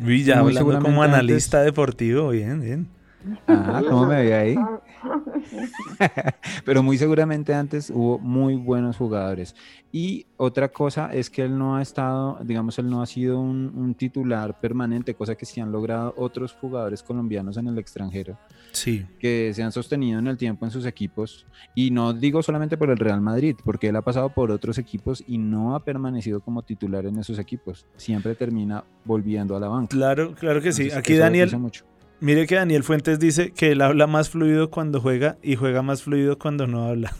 Ya 0.00 0.38
hablando 0.38 0.78
como 0.80 1.02
analista 1.02 1.60
deportivo, 1.60 2.30
bien, 2.30 2.62
bien. 2.62 2.97
Ah, 3.46 3.82
¿cómo 3.88 4.06
me 4.06 4.16
veía 4.16 4.40
ahí? 4.40 4.56
Pero 6.64 6.82
muy 6.82 6.98
seguramente 6.98 7.54
antes 7.54 7.90
hubo 7.90 8.18
muy 8.18 8.56
buenos 8.56 8.96
jugadores. 8.96 9.54
Y 9.90 10.26
otra 10.36 10.68
cosa 10.68 11.12
es 11.12 11.30
que 11.30 11.42
él 11.42 11.58
no 11.58 11.76
ha 11.76 11.82
estado, 11.82 12.38
digamos, 12.42 12.78
él 12.78 12.90
no 12.90 13.00
ha 13.00 13.06
sido 13.06 13.40
un, 13.40 13.94
titular 13.94 14.60
permanente, 14.60 15.14
cosa 15.14 15.34
que 15.34 15.46
sí 15.46 15.60
han 15.60 15.72
logrado 15.72 16.14
otros 16.16 16.52
jugadores 16.52 17.02
colombianos 17.02 17.56
en 17.56 17.68
el 17.68 17.78
extranjero. 17.78 18.38
Sí. 18.72 19.06
Que 19.18 19.52
se 19.54 19.62
han 19.62 19.72
sostenido 19.72 20.18
en 20.18 20.26
el 20.26 20.36
tiempo 20.36 20.66
en 20.66 20.70
sus 20.70 20.84
equipos. 20.84 21.46
Y 21.74 21.90
no 21.90 22.12
digo 22.12 22.42
solamente 22.42 22.76
por 22.76 22.90
el 22.90 22.98
Real 22.98 23.20
Madrid, 23.20 23.56
porque 23.64 23.88
él 23.88 23.96
ha 23.96 24.02
pasado 24.02 24.28
por 24.28 24.50
otros 24.50 24.78
equipos 24.78 25.24
y 25.26 25.38
no 25.38 25.74
ha 25.74 25.84
permanecido 25.84 26.40
como 26.40 26.62
titular 26.62 27.06
en 27.06 27.18
esos 27.18 27.38
equipos. 27.38 27.86
Siempre 27.96 28.34
termina 28.34 28.84
volviendo 29.04 29.56
a 29.56 29.60
la 29.60 29.68
banca. 29.68 29.96
Claro, 29.96 30.34
claro 30.34 30.60
que 30.60 30.72
sí. 30.72 30.90
Aquí 30.90 31.14
Daniel. 31.14 31.56
Mucho. 31.58 31.84
Mire 32.20 32.46
que 32.46 32.56
Daniel 32.56 32.82
Fuentes 32.82 33.20
dice 33.20 33.52
que 33.52 33.72
él 33.72 33.80
habla 33.80 34.06
más 34.06 34.28
fluido 34.28 34.70
cuando 34.70 35.00
juega 35.00 35.36
y 35.42 35.54
juega 35.54 35.82
más 35.82 36.02
fluido 36.02 36.38
cuando 36.38 36.66
no 36.66 36.84
habla. 36.88 37.12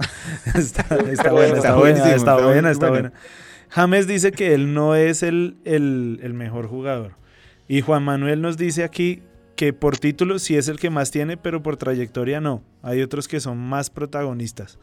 está, 0.56 0.96
buena, 0.96 1.12
está, 1.12 1.32
buena, 1.32 2.14
está 2.14 2.36
buena, 2.36 2.70
está 2.70 2.88
buena. 2.88 3.12
James 3.68 4.08
dice 4.08 4.32
que 4.32 4.52
él 4.54 4.74
no 4.74 4.96
es 4.96 5.22
el, 5.22 5.56
el, 5.64 6.34
mejor 6.34 6.66
jugador. 6.66 7.12
Y 7.68 7.82
Juan 7.82 8.02
Manuel 8.02 8.42
nos 8.42 8.56
dice 8.56 8.82
aquí 8.82 9.22
que 9.54 9.72
por 9.72 9.96
título 9.98 10.40
sí 10.40 10.56
es 10.56 10.66
el 10.66 10.80
que 10.80 10.90
más 10.90 11.12
tiene, 11.12 11.36
pero 11.36 11.62
por 11.62 11.76
trayectoria 11.76 12.40
no. 12.40 12.64
Hay 12.82 13.02
otros 13.02 13.28
que 13.28 13.38
son 13.38 13.58
más 13.58 13.90
protagonistas. 13.90 14.78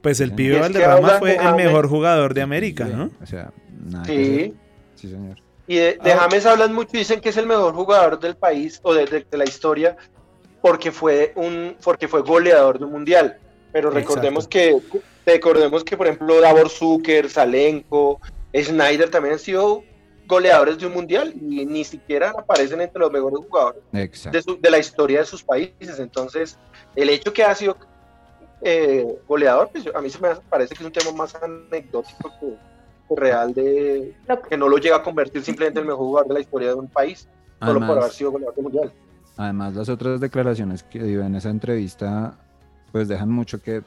Pues 0.00 0.20
el 0.20 0.32
pibe 0.32 0.58
Valderrama 0.58 1.18
fue 1.18 1.36
el 1.36 1.54
mejor 1.56 1.88
jugador 1.88 2.32
de 2.32 2.40
América, 2.40 2.86
¿no? 2.86 3.10
O 3.20 3.26
sea, 3.26 3.52
nada 3.84 4.04
sí. 4.06 4.54
Sí, 4.94 5.08
señor. 5.08 5.41
Y 5.66 5.76
de, 5.76 5.98
James 6.02 6.44
hablan 6.46 6.74
mucho, 6.74 6.90
dicen 6.92 7.20
que 7.20 7.28
es 7.28 7.36
el 7.36 7.46
mejor 7.46 7.74
jugador 7.74 8.18
del 8.18 8.36
país 8.36 8.80
o 8.82 8.94
de, 8.94 9.26
la 9.30 9.44
historia 9.44 9.96
porque 10.60 10.92
fue 10.92 11.32
un 11.36 11.76
porque 11.82 12.08
fue 12.08 12.22
goleador 12.22 12.78
de 12.78 12.84
un 12.84 12.92
mundial. 12.92 13.38
Pero 13.72 13.90
recordemos 13.90 14.46
que 14.46 14.76
recordemos 15.24 15.84
que 15.84 15.96
por 15.96 16.06
ejemplo 16.06 16.40
Davor 16.40 16.68
Zucker, 16.68 17.30
Salenko, 17.30 18.20
Snyder 18.54 19.10
también 19.10 19.34
han 19.34 19.38
sido 19.38 19.82
goleadores 20.26 20.78
de 20.78 20.86
un 20.86 20.94
mundial 20.94 21.34
y 21.40 21.66
ni 21.66 21.84
siquiera 21.84 22.30
aparecen 22.30 22.80
entre 22.80 23.00
los 23.00 23.10
mejores 23.10 23.40
jugadores 23.48 23.82
de, 23.90 24.70
la 24.70 24.78
historia 24.78 25.20
de 25.20 25.26
sus 25.26 25.42
países. 25.42 25.98
Entonces, 25.98 26.58
el 26.96 27.08
hecho 27.10 27.32
que 27.32 27.44
ha 27.44 27.54
sido 27.54 27.76
eh, 28.62 29.06
goleador, 29.26 29.70
pues 29.70 29.84
a 29.94 30.00
mí 30.00 30.08
se 30.08 30.18
me 30.20 30.34
parece 30.48 30.74
que 30.74 30.82
es 30.82 30.86
un 30.86 30.92
tema 30.92 31.12
más 31.12 31.34
anecdótico 31.34 32.32
que, 32.40 32.56
real 33.16 33.54
de 33.54 34.14
que 34.48 34.56
no 34.56 34.68
lo 34.68 34.78
llega 34.78 34.96
a 34.96 35.02
convertir 35.02 35.42
simplemente 35.42 35.80
en 35.80 35.84
el 35.84 35.90
mejor 35.90 36.06
jugador 36.06 36.28
de 36.28 36.34
la 36.34 36.40
historia 36.40 36.68
de 36.68 36.74
un 36.74 36.88
país, 36.88 37.28
solo 37.60 37.80
por 37.80 37.98
haber 37.98 38.10
sido 38.10 38.32
goleador 38.32 38.62
mundial. 38.62 38.92
Además, 39.36 39.74
las 39.74 39.88
otras 39.88 40.20
declaraciones 40.20 40.82
que 40.82 41.02
dio 41.02 41.22
en 41.22 41.34
esa 41.34 41.50
entrevista, 41.50 42.34
pues 42.92 43.08
dejan 43.08 43.30
mucho 43.30 43.62
que, 43.62 43.82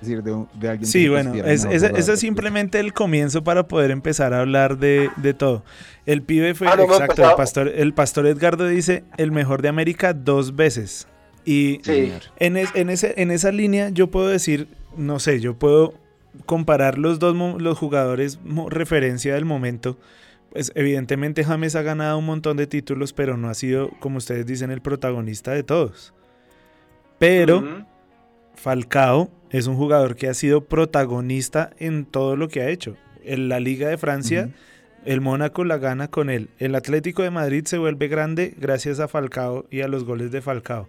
decir 0.00 0.22
de, 0.22 0.46
de, 0.54 0.68
alguien. 0.68 0.86
Sí, 0.86 1.08
bueno, 1.08 1.34
es, 1.34 1.64
es, 1.64 2.20
simplemente 2.20 2.80
el 2.80 2.94
comienzo 2.94 3.44
para 3.44 3.68
poder 3.68 3.90
empezar 3.90 4.32
a 4.32 4.40
hablar 4.40 4.78
de, 4.78 5.10
de 5.16 5.34
todo. 5.34 5.62
El 6.06 6.22
pibe 6.22 6.54
fue, 6.54 6.68
ah, 6.68 6.76
exacto, 6.80 7.28
el 7.28 7.36
pastor, 7.36 7.68
el 7.68 7.92
pastor 7.92 8.26
Edgardo 8.26 8.66
dice, 8.66 9.04
el 9.18 9.32
mejor 9.32 9.60
de 9.60 9.68
América 9.68 10.14
dos 10.14 10.56
veces. 10.56 11.06
Y 11.44 11.80
en, 12.38 12.56
en, 12.56 12.90
ese, 12.90 13.14
en 13.16 13.30
esa 13.30 13.52
línea 13.52 13.90
yo 13.90 14.08
puedo 14.08 14.28
decir, 14.28 14.68
no 14.96 15.18
sé, 15.18 15.40
yo 15.40 15.54
puedo 15.54 15.94
comparar 16.46 16.98
los 16.98 17.18
dos 17.18 17.36
los 17.60 17.78
jugadores 17.78 18.38
referencia 18.68 19.34
del 19.34 19.44
momento, 19.44 19.98
pues 20.50 20.72
evidentemente 20.74 21.44
James 21.44 21.76
ha 21.76 21.82
ganado 21.82 22.18
un 22.18 22.26
montón 22.26 22.56
de 22.56 22.66
títulos, 22.66 23.12
pero 23.12 23.36
no 23.36 23.48
ha 23.48 23.54
sido, 23.54 23.90
como 24.00 24.18
ustedes 24.18 24.46
dicen, 24.46 24.70
el 24.70 24.82
protagonista 24.82 25.52
de 25.52 25.62
todos. 25.62 26.14
Pero. 27.18 27.86
Falcao 28.54 29.30
es 29.50 29.66
un 29.66 29.76
jugador 29.76 30.16
que 30.16 30.28
ha 30.28 30.34
sido 30.34 30.66
protagonista 30.66 31.70
en 31.78 32.04
todo 32.04 32.36
lo 32.36 32.48
que 32.48 32.60
ha 32.60 32.68
hecho. 32.68 32.96
En 33.24 33.48
la 33.48 33.58
Liga 33.58 33.88
de 33.88 33.96
Francia, 33.96 34.50
el 35.06 35.22
Mónaco 35.22 35.64
la 35.64 35.78
gana 35.78 36.08
con 36.08 36.28
él. 36.28 36.50
El 36.58 36.74
Atlético 36.74 37.22
de 37.22 37.30
Madrid 37.30 37.64
se 37.64 37.78
vuelve 37.78 38.08
grande 38.08 38.54
gracias 38.58 39.00
a 39.00 39.08
Falcao 39.08 39.66
y 39.70 39.80
a 39.80 39.88
los 39.88 40.04
goles 40.04 40.30
de 40.30 40.42
Falcao. 40.42 40.88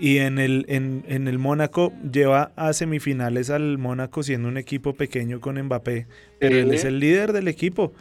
Y 0.00 0.18
en 0.18 0.38
el, 0.38 0.64
en, 0.68 1.04
en 1.08 1.26
el 1.28 1.38
Mónaco 1.38 1.92
lleva 2.10 2.52
a 2.56 2.72
semifinales 2.72 3.50
al 3.50 3.78
Mónaco 3.78 4.22
siendo 4.22 4.48
un 4.48 4.56
equipo 4.56 4.94
pequeño 4.94 5.40
con 5.40 5.60
Mbappé. 5.60 6.06
Pero 6.38 6.56
él 6.56 6.70
es 6.72 6.84
el 6.84 7.00
líder 7.00 7.32
del 7.32 7.48
equipo. 7.48 7.92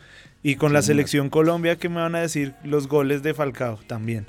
Y 0.44 0.56
con 0.56 0.72
la 0.74 0.82
Sí, 0.84 0.88
selección 0.88 1.30
Colombia, 1.30 1.76
¿qué 1.78 1.90
me 1.90 1.95
van 1.95 2.14
a 2.15 2.22
decir? 2.22 2.53
Los 2.64 2.88
goles 2.88 3.24
de 3.24 3.34
Falcao 3.34 3.80
también. 3.88 4.28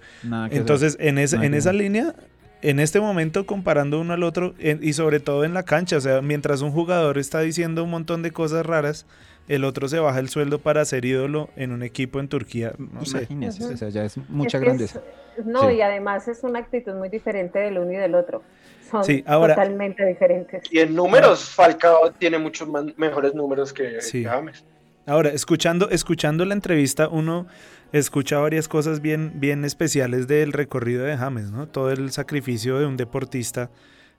Entonces, 0.50 0.96
en, 1.00 1.18
esa 1.18 1.36
Nada 1.36 1.46
en 1.46 1.54
esa 1.54 1.72
línea, 1.74 2.14
en 2.62 2.80
este 2.80 3.00
momento, 3.00 3.44
comparando 3.46 4.00
uno 4.00 4.14
al 4.14 4.22
otro, 4.22 4.54
en- 4.58 4.80
y 4.82 4.94
sobre 4.94 5.20
todo 5.20 5.44
en 5.44 5.52
la 5.54 5.62
cancha, 5.64 5.98
o 5.98 6.00
sea, 6.00 6.22
mientras 6.22 6.62
un 6.62 6.72
jugador 6.72 7.18
está 7.18 7.40
diciendo 7.40 7.84
un 7.84 7.90
montón 7.90 8.22
de 8.22 8.30
cosas 8.32 8.64
raras, 8.64 9.06
el 9.48 9.64
otro 9.64 9.88
se 9.88 9.98
baja 9.98 10.18
el 10.18 10.28
sueldo 10.28 10.58
para 10.58 10.84
ser 10.84 11.04
ídolo 11.04 11.48
en 11.56 11.72
un 11.72 11.82
equipo 11.82 12.20
en 12.20 12.28
Turquía. 12.28 12.72
No 12.78 13.04
sé. 13.04 13.18
Imagínese, 13.30 13.64
Ujú. 13.64 13.74
o 13.74 13.76
sea, 13.76 13.88
ya 13.88 14.04
es 14.04 14.16
mucha 14.28 14.58
Es 14.58 14.60
que 14.62 14.66
grandeza. 14.66 15.02
es- 15.36 15.44
no, 15.46 15.68
Sí. 15.68 15.76
y 15.76 15.80
además 15.82 16.28
es 16.28 16.42
una 16.44 16.58
actitud 16.58 16.94
muy 16.94 17.08
diferente 17.08 17.58
del 17.58 17.78
uno 17.78 17.92
y 17.92 17.96
del 17.96 18.14
otro. 18.14 18.42
Son 18.90 19.04
Sí, 19.04 19.22
ahora- 19.26 19.54
totalmente 19.54 20.04
diferentes. 20.06 20.62
Y 20.70 20.78
en 20.80 20.94
números, 20.94 21.44
Falcao 21.50 22.10
tiene 22.12 22.38
muchos 22.38 22.68
más- 22.68 22.86
mejores 22.96 23.34
números 23.34 23.72
que 23.72 24.00
Sí. 24.00 24.22
que 24.22 24.28
James. 24.28 24.64
Ahora, 25.06 25.30
escuchando, 25.30 25.88
escuchando 25.90 26.44
la 26.44 26.54
entrevista, 26.54 27.08
uno 27.08 27.46
escucha 27.92 28.38
varias 28.38 28.68
cosas 28.68 29.00
bien, 29.00 29.32
bien 29.36 29.64
especiales 29.64 30.26
del 30.28 30.52
recorrido 30.52 31.04
de 31.04 31.16
James, 31.16 31.50
¿no? 31.50 31.66
Todo 31.68 31.90
el 31.92 32.10
sacrificio 32.12 32.78
de 32.78 32.84
un 32.86 32.96
deportista 32.98 33.70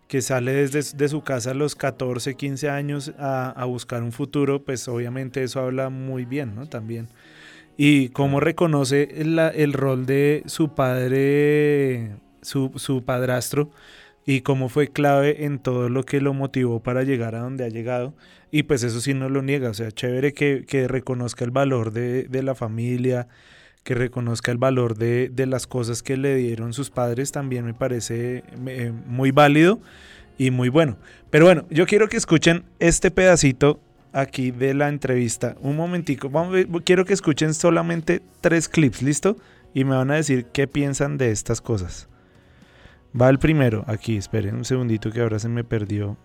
que 0.09 0.21
sale 0.21 0.53
desde 0.53 0.97
de 0.97 1.09
su 1.09 1.23
casa 1.23 1.51
a 1.51 1.55
los 1.55 1.75
14, 1.75 2.35
15 2.35 2.69
años 2.69 3.13
a, 3.19 3.51
a 3.51 3.65
buscar 3.65 4.03
un 4.03 4.11
futuro, 4.13 4.63
pues 4.65 4.89
obviamente 4.89 5.43
eso 5.43 5.61
habla 5.61 5.89
muy 5.89 6.25
bien, 6.25 6.55
¿no? 6.55 6.67
También. 6.67 7.09
Y 7.77 8.09
cómo 8.09 8.39
reconoce 8.39 9.09
la- 9.25 9.49
el 9.49 9.73
rol 9.73 10.05
de 10.05 10.43
su 10.47 10.75
padre, 10.75 12.11
su, 12.41 12.71
su 12.75 13.03
padrastro, 13.05 13.71
y 14.25 14.41
cómo 14.41 14.69
fue 14.69 14.89
clave 14.89 15.45
en 15.45 15.59
todo 15.59 15.89
lo 15.89 16.03
que 16.05 16.21
lo 16.21 16.33
motivó 16.33 16.81
para 16.83 17.03
llegar 17.03 17.35
a 17.35 17.39
donde 17.39 17.65
ha 17.65 17.69
llegado. 17.69 18.13
Y 18.51 18.63
pues 18.63 18.83
eso 18.83 19.01
sí 19.01 19.13
no 19.13 19.29
lo 19.29 19.41
niega, 19.41 19.69
o 19.69 19.73
sea, 19.73 19.91
chévere 19.91 20.33
que, 20.33 20.65
que 20.67 20.87
reconozca 20.87 21.45
el 21.45 21.51
valor 21.51 21.91
de, 21.93 22.23
de 22.23 22.43
la 22.43 22.55
familia, 22.55 23.27
que 23.83 23.95
reconozca 23.95 24.51
el 24.51 24.57
valor 24.57 24.97
de, 24.97 25.29
de 25.29 25.45
las 25.45 25.67
cosas 25.67 26.03
que 26.03 26.17
le 26.17 26.35
dieron 26.35 26.73
sus 26.73 26.89
padres, 26.89 27.31
también 27.31 27.65
me 27.65 27.73
parece 27.73 28.43
eh, 28.67 28.93
muy 29.07 29.31
válido 29.31 29.79
y 30.37 30.51
muy 30.51 30.69
bueno. 30.69 30.97
Pero 31.29 31.45
bueno, 31.45 31.65
yo 31.69 31.85
quiero 31.85 32.07
que 32.09 32.17
escuchen 32.17 32.63
este 32.79 33.11
pedacito 33.11 33.79
aquí 34.13 34.51
de 34.51 34.73
la 34.73 34.89
entrevista. 34.89 35.55
Un 35.61 35.75
momentico, 35.75 36.31
quiero 36.83 37.05
que 37.05 37.13
escuchen 37.13 37.53
solamente 37.53 38.21
tres 38.41 38.67
clips, 38.67 39.01
¿listo? 39.01 39.37
Y 39.73 39.83
me 39.83 39.95
van 39.95 40.11
a 40.11 40.15
decir 40.15 40.45
qué 40.45 40.67
piensan 40.67 41.17
de 41.17 41.31
estas 41.31 41.61
cosas. 41.61 42.07
Va 43.19 43.29
el 43.29 43.39
primero, 43.39 43.83
aquí, 43.87 44.17
esperen 44.17 44.55
un 44.55 44.65
segundito 44.65 45.11
que 45.11 45.21
ahora 45.21 45.39
se 45.39 45.49
me 45.49 45.63
perdió. 45.63 46.17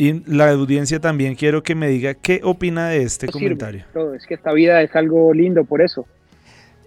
Y 0.00 0.22
la 0.24 0.48
audiencia 0.50 0.98
también 0.98 1.34
quiero 1.34 1.62
que 1.62 1.74
me 1.74 1.86
diga 1.86 2.14
qué 2.14 2.40
opina 2.42 2.88
de 2.88 3.02
este 3.02 3.26
comentario. 3.26 3.84
Todo, 3.92 4.14
es 4.14 4.24
que 4.26 4.32
esta 4.32 4.50
vida 4.54 4.80
es 4.80 4.96
algo 4.96 5.34
lindo 5.34 5.62
por 5.66 5.82
eso. 5.82 6.06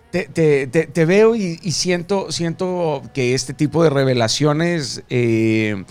Te, 0.10 0.24
te- 0.28 0.66
te- 0.66 0.88
te 0.88 1.06
veo 1.06 1.36
y, 1.36 1.60
y 1.62 1.72
siento, 1.74 2.32
siento 2.32 3.04
que 3.14 3.36
este 3.36 3.54
tipo 3.54 3.84
de 3.84 3.92
revelaciones 3.92 5.04
eh, 5.12 5.84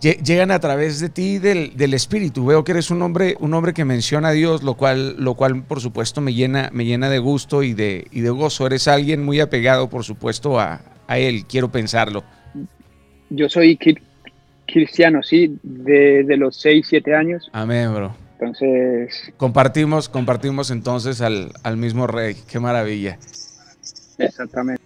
lle- 0.00 0.20
llegan 0.20 0.50
a 0.50 0.58
través 0.58 0.98
de 0.98 1.10
ti 1.10 1.38
del, 1.38 1.76
del 1.76 1.94
espíritu. 1.94 2.44
Veo 2.44 2.64
que 2.64 2.72
eres 2.72 2.90
un 2.90 3.02
hombre, 3.02 3.36
un 3.38 3.54
hombre 3.54 3.72
que 3.72 3.84
menciona 3.84 4.30
a 4.30 4.32
Dios, 4.32 4.64
lo 4.64 4.74
cual, 4.74 5.14
lo 5.22 5.34
cual 5.34 5.62
por 5.62 5.80
supuesto 5.80 6.20
me 6.20 6.34
llena, 6.34 6.70
me 6.72 6.84
llena 6.84 7.08
de 7.08 7.20
gusto 7.20 7.62
y 7.62 7.72
de, 7.72 8.08
y 8.10 8.22
de 8.22 8.30
gozo. 8.30 8.66
Eres 8.66 8.88
alguien 8.88 9.24
muy 9.24 9.38
apegado, 9.38 9.88
por 9.88 10.02
supuesto, 10.02 10.58
a, 10.58 10.80
a 11.06 11.18
él. 11.18 11.44
Quiero 11.46 11.70
pensarlo. 11.70 12.24
Yo 13.30 13.48
soy 13.48 13.76
cristiano, 14.66 15.22
sí, 15.22 15.58
desde 15.62 16.36
los 16.36 16.56
6, 16.60 16.86
7 16.88 17.14
años. 17.14 17.48
Amén, 17.52 17.94
bro. 17.94 18.14
Entonces, 18.38 19.32
Compartimos, 19.38 20.08
compartimos 20.08 20.70
entonces 20.70 21.20
al, 21.22 21.52
al 21.62 21.76
mismo 21.76 22.06
rey. 22.06 22.36
Qué 22.50 22.60
maravilla. 22.60 23.18
exactamente. 24.18 24.82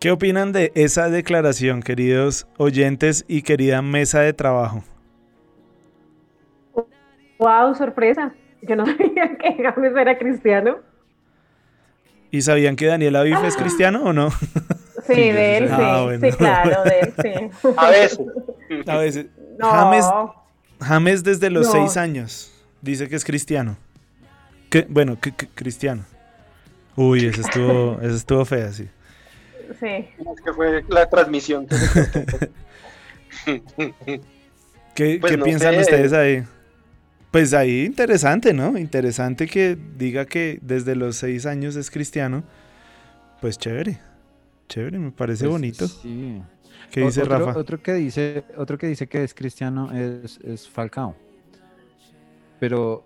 ¿Qué 0.00 0.10
opinan 0.10 0.52
de 0.52 0.72
esa 0.74 1.08
declaración, 1.08 1.82
queridos 1.82 2.46
oyentes 2.56 3.24
y 3.28 3.42
querida 3.42 3.82
mesa 3.82 4.20
de 4.20 4.32
trabajo? 4.32 4.84
Wow, 7.38 7.74
sorpresa. 7.74 8.32
Yo 8.62 8.76
no 8.76 8.86
sabía 8.86 9.36
que 9.38 9.62
James 9.62 9.92
era 9.96 10.18
cristiano. 10.18 10.78
¿Y 12.30 12.42
sabían 12.42 12.76
que 12.76 12.86
Daniel 12.86 13.16
Aviv 13.16 13.44
es 13.44 13.56
cristiano 13.58 14.02
o 14.04 14.12
no? 14.12 14.30
Sí, 15.14 15.30
de 15.32 15.56
él, 15.58 15.68
sí. 15.68 15.74
Ah, 15.76 16.02
bueno. 16.04 16.26
Sí, 16.30 16.36
claro, 16.36 16.84
de 16.84 17.00
él, 17.00 17.14
sí. 17.62 17.68
A 17.76 17.90
veces. 17.90 18.20
A 18.86 18.96
veces. 18.98 19.26
No. 19.58 19.70
James, 19.70 20.04
James 20.80 21.24
desde 21.24 21.50
los 21.50 21.66
No. 21.66 21.72
seis 21.72 21.96
años 21.96 22.52
dice 22.82 23.08
que 23.08 23.16
es 23.16 23.24
cristiano. 23.24 23.76
Que, 24.70 24.86
bueno, 24.88 25.18
que, 25.20 25.32
que- 25.34 25.48
cristiano. 25.48 26.04
Uy, 26.96 27.26
eso 27.26 27.40
estuvo, 27.40 27.98
eso 28.02 28.14
estuvo 28.14 28.44
fea, 28.44 28.70
sí. 28.72 28.88
Sí. 29.80 29.86
Es 29.86 30.40
que 30.44 30.52
fue 30.54 30.84
la 30.88 31.08
transmisión. 31.08 31.66
que 31.66 31.76
se 31.76 32.02
cortó. 32.02 32.48
¿Qué, 34.94 35.18
Pues 35.20 35.30
qué 35.32 35.36
no 35.36 35.44
piensan 35.44 35.74
sé. 35.74 35.80
ustedes 35.80 36.12
ahí? 36.12 36.44
Pues 37.30 37.52
ahí 37.54 37.84
interesante, 37.84 38.52
¿no? 38.52 38.76
Interesante 38.78 39.46
que 39.46 39.76
diga 39.96 40.24
que 40.24 40.58
desde 40.62 40.96
los 40.96 41.16
seis 41.16 41.46
años 41.46 41.76
es 41.76 41.90
cristiano. 41.90 42.42
Pues 43.40 43.58
chévere. 43.58 43.98
Chévere, 44.68 44.98
me 44.98 45.10
parece 45.10 45.44
Pues, 45.44 45.52
bonito. 45.52 45.88
sí. 45.88 46.42
¿Qué 46.90 47.00
dice 47.00 47.22
otro, 47.22 47.38
Rafa? 47.38 47.58
Otro 47.58 47.82
que 47.82 47.94
dice, 47.94 48.44
otro 48.56 48.78
que 48.78 48.86
dice 48.86 49.06
que 49.08 49.22
es 49.24 49.34
cristiano 49.34 49.90
es, 49.92 50.38
es 50.38 50.68
Falcao. 50.68 51.14
Pero, 52.60 53.04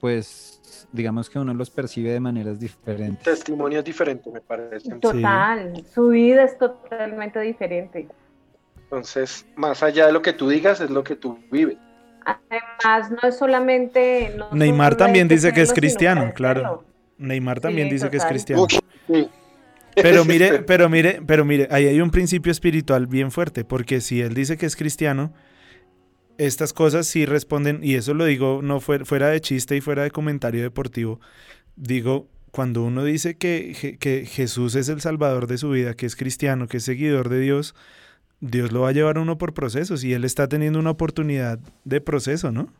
pues, 0.00 0.60
digamos 0.92 1.30
que 1.30 1.38
uno 1.38 1.54
los 1.54 1.70
percibe 1.70 2.12
de 2.12 2.20
maneras 2.20 2.58
diferentes. 2.60 3.22
Testimonios 3.24 3.84
diferentes, 3.84 4.32
me 4.32 4.40
parece. 4.40 4.94
Total. 4.96 5.84
Su 5.94 6.08
vida 6.08 6.44
es 6.44 6.58
totalmente 6.58 7.40
diferente. 7.40 8.08
Entonces, 8.84 9.46
más 9.56 9.82
allá 9.82 10.06
de 10.06 10.12
lo 10.12 10.20
que 10.22 10.32
tú 10.32 10.48
digas, 10.48 10.80
es 10.80 10.90
lo 10.90 11.02
que 11.02 11.16
tú 11.16 11.38
vives. 11.50 11.78
Además, 12.24 13.10
no 13.10 13.28
es 13.28 13.36
solamente. 13.38 14.34
no 14.36 14.50
Neymar 14.52 14.96
también 14.96 15.26
dice 15.28 15.52
que 15.52 15.62
es 15.62 15.72
cristiano, 15.72 16.32
claro. 16.34 16.84
Neymar 17.18 17.60
también 17.60 17.88
Sí, 17.88 17.94
dice 17.94 18.10
que 18.10 18.16
es 18.18 18.24
cristiano. 18.24 18.62
Uy, 18.62 18.68
sí. 19.08 19.28
Pero 19.94 20.24
mire, 20.26 20.60
pero 20.60 20.88
mire, 20.88 21.20
pero 21.26 21.44
mire, 21.44 21.68
ahí 21.70 21.86
hay 21.86 22.00
un 22.00 22.10
principio 22.10 22.52
espiritual 22.52 23.06
bien 23.06 23.30
fuerte, 23.30 23.64
porque 23.64 24.00
si 24.00 24.20
él 24.20 24.34
dice 24.34 24.56
que 24.56 24.66
es 24.66 24.76
cristiano, 24.76 25.32
estas 26.38 26.72
cosas 26.72 27.06
sí 27.06 27.26
responden, 27.26 27.80
y 27.82 27.94
eso 27.94 28.14
lo 28.14 28.24
digo 28.24 28.60
no 28.62 28.80
fuera, 28.80 29.28
de 29.28 29.40
chiste 29.40 29.76
y 29.76 29.80
fuera 29.80 30.02
de 30.02 30.10
comentario 30.10 30.62
deportivo, 30.62 31.20
digo, 31.76 32.28
cuando 32.50 32.82
uno 32.82 33.04
dice 33.04 33.36
que, 33.36 33.96
que 33.98 34.26
Jesús 34.26 34.74
es 34.74 34.88
el 34.88 35.00
salvador 35.00 35.46
de 35.46 35.58
su 35.58 35.70
vida, 35.70 35.94
que 35.94 36.06
es 36.06 36.16
cristiano, 36.16 36.68
que 36.68 36.78
es 36.78 36.84
seguidor 36.84 37.28
de 37.28 37.40
Dios, 37.40 37.74
Dios 38.40 38.72
lo 38.72 38.80
va 38.80 38.88
a 38.88 38.92
llevar 38.92 39.18
a 39.18 39.20
uno 39.20 39.38
por 39.38 39.54
procesos 39.54 40.02
y 40.02 40.12
él 40.14 40.24
está 40.24 40.48
teniendo 40.48 40.80
una 40.80 40.90
oportunidad 40.90 41.60
de 41.84 42.00
proceso, 42.00 42.50
¿no? 42.50 42.72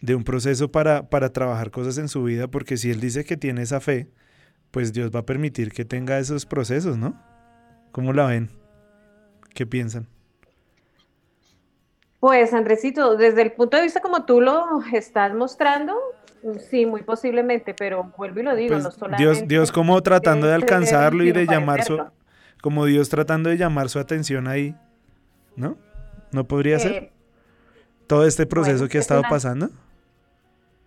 De 0.00 0.16
un 0.16 0.24
proceso 0.24 0.72
para, 0.72 1.08
para 1.08 1.32
trabajar 1.32 1.70
cosas 1.70 1.96
en 1.98 2.08
su 2.08 2.24
vida, 2.24 2.48
porque 2.48 2.76
si 2.76 2.90
él 2.90 3.00
dice 3.00 3.24
que 3.24 3.36
tiene 3.36 3.62
esa 3.62 3.80
fe, 3.80 4.08
pues 4.74 4.92
Dios 4.92 5.12
va 5.14 5.20
a 5.20 5.22
permitir 5.24 5.70
que 5.70 5.84
tenga 5.84 6.18
esos 6.18 6.46
procesos, 6.46 6.96
¿no? 6.98 7.14
¿Cómo 7.92 8.12
la 8.12 8.26
ven? 8.26 8.50
¿Qué 9.54 9.66
piensan? 9.66 10.08
Pues, 12.18 12.52
Andresito, 12.52 13.16
desde 13.16 13.42
el 13.42 13.52
punto 13.52 13.76
de 13.76 13.84
vista 13.84 14.00
como 14.00 14.24
tú 14.24 14.40
lo 14.40 14.64
estás 14.92 15.32
mostrando, 15.32 15.94
sí, 16.70 16.86
muy 16.86 17.02
posiblemente, 17.02 17.72
pero 17.72 18.12
vuelvo 18.16 18.40
y 18.40 18.42
lo 18.42 18.56
digo, 18.56 18.74
Pues 18.74 18.82
no 18.82 18.90
solamente. 18.90 19.22
Dios, 19.22 19.46
Dios 19.48 19.70
como 19.72 20.02
tratando 20.02 20.48
de 20.48 20.54
alcanzarlo 20.54 21.22
y 21.22 21.30
de 21.30 21.46
llamar 21.46 21.84
su, 21.84 22.02
como 22.60 22.84
Dios 22.86 23.08
tratando 23.10 23.50
de 23.50 23.56
llamar 23.58 23.88
su 23.90 24.00
atención 24.00 24.48
ahí, 24.48 24.74
¿no? 25.54 25.76
¿No 26.32 26.48
podría 26.48 26.80
ser? 26.80 26.92
Eh, 26.92 27.12
Todo 28.08 28.26
este 28.26 28.44
proceso 28.46 28.78
bueno, 28.78 28.88
que 28.90 28.98
ha 28.98 29.00
es 29.00 29.04
estado 29.04 29.20
una- 29.20 29.28
no 29.28 29.70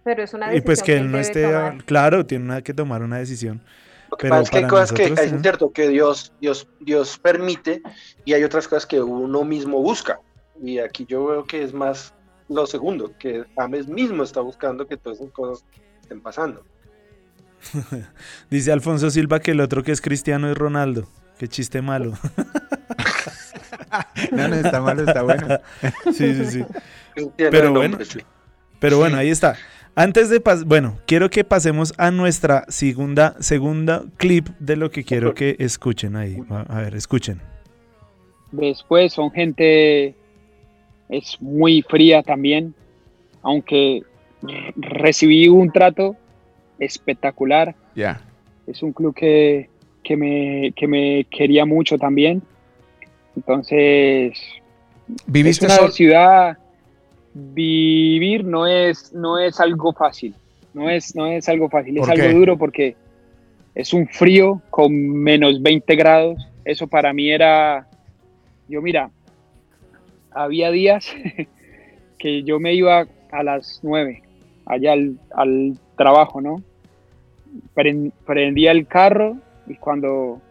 pero 0.07 0.23
es 0.23 0.33
una 0.33 0.55
Y 0.55 0.61
pues 0.61 0.79
decisión 0.79 0.85
que 0.85 1.03
él 1.05 1.11
no 1.11 1.17
esté, 1.19 1.43
tomar. 1.43 1.83
claro, 1.83 2.25
tiene 2.25 2.45
una- 2.45 2.61
que 2.61 2.73
tomar 2.73 3.01
una 3.03 3.17
decisión. 3.17 3.61
Lo 4.09 4.15
que 4.15 4.21
Pero 4.29 4.35
pasa 4.35 4.41
es 4.43 4.49
que 4.51 4.57
hay 4.59 4.67
cosas 4.67 4.91
que 4.93 5.03
es 5.03 5.19
¿eh? 5.19 5.39
cierto 5.41 5.71
que 5.73 5.89
Dios, 5.89 6.31
Dios, 6.39 6.65
Dios 6.79 7.19
permite 7.19 7.81
y 8.23 8.31
hay 8.33 8.43
otras 8.45 8.65
cosas 8.69 8.85
que 8.85 9.01
uno 9.01 9.43
mismo 9.43 9.81
busca. 9.81 10.19
Y 10.63 10.79
aquí 10.79 11.05
yo 11.09 11.25
veo 11.25 11.43
que 11.43 11.61
es 11.61 11.73
más 11.73 12.13
lo 12.47 12.65
segundo, 12.65 13.11
que 13.19 13.43
James 13.57 13.87
mismo 13.89 14.23
está 14.23 14.39
buscando 14.39 14.87
que 14.87 14.95
todas 14.95 15.19
esas 15.19 15.31
cosas 15.33 15.65
estén 16.01 16.21
pasando. 16.21 16.63
Dice 18.49 18.71
Alfonso 18.71 19.09
Silva 19.09 19.41
que 19.41 19.51
el 19.51 19.59
otro 19.59 19.83
que 19.83 19.91
es 19.91 19.99
cristiano 19.99 20.49
es 20.49 20.57
Ronaldo. 20.57 21.09
Qué 21.37 21.49
chiste 21.49 21.81
malo. 21.81 22.13
No, 24.31 24.47
no, 24.47 24.55
está 24.55 24.81
malo, 24.81 25.03
está 25.03 25.21
bueno. 25.21 25.59
Sí, 26.13 26.33
sí, 26.35 26.45
sí. 26.45 26.65
Cristiano 27.13 27.51
Pero 27.51 27.71
bueno, 27.71 27.89
nombre, 27.97 28.05
sí. 28.05 28.19
pero 28.79 28.97
bueno, 28.97 29.17
ahí 29.17 29.29
está. 29.29 29.55
Antes 29.99 30.29
de 30.29 30.39
pasar, 30.39 30.67
bueno, 30.67 30.99
quiero 31.07 31.27
que 31.31 31.43
pasemos 31.43 31.91
a 31.97 32.11
nuestra 32.11 32.65
segunda, 32.67 33.33
segunda 33.39 34.03
clip 34.17 34.47
de 34.59 34.75
lo 34.75 34.91
que 34.91 35.03
quiero 35.03 35.33
que 35.33 35.55
escuchen 35.57 36.15
ahí. 36.15 36.37
A 36.49 36.81
ver, 36.81 36.93
escuchen. 36.93 37.41
Después 38.51 39.13
son 39.13 39.31
gente, 39.31 40.13
es 41.09 41.41
muy 41.41 41.81
fría 41.81 42.21
también, 42.21 42.75
aunque 43.41 44.03
recibí 44.75 45.47
un 45.47 45.71
trato 45.71 46.15
espectacular. 46.77 47.73
Ya. 47.95 48.21
Es 48.67 48.83
un 48.83 48.93
club 48.93 49.15
que, 49.15 49.67
que, 50.03 50.15
me, 50.15 50.73
que 50.75 50.87
me 50.87 51.25
quería 51.31 51.65
mucho 51.65 51.97
también. 51.97 52.43
Entonces, 53.35 54.37
¿Viviste 55.25 55.65
es 55.65 55.71
una 55.71 55.79
sol- 55.81 55.91
ciudad, 55.91 56.57
vivir 57.53 58.43
no 58.45 58.65
es, 58.67 59.13
no 59.13 59.37
es 59.39 59.59
algo 59.59 59.93
fácil, 59.93 60.33
no 60.73 60.89
es, 60.89 61.15
no 61.15 61.27
es 61.27 61.47
algo 61.49 61.69
fácil, 61.69 61.97
es 61.97 62.01
¿Por 62.01 62.11
algo 62.11 62.23
duro 62.39 62.57
porque 62.57 62.95
es 63.75 63.93
un 63.93 64.07
frío 64.07 64.61
con 64.69 64.91
menos 64.93 65.61
20 65.61 65.95
grados, 65.95 66.47
eso 66.65 66.87
para 66.87 67.13
mí 67.13 67.29
era, 67.29 67.87
yo 68.67 68.81
mira, 68.81 69.11
había 70.31 70.71
días 70.71 71.07
que 72.17 72.43
yo 72.43 72.59
me 72.59 72.73
iba 72.73 73.05
a 73.31 73.43
las 73.43 73.79
9 73.83 74.23
allá 74.65 74.93
al, 74.93 75.17
al 75.35 75.77
trabajo, 75.95 76.41
¿no? 76.41 76.61
Pren- 77.75 78.11
prendía 78.25 78.71
el 78.71 78.87
carro 78.87 79.37
y 79.67 79.75
cuando 79.75 80.41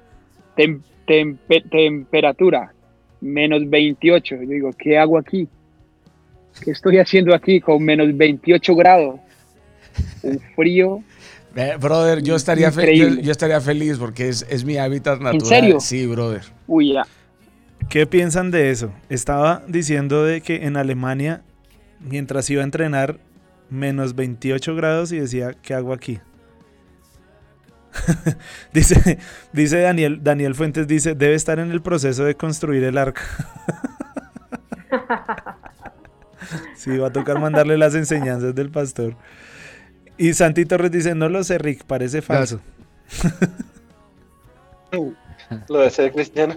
tem- 0.56 0.80
tempe- 1.06 1.68
temperatura 1.68 2.72
menos 3.20 3.68
28, 3.68 4.36
yo 4.36 4.40
digo, 4.48 4.70
¿qué 4.78 4.98
hago 4.98 5.18
aquí? 5.18 5.48
¿Qué 6.62 6.70
estoy 6.70 6.98
haciendo 6.98 7.34
aquí 7.34 7.60
con 7.60 7.82
menos 7.84 8.16
28 8.16 8.74
grados? 8.74 9.20
Un 10.22 10.40
frío. 10.54 11.02
Eh, 11.54 11.76
brother, 11.80 12.22
yo 12.22 12.36
estaría, 12.36 12.70
fe- 12.70 12.96
yo, 13.22 13.32
estaría 13.32 13.60
feliz 13.60 13.96
porque 13.98 14.28
es, 14.28 14.44
es 14.50 14.64
mi 14.64 14.76
hábitat 14.76 15.20
natural. 15.20 15.46
serio? 15.46 15.80
Sí, 15.80 16.06
brother. 16.06 16.42
Uy, 16.66 16.92
ya. 16.94 17.06
¿Qué 17.88 18.06
piensan 18.06 18.50
de 18.50 18.70
eso? 18.70 18.92
Estaba 19.08 19.62
diciendo 19.68 20.24
de 20.24 20.40
que 20.40 20.66
en 20.66 20.76
Alemania, 20.76 21.42
mientras 22.00 22.50
iba 22.50 22.60
a 22.62 22.64
entrenar, 22.64 23.18
menos 23.70 24.14
28 24.14 24.74
grados 24.74 25.12
y 25.12 25.18
decía, 25.18 25.54
¿qué 25.62 25.72
hago 25.74 25.92
aquí? 25.92 26.18
dice, 28.74 29.18
dice 29.52 29.80
Daniel, 29.80 30.20
Daniel 30.22 30.54
Fuentes, 30.54 30.86
dice, 30.86 31.14
debe 31.14 31.34
estar 31.34 31.58
en 31.58 31.70
el 31.70 31.80
proceso 31.80 32.24
de 32.24 32.34
construir 32.34 32.84
el 32.84 32.98
arca. 32.98 33.22
sí, 36.76 36.96
va 36.96 37.08
a 37.08 37.12
tocar 37.12 37.38
mandarle 37.40 37.76
las 37.78 37.94
enseñanzas 37.94 38.54
del 38.54 38.70
pastor. 38.70 39.14
Y 40.18 40.32
Santi 40.34 40.64
Torres 40.64 40.90
dice, 40.90 41.14
no 41.14 41.28
lo 41.28 41.44
sé, 41.44 41.58
Rick, 41.58 41.84
parece 41.84 42.22
falso. 42.22 42.60
Lo 45.68 45.78
de 45.80 45.90
ser 45.90 46.12
cristiano. 46.12 46.56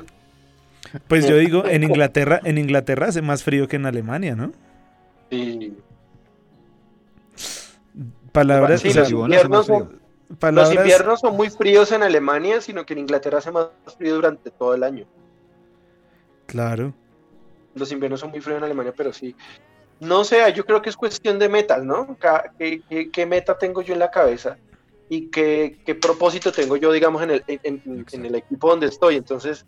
Pues 1.07 1.27
yo 1.27 1.35
digo, 1.37 1.65
en 1.65 1.83
Inglaterra, 1.83 2.39
en 2.43 2.57
Inglaterra 2.57 3.07
hace 3.07 3.21
más 3.21 3.43
frío 3.43 3.67
que 3.67 3.75
en 3.75 3.85
Alemania, 3.85 4.35
¿no? 4.35 4.51
Sí. 5.29 5.77
Palabras, 8.31 8.81
Sí, 8.81 8.89
o 8.89 8.91
sea, 8.93 9.01
los, 9.03 9.11
inviernos 9.11 9.65
son, 9.65 9.99
los 10.29 10.37
palabras- 10.37 10.73
inviernos 10.75 11.19
son 11.19 11.35
muy 11.35 11.49
fríos 11.49 11.91
en 11.91 12.03
Alemania, 12.03 12.61
sino 12.61 12.85
que 12.85 12.93
en 12.93 12.99
Inglaterra 12.99 13.39
hace 13.39 13.51
más 13.51 13.67
frío 13.97 14.15
durante 14.15 14.49
todo 14.51 14.73
el 14.73 14.83
año. 14.83 15.05
Claro. 16.45 16.93
Los 17.75 17.91
inviernos 17.91 18.19
son 18.21 18.31
muy 18.31 18.39
fríos 18.41 18.57
en 18.59 18.63
Alemania, 18.63 18.93
pero 18.95 19.13
sí. 19.13 19.35
No 19.99 20.23
sé, 20.23 20.51
yo 20.53 20.63
creo 20.65 20.81
que 20.81 20.89
es 20.89 20.95
cuestión 20.95 21.39
de 21.39 21.49
metas, 21.49 21.83
¿no? 21.83 22.17
¿Qué, 22.57 22.83
qué- 22.87 23.11
qué 23.11 23.25
meta 23.25 23.57
tengo 23.57 23.81
yo 23.81 23.93
en 23.93 23.99
la 23.99 24.09
cabeza? 24.09 24.57
¿Y 25.09 25.29
qué, 25.29 25.79
qué 25.83 25.95
propósito 25.95 26.51
tengo 26.51 26.77
yo, 26.77 26.91
digamos, 26.91 27.21
en 27.23 27.31
el, 27.31 27.43
en- 27.47 27.81
en- 27.85 28.05
en 28.11 28.25
el 28.25 28.35
equipo 28.35 28.69
donde 28.69 28.87
estoy? 28.87 29.15
Entonces, 29.17 29.65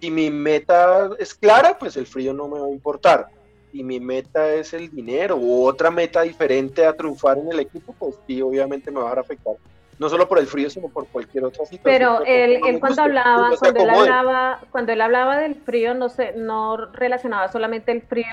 si 0.00 0.10
mi 0.10 0.30
meta 0.30 1.10
es 1.18 1.34
clara, 1.34 1.76
pues 1.78 1.96
el 1.96 2.06
frío 2.06 2.32
no 2.32 2.48
me 2.48 2.60
va 2.60 2.66
a 2.66 2.70
importar. 2.70 3.26
Si 3.72 3.82
mi 3.82 3.98
meta 4.00 4.54
es 4.54 4.72
el 4.74 4.88
dinero 4.90 5.36
u 5.36 5.64
otra 5.66 5.90
meta 5.90 6.22
diferente 6.22 6.84
a 6.84 6.94
triunfar 6.94 7.38
en 7.38 7.50
el 7.50 7.60
equipo, 7.60 7.94
pues 7.98 8.16
sí, 8.26 8.40
obviamente 8.40 8.90
me 8.92 9.00
va 9.00 9.10
a 9.12 9.20
afectar. 9.20 9.54
No 9.98 10.08
solo 10.08 10.28
por 10.28 10.38
el 10.38 10.46
frío, 10.46 10.68
sino 10.70 10.88
por 10.88 11.06
cualquier 11.06 11.44
otra 11.44 11.64
situación. 11.66 11.82
Pero 11.84 12.24
él, 12.26 12.60
él 12.66 12.80
cuando 12.80 13.02
hablaba, 13.02 13.50
no 13.50 13.56
cuando 13.56 13.82
él 13.82 13.90
hablaba, 13.90 14.60
cuando 14.70 14.92
él 14.92 15.00
hablaba 15.00 15.38
del 15.38 15.54
frío, 15.54 15.94
no 15.94 16.08
se, 16.08 16.32
no 16.32 16.76
relacionaba 16.76 17.48
solamente 17.48 17.92
el 17.92 18.02
frío 18.02 18.26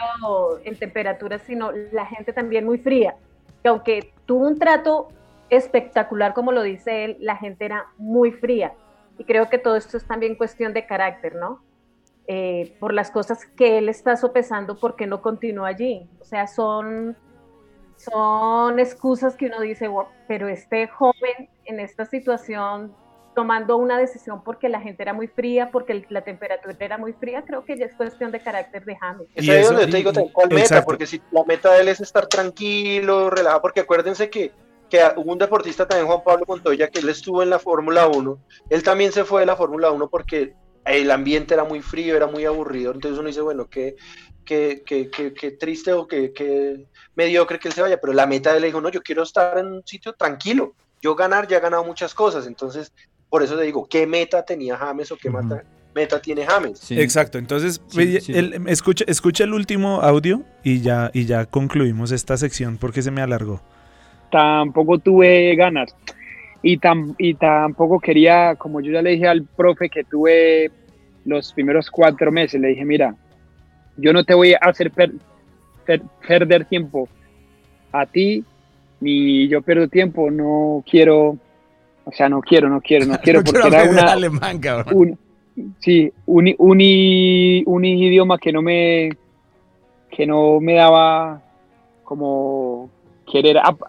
en 0.63 0.75
temperatura, 0.77 1.39
sino 1.39 1.71
la 1.91 2.05
gente 2.05 2.33
también 2.33 2.65
muy 2.65 2.77
fría. 2.77 3.15
Que 3.61 3.69
aunque 3.69 4.13
tuvo 4.25 4.47
un 4.47 4.57
trato 4.57 5.09
espectacular, 5.49 6.33
como 6.33 6.51
lo 6.51 6.63
dice 6.63 7.05
él, 7.05 7.17
la 7.19 7.35
gente 7.35 7.65
era 7.65 7.87
muy 7.97 8.31
fría. 8.31 8.73
Y 9.17 9.25
creo 9.25 9.49
que 9.49 9.59
todo 9.59 9.75
esto 9.75 9.97
es 9.97 10.05
también 10.05 10.35
cuestión 10.35 10.73
de 10.73 10.85
carácter, 10.85 11.35
¿no? 11.35 11.61
Eh, 12.27 12.75
por 12.79 12.93
las 12.93 13.11
cosas 13.11 13.45
que 13.45 13.77
él 13.77 13.89
está 13.89 14.15
sopesando, 14.15 14.77
¿por 14.77 14.95
qué 14.95 15.05
no 15.05 15.21
continúa 15.21 15.67
allí? 15.67 16.07
O 16.21 16.23
sea, 16.23 16.47
son, 16.47 17.17
son 17.97 18.79
excusas 18.79 19.35
que 19.35 19.47
uno 19.47 19.59
dice, 19.61 19.87
"Wow, 19.87 20.05
pero 20.27 20.47
este 20.47 20.87
joven 20.87 21.49
en 21.65 21.79
esta 21.79 22.05
situación 22.05 22.93
tomando 23.33 23.77
una 23.77 23.97
decisión 23.97 24.43
porque 24.43 24.67
la 24.67 24.81
gente 24.81 25.03
era 25.03 25.13
muy 25.13 25.27
fría, 25.27 25.69
porque 25.71 25.93
el- 25.93 26.05
la 26.09 26.21
temperatura 26.21 26.75
era 26.77 26.97
muy 26.97 27.13
fría, 27.13 27.43
creo 27.45 27.63
que 27.63 27.77
ya 27.77 27.85
es 27.85 27.95
cuestión 27.95 28.29
de 28.31 28.41
carácter 28.41 28.83
de 28.83 28.95
James. 28.97 29.25
Es 29.35 29.47
ahí 29.47 29.63
donde 29.63 29.87
te 29.87 29.97
digo 29.97 30.11
tal 30.11 30.31
cual 30.33 30.49
meta, 30.49 30.83
porque 30.83 31.05
si 31.05 31.21
la 31.31 31.43
meta 31.45 31.71
de 31.71 31.81
él 31.81 31.87
es 31.87 32.01
estar 32.01 32.27
tranquilo, 32.27 33.29
relajado, 33.29 33.61
porque 33.61 33.79
acuérdense 33.81 34.29
que, 34.29 34.51
que 34.89 34.99
hubo 35.15 35.31
un 35.31 35.37
deportista 35.37 35.87
también, 35.87 36.07
Juan 36.07 36.23
Pablo 36.25 36.43
Montoya, 36.45 36.89
que 36.89 36.99
él 36.99 37.07
estuvo 37.07 37.41
en 37.41 37.49
la 37.49 37.59
Fórmula 37.59 38.07
1, 38.07 38.37
él 38.69 38.83
también 38.83 39.13
se 39.13 39.23
fue 39.23 39.39
de 39.41 39.45
la 39.45 39.55
Fórmula 39.55 39.91
1 39.91 40.09
porque 40.09 40.53
el 40.85 41.11
ambiente 41.11 41.53
era 41.53 41.63
muy 41.63 41.81
frío, 41.81 42.15
era 42.15 42.27
muy 42.27 42.45
aburrido, 42.45 42.93
entonces 42.93 43.19
uno 43.19 43.27
dice, 43.27 43.41
bueno, 43.41 43.67
qué, 43.67 43.95
qué, 44.45 44.83
qué, 44.85 45.09
qué, 45.09 45.33
qué 45.33 45.51
triste 45.51 45.93
o 45.93 46.07
qué, 46.07 46.31
qué 46.33 46.85
mediocre 47.15 47.59
que 47.59 47.67
él 47.67 47.73
se 47.73 47.81
vaya, 47.81 47.99
pero 47.99 48.13
la 48.13 48.25
meta 48.27 48.51
de 48.51 48.57
él 48.57 48.63
dijo, 48.65 48.81
no, 48.81 48.89
yo 48.89 49.01
quiero 49.01 49.23
estar 49.23 49.57
en 49.57 49.67
un 49.67 49.81
sitio 49.85 50.13
tranquilo, 50.13 50.75
yo 51.01 51.15
ganar, 51.15 51.47
ya 51.47 51.57
he 51.57 51.61
ganado 51.61 51.83
muchas 51.83 52.13
cosas, 52.13 52.47
entonces 52.47 52.91
por 53.29 53.43
eso 53.43 53.55
le 53.55 53.63
digo, 53.63 53.87
¿qué 53.89 54.05
meta 54.07 54.43
tenía 54.43 54.75
James 54.77 55.11
o 55.11 55.17
qué 55.17 55.29
meta, 55.29 55.63
meta 55.95 56.19
tiene 56.21 56.45
James? 56.45 56.91
Exacto, 56.91 57.37
entonces 57.37 57.81
Sí, 57.87 57.97
ve- 57.97 58.21
sí. 58.21 58.33
el- 58.35 58.67
escucha, 58.67 59.05
escucha 59.07 59.43
el 59.45 59.53
último 59.53 60.01
audio 60.01 60.43
y 60.63 60.81
ya, 60.81 61.11
y 61.13 61.25
ya 61.25 61.45
concluimos 61.45 62.11
esta 62.11 62.35
sección 62.37 62.77
porque 62.77 63.01
se 63.01 63.11
me 63.11 63.21
alargó. 63.21 63.61
tampoco 64.31 64.97
tuve 64.99 65.55
ganas. 65.55 65.95
Y, 66.63 66.77
tam- 66.77 67.15
y 67.17 67.33
tampoco 67.33 67.99
quería, 67.99 68.55
como 68.55 68.81
yo 68.81 68.91
ya 68.91 69.01
le 69.01 69.11
dije 69.11 69.27
al 69.27 69.43
profe 69.43 69.89
que 69.89 70.03
tuve 70.03 70.69
los 71.25 71.53
primeros 71.53 71.89
cuatro 71.89 72.31
meses, 72.31 72.59
le 72.61 72.69
dije, 72.69 72.85
mira, 72.85 73.15
yo 73.97 74.13
no 74.13 74.23
te 74.23 74.33
voy 74.35 74.53
a 74.53 74.57
hacer 74.61 74.91
per- 74.91 75.11
per- 75.85 76.01
perder 76.27 76.65
tiempo 76.65 77.07
a 77.91 78.05
ti, 78.05 78.43
ni 78.99 79.47
yo 79.47 79.61
pierdo 79.63 79.87
tiempo, 79.87 80.29
no 80.29 80.83
quiero, 80.89 81.35
o 82.05 82.11
sea, 82.11 82.29
no 82.29 82.41
quiero, 82.41 82.69
no 82.69 82.79
quiero, 82.81 83.05
no 83.05 83.17
quiero, 83.23 83.39
No 83.39 83.45
porque 83.45 83.61
quiero 83.61 83.77
era 83.77 83.89
una, 83.89 84.11
alemán, 84.11 84.59
cabrón. 84.59 84.95
un, 84.95 85.73
sí, 85.79 86.11
un, 86.27 86.53
un, 86.59 86.79
idioma 86.81 88.37
que 88.37 88.51
no 88.51 88.61
me 88.61 89.09
que 90.11 90.27
no 90.27 90.59
me 90.59 90.73
daba 90.75 91.41
como 92.03 92.89
querer 93.31 93.57
ap- 93.57 93.81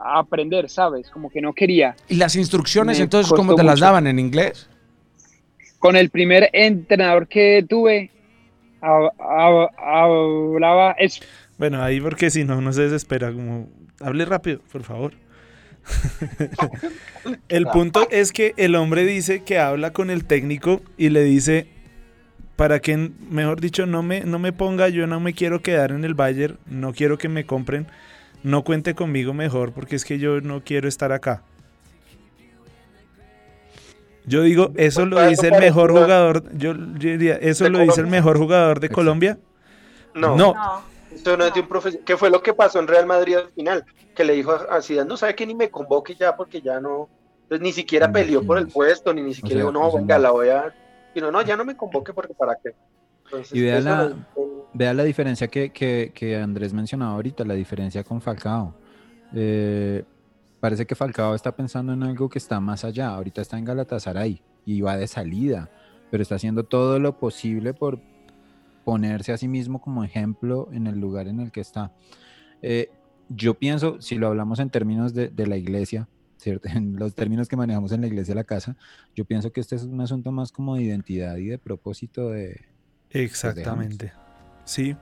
a- 0.00 0.18
aprender, 0.18 0.68
¿sabes? 0.68 1.08
Como 1.10 1.30
que 1.30 1.40
no 1.40 1.52
quería. 1.52 1.94
¿Y 2.08 2.16
las 2.16 2.36
instrucciones 2.36 2.98
Me 2.98 3.04
entonces 3.04 3.32
cómo 3.32 3.54
te 3.54 3.62
las 3.62 3.80
daban 3.80 4.06
en 4.06 4.18
inglés? 4.18 4.68
Con 5.78 5.96
el 5.96 6.10
primer 6.10 6.50
entrenador 6.52 7.26
que 7.26 7.64
tuve, 7.68 8.10
hablaba 9.68 10.92
es 10.98 11.20
Bueno, 11.58 11.82
ahí 11.82 12.00
porque 12.00 12.30
si 12.30 12.44
no, 12.44 12.60
no 12.60 12.72
se 12.72 12.82
desespera, 12.82 13.32
como, 13.32 13.68
hable 14.00 14.24
rápido, 14.24 14.60
por 14.70 14.82
favor. 14.82 15.14
el 17.48 17.66
punto 17.66 18.06
es 18.10 18.32
que 18.32 18.54
el 18.56 18.74
hombre 18.74 19.04
dice 19.04 19.42
que 19.42 19.58
habla 19.58 19.92
con 19.92 20.10
el 20.10 20.24
técnico 20.24 20.82
y 20.96 21.08
le 21.08 21.22
dice, 21.24 21.66
para 22.56 22.80
que, 22.80 23.10
mejor 23.30 23.60
dicho, 23.60 23.86
no 23.86 24.02
me, 24.02 24.20
no 24.20 24.38
me 24.38 24.52
ponga, 24.52 24.88
yo 24.88 25.06
no 25.06 25.20
me 25.20 25.32
quiero 25.32 25.62
quedar 25.62 25.92
en 25.92 26.04
el 26.04 26.14
Bayern, 26.14 26.58
no 26.66 26.92
quiero 26.92 27.16
que 27.18 27.28
me 27.28 27.44
compren, 27.46 27.86
no 28.42 28.64
cuente 28.64 28.94
conmigo 28.94 29.34
mejor, 29.34 29.72
porque 29.72 29.96
es 29.96 30.04
que 30.04 30.18
yo 30.18 30.40
no 30.40 30.62
quiero 30.62 30.88
estar 30.88 31.12
acá. 31.12 31.42
Yo 34.26 34.42
digo, 34.42 34.70
eso 34.76 35.06
lo 35.06 35.20
dice 35.26 35.48
el 35.48 35.58
mejor 35.60 35.90
jugador, 35.90 36.44
yo, 36.56 36.74
yo 36.74 36.98
diría, 36.98 37.36
eso 37.36 37.64
¿De 37.64 37.70
lo 37.70 37.78
dice 37.80 38.00
el 38.00 38.06
mejor 38.06 38.38
jugador 38.38 38.78
de 38.78 38.88
Colombia. 38.88 39.38
No. 40.14 40.36
No. 40.36 40.54
Esto 41.12 41.36
no 41.36 41.44
es 41.44 41.54
de 41.54 41.60
un 41.60 41.68
profesor. 41.68 42.00
¿Qué 42.04 42.16
fue 42.16 42.30
lo 42.30 42.42
que 42.42 42.54
pasó 42.54 42.78
en 42.78 42.86
Real 42.86 43.06
Madrid 43.06 43.36
al 43.36 43.48
final? 43.50 43.84
Que 44.14 44.24
le 44.24 44.34
dijo 44.34 44.52
a 44.52 44.80
Zidane, 44.82 45.08
no 45.08 45.16
sabe 45.16 45.34
que 45.34 45.46
ni 45.46 45.54
me 45.54 45.70
convoque 45.70 46.14
ya 46.14 46.36
porque 46.36 46.60
ya 46.60 46.80
no, 46.80 47.08
Entonces 47.42 47.62
ni 47.62 47.72
siquiera 47.72 48.12
peleó 48.12 48.44
por 48.44 48.58
el 48.58 48.68
puesto, 48.68 49.12
ni, 49.12 49.22
ni 49.22 49.34
siquiera 49.34 49.62
sea, 49.62 49.70
dijo, 49.70 49.72
no, 49.72 49.88
o 49.88 49.96
venga, 49.96 50.16
no. 50.16 50.22
la 50.22 50.30
voy 50.30 50.48
a... 50.48 50.74
Sino, 51.12 51.32
no, 51.32 51.42
ya 51.42 51.56
no 51.56 51.64
me 51.64 51.76
convoque 51.76 52.12
porque 52.12 52.34
para 52.34 52.56
qué. 52.62 52.74
Entonces, 53.30 53.56
Y 53.56 53.62
vea 53.62 53.80
la, 53.80 54.08
no- 54.08 54.26
vea 54.74 54.94
la 54.94 55.04
diferencia 55.04 55.48
que, 55.48 55.70
que- 55.70 56.12
que 56.14 56.36
Andrés 56.36 56.72
mencionaba 56.72 57.12
ahorita, 57.14 57.44
la 57.44 57.54
diferencia 57.54 58.02
con 58.04 58.20
Falcao. 58.20 58.74
Eh, 59.34 60.04
parece 60.60 60.86
que 60.86 60.94
Falcao 60.94 61.34
está 61.34 61.54
pensando 61.54 61.92
en 61.92 62.02
algo 62.02 62.28
que 62.28 62.38
está 62.38 62.60
más 62.60 62.84
allá. 62.84 63.08
Ahorita 63.10 63.40
está 63.40 63.58
en 63.58 63.64
Galatasaray 63.64 64.42
y 64.66 64.80
va 64.80 64.96
de 64.96 65.06
salida, 65.06 65.70
pero 66.10 66.22
está 66.22 66.34
haciendo 66.36 66.64
todo 66.64 66.98
lo 66.98 67.18
posible 67.18 67.74
por 67.74 68.00
ponerse 68.84 69.32
a 69.32 69.36
sí 69.36 69.46
mismo 69.48 69.80
como 69.80 70.04
ejemplo 70.04 70.68
en 70.72 70.86
el 70.86 70.98
lugar 70.98 71.28
en 71.28 71.40
el 71.40 71.52
que 71.52 71.60
está. 71.60 71.92
Eh, 72.62 72.90
yo 73.28 73.54
pienso, 73.54 74.00
si 74.00 74.16
lo 74.16 74.26
hablamos 74.26 74.58
en 74.58 74.70
términos 74.70 75.14
de, 75.14 75.28
de 75.28 75.46
la 75.46 75.56
iglesia, 75.56 76.08
¿cierto? 76.36 76.68
en 76.74 76.96
los 76.96 77.14
términos 77.14 77.48
que 77.48 77.56
manejamos 77.56 77.92
en 77.92 78.00
la 78.00 78.06
iglesia, 78.08 78.34
la 78.34 78.44
casa, 78.44 78.76
yo 79.14 79.24
pienso 79.24 79.52
que 79.52 79.60
este 79.60 79.76
es 79.76 79.84
un 79.84 80.00
asunto 80.00 80.32
más 80.32 80.50
como 80.50 80.74
de 80.76 80.82
identidad 80.82 81.36
y 81.36 81.46
de 81.46 81.58
propósito 81.58 82.30
de, 82.30 82.60
Exactamente. 83.12 84.12
Sí. 84.64 84.96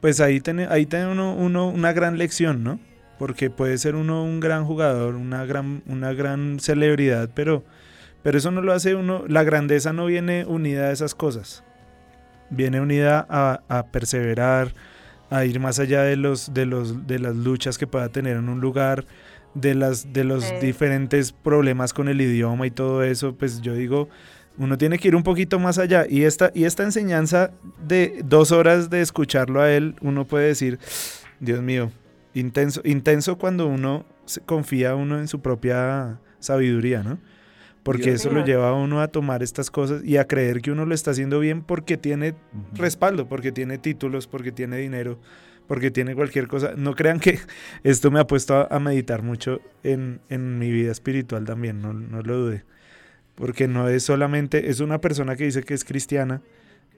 Pues 0.00 0.20
ahí 0.20 0.40
tiene, 0.40 0.66
ahí 0.66 0.86
tiene 0.86 1.06
uno, 1.08 1.34
uno 1.34 1.68
una 1.68 1.92
gran 1.92 2.18
lección, 2.18 2.62
¿no? 2.64 2.78
Porque 3.18 3.48
puede 3.50 3.78
ser 3.78 3.94
uno 3.94 4.24
un 4.24 4.40
gran 4.40 4.64
jugador, 4.64 5.14
una 5.14 5.44
gran, 5.46 5.82
una 5.86 6.12
gran 6.12 6.58
celebridad, 6.60 7.30
pero, 7.34 7.64
pero 8.22 8.36
eso 8.38 8.50
no 8.50 8.60
lo 8.60 8.72
hace 8.72 8.94
uno. 8.94 9.24
La 9.28 9.44
grandeza 9.44 9.92
no 9.92 10.06
viene 10.06 10.44
unida 10.46 10.86
a 10.86 10.90
esas 10.92 11.14
cosas. 11.14 11.62
Viene 12.50 12.80
unida 12.80 13.24
a, 13.30 13.60
a 13.68 13.86
perseverar, 13.86 14.74
a 15.30 15.44
ir 15.44 15.58
más 15.60 15.78
allá 15.78 16.02
de 16.02 16.16
los, 16.16 16.52
de 16.52 16.66
los, 16.66 17.06
de 17.06 17.18
las 17.18 17.34
luchas 17.36 17.78
que 17.78 17.86
pueda 17.86 18.08
tener 18.10 18.36
en 18.36 18.48
un 18.48 18.60
lugar, 18.60 19.06
de 19.54 19.74
las, 19.74 20.12
de 20.12 20.24
los 20.24 20.44
Sí. 20.44 20.54
diferentes 20.60 21.32
problemas 21.32 21.92
con 21.94 22.08
el 22.08 22.20
idioma 22.20 22.66
y 22.66 22.70
todo 22.72 23.02
eso. 23.04 23.36
Pues 23.36 23.60
yo 23.62 23.74
digo, 23.74 24.08
uno 24.58 24.78
tiene 24.78 24.98
que 24.98 25.08
ir 25.08 25.16
un 25.16 25.22
poquito 25.22 25.58
más 25.58 25.78
allá. 25.78 26.06
Y 26.08 26.22
esta, 26.22 26.50
y 26.54 26.64
esta 26.64 26.82
enseñanza 26.84 27.52
de 27.86 28.20
dos 28.24 28.52
horas 28.52 28.90
de 28.90 29.00
escucharlo 29.00 29.60
a 29.60 29.72
él, 29.72 29.96
uno 30.00 30.26
puede 30.26 30.46
decir, 30.48 30.78
Dios 31.40 31.62
mío, 31.62 31.90
intenso, 32.34 32.80
intenso 32.84 33.36
cuando 33.38 33.66
uno 33.66 34.04
se- 34.26 34.40
confía 34.40 34.94
uno 34.94 35.18
en 35.18 35.28
su 35.28 35.40
propia 35.40 36.18
sabiduría, 36.38 37.02
¿no? 37.02 37.18
Porque 37.82 38.04
Dios 38.10 38.20
eso 38.20 38.30
lo 38.30 38.40
lleva 38.46 38.68
a 38.70 38.72
uno 38.74 39.00
a 39.02 39.08
tomar 39.08 39.42
estas 39.42 39.70
cosas 39.70 40.02
y 40.04 40.16
a 40.16 40.26
creer 40.26 40.62
que 40.62 40.70
uno 40.70 40.86
lo 40.86 40.94
está 40.94 41.10
haciendo 41.10 41.38
bien 41.38 41.60
porque 41.62 41.98
tiene 41.98 42.34
respaldo, 42.74 43.28
porque 43.28 43.52
tiene 43.52 43.76
títulos, 43.76 44.26
porque 44.26 44.52
tiene 44.52 44.78
dinero, 44.78 45.18
porque 45.66 45.90
tiene 45.90 46.14
cualquier 46.14 46.46
cosa. 46.48 46.72
No 46.78 46.94
crean 46.94 47.20
que 47.20 47.38
esto 47.82 48.10
me 48.10 48.20
ha 48.20 48.26
puesto 48.26 48.54
a, 48.56 48.68
a 48.70 48.80
meditar 48.80 49.22
mucho 49.22 49.60
en, 49.82 50.20
en 50.30 50.58
mi 50.58 50.70
vida 50.70 50.92
espiritual 50.92 51.44
también, 51.44 51.82
no, 51.82 51.92
no 51.92 52.22
lo 52.22 52.38
dude. 52.38 52.64
Porque 53.34 53.66
no 53.68 53.88
es 53.88 54.02
solamente, 54.04 54.70
es 54.70 54.80
una 54.80 55.00
persona 55.00 55.36
que 55.36 55.44
dice 55.44 55.62
que 55.62 55.74
es 55.74 55.84
cristiana 55.84 56.40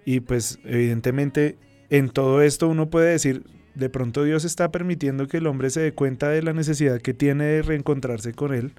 y 0.04 0.20
pues 0.20 0.58
evidentemente 0.64 1.56
en 1.90 2.08
todo 2.10 2.42
esto 2.42 2.68
uno 2.68 2.90
puede 2.90 3.10
decir, 3.12 3.42
de 3.74 3.88
pronto 3.88 4.22
Dios 4.24 4.44
está 4.44 4.70
permitiendo 4.70 5.28
que 5.28 5.38
el 5.38 5.46
hombre 5.46 5.70
se 5.70 5.80
dé 5.80 5.92
cuenta 5.92 6.28
de 6.28 6.42
la 6.42 6.52
necesidad 6.52 7.00
que 7.00 7.14
tiene 7.14 7.44
de 7.44 7.62
reencontrarse 7.62 8.32
con 8.34 8.54
él 8.54 8.72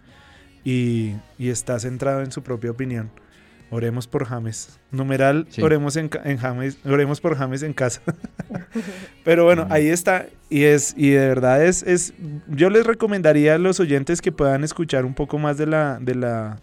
y, 0.64 1.14
y 1.38 1.50
está 1.50 1.80
centrado 1.80 2.22
en 2.22 2.32
su 2.32 2.44
propia 2.44 2.72
opinión. 2.72 3.10
Oremos 3.70 4.08
por 4.08 4.24
James. 4.26 4.80
Numeral, 4.92 5.46
Sí. 5.50 5.62
oremos, 5.62 5.98
en, 5.98 6.10
en 6.24 6.38
James, 6.38 6.78
oremos 6.86 7.20
por 7.20 7.36
James 7.36 7.64
en 7.64 7.74
casa. 7.74 8.02
Pero 9.26 9.44
bueno, 9.44 9.68
ahí 9.70 9.88
está. 9.88 10.28
Y 10.50 10.64
es, 10.64 10.94
y 10.98 11.10
de 11.10 11.28
verdad 11.28 11.66
es, 11.66 11.84
es, 11.84 12.14
yo 12.48 12.70
les 12.70 12.86
recomendaría 12.86 13.56
a 13.56 13.58
los 13.58 13.80
oyentes 13.82 14.22
que 14.22 14.32
puedan 14.32 14.64
escuchar 14.64 15.04
un 15.06 15.14
poco 15.14 15.38
más 15.38 15.58
de 15.58 15.66
la, 15.68 16.00
de 16.02 16.16
la, 16.16 16.60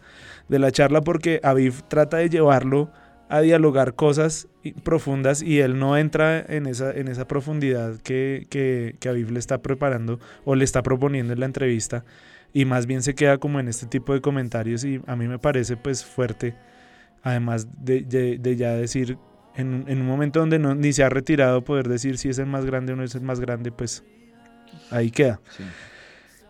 de 0.49 0.59
la 0.59 0.71
charla 0.71 1.01
porque 1.01 1.41
Aviv 1.43 1.83
trata 1.89 2.19
de 2.19 2.29
llevarlo 2.29 2.91
a 3.29 3.41
dialogar 3.41 3.95
cosas 3.95 4.49
profundas 4.83 5.43
y 5.43 5.61
él 5.61 5.79
no 5.79 5.97
entra 5.97 6.41
en 6.41 6.67
esa, 6.67 6.93
en 6.93 7.09
esa 7.09 7.27
profundidad 7.27 7.97
que, 7.97 8.47
que, 8.51 9.09
Aviv 9.09 9.31
le 9.31 9.39
está 9.39 9.63
preparando 9.63 10.21
o 10.45 10.55
le 10.55 10.65
está 10.65 10.83
proponiendo 10.83 11.33
en 11.33 11.41
la 11.41 11.47
entrevista 11.47 12.05
y 12.53 12.65
más 12.65 12.87
bien 12.87 13.03
se 13.03 13.15
queda 13.15 13.39
como 13.39 13.61
en 13.61 13.69
este 13.69 13.87
tipo 13.87 14.13
de 14.13 14.21
comentarios 14.21 14.85
y 14.85 15.01
a 15.07 15.17
mí 15.17 15.27
me 15.27 15.39
parece 15.39 15.77
pues 15.77 16.05
fuerte 16.05 16.55
además 17.23 17.67
de, 17.83 18.57
ya 18.57 18.73
decir 18.75 19.19
en 19.57 19.85
un 19.89 20.07
momento 20.07 20.41
donde 20.41 20.59
no, 20.59 20.75
ni 20.75 20.93
se 20.93 21.05
ha 21.05 21.09
retirado 21.09 21.63
poder 21.63 21.89
decir 21.89 22.19
si 22.19 22.29
es 22.29 22.39
el 22.39 22.47
más 22.47 22.65
grande 22.65 22.93
o 22.93 22.97
no 22.97 23.05
es 23.05 23.15
el 23.15 23.23
más 23.23 23.41
grande 23.41 23.73
pues 23.73 24.05
ahí 24.91 25.11
queda 25.11 25.41
Sí. 25.57 25.65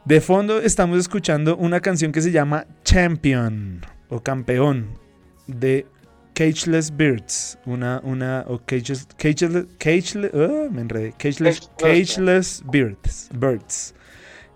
De 0.05 0.21
fondo 0.21 0.61
estamos 0.61 0.99
escuchando 0.99 1.57
una 1.57 1.81
canción 1.81 2.13
que 2.13 2.21
se 2.21 2.31
llama 2.31 2.67
Champion 2.85 3.81
o 4.09 4.21
Campeón 4.23 4.99
de 5.47 5.87
Cageless 6.35 6.95
Birds, 6.95 7.59
una 7.65 8.01
una 8.05 8.45
o 8.49 8.59
Cageless 8.65 9.07
Cageless 9.17 9.67
Cageless 9.79 10.31
ah, 10.35 10.69
me 10.71 10.83
enredé, 10.83 11.13
Cageless 11.17 12.63
Birds, 12.71 13.31
Birds. 13.35 13.95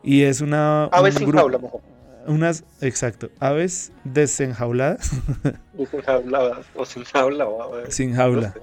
Y 0.02 0.22
es 0.22 0.40
una 0.40 0.84
Aves 0.86 1.14
un 1.14 1.18
sin 1.20 1.28
grupo- 1.28 1.38
jaula, 1.42 1.58
mejor. 1.58 1.80
unas 2.26 2.64
exacto, 2.80 3.30
aves 3.40 3.92
desenjauladas 4.04 5.10
Sin 5.90 6.02
jaula, 6.02 6.60
o 6.74 6.84
sin 6.84 7.04
jaula. 7.04 7.46
o- 7.46 7.82
o- 7.82 7.90
sin 7.90 8.10
no 8.10 8.16
jaula. 8.16 8.52
sé. 8.52 8.60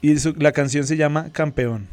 Y 0.00 0.18
su- 0.18 0.34
la 0.38 0.52
canción 0.52 0.84
se 0.84 0.96
llama 0.96 1.30
Campeón. 1.32 1.88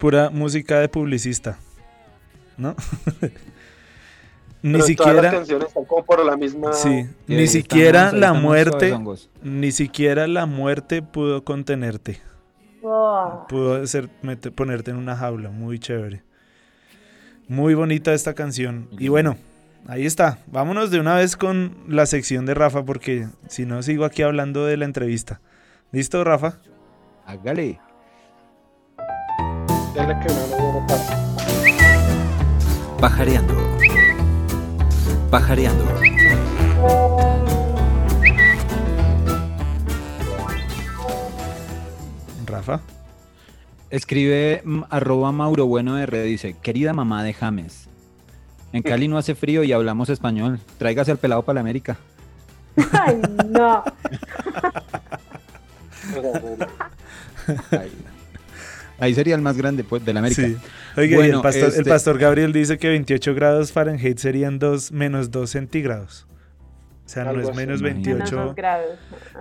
Pura 0.00 0.30
música 0.30 0.80
de 0.80 0.88
publicista. 0.88 1.58
¿No? 2.56 2.74
Ni 4.62 4.72
Pero 4.72 4.84
todas 4.84 4.84
las 4.84 4.86
siquiera 4.86 5.30
canciones 5.30 5.68
están 5.68 5.84
como 5.86 6.04
por 6.04 6.22
la 6.24 6.36
misma. 6.36 6.72
Sí, 6.74 7.06
ni 7.26 7.46
siquiera 7.46 8.06
estamos- 8.06 8.20
la 8.20 8.26
estamos 8.26 8.42
muerte, 8.42 8.98
ni 9.42 9.72
siquiera 9.72 10.26
la 10.26 10.44
muerte 10.46 11.00
pudo 11.02 11.44
contenerte, 11.44 12.20
Oh, 12.82 13.46
pudo 13.48 13.82
hacer, 13.82 14.08
ponerte 14.54 14.90
en 14.90 14.96
una 14.98 15.16
jaula, 15.16 15.48
muy 15.50 15.78
chévere. 15.78 16.22
Muy 17.48 17.72
bonita 17.74 18.12
esta 18.14 18.34
canción. 18.34 18.88
Y 18.98 19.08
bueno, 19.08 19.36
ahí 19.86 20.04
está. 20.06 20.38
Vámonos 20.46 20.90
de 20.90 21.00
una 21.00 21.14
vez 21.16 21.36
con 21.36 21.76
la 21.88 22.04
sección 22.06 22.44
de 22.46 22.52
Rafa, 22.54 22.84
porque 22.84 23.28
si 23.48 23.64
no 23.66 23.82
sigo 23.82 24.04
aquí 24.04 24.22
hablando 24.22 24.66
de 24.66 24.76
la 24.76 24.84
entrevista. 24.84 25.40
¿Listo, 25.90 26.22
Rafa? 26.22 26.58
Hágale. 27.26 27.80
Dale 29.94 30.16
que 30.20 30.28
no, 30.28 30.46
no, 30.46 30.56
no, 30.72 30.80
no. 30.80 30.96
Pajareando. 33.00 33.54
Pajareando. 35.30 35.84
Rafa. 42.46 42.80
Escribe 43.90 44.62
mm, 44.64 44.82
arroba 44.90 45.32
Mauro 45.32 45.66
Bueno 45.66 45.98
R, 45.98 46.22
dice, 46.22 46.54
querida 46.62 46.92
mamá 46.92 47.24
de 47.24 47.34
James, 47.34 47.88
en 48.72 48.82
Cali 48.82 49.08
no 49.08 49.18
hace 49.18 49.34
frío 49.34 49.64
y 49.64 49.72
hablamos 49.72 50.08
español, 50.10 50.60
tráigase 50.78 51.10
al 51.10 51.18
pelado 51.18 51.42
para 51.42 51.54
la 51.54 51.60
América. 51.62 51.96
Ay, 52.92 53.20
no. 53.48 53.82
Ahí, 57.72 57.92
ahí 59.00 59.14
sería 59.14 59.34
el 59.34 59.42
más 59.42 59.56
grande 59.56 59.82
pues, 59.84 60.04
de 60.04 60.12
la 60.12 60.20
América. 60.20 60.42
Sí. 60.42 60.56
Oiga, 60.96 61.26
y 61.26 61.30
el, 61.30 61.40
pastor, 61.40 61.64
el 61.64 61.68
este- 61.78 61.84
pastor 61.90 62.18
Gabriel 62.18 62.52
dice 62.52 62.78
que 62.78 62.88
28 62.88 63.34
grados 63.34 63.72
Fahrenheit 63.72 64.18
serían 64.18 64.58
dos, 64.58 64.92
menos 64.92 65.30
2 65.30 65.50
centígrados. 65.50 66.26
O 67.06 67.12
sea, 67.12 67.24
no 67.24 67.40
es 67.40 67.56
menos 67.56 67.80
Imagínate. 67.80 68.10
Menos 68.14 68.30
28. 68.30 68.36
dos 68.36 68.54
grados. 68.54 68.86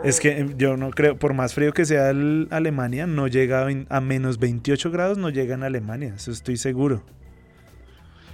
Es 0.04 0.20
que 0.20 0.30
eh, 0.40 0.48
yo 0.58 0.76
no 0.76 0.90
creo, 0.90 1.18
por 1.20 1.36
más 1.36 1.54
frío 1.54 1.72
que 1.72 1.86
sea 1.86 2.10
el- 2.10 2.48
Alemania, 2.50 3.06
no 3.06 3.28
llega 3.28 3.68
a, 3.90 4.02
menos 4.02 4.40
28 4.40 4.90
grados, 4.90 5.20
no 5.20 5.30
llega 5.30 5.54
en 5.54 5.62
Alemania, 5.64 6.14
eso 6.16 6.32
estoy 6.32 6.58
seguro. 6.58 7.04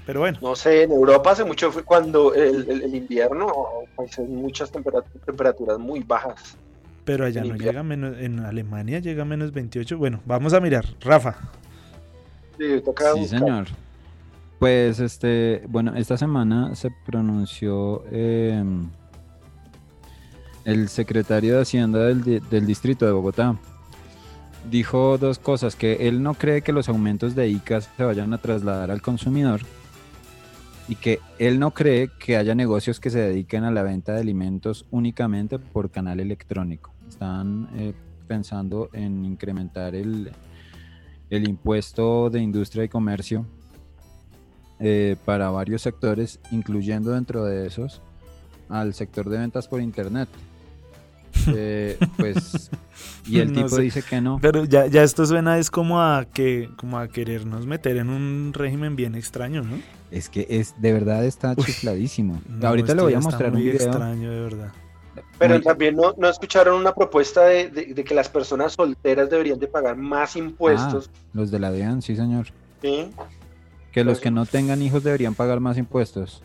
Pero 0.05 0.19
bueno. 0.21 0.37
No 0.41 0.55
sé, 0.55 0.83
en 0.83 0.91
Europa 0.91 1.31
hace 1.31 1.43
mucho 1.43 1.71
fue 1.71 1.83
cuando 1.83 2.33
el, 2.33 2.69
el- 2.69 2.83
el 2.83 2.95
invierno, 2.95 3.51
pues 3.95 4.17
hay 4.19 4.25
muchas 4.27 4.71
tempera- 4.71 5.03
temperaturas 5.25 5.79
muy 5.79 6.01
bajas. 6.01 6.57
Pero 7.05 7.25
allá 7.25 7.43
no 7.43 7.55
llega 7.55 7.83
menos, 7.83 8.17
en 8.19 8.39
Alemania 8.39 8.99
llega 8.99 9.23
menos 9.25 9.51
28. 9.51 9.97
Bueno, 9.97 10.21
vamos 10.25 10.53
a 10.53 10.59
mirar. 10.59 10.85
Rafa. 11.01 11.35
Sí, 12.57 12.81
toca 12.83 13.13
Sí, 13.13 13.27
señor. 13.27 13.67
Pues 14.59 14.99
este, 14.99 15.63
bueno, 15.67 15.95
esta 15.95 16.17
semana 16.17 16.73
se 16.75 16.89
pronunció 17.05 18.03
eh, 18.11 18.63
el 20.63 20.89
secretario 20.89 21.55
de 21.55 21.61
Hacienda 21.61 21.99
del, 22.05 22.23
di- 22.23 22.39
del 22.39 22.65
distrito 22.65 23.05
de 23.05 23.11
Bogotá. 23.11 23.55
Dijo 24.71 25.19
dos 25.19 25.37
cosas, 25.37 25.75
que 25.75 26.07
él 26.07 26.23
no 26.23 26.33
cree 26.33 26.61
que 26.63 26.71
los 26.71 26.89
aumentos 26.89 27.35
de 27.35 27.49
ICAS 27.49 27.89
se 27.95 28.03
vayan 28.03 28.33
a 28.33 28.39
trasladar 28.39 28.89
al 28.89 29.01
consumidor 29.03 29.61
y 30.87 30.95
que 30.95 31.19
él 31.37 31.59
no 31.59 31.71
cree 31.71 32.09
que 32.19 32.37
haya 32.37 32.55
negocios 32.55 32.99
que 32.99 33.11
se 33.11 33.19
dediquen 33.19 33.63
a 33.63 33.69
la 33.71 33.83
venta 33.83 34.13
de 34.13 34.21
alimentos 34.21 34.85
únicamente 34.89 35.59
por 35.59 35.91
canal 35.91 36.19
electrónico. 36.19 36.94
Están 37.15 37.69
eh, 37.77 37.93
pensando 38.27 38.89
en 38.91 39.23
incrementar 39.23 39.95
el, 39.95 40.33
el 41.29 41.47
impuesto 41.47 42.29
de 42.29 42.41
industria 42.41 42.83
y 42.83 42.89
comercio 42.89 43.45
eh, 44.81 45.15
para 45.23 45.49
varios 45.49 45.81
sectores, 45.81 46.41
incluyendo 46.51 47.11
dentro 47.11 47.45
de 47.45 47.67
esos 47.67 48.01
al 48.67 48.93
sector 48.93 49.29
de 49.29 49.37
ventas 49.37 49.69
por 49.69 49.79
internet. 49.81 50.27
Eh, 51.55 51.99
pues, 52.17 52.71
y 53.27 53.39
el 53.39 53.49
No 53.53 53.65
tipo 53.65 53.75
sé. 53.75 53.81
dice 53.83 54.01
que 54.01 54.19
no. 54.19 54.39
Pero 54.41 54.65
ya, 54.65 54.87
ya 54.87 55.03
esto 55.03 55.25
suena 55.27 55.59
es 55.59 55.69
como 55.69 56.01
a 56.01 56.25
que 56.25 56.69
como 56.75 56.97
a 56.97 57.07
querernos 57.07 57.67
meter 57.67 57.97
en 57.97 58.09
un 58.09 58.51
régimen 58.51 58.95
bien 58.95 59.13
extraño, 59.13 59.61
¿no? 59.61 59.77
Es 60.09 60.27
que 60.29 60.47
es 60.49 60.73
de 60.81 60.91
verdad 60.91 61.23
está 61.23 61.55
chifladísimo. 61.55 62.41
Ahorita 62.63 62.95
le 62.95 63.01
voy 63.03 63.13
a 63.13 63.19
mostrar 63.19 63.51
un 63.53 63.59
video. 63.59 63.75
extraño, 63.75 64.31
de 64.31 64.39
verdad. 64.41 64.71
Pero 65.39 65.55
Muy- 65.55 65.63
también 65.63 65.95
no, 65.95 66.13
no 66.17 66.29
escucharon 66.29 66.79
una 66.79 66.93
propuesta 66.93 67.43
de, 67.45 67.69
de- 67.69 67.93
de 67.93 68.03
que 68.03 68.13
las 68.15 68.29
personas 68.29 68.73
solteras 68.73 69.29
deberían 69.29 69.59
de 69.59 69.67
pagar 69.67 69.95
más 69.95 70.35
impuestos. 70.35 71.09
Ah, 71.13 71.17
los 71.33 71.51
de 71.51 71.59
la 71.59 71.71
DEAN, 71.71 72.01
sí, 72.01 72.15
señor. 72.15 72.47
¿sí? 72.81 73.09
Que 73.91 74.03
los 74.03 74.15
Pues- 74.15 74.23
que 74.23 74.31
no 74.31 74.45
tengan 74.45 74.81
hijos 74.81 75.03
deberían 75.03 75.35
pagar 75.35 75.59
más 75.59 75.77
impuestos. 75.77 76.43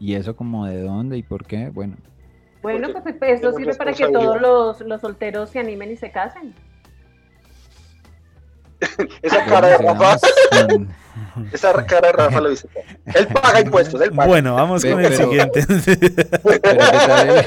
¿Y 0.00 0.14
eso 0.14 0.34
como 0.36 0.66
de 0.66 0.80
dónde 0.82 1.16
y 1.18 1.22
por 1.22 1.44
qué? 1.44 1.70
Bueno, 1.70 1.96
Bueno, 2.62 2.88
Porque 2.92 3.14
pues 3.14 3.32
esto 3.34 3.52
sirve 3.52 3.74
para 3.74 3.92
que 3.92 4.08
todos 4.08 4.40
los, 4.40 4.80
los 4.80 5.00
solteros 5.00 5.50
se 5.50 5.58
animen 5.60 5.92
y 5.92 5.96
se 5.96 6.10
casen. 6.10 6.54
Esa 9.22 9.44
cara 9.44 9.68
de 9.68 9.76
con- 9.76 10.88
esa 11.52 11.72
cara 11.86 12.08
de 12.08 12.12
Rafa 12.12 12.40
lo 12.40 12.50
dice. 12.50 12.68
todo. 12.68 12.82
Él 13.14 13.26
paga 13.28 13.60
impuestos, 13.60 14.00
él 14.00 14.10
paga. 14.10 14.26
Bueno, 14.28 14.54
vamos 14.54 14.84
con 14.84 15.04
el 15.04 15.14
siguiente. 15.14 15.64
Pero 15.66 16.60
¿qué 16.60 16.60
tal, 16.60 17.44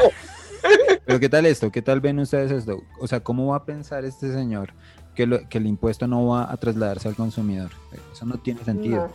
pero 1.05 1.19
¿qué 1.19 1.29
tal 1.29 1.45
esto? 1.45 1.71
¿Qué 1.71 1.81
tal 1.81 2.01
ven 2.01 2.19
ustedes 2.19 2.51
esto? 2.51 2.81
O 2.99 3.07
sea, 3.07 3.19
¿cómo 3.19 3.47
va 3.47 3.57
a 3.57 3.65
pensar 3.65 4.05
este 4.05 4.31
señor 4.31 4.69
que, 5.15 5.25
lo- 5.27 5.47
que 5.49 5.57
el 5.57 5.67
impuesto 5.67 6.07
no 6.07 6.27
va 6.27 6.51
a 6.51 6.57
trasladarse 6.57 7.07
al 7.07 7.15
consumidor? 7.15 7.71
Eso 8.13 8.25
no 8.25 8.37
tiene 8.37 8.63
sentido. 8.63 9.07
No. 9.07 9.13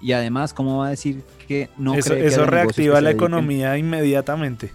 Y 0.00 0.12
además, 0.12 0.52
¿cómo 0.52 0.78
va 0.78 0.88
a 0.88 0.90
decir 0.90 1.22
que 1.46 1.70
no 1.76 1.94
eso 1.94 2.10
cree 2.10 2.22
que 2.22 2.26
eso 2.28 2.44
reactiva 2.44 2.96
que 2.96 3.02
la 3.02 3.10
economía 3.10 3.78
inmediatamente. 3.78 4.72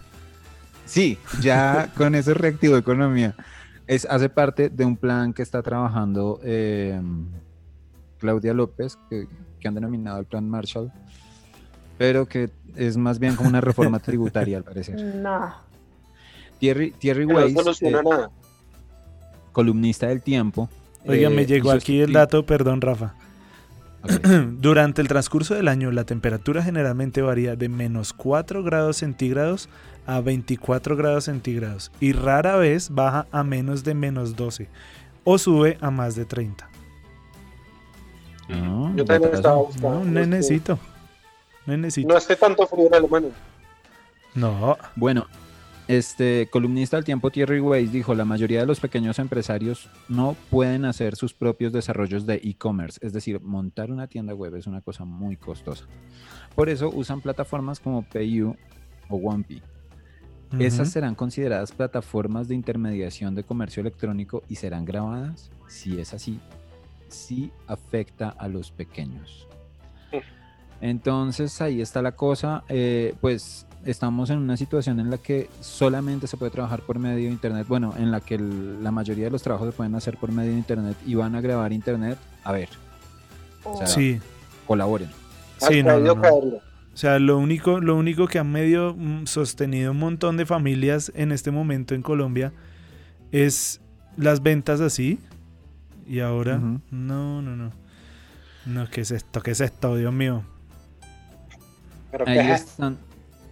Sí, 0.86 1.18
ya 1.42 1.90
con 1.98 2.16
eso 2.16 2.34
reactivó 2.34 2.78
economía. 2.78 3.36
Es, 3.88 4.06
hace 4.10 4.30
parte 4.30 4.70
de 4.70 4.86
un 4.86 4.96
plan 4.96 5.34
que 5.34 5.42
está 5.42 5.62
trabajando 5.62 6.40
eh, 6.44 7.02
Claudia 8.18 8.54
López, 8.54 8.98
que, 9.10 9.28
que 9.60 9.68
han 9.68 9.76
denominado 9.76 10.20
el 10.20 10.26
Plan 10.26 10.50
Marshall, 10.50 10.92
pero 11.98 12.28
que 12.28 12.50
es 12.76 12.98
más 12.98 13.20
bien 13.20 13.36
como 13.36 13.50
una 13.50 13.62
reforma 13.62 14.00
tributaria, 14.04 14.58
al 14.58 14.64
parecer. 14.64 15.02
No. 15.16 15.54
Thierry, 16.60 16.92
Thierry 16.92 17.26
Weiss, 17.26 17.82
eh, 17.82 17.92
nada. 17.92 18.32
columnista 19.52 20.08
del 20.08 20.22
tiempo. 20.22 20.70
Oiga, 21.06 21.30
eh, 21.30 21.34
me 21.34 21.46
llegó 21.46 21.70
hizo 21.70 21.78
aquí 21.78 22.02
el 22.02 22.14
dato, 22.14 22.46
perdón, 22.46 22.82
Rafa. 22.82 23.14
Durante 24.60 25.02
el 25.02 25.08
transcurso 25.08 25.56
del 25.56 25.68
año, 25.68 25.92
la 25.92 26.06
temperatura 26.06 26.64
generalmente 26.64 27.22
varía 27.22 27.56
de 27.56 27.70
menos 27.70 28.14
4 28.14 28.64
grados 28.64 28.98
centígrados 28.98 29.70
a 30.06 30.22
24 30.22 30.96
grados 30.96 31.26
centígrados 31.26 31.92
y 32.00 32.14
rara 32.14 32.56
vez 32.56 32.90
baja 32.90 33.28
a 33.32 33.44
menos 33.44 33.84
de 33.84 33.94
menos 33.94 34.36
12 34.36 34.70
o 35.24 35.38
sube 35.38 35.78
a 35.82 35.92
más 35.92 36.16
de 36.16 36.26
30. 36.26 36.70
No, 38.50 38.96
Yo 38.96 39.06
también 39.06 39.34
estaba 39.34 39.56
No, 39.56 39.64
buscando. 39.66 40.00
un 40.00 40.14
nenecito. 40.14 40.80
Nenecito. 41.66 42.08
No 42.08 42.16
hace 42.16 42.36
tanto 42.36 42.66
frío 42.68 42.88
en 42.88 42.94
Alemania. 42.94 43.30
No. 44.36 44.78
Bueno, 44.96 45.26
este 45.88 46.48
columnista 46.52 46.98
del 46.98 47.04
tiempo 47.06 47.30
Thierry 47.32 47.60
Weiss 47.60 47.92
dijo, 47.92 48.14
la 48.16 48.26
mayoría 48.26 48.60
de 48.62 48.66
los 48.66 48.80
pequeños 48.80 49.20
empresarios 49.20 49.90
no 50.08 50.36
pueden 50.50 50.86
hacer 50.86 51.16
sus 51.16 51.34
propios 51.34 51.74
desarrollos 51.74 52.26
de 52.26 52.36
e-commerce, 52.36 53.00
es 53.02 53.14
decir, 53.14 53.42
montar 53.42 53.92
una 53.92 54.08
tienda 54.08 54.34
web 54.34 54.56
es 54.56 54.68
una 54.68 54.82
cosa 54.82 55.06
muy 55.06 55.36
costosa. 55.38 55.86
Por 56.56 56.70
eso 56.70 56.90
usan 56.90 57.22
plataformas 57.22 57.80
como 57.80 58.04
PayU 58.04 58.56
o 59.10 59.16
OnePay. 59.18 59.62
Esas 60.60 60.90
serán 60.90 61.14
consideradas 61.16 61.74
plataformas 61.74 62.48
de 62.48 62.56
intermediación 62.56 63.36
de 63.36 63.44
comercio 63.44 63.82
electrónico 63.82 64.44
y 64.48 64.56
serán 64.56 64.86
grabadas. 64.86 65.52
Si 65.68 66.00
es 66.00 66.14
así, 66.14 66.40
sí 67.10 67.52
afecta 67.68 68.30
a 68.30 68.48
los 68.48 68.72
pequeños. 68.72 69.48
Entonces 70.80 71.60
ahí 71.62 71.82
está 71.82 72.02
la 72.02 72.12
cosa. 72.14 72.64
eh, 72.70 73.16
pues 73.20 73.66
estamos 73.86 74.30
en 74.30 74.38
una 74.40 74.58
situación 74.58 75.00
en 75.00 75.10
la 75.10 75.18
que 75.18 75.50
solamente 75.62 76.28
se 76.28 76.38
puede 76.38 76.52
trabajar 76.52 76.82
por 76.82 77.00
medio 77.00 77.26
de 77.26 77.32
Internet. 77.32 77.66
Bueno, 77.68 77.94
en 77.98 78.12
la 78.12 78.20
que 78.20 78.36
el- 78.36 78.84
la 78.84 78.92
mayoría 78.92 79.26
de 79.26 79.32
los 79.32 79.42
trabajos 79.42 79.70
se 79.70 79.76
pueden 79.76 79.96
hacer 79.96 80.18
por 80.18 80.32
medio 80.32 80.52
de 80.52 80.58
Internet 80.58 80.96
y 81.06 81.16
van 81.16 81.36
a 81.36 81.42
grabar 81.42 81.72
Internet. 81.74 82.18
A 82.44 82.52
ver, 82.52 82.70
O 83.64 83.76
sea, 83.76 83.88
Sí, 83.88 84.20
colaboren. 84.66 85.10
sí, 85.58 85.84
no, 85.84 86.00
no. 86.00 86.14
O 86.14 86.62
sea, 86.94 87.20
lo 87.20 87.38
único, 87.38 87.80
lo 87.82 87.96
único 87.98 88.28
que 88.28 88.40
ha 88.40 88.44
medio 88.44 88.94
mm, 88.98 89.26
sostenido 89.26 89.92
un 89.92 90.00
montón 90.00 90.38
de 90.38 90.46
familias 90.46 91.12
en 91.16 91.32
este 91.32 91.52
momento 91.52 91.94
en 91.96 92.02
Colombia 92.02 92.54
es 93.32 93.82
las 94.16 94.42
ventas 94.42 94.80
así. 94.82 95.20
Y 96.08 96.20
ahora, 96.22 96.58
no, 96.58 97.42
no, 97.42 97.56
no. 97.56 97.72
No, 98.66 98.90
¿qué 98.90 99.02
es 99.02 99.12
esto? 99.12 99.42
¿Qué 99.42 99.52
es 99.52 99.62
esto? 99.62 99.96
Dios 99.96 100.14
mío. 100.14 100.44
Pero 102.12 102.26
Ahí 102.28 102.38
que- 102.38 102.54
están. 102.54 102.98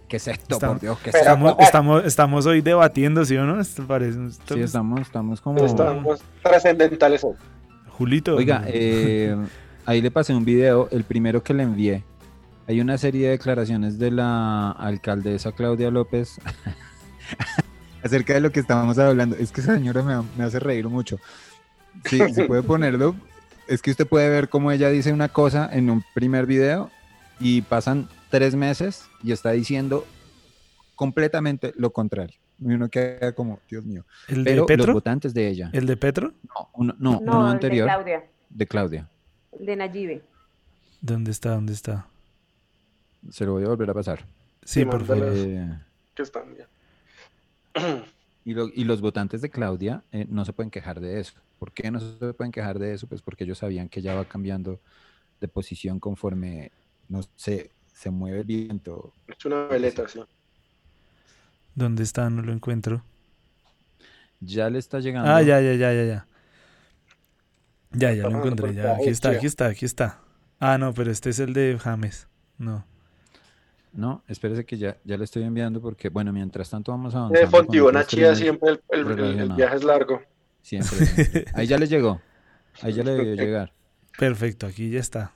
¿Qué 0.08 0.16
es 0.18 0.28
esto, 0.28 0.54
Estamos- 0.54 0.74
por 0.76 0.80
Dios? 0.82 0.98
¿Qué 1.00 1.10
es 1.10 1.16
Pero- 1.16 1.24
esto? 1.24 1.34
Estamos, 1.34 1.56
estamos, 1.66 2.04
estamos 2.04 2.46
hoy 2.46 2.60
debatiendo, 2.60 3.24
¿sí 3.24 3.36
o 3.36 3.44
no? 3.44 3.60
Esto 3.60 3.86
parece. 3.86 4.24
esto- 4.28 4.54
Sí, 4.54 4.60
estamos, 4.60 5.00
estamos 5.00 5.40
como... 5.40 5.64
estamos 5.64 6.20
trascendentales 6.42 7.24
hoy. 7.24 7.34
Julito. 7.90 8.36
Oiga, 8.36 8.62
eh, 8.66 9.36
ahí 9.86 10.00
le 10.00 10.10
pasé 10.10 10.32
un 10.34 10.44
video, 10.44 10.88
el 10.92 11.02
primero 11.04 11.42
que 11.42 11.54
le 11.54 11.64
envié. 11.64 12.04
Hay 12.68 12.80
una 12.80 12.98
serie 12.98 13.26
de 13.26 13.30
declaraciones 13.32 13.98
de 13.98 14.10
la 14.12 14.70
alcaldesa 14.72 15.52
Claudia 15.52 15.90
López 15.90 16.38
acerca 18.02 18.34
de 18.34 18.40
lo 18.40 18.50
que 18.50 18.60
estábamos 18.60 18.98
hablando. 18.98 19.36
Es 19.36 19.50
que 19.52 19.60
esa 19.60 19.74
señora 19.74 20.02
me, 20.02 20.22
me 20.36 20.44
hace 20.44 20.58
reír 20.60 20.88
mucho. 20.88 21.18
Sí, 22.06 22.20
si 22.34 22.42
puede 22.44 22.62
ponerlo. 22.62 23.14
Es 23.68 23.82
que 23.82 23.90
usted 23.90 24.06
puede 24.06 24.28
ver 24.30 24.48
cómo 24.48 24.70
ella 24.70 24.88
dice 24.90 25.12
una 25.12 25.28
cosa 25.28 25.68
en 25.72 25.90
un 25.90 26.04
primer 26.14 26.46
video 26.46 26.90
y 27.40 27.62
pasan 27.62 28.08
tres 28.30 28.54
meses 28.54 29.06
y 29.22 29.32
está 29.32 29.50
diciendo 29.50 30.06
completamente 30.94 31.72
lo 31.76 31.90
contrario. 31.90 32.36
Y 32.60 32.72
uno 32.72 32.88
queda 32.88 33.32
como, 33.34 33.60
Dios 33.68 33.84
mío. 33.84 34.04
¿El 34.28 34.44
de 34.44 34.50
Pero 34.50 34.56
los 34.62 34.66
Petro? 34.66 34.92
votantes 34.94 35.34
de 35.34 35.48
ella. 35.48 35.70
¿El 35.72 35.86
de 35.86 35.96
Petro? 35.96 36.32
No, 36.44 36.70
uno, 36.74 36.94
no, 36.98 37.10
No, 37.12 37.38
uno 37.40 37.46
anterior 37.48 37.86
de 37.86 37.92
Claudia, 37.94 38.24
de 38.50 38.66
Claudia. 38.66 39.08
el 39.58 39.66
de 39.66 39.76
Nayibe. 39.76 40.22
¿Dónde 41.00 41.30
está? 41.32 41.50
¿Dónde 41.50 41.72
está? 41.74 42.06
Se 43.30 43.44
lo 43.44 43.52
voy 43.52 43.64
a 43.64 43.68
volver 43.68 43.90
a 43.90 43.94
pasar. 43.94 44.20
Sí, 44.64 44.80
Sí, 44.80 44.84
por 44.86 45.04
favor. 45.04 45.28
Eh, 45.34 45.78
Que 46.14 46.22
están 46.22 46.54
bien. 46.54 46.66
y, 48.44 48.54
lo- 48.54 48.68
y 48.72 48.84
los 48.84 49.00
votantes 49.00 49.42
de 49.42 49.50
Claudia 49.50 50.02
eh, 50.12 50.26
no 50.30 50.44
se 50.44 50.52
pueden 50.52 50.70
quejar 50.70 51.00
de 51.00 51.20
eso. 51.20 51.34
¿Por 51.58 51.72
qué 51.72 51.90
no 51.90 52.00
se 52.00 52.34
pueden 52.34 52.52
quejar 52.52 52.78
de 52.78 52.92
eso? 52.92 53.06
Pues 53.06 53.22
porque 53.22 53.44
ellos 53.44 53.58
sabían 53.58 53.88
que 53.88 54.02
ya 54.02 54.14
va 54.14 54.24
cambiando 54.24 54.80
de 55.40 55.48
posición 55.48 56.00
conforme, 56.00 56.70
no 57.08 57.20
sé, 57.34 57.70
se 57.92 58.10
mueve 58.10 58.40
el 58.40 58.44
viento. 58.44 59.12
Es 59.26 59.44
una 59.44 59.64
veleta, 59.66 60.06
sí. 60.08 60.20
¿Dónde 61.74 62.02
está? 62.02 62.28
No 62.30 62.42
lo 62.42 62.52
encuentro. 62.52 63.02
Ya 64.40 64.68
le 64.70 64.78
está 64.78 65.00
llegando. 65.00 65.30
Ah, 65.30 65.42
ya, 65.42 65.60
ya, 65.60 65.74
ya, 65.74 65.92
ya, 65.92 66.04
ya. 66.04 66.26
Ya, 67.92 68.12
ya 68.12 68.28
lo 68.28 68.38
encontré. 68.38 68.74
Ya, 68.74 68.96
aquí 68.96 69.08
está, 69.08 69.30
aquí 69.30 69.46
está, 69.46 69.66
aquí 69.66 69.84
está. 69.84 70.20
Ah, 70.58 70.78
no, 70.78 70.92
pero 70.92 71.10
este 71.10 71.30
es 71.30 71.38
el 71.38 71.52
de 71.52 71.78
James. 71.78 72.28
No. 72.58 72.84
No, 73.92 74.22
espérese 74.28 74.66
que 74.66 74.76
ya, 74.76 74.98
ya 75.04 75.16
le 75.16 75.24
estoy 75.24 75.44
enviando 75.44 75.80
porque, 75.80 76.10
bueno, 76.10 76.32
mientras 76.32 76.68
tanto 76.68 76.92
vamos 76.92 77.14
a 77.14 77.28
De 77.28 77.46
Fontibona 77.46 78.04
Chía 78.04 78.34
siempre 78.34 78.78
el, 78.90 79.54
viaje 79.54 79.76
es 79.76 79.84
largo. 79.84 80.20
Siempre, 80.66 81.06
siempre. 81.06 81.44
Ahí 81.54 81.68
ya 81.68 81.78
le 81.78 81.86
llegó. 81.86 82.20
Ahí 82.82 82.92
ya 82.92 83.04
le 83.04 83.12
debió 83.12 83.36
llegar. 83.36 83.72
Perfecto, 84.18 84.66
aquí 84.66 84.90
ya 84.90 84.98
está. 84.98 85.30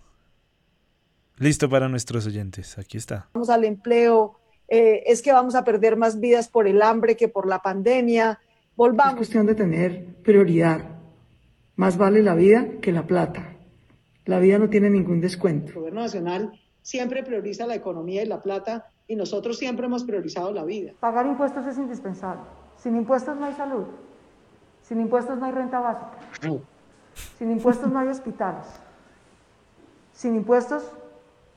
Listo 1.39 1.71
para 1.71 1.89
nuestros 1.89 2.27
oyentes. 2.27 2.79
Aquí 2.79 2.99
está. 2.99 3.29
Vamos 3.33 3.49
al 3.49 3.65
empleo, 3.65 4.41
eh, 4.67 5.05
es 5.07 5.23
que 5.23 5.33
vamos 5.33 5.55
a 5.55 5.63
perder 5.63 5.97
más 5.97 6.19
vidas 6.19 6.49
por 6.49 6.67
el 6.67 6.83
hambre 6.83 7.17
que 7.17 7.29
por 7.29 7.47
la 7.47 7.61
pandemia. 7.61 8.41
Volvamos. 8.75 9.13
Es 9.13 9.17
cuestión 9.19 9.47
de 9.47 9.55
tener 9.55 10.05
prioridad. 10.25 10.97
Más 11.77 11.97
vale 11.97 12.25
la 12.25 12.35
vida 12.35 12.67
que 12.83 12.91
la 12.91 13.07
plata. 13.07 13.55
La 14.25 14.41
vida 14.41 14.59
no 14.59 14.69
tiene 14.69 14.91
ningún 14.91 15.21
descuento. 15.21 15.69
El 15.69 15.75
gobierno 15.77 16.01
nacional 16.01 16.61
siempre 16.83 17.23
prioriza 17.23 17.69
la 17.69 17.77
economía 17.77 18.25
y 18.25 18.27
la 18.27 18.43
plata 18.43 18.89
y 19.07 19.15
nosotros 19.15 19.59
siempre 19.59 19.87
hemos 19.87 20.03
priorizado 20.03 20.51
la 20.51 20.65
vida. 20.65 20.93
Pagar 20.99 21.27
impuestos 21.27 21.65
es 21.69 21.79
indispensable. 21.79 22.43
Sin 22.77 22.97
impuestos 22.97 23.37
no 23.37 23.45
hay 23.45 23.55
salud. 23.55 23.87
Sin 24.91 25.01
impuestos 25.01 25.39
no 25.39 25.47
hay 25.47 25.53
renta 25.53 25.79
básica. 25.79 26.11
Sin 27.39 27.53
impuestos 27.53 27.89
no 27.93 28.01
hay 28.01 28.09
hospitales. 28.09 28.67
Sin 30.13 30.35
impuestos 30.35 30.83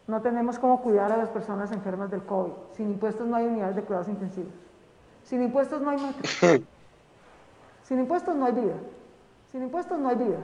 no 0.05 0.21
tenemos 0.21 0.59
cómo 0.59 0.83
cuidar 0.83 1.11
a 1.11 1.17
las 1.17 1.29
personas 1.29 1.71
enfermas 1.71 2.11
del 2.11 2.21
COVID. 2.21 2.51
Sin 2.77 2.91
impuestos 2.91 3.25
no 3.25 3.35
hay 3.35 3.47
unidades 3.47 3.75
de 3.75 3.81
cuidados 3.81 4.07
intensivos. 4.07 4.53
Sin 5.23 5.41
impuestos 5.41 5.81
no 5.81 5.89
hay 5.89 5.97
metro. 5.99 6.61
Sin 7.81 7.99
impuestos 8.01 8.35
no 8.35 8.45
hay 8.45 8.51
vida. 8.53 8.75
Sin 9.51 9.63
impuestos 9.63 9.97
no 9.99 10.09
hay 10.09 10.15
vida. 10.15 10.37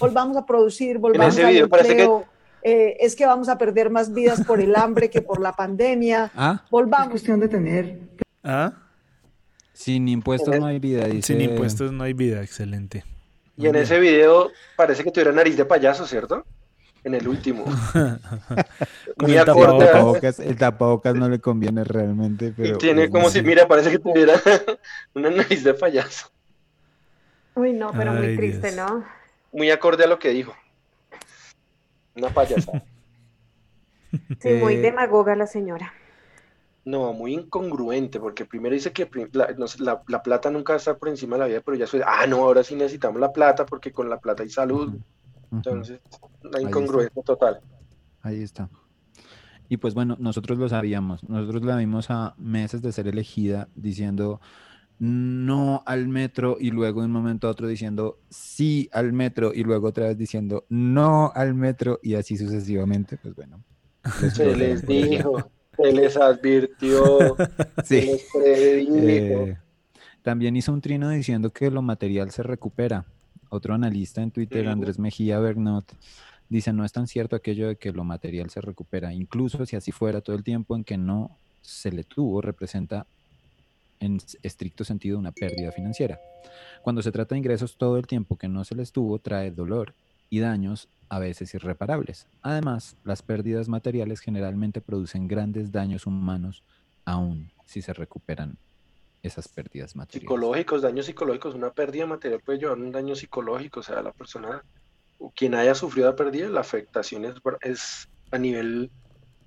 Volvamos 0.00 0.36
a 0.36 0.44
producir, 0.44 0.98
volvamos 0.98 1.36
video 1.36 1.68
parece 1.68 1.94
que- 1.94 2.02
empleo. 2.02 2.24
Eh, 2.64 2.96
es 2.98 3.14
que 3.14 3.24
vamos 3.24 3.48
a 3.48 3.56
perder 3.56 3.88
más 3.88 4.12
vidas 4.12 4.44
por 4.44 4.60
el 4.60 4.74
hambre 4.74 5.08
que 5.10 5.22
por 5.22 5.40
la 5.40 5.52
pandemia. 5.52 6.32
¿Ah? 6.34 6.60
Es 6.64 6.70
Volvamos. 6.72 7.10
cuestión 7.10 7.38
de 7.38 7.48
tener 7.48 8.00
¿Ah? 8.42 8.72
Sin 9.80 10.08
impuestos 10.08 10.58
no 10.60 10.66
hay 10.66 10.78
vida, 10.78 11.06
dice. 11.06 11.28
Sin 11.28 11.40
impuestos 11.40 11.90
no 11.90 12.04
hay 12.04 12.12
vida. 12.12 12.42
Excelente. 12.42 13.02
Y 13.56 13.66
en 13.66 13.76
ese 13.76 13.98
video 13.98 14.50
parece 14.76 15.02
que 15.02 15.10
tuviera 15.10 15.32
nariz 15.32 15.56
de 15.56 15.64
payaso, 15.64 16.06
¿cierto? 16.06 16.44
En 17.02 17.14
el 17.14 17.26
último. 17.26 17.64
Con 17.94 19.30
Muy 19.30 19.30
el 19.30 19.38
El 19.38 19.38
acorde 19.38 19.84
a- 19.84 19.92
tapabocas, 19.92 20.38
el 20.38 20.56
tapabocas 20.58 21.14
no 21.14 21.30
le 21.30 21.38
conviene 21.38 21.82
realmente, 21.84 22.48
Y 22.48 22.50
pero... 22.52 22.76
tiene 22.76 23.08
pues, 23.08 23.10
como 23.10 23.30
si, 23.30 23.40
mira, 23.40 23.66
parece 23.66 23.90
que 23.90 23.98
tuviera 23.98 24.34
una 25.14 25.30
nariz 25.30 25.64
de 25.64 25.72
payaso. 25.72 26.30
Uy, 27.54 27.72
no, 27.72 27.90
pero 27.92 28.12
muy 28.12 28.36
triste, 28.36 28.72
Dios. 28.72 28.76
¿no? 28.90 29.04
Muy 29.52 29.70
acorde 29.70 30.04
a 30.04 30.08
lo 30.08 30.18
que 30.18 30.28
dijo. 30.28 30.54
Una 32.16 32.28
payasa. 32.28 32.82
Sí, 34.40 34.48
muy 34.60 34.74
Eh, 34.74 34.80
demagoga 34.80 35.34
la 35.36 35.46
señora. 35.46 35.94
No, 36.84 37.12
muy 37.12 37.34
incongruente, 37.34 38.18
porque 38.18 38.46
primero 38.46 38.74
dice 38.74 38.92
que 38.92 39.08
la, 39.32 39.48
no 39.58 39.66
la- 39.80 40.02
la 40.08 40.22
plata 40.22 40.50
nunca 40.50 40.72
va 40.72 40.76
a 40.76 40.78
estar 40.78 40.98
por 40.98 41.08
encima 41.08 41.36
de 41.36 41.40
la 41.40 41.46
vida, 41.48 41.60
pero 41.64 41.76
ya 41.76 41.82
después, 41.84 42.02
ah, 42.06 42.26
no, 42.26 42.36
ahora 42.38 42.64
sí 42.64 42.74
necesitamos 42.74 43.20
la 43.20 43.32
plata 43.32 43.66
porque 43.66 43.92
con 43.92 44.08
la 44.08 44.18
plata 44.18 44.42
hay 44.42 44.50
salud. 44.50 44.90
Entonces, 45.52 46.00
Ahí 46.54 46.62
incongruencia 46.64 47.22
total. 47.22 47.60
Ahí 48.22 48.42
está. 48.42 48.68
Y 49.68 49.76
pues 49.76 49.94
bueno, 49.94 50.16
nosotros 50.18 50.58
lo 50.58 50.68
sabíamos. 50.68 51.22
Nosotros 51.28 51.62
la 51.64 51.76
vimos 51.76 52.10
a 52.10 52.34
meses 52.38 52.82
de 52.82 52.92
ser 52.92 53.06
elegida 53.08 53.68
diciendo 53.74 54.40
no 54.98 55.82
al 55.86 56.08
metro 56.08 56.56
y 56.60 56.70
luego 56.70 57.00
de 57.00 57.06
un 57.06 57.12
momento 57.12 57.48
a 57.48 57.50
otro 57.52 57.66
diciendo 57.68 58.18
sí 58.30 58.88
al 58.92 59.12
metro 59.12 59.52
y 59.54 59.64
luego 59.64 59.88
otra 59.88 60.08
vez 60.08 60.18
diciendo 60.18 60.64
no 60.68 61.32
al 61.34 61.54
metro 61.54 61.98
y 62.02 62.14
así 62.14 62.36
sucesivamente. 62.36 63.16
Pues 63.16 63.34
bueno. 63.34 63.62
Se 64.34 64.56
les 64.56 64.86
dijo, 64.86 65.50
se 65.82 65.92
les 65.92 66.16
advirtió, 66.16 67.36
se 67.84 68.00
Sí. 68.02 68.06
les 68.06 68.26
predijo. 68.32 69.46
Eh, 69.46 69.58
también 70.22 70.56
hizo 70.56 70.72
un 70.72 70.80
trino 70.80 71.08
diciendo 71.10 71.50
que 71.50 71.70
lo 71.70 71.82
material 71.82 72.30
se 72.30 72.42
recupera. 72.42 73.04
Otro 73.48 73.74
analista 73.74 74.22
en 74.22 74.30
Twitter. 74.30 74.68
Andrés 74.68 74.98
Mejía 74.98 75.38
Bernot, 75.40 75.92
dice, 76.48 76.72
no 76.72 76.84
es 76.84 76.92
tan 76.92 77.06
cierto 77.06 77.34
aquello 77.36 77.68
de 77.68 77.76
que 77.76 77.90
lo 77.92 78.04
material 78.04 78.50
se 78.50 78.60
recupera. 78.60 79.12
Incluso 79.12 79.64
si 79.66 79.76
así 79.76 79.92
fuera 79.92 80.20
todo 80.20 80.36
el 80.36 80.44
tiempo 80.44 80.76
en 80.76 80.84
que 80.84 80.96
no 80.96 81.36
se 81.62 81.90
le 81.90 82.04
tuvo, 82.04 82.40
representa 82.40 83.06
en 83.98 84.18
estricto 84.42 84.84
sentido 84.84 85.18
una 85.18 85.32
pérdida 85.32 85.72
financiera. 85.72 86.20
Cuando 86.82 87.02
se 87.02 87.12
trata 87.12 87.34
de 87.34 87.38
ingresos, 87.40 87.76
todo 87.76 87.96
el 87.98 88.06
tiempo 88.06 88.36
que 88.36 88.48
no 88.48 88.64
se 88.64 88.74
les 88.74 88.92
tuvo 88.92 89.18
trae 89.18 89.50
dolor 89.50 89.94
y 90.30 90.38
daños 90.38 90.88
a 91.08 91.18
veces 91.18 91.52
irreparables. 91.54 92.28
Además, 92.40 92.96
las 93.04 93.20
pérdidas 93.22 93.68
materiales 93.68 94.20
generalmente 94.20 94.80
producen 94.80 95.26
grandes 95.28 95.72
daños 95.72 96.06
humanos 96.06 96.62
aún 97.04 97.50
si 97.66 97.82
se 97.82 97.92
recuperan 97.92 98.56
esas 99.22 99.48
pérdidas 99.48 99.96
materiales. 99.96 100.22
Psicológicos, 100.22 100.82
daños 100.82 101.06
psicológicos, 101.06 101.54
una 101.54 101.72
pérdida 101.72 102.06
material 102.06 102.40
puede 102.40 102.58
llevar 102.60 102.78
un 102.78 102.92
daño 102.92 103.14
psicológico, 103.16 103.80
o 103.80 103.82
sea, 103.82 104.00
la 104.02 104.12
persona, 104.12 104.64
o 105.18 105.30
quien 105.32 105.54
haya 105.54 105.74
sufrido 105.74 106.08
la 106.08 106.16
pérdida, 106.16 106.48
la 106.48 106.60
afectación 106.60 107.24
es, 107.24 107.34
es 107.62 108.08
a 108.30 108.38
nivel 108.38 108.90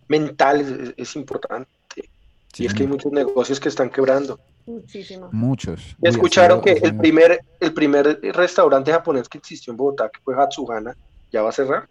mental, 0.09 0.61
es, 0.61 0.69
es- 0.69 0.93
es 0.97 1.15
importante. 1.15 1.69
Sí, 2.53 2.63
y 2.63 2.65
es 2.67 2.73
que 2.73 2.83
hay 2.83 2.89
muchos 2.89 3.11
negocios 3.11 3.59
que 3.59 3.69
están 3.69 3.89
quebrando. 3.89 4.39
Muchísimo. 4.65 5.29
Muchos. 5.31 5.81
¿Ya 5.81 5.95
Uy, 5.99 6.07
ha 6.07 6.09
escucharon 6.11 6.61
que 6.61 6.71
el 6.71 6.95
primer, 6.97 7.39
el 7.59 7.73
primer 7.73 8.19
restaurante 8.33 8.91
japonés 8.91 9.27
que 9.27 9.37
existió 9.37 9.71
en 9.71 9.77
Bogotá, 9.77 10.09
que 10.09 10.19
fue 10.23 10.35
Hatsuhana, 10.35 10.95
ya 11.31 11.41
va 11.41 11.49
a 11.49 11.53
cerrar? 11.53 11.87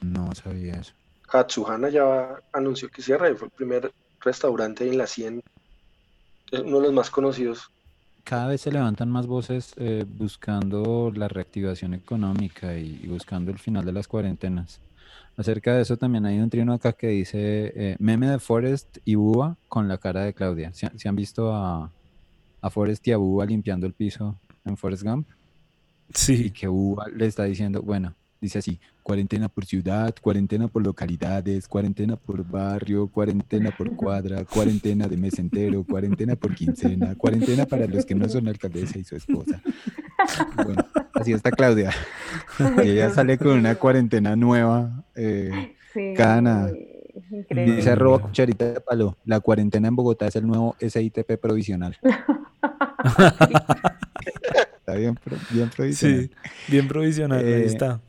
No 0.00 0.34
sabía 0.34 0.74
eso. 0.74 0.92
Hatsuhana 1.28 1.88
ya 1.90 2.04
va- 2.04 2.40
anunció 2.52 2.88
que 2.88 3.02
cierra 3.02 3.30
y 3.30 3.34
fue 3.34 3.48
el 3.48 3.52
primer 3.52 3.92
restaurante 4.20 4.88
en 4.88 4.98
la 4.98 5.06
100, 5.06 5.42
es 6.50 6.60
uno 6.60 6.78
de 6.78 6.82
los 6.84 6.92
más 6.92 7.10
conocidos. 7.10 7.68
Cada 8.24 8.46
vez 8.48 8.60
se 8.60 8.70
levantan 8.70 9.10
más 9.10 9.26
voces 9.26 9.72
eh, 9.76 10.04
buscando 10.06 11.10
la 11.14 11.26
reactivación 11.28 11.92
económica 11.94 12.76
y, 12.76 13.00
y 13.02 13.08
buscando 13.08 13.50
el 13.50 13.58
final 13.58 13.84
de 13.84 13.92
las 13.92 14.06
cuarentenas. 14.06 14.80
Acerca 15.36 15.74
de 15.74 15.82
eso 15.82 15.96
también 15.96 16.26
hay 16.26 16.38
un 16.38 16.50
trino 16.50 16.72
acá 16.74 16.92
que 16.92 17.08
dice 17.08 17.72
eh, 17.74 17.96
meme 17.98 18.28
de 18.28 18.38
Forrest 18.38 18.98
y 19.04 19.14
Búa 19.14 19.56
con 19.68 19.88
la 19.88 19.98
cara 19.98 20.24
de 20.24 20.34
Claudia. 20.34 20.72
¿Se, 20.74 20.86
han- 20.86 20.98
se 20.98 21.08
han 21.08 21.16
visto 21.16 21.52
a, 21.54 21.90
a 22.60 22.70
Forrest 22.70 23.06
y 23.08 23.12
a 23.12 23.16
Búa 23.16 23.46
limpiando 23.46 23.86
el 23.86 23.94
piso 23.94 24.38
en 24.64 24.76
Forrest 24.76 25.02
Gump? 25.04 25.26
Y 26.10 26.12
Sí. 26.14 26.50
que 26.50 26.68
Búa 26.68 27.06
le 27.08 27.26
está 27.26 27.44
diciendo, 27.44 27.80
bueno, 27.82 28.14
dice 28.42 28.58
así, 28.58 28.78
cuarentena 29.04 29.48
por 29.48 29.64
ciudad, 29.64 30.12
cuarentena 30.20 30.66
por 30.66 30.84
localidades, 30.84 31.68
cuarentena 31.68 32.16
por 32.16 32.44
barrio, 32.44 33.06
cuarentena 33.06 33.70
por 33.70 33.94
cuadra, 33.94 34.44
cuarentena 34.44 35.06
de 35.06 35.16
mes 35.16 35.38
entero, 35.38 35.84
cuarentena 35.84 36.34
por 36.34 36.52
quincena, 36.54 37.14
cuarentena 37.14 37.64
para 37.66 37.86
los 37.86 38.04
que 38.04 38.16
no 38.16 38.28
son 38.28 38.48
alcaldesa 38.48 38.98
y 38.98 39.04
su 39.04 39.14
esposa. 39.14 39.62
Bueno, 40.56 40.84
así 41.14 41.32
está 41.32 41.52
Claudia. 41.52 41.92
Y 42.84 42.90
ella 42.90 43.10
sale 43.10 43.38
con 43.38 43.52
una 43.52 43.76
cuarentena 43.76 44.34
nueva 44.34 45.04
eh, 45.14 45.76
Sí, 45.94 46.12
cada 46.16 46.40
nada. 46.42 46.72
increíble. 47.30 47.76
Dice 47.76 47.90
arroba 47.90 48.18
cucharita 48.22 48.72
de 48.72 48.80
palo. 48.80 49.16
La 49.24 49.38
cuarentena 49.40 49.86
en 49.88 49.94
Bogotá 49.94 50.26
es 50.26 50.34
el 50.36 50.46
nuevo 50.48 50.74
SITP 50.80 51.38
provisional. 51.40 51.96
Está 54.78 54.94
bien, 54.94 55.14
pro- 55.14 55.36
bien 55.50 55.68
provisional. 55.70 56.22
Sí, 56.22 56.30
bien 56.68 56.88
provisional, 56.88 57.38
ahí 57.38 57.44
Eh, 57.52 57.64
está. 57.66 58.00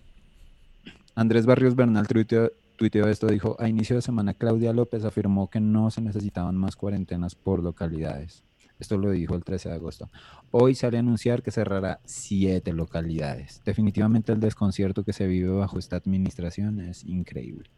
Andrés 1.15 1.45
Barrios 1.45 1.75
Bernal 1.75 2.07
tuiteó, 2.07 2.51
tuiteó 2.75 3.07
esto, 3.07 3.27
dijo, 3.27 3.55
a 3.59 3.67
inicio 3.69 3.95
de 3.95 4.01
semana 4.01 4.33
Claudia 4.33 4.73
López 4.73 5.05
afirmó 5.05 5.49
que 5.49 5.59
no 5.59 5.91
se 5.91 6.01
necesitaban 6.01 6.57
más 6.57 6.75
cuarentenas 6.75 7.35
por 7.35 7.61
localidades. 7.63 8.43
Esto 8.79 8.97
lo 8.97 9.11
dijo 9.11 9.35
el 9.35 9.43
13 9.43 9.69
de 9.69 9.75
agosto. 9.75 10.09
Hoy 10.51 10.75
sale 10.75 10.97
a 10.97 11.01
anunciar 11.01 11.43
que 11.43 11.51
cerrará 11.51 11.99
siete 12.03 12.73
localidades. 12.73 13.61
Definitivamente 13.63 14.31
el 14.31 14.39
desconcierto 14.39 15.03
que 15.03 15.13
se 15.13 15.27
vive 15.27 15.49
bajo 15.49 15.77
esta 15.79 15.95
administración 15.95 16.79
es 16.81 17.03
increíble. 17.05 17.69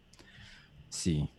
Sí. 0.89 1.29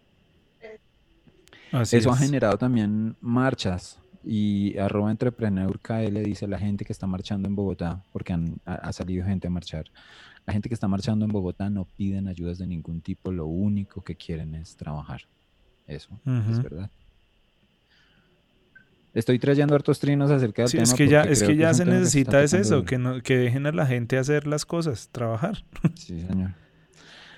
Así 1.72 1.96
Eso 1.96 2.10
ha 2.12 2.16
generado 2.16 2.58
también 2.58 3.16
marchas 3.20 3.98
y 4.22 4.76
arroba 4.78 5.10
entrepreneur 5.10 5.78
KL 5.80 6.22
dice 6.22 6.46
la 6.46 6.58
gente 6.58 6.84
que 6.84 6.92
está 6.92 7.06
marchando 7.06 7.48
en 7.48 7.56
Bogotá, 7.56 8.04
porque 8.12 8.32
han- 8.34 8.58
ha, 8.64 8.74
ha 8.74 8.92
salido 8.92 9.24
gente 9.24 9.48
a 9.48 9.50
marchar. 9.50 9.86
La 10.46 10.52
gente 10.52 10.68
que 10.68 10.74
está 10.74 10.86
marchando 10.88 11.24
en 11.24 11.32
Bogotá 11.32 11.68
no 11.70 11.84
piden 11.84 12.28
ayudas 12.28 12.58
de 12.58 12.66
ningún 12.66 13.00
tipo, 13.00 13.32
lo 13.32 13.46
único 13.46 14.02
que 14.02 14.14
quieren 14.14 14.54
es 14.54 14.76
trabajar. 14.76 15.22
Eso 15.86 16.18
es 16.26 16.62
verdad. 16.62 16.90
Estoy 19.12 19.38
trayendo 19.38 19.74
hartos 19.74 19.98
trinos 19.98 20.30
acerca 20.30 20.62
del 20.62 20.68
Sí, 20.68 20.76
tema. 20.76 20.84
es 20.84 20.94
que 20.94 21.08
ya, 21.08 21.22
es 21.22 21.42
que 21.42 21.74
se 21.74 21.84
que 21.84 21.90
necesita 21.90 22.42
es 22.42 22.52
eso, 22.52 22.84
que 22.84 22.98
no, 22.98 23.22
que 23.22 23.36
dejen 23.38 23.66
a 23.66 23.72
la 23.72 23.86
gente 23.86 24.18
hacer 24.18 24.46
las 24.46 24.66
cosas, 24.66 25.08
trabajar. 25.10 25.64
Sí, 25.94 26.20
señor. 26.20 26.50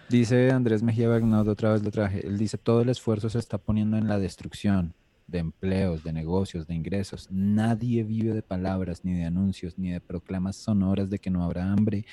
Dice 0.09 0.51
Andrés 0.51 0.83
Mejía 0.83 1.09
Bernardo, 1.09 1.53
otra 1.53 1.73
vez 1.73 1.83
lo 1.83 1.91
traje. 1.91 2.27
Él 2.27 2.37
dice: 2.37 2.59
todo 2.59 2.83
el 2.83 2.89
esfuerzo 2.89 3.29
se 3.31 3.39
está 3.39 3.59
poniendo 3.59 3.97
en 3.97 4.09
la 4.09 4.19
destrucción 4.19 4.95
de 5.29 5.39
empleos, 5.39 6.03
de 6.03 6.13
negocios, 6.13 6.67
de 6.67 6.75
ingresos. 6.75 7.29
Nadie 7.31 8.03
vive 8.03 8.33
de 8.33 8.43
palabras, 8.43 9.05
ni 9.05 9.13
de 9.15 9.27
anuncios, 9.27 9.79
ni 9.79 9.91
de 9.91 10.01
proclamas 10.01 10.57
sonoras 10.57 11.11
de 11.11 11.19
que 11.19 11.31
no 11.31 11.45
habrá 11.45 11.71
hambre, 11.71 12.07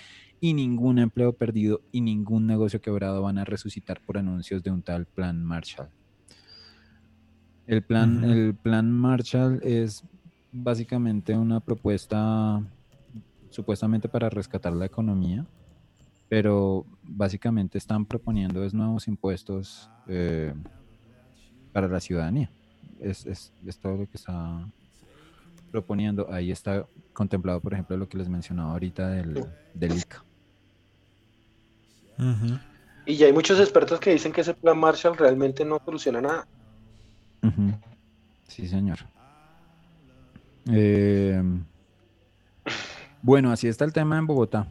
y 0.46 0.54
ningún 0.54 1.00
empleo 1.00 1.34
perdido 1.34 1.82
y 1.92 2.02
ningún 2.02 2.46
negocio 2.46 2.82
quebrado 2.82 3.22
van 3.22 3.38
a 3.38 3.46
resucitar 3.46 4.02
por 4.02 4.18
anuncios 4.18 4.62
de 4.62 4.72
un 4.72 4.84
tal 4.84 5.06
plan 5.06 5.44
Marshall. 5.44 5.90
El 7.66 7.82
plan, 7.82 8.24
el 8.24 8.54
plan 8.54 8.92
Marshall 8.92 9.60
es 9.64 10.04
básicamente 10.52 11.36
una 11.36 11.60
propuesta 11.60 12.62
supuestamente 13.50 14.08
para 14.08 14.30
rescatar 14.30 14.74
la 14.74 14.86
economía 14.86 15.48
pero 16.28 16.86
básicamente 17.02 17.78
están 17.78 18.06
proponiendo 18.06 18.64
es 18.66 18.74
nuevos 18.74 19.08
impuestos 19.08 19.90
eh, 20.08 20.54
para 21.72 21.88
la 21.88 22.02
ciudadanía. 22.02 22.52
Es, 23.00 23.26
es, 23.26 23.54
es 23.66 23.80
todo 23.80 23.96
lo 23.96 24.10
que 24.10 24.18
está 24.18 24.68
proponiendo. 25.72 26.30
Ahí 26.30 26.52
está 26.52 26.88
contemplado, 27.14 27.62
por 27.62 27.74
ejemplo, 27.74 27.96
lo 27.96 28.10
que 28.10 28.18
les 28.18 28.28
mencionaba 28.28 28.74
ahorita 28.74 29.10
del, 29.10 29.46
del 29.74 29.98
ICA. 29.98 30.25
Y 33.06 33.16
ya 33.16 33.28
hay 33.28 33.34
muchos 33.34 33.60
expertos 33.60 34.00
que 34.00 34.12
dicen 34.12 34.32
que 34.32 34.42
ese 34.42 34.54
plan 34.54 34.78
Marshall 34.78 35.18
realmente 35.18 35.64
no 35.64 35.80
soluciona 35.84 36.22
nada. 36.22 36.48
Sí, 38.48 38.68
señor. 38.68 39.00
Eh, 40.72 41.42
bueno, 43.22 43.52
así 43.52 43.68
está 43.68 43.86
el 43.86 43.94
tema 43.94 44.18
en 44.18 44.28
Bogotá. 44.28 44.68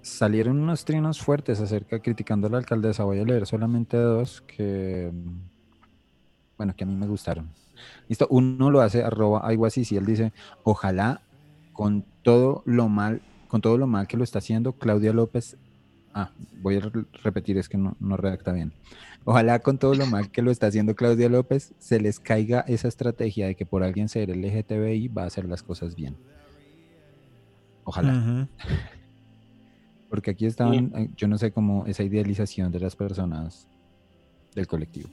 Salieron 0.00 0.58
unos 0.58 0.84
trinos 0.84 1.20
fuertes 1.20 1.60
acerca 1.60 2.00
criticando 2.00 2.46
a 2.46 2.50
la 2.50 2.58
alcaldesa. 2.58 3.04
Voy 3.04 3.20
a 3.20 3.24
leer 3.24 3.46
solamente 3.46 3.96
dos 3.96 4.40
que, 4.42 5.12
bueno, 6.56 6.74
que 6.74 6.84
a 6.84 6.86
mí 6.86 6.96
me 6.96 7.06
gustaron. 7.06 7.50
Listo, 8.08 8.26
uno 8.30 8.70
lo 8.70 8.80
hace 8.80 9.04
arroba 9.04 9.40
algo 9.40 9.66
así, 9.66 9.84
si 9.84 9.96
él 9.96 10.06
dice, 10.06 10.32
ojalá 10.64 11.20
con 11.72 12.04
todo 12.22 12.62
lo 12.64 12.88
mal, 12.88 13.22
con 13.48 13.60
todo 13.60 13.76
lo 13.78 13.86
mal 13.86 14.06
que 14.06 14.16
lo 14.16 14.24
está 14.24 14.38
haciendo 14.38 14.72
Claudia 14.74 15.12
López. 15.12 15.56
Ah, 16.14 16.30
voy 16.62 16.76
a 16.76 16.80
re- 16.80 17.04
repetir, 17.22 17.58
es 17.58 17.68
que 17.68 17.76
no, 17.78 17.96
no 18.00 18.16
redacta 18.16 18.52
bien. 18.52 18.72
Ojalá 19.24 19.58
con 19.58 19.78
todo 19.78 19.94
lo 19.94 20.06
mal 20.06 20.30
que 20.30 20.42
lo 20.42 20.50
está 20.50 20.68
haciendo 20.68 20.94
Claudia 20.94 21.28
López 21.28 21.74
se 21.78 22.00
les 22.00 22.18
caiga 22.18 22.60
esa 22.60 22.88
estrategia 22.88 23.46
de 23.46 23.54
que 23.54 23.66
por 23.66 23.82
alguien 23.82 24.08
ser 24.08 24.30
LGTBI 24.30 25.08
va 25.08 25.24
a 25.24 25.26
hacer 25.26 25.44
las 25.46 25.62
cosas 25.62 25.94
bien. 25.94 26.16
Ojalá. 27.84 28.48
Porque 30.10 30.30
aquí 30.30 30.46
estaban, 30.46 30.92
eh, 30.94 31.10
yo 31.16 31.28
no 31.28 31.36
sé 31.36 31.52
cómo 31.52 31.86
esa 31.86 32.02
idealización 32.02 32.72
de 32.72 32.80
las 32.80 32.96
personas 32.96 33.66
del 34.54 34.66
colectivo. 34.66 35.08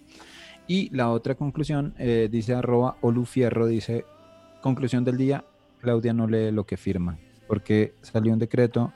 Y 0.68 0.90
la 0.95 1.12
otra 1.12 1.36
conclusión, 1.36 1.94
eh, 1.99 2.30
dice 2.32 2.56
arroba 2.56 2.98
olufierro, 3.02 3.68
dice, 3.68 4.06
conclusión 4.62 5.03
del 5.03 5.18
día, 5.18 5.44
Claudia 5.82 6.14
no 6.14 6.28
lee 6.28 6.52
lo 6.52 6.66
que 6.66 6.78
firma, 6.78 7.20
porque 7.48 7.96
salió 8.02 8.34
un 8.34 8.40
decreto 8.40 8.94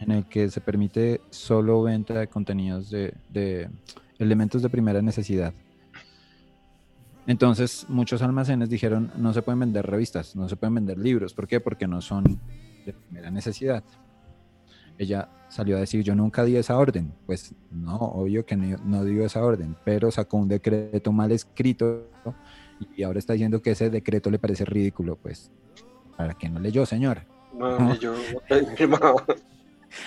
en 0.00 0.10
el 0.10 0.24
que 0.26 0.50
se 0.50 0.60
permite 0.60 1.20
solo 1.30 1.82
venta 1.82 2.14
de 2.14 2.28
contenidos 2.28 2.90
de, 2.90 3.68
elementos 4.18 4.62
de 4.62 4.68
primera 4.68 5.02
necesidad. 5.02 5.52
Entonces 7.26 7.86
muchos 7.88 8.20
almacenes 8.22 8.68
dijeron, 8.68 9.12
no 9.16 9.32
se 9.32 9.42
pueden 9.42 9.60
vender 9.60 9.86
revistas, 9.86 10.34
no 10.34 10.48
se 10.48 10.56
pueden 10.56 10.74
vender 10.74 10.98
libros. 10.98 11.34
¿Por 11.34 11.46
qué? 11.46 11.60
Porque 11.60 11.86
no 11.86 12.00
son 12.00 12.24
de 12.84 12.92
primera 12.92 13.30
necesidad 13.30 13.84
ella 14.98 15.28
salió 15.48 15.76
a 15.76 15.80
decir, 15.80 16.02
yo 16.02 16.14
nunca 16.14 16.44
di 16.44 16.56
esa 16.56 16.76
orden. 16.78 17.12
Pues 17.26 17.54
no, 17.70 17.96
obvio 17.96 18.46
que 18.46 18.56
no, 18.56 18.78
no 18.84 19.04
dio 19.04 19.24
esa 19.24 19.44
orden, 19.44 19.76
pero 19.84 20.10
sacó 20.10 20.38
un 20.38 20.48
decreto 20.48 21.12
mal 21.12 21.32
escrito 21.32 22.08
y 22.96 23.02
ahora 23.02 23.18
está 23.18 23.34
diciendo 23.34 23.62
que 23.62 23.72
ese 23.72 23.90
decreto 23.90 24.30
le 24.30 24.38
parece 24.38 24.64
ridículo. 24.64 25.16
Pues, 25.16 25.50
¿para 26.16 26.34
qué 26.34 26.48
no 26.48 26.60
leyó, 26.60 26.86
señor? 26.86 27.22
No, 27.54 27.94
yo. 28.00 28.14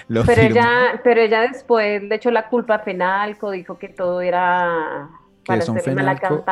Lo 0.08 0.24
Pero 0.26 0.42
firmó. 0.42 0.60
ella, 0.60 1.02
pero 1.04 1.22
ella 1.22 1.42
después 1.42 2.02
le 2.02 2.16
echó 2.16 2.32
la 2.32 2.50
culpa 2.50 2.76
a 2.76 2.80
Fenalco, 2.80 3.52
dijo 3.52 3.78
que 3.78 3.88
todo 3.90 4.20
era 4.20 5.10
para 5.46 5.62
son 5.62 5.78
hacer 5.78 5.94
mala 5.94 6.18
Fenalco, 6.18 6.44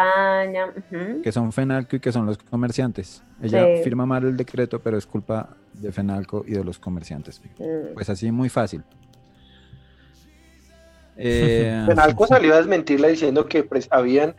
que 1.23 1.31
son 1.31 1.51
FENALCO 1.51 1.95
y 1.95 1.99
que 1.99 2.11
son 2.11 2.27
los 2.27 2.37
comerciantes. 2.37 3.23
Ella 3.41 3.77
Sí. 3.77 3.83
firma 3.83 4.05
mal 4.05 4.23
el 4.23 4.37
decreto, 4.37 4.79
pero 4.79 4.97
es 4.99 5.07
culpa 5.07 5.49
de 5.73 5.91
FENALCO 5.91 6.43
y 6.45 6.51
de 6.51 6.63
los 6.63 6.77
comerciantes. 6.77 7.41
Mm. 7.57 7.95
Pues 7.95 8.07
así, 8.11 8.31
muy 8.31 8.49
fácil. 8.49 8.83
Eh, 11.15 11.83
Penalco 11.87 12.25
salió 12.25 12.55
a 12.55 12.57
desmentirla 12.57 13.07
diciendo 13.07 13.45
que 13.45 13.67
habían 13.91 14.35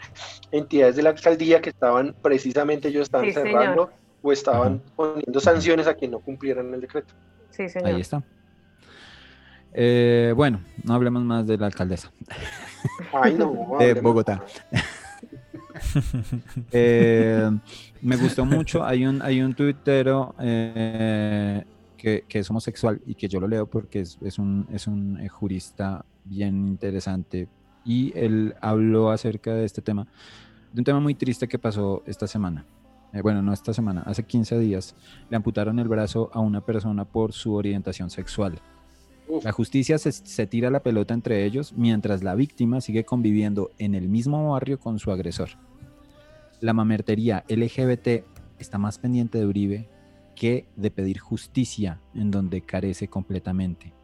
entidades 0.50 0.96
de 0.96 1.04
la 1.04 1.10
alcaldía 1.10 1.60
que 1.60 1.70
estaban 1.70 2.16
precisamente 2.20 2.88
ellos 2.88 3.02
estaban 3.02 3.26
Sí, 3.26 3.32
señor. 3.32 3.92
O 4.24 4.32
estaban 4.32 4.82
poniendo 4.96 5.38
sanciones 5.38 5.86
a 5.86 5.94
quien 5.94 6.10
no 6.10 6.18
cumplieran 6.18 6.72
el 6.72 6.80
decreto. 6.80 7.14
Sí, 7.50 7.68
señor. 7.68 7.90
Ahí 7.90 8.00
está. 8.00 8.22
Eh, 9.74 10.32
bueno, 10.34 10.60
no 10.82 10.94
hablemos 10.94 11.24
más 11.24 11.46
de 11.48 11.58
la 11.58 11.66
alcaldesa 11.66 12.12
Ay, 13.12 13.34
no, 13.34 13.76
de. 13.78 13.94
Bogotá. 13.94 14.42
Eh, 16.70 17.50
me 18.00 18.16
gustó 18.16 18.44
mucho. 18.44 18.84
Hay 18.84 19.04
un, 19.04 19.20
hay 19.22 19.42
un 19.42 19.54
tuitero 19.54 20.34
eh, 20.38 21.64
que, 21.96 22.24
que 22.28 22.38
es 22.38 22.48
homosexual 22.48 23.02
y 23.04 23.16
que 23.16 23.28
yo 23.28 23.40
lo 23.40 23.48
leo 23.48 23.66
porque 23.66 24.00
es, 24.00 24.16
es 24.22 24.38
un, 24.38 24.68
es 24.72 24.86
un 24.86 25.20
eh, 25.20 25.28
jurista 25.28 26.04
bien 26.24 26.68
interesante. 26.68 27.48
Y 27.84 28.16
él 28.16 28.54
habló 28.60 29.10
acerca 29.10 29.52
de 29.52 29.64
este 29.64 29.82
tema, 29.82 30.06
de 30.72 30.80
un 30.80 30.84
tema 30.84 31.00
muy 31.00 31.16
triste 31.16 31.48
que 31.48 31.58
pasó 31.58 32.04
esta 32.06 32.28
semana. 32.28 32.64
Eh, 33.14 33.22
bueno, 33.22 33.42
no 33.42 33.52
esta 33.52 33.72
semana, 33.72 34.02
hace 34.06 34.24
15 34.24 34.58
días 34.58 34.96
le 35.30 35.36
amputaron 35.36 35.78
el 35.78 35.88
brazo 35.88 36.30
a 36.34 36.40
una 36.40 36.60
persona 36.60 37.04
por 37.04 37.32
su 37.32 37.54
orientación 37.54 38.10
sexual. 38.10 38.60
La 39.42 39.52
justicia 39.52 39.98
se, 39.98 40.12
se 40.12 40.46
tira 40.46 40.68
la 40.68 40.82
pelota 40.82 41.14
entre 41.14 41.44
ellos 41.44 41.72
mientras 41.74 42.22
la 42.22 42.34
víctima 42.34 42.80
sigue 42.80 43.04
conviviendo 43.04 43.70
en 43.78 43.94
el 43.94 44.08
mismo 44.08 44.50
barrio 44.50 44.78
con 44.78 44.98
su 44.98 45.12
agresor. 45.12 45.50
La 46.60 46.72
mamertería 46.72 47.44
LGBT 47.48 48.24
está 48.58 48.78
más 48.78 48.98
pendiente 48.98 49.38
de 49.38 49.46
Uribe 49.46 49.88
que 50.34 50.66
de 50.76 50.90
pedir 50.90 51.18
justicia 51.20 52.00
en 52.14 52.30
donde 52.30 52.62
carece 52.62 53.08
completamente. 53.08 53.94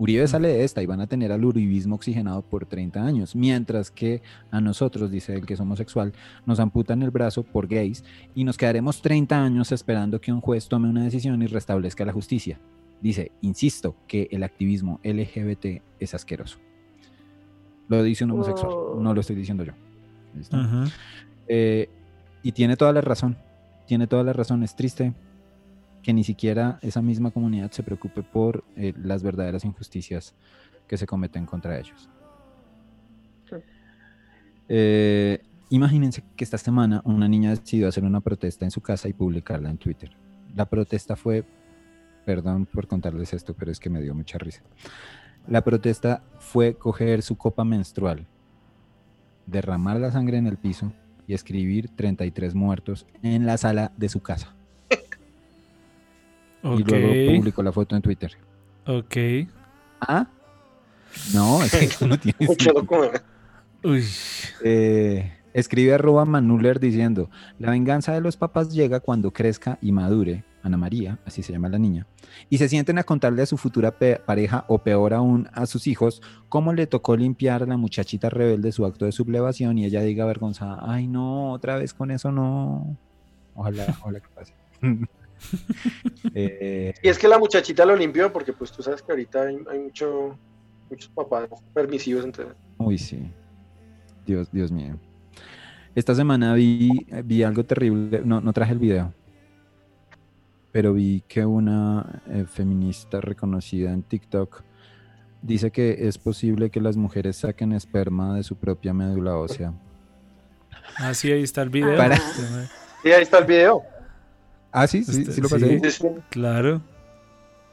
Uribe 0.00 0.26
sale 0.26 0.48
de 0.48 0.64
esta 0.64 0.82
y 0.82 0.86
van 0.86 1.02
a 1.02 1.06
tener 1.06 1.30
al 1.30 1.44
uribismo 1.44 1.94
oxigenado 1.94 2.40
por 2.40 2.64
30 2.64 3.04
años, 3.04 3.36
mientras 3.36 3.90
que 3.90 4.22
a 4.50 4.58
nosotros, 4.58 5.10
dice 5.10 5.34
el 5.34 5.44
que 5.44 5.52
es 5.52 5.60
homosexual, 5.60 6.14
nos 6.46 6.58
amputan 6.58 7.02
el 7.02 7.10
brazo 7.10 7.42
por 7.42 7.68
gays 7.68 8.02
y 8.34 8.44
nos 8.44 8.56
quedaremos 8.56 9.02
30 9.02 9.44
años 9.44 9.72
esperando 9.72 10.18
que 10.18 10.32
un 10.32 10.40
juez 10.40 10.68
tome 10.68 10.88
una 10.88 11.04
decisión 11.04 11.42
y 11.42 11.46
restablezca 11.48 12.06
la 12.06 12.14
justicia. 12.14 12.58
Dice, 13.02 13.32
insisto, 13.42 13.94
que 14.08 14.26
el 14.30 14.42
activismo 14.42 15.00
LGBT 15.04 15.82
es 15.98 16.14
asqueroso. 16.14 16.58
Lo 17.88 18.02
dice 18.02 18.24
un 18.24 18.30
homosexual, 18.30 18.72
Oh. 18.74 19.00
no 19.02 19.12
lo 19.12 19.20
estoy 19.20 19.36
diciendo 19.36 19.64
yo. 19.64 19.74
Eh, 21.46 21.90
y 22.42 22.52
tiene 22.52 22.78
toda 22.78 22.94
la 22.94 23.02
razón, 23.02 23.36
tiene 23.86 24.06
toda 24.06 24.24
la 24.24 24.32
razón. 24.32 24.62
Es 24.62 24.74
triste 24.74 25.12
que 26.02 26.12
ni 26.12 26.24
siquiera 26.24 26.78
esa 26.82 27.02
misma 27.02 27.30
comunidad 27.30 27.70
se 27.70 27.82
preocupe 27.82 28.22
por 28.22 28.64
eh, 28.76 28.92
las 28.96 29.22
verdaderas 29.22 29.64
injusticias 29.64 30.34
que 30.86 30.96
se 30.96 31.06
cometen 31.06 31.46
contra 31.46 31.78
ellos. 31.78 32.08
Eh, 34.68 35.42
imagínense 35.68 36.22
que 36.36 36.44
esta 36.44 36.58
semana 36.58 37.02
una 37.04 37.28
niña 37.28 37.50
decidió 37.50 37.88
hacer 37.88 38.04
una 38.04 38.20
protesta 38.20 38.64
en 38.64 38.70
su 38.70 38.80
casa 38.80 39.08
y 39.08 39.12
publicarla 39.12 39.68
en 39.68 39.78
Twitter. 39.78 40.10
La 40.54 40.66
protesta 40.66 41.16
fue, 41.16 41.44
perdón 42.24 42.66
por 42.66 42.86
contarles 42.86 43.32
esto, 43.32 43.54
pero 43.54 43.70
es 43.70 43.80
que 43.80 43.90
me 43.90 44.00
dio 44.00 44.14
mucha 44.14 44.38
risa. 44.38 44.62
La 45.48 45.62
protesta 45.62 46.22
fue 46.38 46.74
coger 46.74 47.22
su 47.22 47.36
copa 47.36 47.64
menstrual, 47.64 48.26
derramar 49.46 49.98
la 49.98 50.12
sangre 50.12 50.38
en 50.38 50.46
el 50.46 50.56
piso 50.56 50.92
y 51.26 51.34
escribir 51.34 51.88
33 51.96 52.54
muertos 52.54 53.06
en 53.22 53.46
la 53.46 53.56
sala 53.56 53.92
de 53.96 54.08
su 54.08 54.20
casa. 54.20 54.54
Y 56.62 56.82
luego 56.84 57.36
publicó 57.38 57.62
la 57.62 57.72
foto 57.72 57.96
en 57.96 58.02
Twitter. 58.02 58.36
Ok. 58.86 59.16
¿Ah? 60.00 60.26
No, 61.34 61.62
es 61.64 61.72
que 61.72 61.88
tú 61.88 62.06
no 62.06 62.18
tienes. 62.18 62.48
Mucho 62.48 62.72
loco. 62.72 63.10
Uy. 63.82 64.04
Eh, 64.62 65.32
escribe 65.54 65.94
arroba 65.94 66.24
Manuller 66.24 66.80
diciendo, 66.80 67.30
la 67.58 67.70
venganza 67.70 68.12
de 68.12 68.20
los 68.20 68.36
papás 68.36 68.72
llega 68.72 69.00
cuando 69.00 69.32
crezca 69.32 69.78
y 69.80 69.92
madure, 69.92 70.44
Ana 70.62 70.76
María, 70.76 71.18
así 71.24 71.42
se 71.42 71.52
llama 71.52 71.68
la 71.68 71.78
niña, 71.78 72.06
y 72.48 72.58
se 72.58 72.68
sienten 72.68 72.98
a 72.98 73.04
contarle 73.04 73.42
a 73.42 73.46
su 73.46 73.56
futura 73.56 73.96
pareja 74.26 74.64
o 74.68 74.78
peor 74.78 75.14
aún 75.14 75.48
a 75.52 75.66
sus 75.66 75.86
hijos 75.86 76.20
cómo 76.48 76.72
le 76.72 76.86
tocó 76.86 77.16
limpiar 77.16 77.62
a 77.62 77.66
la 77.66 77.76
muchachita 77.76 78.28
rebelde 78.28 78.72
su 78.72 78.84
acto 78.84 79.06
de 79.06 79.12
sublevación 79.12 79.78
y 79.78 79.86
ella 79.86 80.02
diga 80.02 80.24
avergonzada, 80.24 80.78
ay 80.82 81.06
no, 81.06 81.52
otra 81.52 81.76
vez 81.76 81.94
con 81.94 82.10
eso 82.10 82.30
no. 82.30 82.96
Ojalá, 83.54 83.86
ojalá 84.00 84.20
que 84.20 84.28
pase. 84.28 84.54
Eh, 86.34 86.92
Y 87.02 87.08
es 87.08 87.18
que 87.18 87.26
la 87.26 87.38
muchachita 87.38 87.84
lo 87.84 87.96
limpió 87.96 88.32
porque 88.32 88.52
pues 88.52 88.70
tú 88.70 88.82
sabes 88.82 89.02
que 89.02 89.10
ahorita 89.10 89.42
hay, 89.42 89.58
hay 89.70 89.78
mucho, 89.78 90.38
muchos 90.90 91.10
papás 91.10 91.48
permisivos 91.74 92.24
entonces. 92.24 92.54
Uy, 92.78 92.98
sí. 92.98 93.30
Dios, 94.26 94.48
Dios 94.52 94.70
mío. 94.70 94.96
Esta 95.94 96.14
semana 96.14 96.54
vi, 96.54 96.90
vi 97.24 97.42
algo 97.42 97.64
terrible. 97.64 98.22
No, 98.24 98.40
no 98.40 98.52
traje 98.52 98.72
el 98.72 98.78
video. 98.78 99.12
Pero 100.72 100.92
vi 100.92 101.24
que 101.26 101.44
una 101.44 102.22
eh, 102.28 102.44
feminista 102.46 103.20
reconocida 103.20 103.90
en 103.92 104.02
TikTok 104.02 104.62
dice 105.42 105.72
que 105.72 106.06
es 106.06 106.16
posible 106.18 106.70
que 106.70 106.80
las 106.80 106.96
mujeres 106.96 107.38
saquen 107.38 107.72
esperma 107.72 108.36
de 108.36 108.44
su 108.44 108.56
propia 108.56 108.94
médula 108.94 109.36
ósea. 109.36 109.72
Ah, 110.96 111.12
sí, 111.14 111.32
ahí 111.32 111.42
está 111.42 111.62
el 111.62 111.70
video. 111.70 111.96
Para- 111.96 112.16
Sí, 113.02 113.10
ahí 113.10 113.22
está 113.22 113.38
el 113.38 113.46
video. 113.46 113.82
Ah, 114.72 114.86
sí, 114.86 115.04
sí, 115.04 115.22
Este- 115.22 115.32
sí 115.32 115.40
lo 115.40 115.48
pasé. 115.48 115.80
Sí, 115.80 115.90
sí. 115.90 116.06
Claro. 116.30 116.80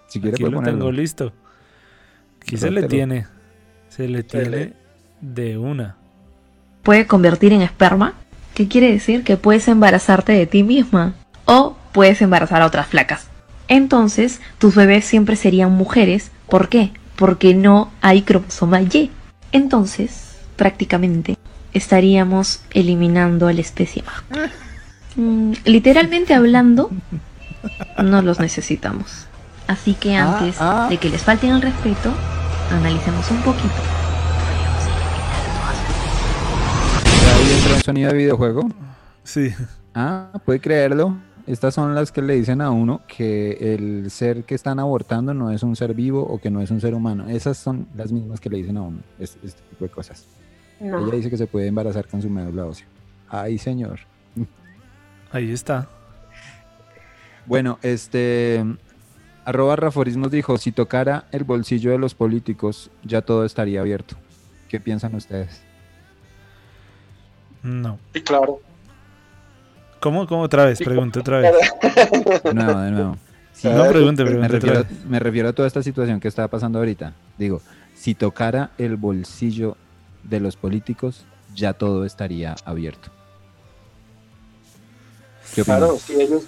Si 0.08 0.20
quiere 0.20 0.36
Aquí 0.36 0.44
puede 0.44 0.52
lo 0.52 0.58
ponerlo. 0.58 0.80
tengo 0.80 0.92
listo. 0.92 1.34
Aquí 2.42 2.58
se 2.58 2.72
le 2.72 2.84
tiene. 2.84 3.28
Se 3.90 4.08
le 4.08 4.20
Se 4.20 4.24
tiene 4.24 4.50
le- 4.50 4.74
de 5.22 5.58
una. 5.58 5.96
puede 6.84 7.06
convertir 7.08 7.52
en 7.54 7.62
esperma, 7.62 8.14
que 8.54 8.68
quiere 8.68 8.92
decir 8.92 9.24
que 9.24 9.36
puedes 9.38 9.68
embarazarte 9.68 10.32
de 10.32 10.48
ti 10.48 10.64
misma 10.64 11.14
o 11.46 11.76
puedes 11.92 12.22
embarazar 12.22 12.62
a 12.62 12.66
otras 12.66 12.88
flacas. 12.88 13.28
Entonces, 13.68 14.40
tus 14.58 14.76
bebés 14.76 15.04
siempre 15.06 15.36
serían 15.36 15.72
mujeres. 15.74 16.32
¿Por 16.50 16.70
qué? 16.70 16.92
Porque 17.18 17.54
no 17.54 17.92
hay 18.02 18.22
cromosoma 18.22 18.82
Y. 18.82 19.12
Entonces, 19.52 20.38
prácticamente, 20.56 21.38
estaríamos 21.74 22.62
eliminando 22.74 23.48
a 23.48 23.54
la 23.54 23.62
especie 23.62 24.04
masculina. 24.04 24.52
Mm, 25.18 25.54
literalmente 25.66 26.34
hablando, 26.34 26.90
no 28.04 28.22
los 28.22 28.40
necesitamos. 28.40 29.26
Así 29.68 29.94
que 29.96 30.16
Ah, 30.16 30.38
antes 30.40 30.56
ah. 30.60 30.88
de 30.90 30.98
que 30.98 31.10
les 31.10 31.22
falten 31.24 31.50
el 31.52 31.62
respeto, 31.62 32.14
analicemos 32.72 33.30
un 33.32 33.42
poquito. 33.42 33.74
Ahí 37.36 37.54
entra 37.58 37.76
un 37.76 37.82
sonido 37.82 38.12
de 38.12 38.18
videojuego. 38.18 38.70
Sí. 39.24 39.52
Ah, 39.94 40.32
puede 40.46 40.60
creerlo. 40.60 41.18
Estas 41.48 41.74
son 41.74 41.96
las 41.96 42.12
que 42.12 42.22
le 42.22 42.36
dicen 42.36 42.60
a 42.62 42.72
uno 42.72 43.02
que 43.08 43.74
el 43.74 44.12
ser 44.12 44.44
que 44.44 44.54
están 44.54 44.80
abortando 44.80 45.34
no 45.34 45.50
es 45.52 45.64
un 45.64 45.76
ser 45.78 45.94
vivo 45.94 46.22
o 46.22 46.40
que 46.40 46.50
no 46.52 46.62
es 46.62 46.72
un 46.72 46.82
ser 46.82 46.94
humano. 46.94 47.30
Esas 47.30 47.58
son 47.58 47.88
las 47.96 48.12
mismas 48.12 48.40
que 48.42 48.50
le 48.50 48.58
dicen 48.58 48.76
a 48.78 48.82
uno 48.82 49.00
es- 49.18 49.38
este 49.44 49.62
tipo 49.70 49.86
de 49.86 49.90
cosas. 49.92 50.26
No. 50.82 51.00
Ella 51.08 51.16
dice 51.16 51.30
que 51.30 51.38
se 51.38 51.48
puede 51.48 51.68
embarazar 51.68 52.06
con 52.08 52.22
su 52.22 52.30
médula 52.30 52.66
ósea. 52.66 52.86
Ay, 53.30 53.58
señor. 53.58 54.00
Ahí 55.32 55.52
está. 55.52 55.88
Bueno, 57.46 57.80
este. 57.82 58.64
Arroba 59.46 59.76
Raforismos 59.76 60.32
dijo: 60.32 60.58
si 60.58 60.72
tocara 60.72 61.26
el 61.32 61.44
bolsillo 61.44 61.92
de 61.92 61.98
los 61.98 62.14
políticos, 62.16 62.92
ya 63.04 63.22
todo 63.22 63.46
estaría 63.46 63.80
abierto. 63.82 64.16
¿Qué 64.70 64.80
piensan 64.80 65.16
ustedes? 65.16 65.62
No. 67.64 68.00
Sí, 68.14 68.22
claro. 68.22 68.60
¿Cómo? 70.00 70.28
¿Cómo 70.28 70.42
otra 70.44 70.66
vez? 70.66 70.80
Pregunto 70.80 71.22
otra 71.22 71.40
vez. 71.40 71.54
De 72.44 72.54
nuevo, 72.54 72.80
de 72.80 72.92
nuevo. 72.92 73.18
Si- 73.54 73.68
No, 73.68 73.88
pregunte, 73.88 74.24
me 74.24 74.30
pregunte 74.30 74.54
refiero, 74.54 74.80
otra 74.82 74.90
vez. 74.90 75.06
me 75.06 75.20
refiero 75.20 75.50
a 75.50 75.54
toda 75.54 75.68
esta 75.68 75.82
situación 75.82 76.20
que 76.20 76.28
está 76.28 76.48
pasando 76.48 76.78
ahorita. 76.80 77.14
Digo, 77.38 77.62
si 77.96 78.14
tocara 78.14 78.72
el 78.78 78.98
bolsillo 78.98 79.76
de 80.24 80.40
los 80.40 80.56
políticos, 80.56 81.26
ya 81.56 81.74
todo 81.74 82.06
estaría 82.06 82.56
abierto. 82.66 83.10
Claro, 85.64 85.98
si 85.98 86.22
ellos, 86.22 86.44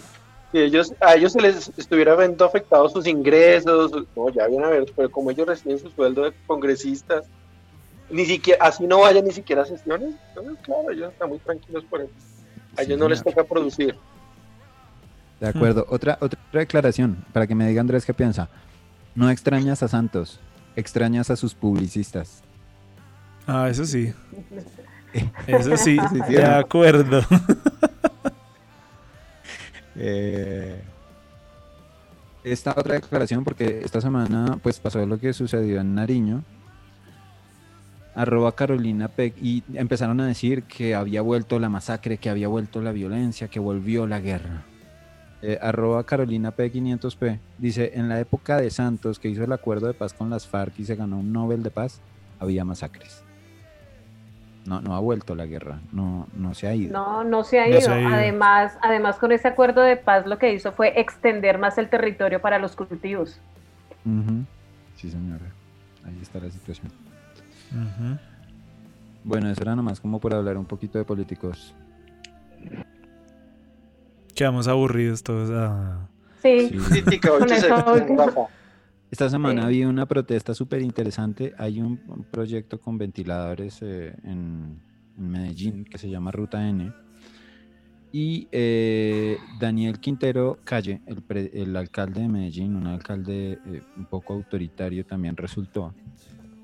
si 0.52 0.60
ellos, 0.60 0.94
a 1.00 1.16
ellos 1.16 1.34
se 1.34 1.42
les 1.42 1.72
estuviera 1.78 2.16
viendo 2.16 2.46
afectados 2.46 2.92
sus 2.94 3.08
ingresos, 3.08 3.92
no, 4.16 4.30
ya 4.30 4.48
viene 4.48 4.66
a 4.66 4.70
ver, 4.70 4.86
pero 4.96 5.10
como 5.10 5.32
ellos 5.32 5.48
reciben 5.48 5.80
su 5.80 5.90
sueldo 5.90 6.24
de 6.24 6.34
congresistas, 6.48 7.26
ni 8.10 8.26
siquiera, 8.26 8.66
así 8.66 8.86
no 8.88 9.02
vayan 9.02 9.26
ni 9.26 9.32
siquiera 9.32 9.62
a 9.64 9.66
sesiones, 9.66 10.16
no, 10.36 10.56
claro, 10.64 10.92
ellos 10.92 11.12
están 11.12 11.30
muy 11.30 11.40
tranquilos 11.40 11.84
por 11.90 12.02
eso. 12.02 12.12
A 12.78 12.84
ellos 12.84 12.98
no 13.00 13.08
les 13.10 13.24
toca 13.24 13.44
producir. 13.44 13.96
De 15.40 15.48
acuerdo. 15.48 15.86
Otra, 15.90 16.18
otra 16.22 16.40
declaración, 16.52 17.24
para 17.34 17.48
que 17.48 17.56
me 17.56 17.68
diga 17.68 17.82
Andrés 17.82 18.06
qué 18.06 18.14
piensa. 18.14 18.50
No 19.16 19.30
extrañas 19.30 19.82
a 19.84 19.88
Santos, 19.88 20.40
extrañas 20.76 21.30
a 21.30 21.36
sus 21.36 21.54
publicistas. 21.54 22.44
Ah, 23.48 23.68
eso 23.70 23.86
sí. 23.86 24.14
Eso 25.48 25.76
sí, 25.76 25.98
Sí, 25.98 26.20
sí, 26.28 26.34
de 26.36 26.44
¿no? 26.44 26.56
acuerdo. 26.58 27.22
Eh, 30.02 30.82
esta 32.44 32.72
otra 32.72 32.96
declaración, 32.96 33.44
porque 33.44 33.82
esta 33.84 34.00
semana 34.00 34.58
pues 34.64 34.80
pasó 34.80 35.06
lo 35.06 35.20
que 35.20 35.34
sucedió 35.34 35.82
en 35.82 35.94
Nariño. 35.94 36.44
Arroba 38.16 38.54
Carolina 38.54 39.08
Peck 39.10 39.36
y 39.42 39.64
empezaron 39.74 40.20
a 40.20 40.28
decir 40.28 40.64
que 40.64 40.96
había 40.96 41.22
vuelto 41.22 41.60
la 41.60 41.70
masacre, 41.70 42.18
que 42.18 42.30
había 42.30 42.48
vuelto 42.48 42.82
la 42.82 42.92
violencia, 42.92 43.50
que 43.50 43.60
volvió 43.60 44.08
la 44.08 44.20
guerra. 44.20 44.64
Eh, 45.42 45.58
arroba 45.62 46.04
Carolina 46.04 46.52
P 46.52 46.72
500P 46.72 47.40
dice, 47.58 47.92
en 47.94 48.10
la 48.10 48.20
época 48.20 48.58
de 48.58 48.70
Santos 48.72 49.20
que 49.20 49.30
hizo 49.30 49.44
el 49.44 49.54
acuerdo 49.54 49.88
de 49.88 49.94
paz 49.94 50.14
con 50.14 50.30
las 50.30 50.48
FARC 50.48 50.80
y 50.80 50.86
se 50.86 50.96
ganó 50.96 51.20
un 51.20 51.32
Nobel 51.32 51.64
de 51.64 51.72
paz, 51.72 52.02
había 52.40 52.66
masacres. 52.66 53.24
No, 54.70 54.82
no 54.82 54.96
ha 54.96 55.00
vuelto 55.00 55.34
la 55.34 55.48
guerra, 55.48 55.80
no, 55.91 56.28
no 56.36 56.54
se 56.54 56.68
ha 56.68 56.76
ido. 56.76 56.94
No, 56.94 57.24
no 57.24 57.44
se 57.44 57.60
ha 57.60 57.68
ido. 57.68 57.82
se 57.82 57.91
ha 57.91 58.00
ido. 58.00 58.10
Además, 58.14 58.78
además 58.84 59.18
con 59.18 59.32
ese 59.32 59.48
acuerdo 59.48 59.82
de 59.82 59.98
paz 59.98 60.28
lo 60.28 60.38
que 60.38 60.54
hizo 60.54 60.72
fue 60.74 61.00
extender 61.00 61.58
más 61.58 61.80
el 61.80 61.90
territorio 61.90 62.40
para 62.40 62.60
los 62.60 62.76
cultivos. 62.76 63.40
Sí, 64.96 65.10
señora. 65.10 65.46
Ahí 66.06 66.20
está 66.22 66.40
la 66.40 66.52
situación. 66.52 66.91
Bueno, 69.24 69.50
eso 69.50 69.60
era 69.64 69.76
nomás 69.76 70.00
como 70.00 70.20
por 70.20 70.36
hablar 70.36 70.56
un 70.56 70.66
poquito 70.66 71.00
de 71.00 71.04
políticos. 71.04 71.74
Quedamos 74.36 74.68
aburridos 74.68 75.24
todos. 75.24 75.50
ah. 75.52 75.98
Sí, 76.44 76.70
Sí. 76.91 77.20
con 77.20 77.52
eso. 77.52 78.48
Esta 79.11 79.30
semana 79.30 79.65
había 79.65 79.88
una 79.88 80.06
protesta 80.06 80.53
súper 80.53 80.81
interesante. 80.81 81.53
Hay 81.57 81.80
un, 81.81 81.99
un 82.07 82.23
proyecto 82.23 82.80
con 82.80 82.98
ventiladores 82.98 83.80
eh, 83.81 84.14
en, 84.23 84.80
en 85.18 85.30
Medellín 85.30 85.84
que 85.86 85.98
se 85.98 86.10
llama 86.10 86.31
Ruta 86.31 86.68
N. 86.68 86.91
Y 88.11 88.48
eh, 88.52 89.38
Daniel 89.60 89.99
Quintero 89.99 90.60
Calle, 90.64 91.02
el, 91.06 91.22
pre- 91.22 91.52
el 91.53 91.76
alcalde 91.76 92.22
de 92.22 92.27
Medellín, 92.27 92.76
un 92.76 92.88
alcalde 92.88 93.60
eh, 93.65 93.81
un 93.98 94.06
poco 94.06 94.34
autoritario 94.34 95.06
también 95.06 95.38
resultó, 95.38 95.94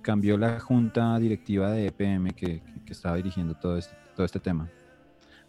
cambió 0.01 0.37
la 0.37 0.59
junta 0.59 1.17
directiva 1.19 1.71
de 1.71 1.87
EPM 1.87 2.29
que, 2.31 2.61
que- 2.61 2.75
que 2.85 2.93
estaba 2.93 3.15
dirigiendo 3.15 3.55
todo 3.55 3.77
este, 3.77 3.95
todo 4.15 4.25
este 4.25 4.39
tema. 4.39 4.69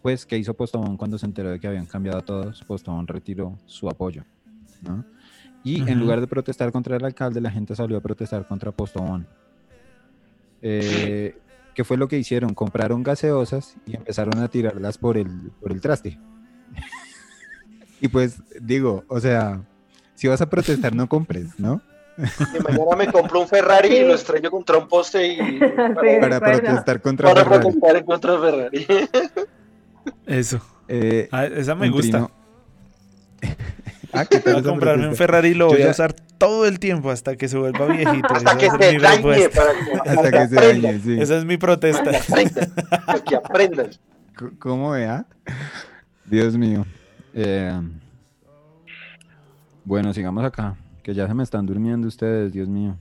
Pues, 0.01 0.25
¿qué 0.25 0.37
hizo 0.37 0.53
Postobón 0.55 0.97
cuando 0.97 1.17
se 1.17 1.25
enteró 1.25 1.49
de 1.49 1.59
que 1.59 1.67
habían 1.67 1.85
cambiado 1.87 2.19
a 2.19 2.25
todos? 2.25 2.63
Postobón 2.63 3.07
retiró 3.07 3.57
su 3.65 3.87
apoyo. 3.89 4.23
¿No? 4.81 5.03
Y 5.63 5.81
en 5.89 5.99
lugar 5.99 6.21
de 6.21 6.27
protestar 6.27 6.71
contra 6.71 6.95
el 6.95 7.03
alcalde, 7.03 7.41
la 7.41 7.51
gente 7.51 7.75
salió 7.75 7.97
a 7.97 8.01
protestar 8.01 8.47
contra 8.47 8.71
Postobón. 8.71 9.27
Eh, 10.61 11.37
¿Qué 11.73 11.83
fue 11.83 11.97
lo 11.97 12.07
que 12.07 12.17
hicieron? 12.17 12.53
Compraron 12.53 13.03
gaseosas 13.03 13.75
y 13.85 13.95
empezaron 13.95 14.39
a 14.39 14.47
tirarlas 14.47 14.97
por 14.97 15.17
el, 15.17 15.51
por 15.61 15.71
el 15.71 15.81
traste. 15.81 16.17
y 18.01 18.07
pues 18.07 18.41
digo, 18.61 19.03
o 19.07 19.19
sea, 19.19 19.61
si 20.15 20.27
vas 20.27 20.41
a 20.41 20.49
protestar, 20.49 20.95
no 20.95 21.07
compres, 21.07 21.59
¿no? 21.59 21.81
Y 22.17 22.63
mañana 22.63 22.95
me 22.97 23.11
compro 23.11 23.41
un 23.41 23.47
Ferrari 23.47 23.89
y 23.97 24.03
lo 24.05 24.15
estrello 24.15 24.49
contra 24.49 24.77
un 24.77 24.87
poste 24.87 25.33
y 25.33 25.59
Para 26.19 26.39
protestar 26.39 27.01
contra 27.01 27.29
para 27.33 27.43
Ferrari. 27.43 27.61
protestar 27.61 28.05
contra 28.05 28.39
Ferrari. 28.39 28.87
Eso. 30.25 30.59
Eh, 30.87 31.27
Ah, 31.33 31.45
esa 31.45 31.75
me 31.75 31.89
gusta. 31.89 32.19
trino- 32.25 32.31
Ah, 34.13 34.25
¿qué 34.25 34.39
tal 34.39 34.53
Voy 34.53 34.61
a 34.61 34.65
comprarme 34.65 35.07
un? 35.09 35.15
Ferrari 35.15 35.49
y 35.49 35.53
lo 35.53 35.67
voy 35.67 35.81
a 35.83 35.89
usar 35.91 36.13
todo 36.13 36.65
el 36.65 36.79
tiempo 36.79 37.11
hasta 37.11 37.35
que 37.35 37.47
se 37.47 37.57
vuelva 37.57 37.85
viejito. 37.87 38.33
Hasta 38.33 38.51
Esa 38.51 38.57
que 38.57 38.65
es 38.67 38.71
se 38.71 38.77
mi 38.77 38.97
dañe, 38.99 39.49
para 39.49 39.71
Hasta 40.11 40.31
que 40.31 40.47
se 40.47 40.55
dañe, 40.55 40.99
sí. 40.99 41.19
Esa 41.19 41.37
es 41.37 41.45
mi 41.45 41.57
protesta. 41.57 42.11
Aprendan, 42.11 42.71
que 43.25 43.35
aprendan. 43.35 43.91
C- 43.91 44.57
¿Cómo 44.59 44.91
vea? 44.91 45.25
Dios 46.25 46.57
mío. 46.57 46.85
Eh, 47.33 47.79
bueno, 49.83 50.13
sigamos 50.13 50.43
acá, 50.43 50.75
que 51.03 51.13
ya 51.13 51.27
se 51.27 51.33
me 51.33 51.43
están 51.43 51.65
durmiendo 51.65 52.07
ustedes, 52.07 52.51
Dios 52.53 52.67
mío. 52.67 52.97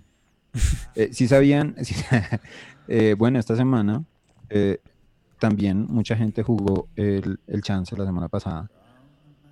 Eh, 0.95 1.11
si 1.13 1.29
sabían, 1.29 1.75
sí, 1.85 1.95
eh, 2.89 3.15
bueno, 3.19 3.39
esta 3.39 3.55
semana 3.55 4.03
eh, 4.49 4.79
también 5.39 5.85
mucha 5.91 6.17
gente 6.17 6.43
jugó 6.43 6.89
el, 6.97 7.39
el 7.47 7.61
chance 7.63 7.95
la 7.99 8.07
semana 8.07 8.29
pasada 8.29 8.71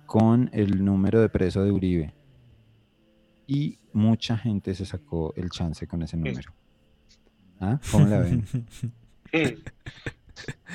con 0.05 0.49
el 0.53 0.83
número 0.83 1.21
de 1.21 1.29
preso 1.29 1.63
de 1.63 1.71
Uribe. 1.71 2.13
Y 3.47 3.79
mucha 3.93 4.37
gente 4.37 4.73
se 4.73 4.85
sacó 4.85 5.33
el 5.35 5.49
chance 5.49 5.87
con 5.87 6.01
ese 6.01 6.17
número. 6.17 6.51
¿Ah? 7.59 7.79
¿Cómo 7.91 8.05
la 8.05 8.19
ven? 8.19 8.45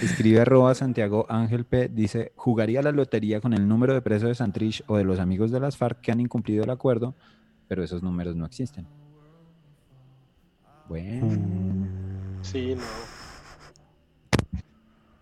Escribe 0.00 0.40
arroba 0.40 0.74
Santiago 0.74 1.26
Ángel 1.28 1.64
P. 1.64 1.88
Dice, 1.88 2.32
jugaría 2.36 2.82
la 2.82 2.92
lotería 2.92 3.40
con 3.40 3.52
el 3.52 3.68
número 3.68 3.92
de 3.94 4.02
preso 4.02 4.26
de 4.26 4.34
Santrich 4.34 4.82
o 4.86 4.96
de 4.96 5.04
los 5.04 5.18
amigos 5.18 5.50
de 5.50 5.60
las 5.60 5.76
FARC 5.76 6.00
que 6.00 6.12
han 6.12 6.20
incumplido 6.20 6.64
el 6.64 6.70
acuerdo, 6.70 7.14
pero 7.68 7.82
esos 7.82 8.02
números 8.02 8.36
no 8.36 8.46
existen. 8.46 8.86
Bueno. 10.88 11.86
Sí, 12.42 12.74
no. 12.74 13.19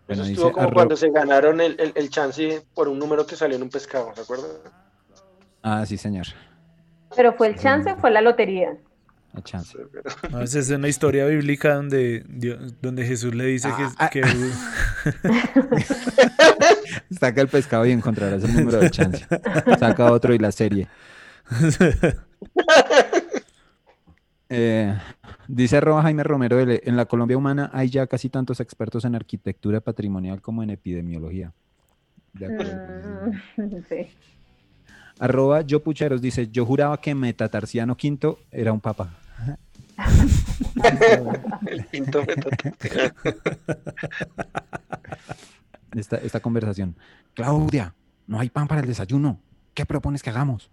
Bueno, 0.09 0.22
Eso 0.22 0.30
dice 0.30 0.32
estuvo 0.40 0.52
como 0.52 0.68
arro- 0.68 0.74
cuando 0.74 0.97
se 0.97 1.10
ganaron 1.10 1.60
el, 1.60 1.78
el, 1.78 1.93
el 1.94 2.09
chance 2.10 2.62
por 2.74 2.89
un 2.89 2.98
número 2.98 3.24
que 3.26 3.36
salió 3.36 3.56
en 3.56 3.62
un 3.62 3.68
pescado, 3.70 4.10
¿se 4.16 4.22
acuerdan? 4.22 4.51
Ah, 5.62 5.85
sí, 5.86 5.97
señor. 5.97 6.26
Pero 7.14 7.35
fue 7.35 7.48
el 7.48 7.56
chance 7.56 7.93
o 7.93 7.97
fue 7.98 8.10
la 8.10 8.20
lotería. 8.22 8.76
El 9.36 9.43
chance. 9.43 9.76
No, 10.30 10.40
esa 10.40 10.59
es 10.59 10.70
una 10.70 10.89
historia 10.89 11.26
bíblica 11.26 11.74
donde, 11.74 12.24
Dios- 12.26 12.80
donde 12.80 13.05
Jesús 13.05 13.35
le 13.35 13.44
dice 13.44 13.68
Ah, 13.70 14.09
que, 14.10 14.22
que- 14.22 14.26
Saca 17.20 17.40
el 17.43 17.48
pescado 17.48 17.85
y 17.86 17.93
encontrarás 17.93 18.43
el 18.44 18.55
número 18.55 18.78
de 18.80 18.90
chance. 18.90 19.26
Saca 19.78 20.10
otro 20.12 20.35
y 20.35 20.39
la 20.39 20.51
serie. 20.52 20.89
Eh, 24.51 24.98
dice 25.48 25.78
arroba 25.78 26.02
Jaime 26.02 26.22
Romero 26.22 26.60
L, 26.60 26.80
en 26.84 26.96
la 26.96 27.06
Colombia 27.06 27.36
humana 27.36 27.70
hay 27.72 27.88
ya 27.88 28.06
casi 28.06 28.28
tantos 28.28 28.60
expertos 28.60 29.04
en 29.04 29.14
arquitectura 29.14 29.80
patrimonial 29.80 30.40
como 30.40 30.62
en 30.62 30.70
epidemiología. 30.70 31.52
De 32.34 32.46
acuerdo. 32.46 33.32
Mm, 33.56 33.82
sí. 33.88 34.06
Arroba 35.18 35.62
yo 35.62 35.82
pucheros 35.82 36.20
dice, 36.20 36.48
yo 36.48 36.64
juraba 36.64 37.00
que 37.00 37.14
Metatarsiano 37.14 37.96
V 38.00 38.36
era 38.52 38.72
un 38.72 38.80
papa. 38.80 39.10
El 41.66 41.86
quinto 41.86 42.24
metatarsiano. 42.24 43.14
esta, 45.96 46.16
esta 46.18 46.40
conversación. 46.40 46.94
Claudia, 47.34 47.94
no 48.26 48.38
hay 48.38 48.50
pan 48.50 48.68
para 48.68 48.80
el 48.80 48.86
desayuno. 48.86 49.40
¿Qué 49.74 49.84
propones 49.86 50.22
que 50.22 50.30
hagamos? 50.30 50.70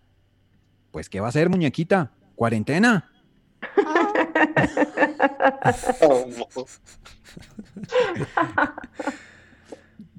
Pues, 0.91 1.09
¿qué 1.09 1.19
va 1.19 1.27
a 1.27 1.29
hacer, 1.29 1.49
muñequita? 1.49 2.11
¿Cuarentena? 2.35 3.09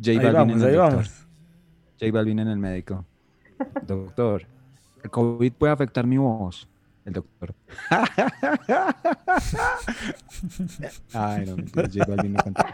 J 0.02 0.10
Ahí 0.10 0.18
Balvin 0.18 0.32
vamos, 0.32 0.56
en 0.56 0.62
el 0.62 0.68
ahí 0.68 0.74
doctor. 0.74 0.92
vamos. 0.92 1.26
J 2.00 2.12
Balvin 2.12 2.38
en 2.40 2.48
el 2.48 2.58
médico. 2.58 3.04
Doctor, 3.86 4.46
el 5.02 5.10
COVID 5.10 5.52
puede 5.54 5.72
afectar 5.72 6.06
mi 6.06 6.18
voz. 6.18 6.68
El 7.04 7.12
doctor. 7.14 7.54
Ay, 11.12 11.46
no, 11.46 11.56
J 11.56 12.04
Balvin 12.06 12.32
no 12.34 12.42
canta. 12.42 12.66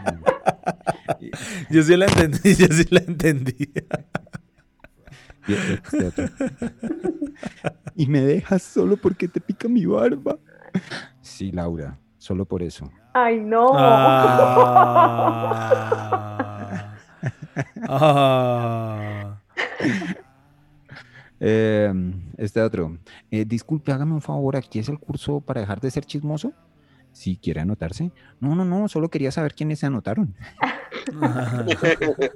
Yo 1.69 1.83
sí 1.83 1.95
la 1.95 2.05
entendí, 2.07 2.55
yo 2.55 2.67
sí 2.67 2.85
la 2.89 2.99
entendí. 3.01 3.71
Y 5.47 5.53
este. 5.53 6.31
Y 7.95 8.07
me 8.07 8.21
dejas 8.21 8.63
solo 8.63 8.97
porque 8.97 9.27
te 9.27 9.39
pica 9.39 9.67
mi 9.67 9.85
barba. 9.85 10.39
Sí, 11.21 11.51
Laura, 11.51 11.97
solo 12.17 12.45
por 12.45 12.63
eso. 12.63 12.89
Ay, 13.13 13.39
no. 13.39 13.71
Ah. 13.75 14.89
Ah. 17.87 19.37
Eh, 21.39 21.93
este 22.37 22.61
otro. 22.61 22.97
Eh, 23.29 23.45
disculpe, 23.45 23.91
hágame 23.91 24.13
un 24.13 24.21
favor, 24.21 24.55
¿aquí 24.55 24.79
es 24.79 24.87
el 24.87 24.97
curso 24.97 25.41
para 25.41 25.59
dejar 25.61 25.81
de 25.81 25.91
ser 25.91 26.05
chismoso? 26.05 26.53
Si 27.11 27.35
quiere 27.35 27.59
anotarse. 27.59 28.11
No, 28.39 28.55
no, 28.55 28.63
no, 28.65 28.87
solo 28.87 29.09
quería 29.09 29.29
saber 29.29 29.53
quiénes 29.53 29.79
se 29.79 29.85
anotaron. 29.85 30.33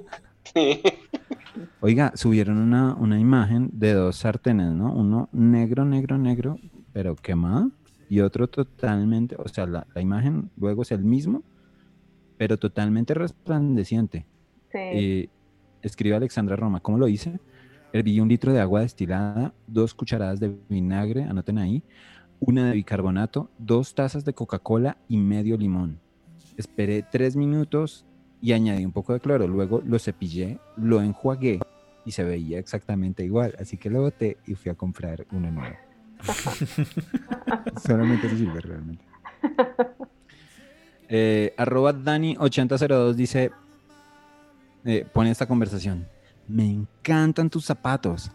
Oiga, 1.80 2.12
subieron 2.14 2.58
una, 2.58 2.94
una 2.94 3.18
imagen 3.18 3.70
de 3.72 3.94
dos 3.94 4.16
sartenes, 4.16 4.72
¿no? 4.72 4.92
Uno 4.92 5.28
negro, 5.32 5.84
negro, 5.84 6.18
negro, 6.18 6.58
pero 6.92 7.16
quemado, 7.16 7.70
y 8.08 8.20
otro 8.20 8.48
totalmente, 8.48 9.36
o 9.38 9.48
sea, 9.48 9.66
la, 9.66 9.86
la 9.94 10.00
imagen 10.00 10.50
luego 10.56 10.82
es 10.82 10.92
el 10.92 11.04
mismo, 11.04 11.42
pero 12.36 12.56
totalmente 12.58 13.14
resplandeciente. 13.14 14.26
Sí. 14.70 14.78
Eh, 14.78 15.28
escribe 15.82 16.16
Alexandra 16.16 16.56
Roma, 16.56 16.80
¿cómo 16.80 16.98
lo 16.98 17.08
hice? 17.08 17.40
Herví 17.92 18.20
un 18.20 18.28
litro 18.28 18.52
de 18.52 18.60
agua 18.60 18.82
destilada, 18.82 19.54
dos 19.66 19.94
cucharadas 19.94 20.40
de 20.40 20.54
vinagre, 20.68 21.24
anoten 21.24 21.58
ahí, 21.58 21.82
una 22.40 22.68
de 22.68 22.74
bicarbonato, 22.74 23.50
dos 23.58 23.94
tazas 23.94 24.24
de 24.24 24.32
Coca-Cola 24.32 24.98
y 25.08 25.16
medio 25.16 25.56
limón. 25.56 25.98
Esperé 26.56 27.02
tres 27.02 27.36
minutos 27.36 28.04
y 28.40 28.52
añadí 28.52 28.84
un 28.84 28.92
poco 28.92 29.12
de 29.12 29.20
cloro. 29.20 29.48
Luego 29.48 29.82
lo 29.84 29.98
cepillé, 29.98 30.58
lo 30.76 31.02
enjuagué 31.02 31.60
y 32.04 32.12
se 32.12 32.24
veía 32.24 32.58
exactamente 32.58 33.24
igual. 33.24 33.54
Así 33.58 33.76
que 33.76 33.90
lo 33.90 34.02
boté 34.02 34.36
y 34.46 34.54
fui 34.54 34.70
a 34.70 34.74
comprar 34.74 35.26
uno 35.32 35.50
nuevo. 35.50 35.76
Solamente 37.86 38.26
eso 38.26 38.36
sirve 38.36 38.60
realmente. 38.60 39.04
Eh, 41.10 41.54
arroba 41.56 41.94
Dani8002 41.94 43.14
dice, 43.14 43.50
eh, 44.84 45.06
pone 45.10 45.30
esta 45.30 45.46
conversación. 45.46 46.06
Me 46.46 46.70
encantan 46.70 47.48
tus 47.48 47.64
zapatos. 47.64 48.30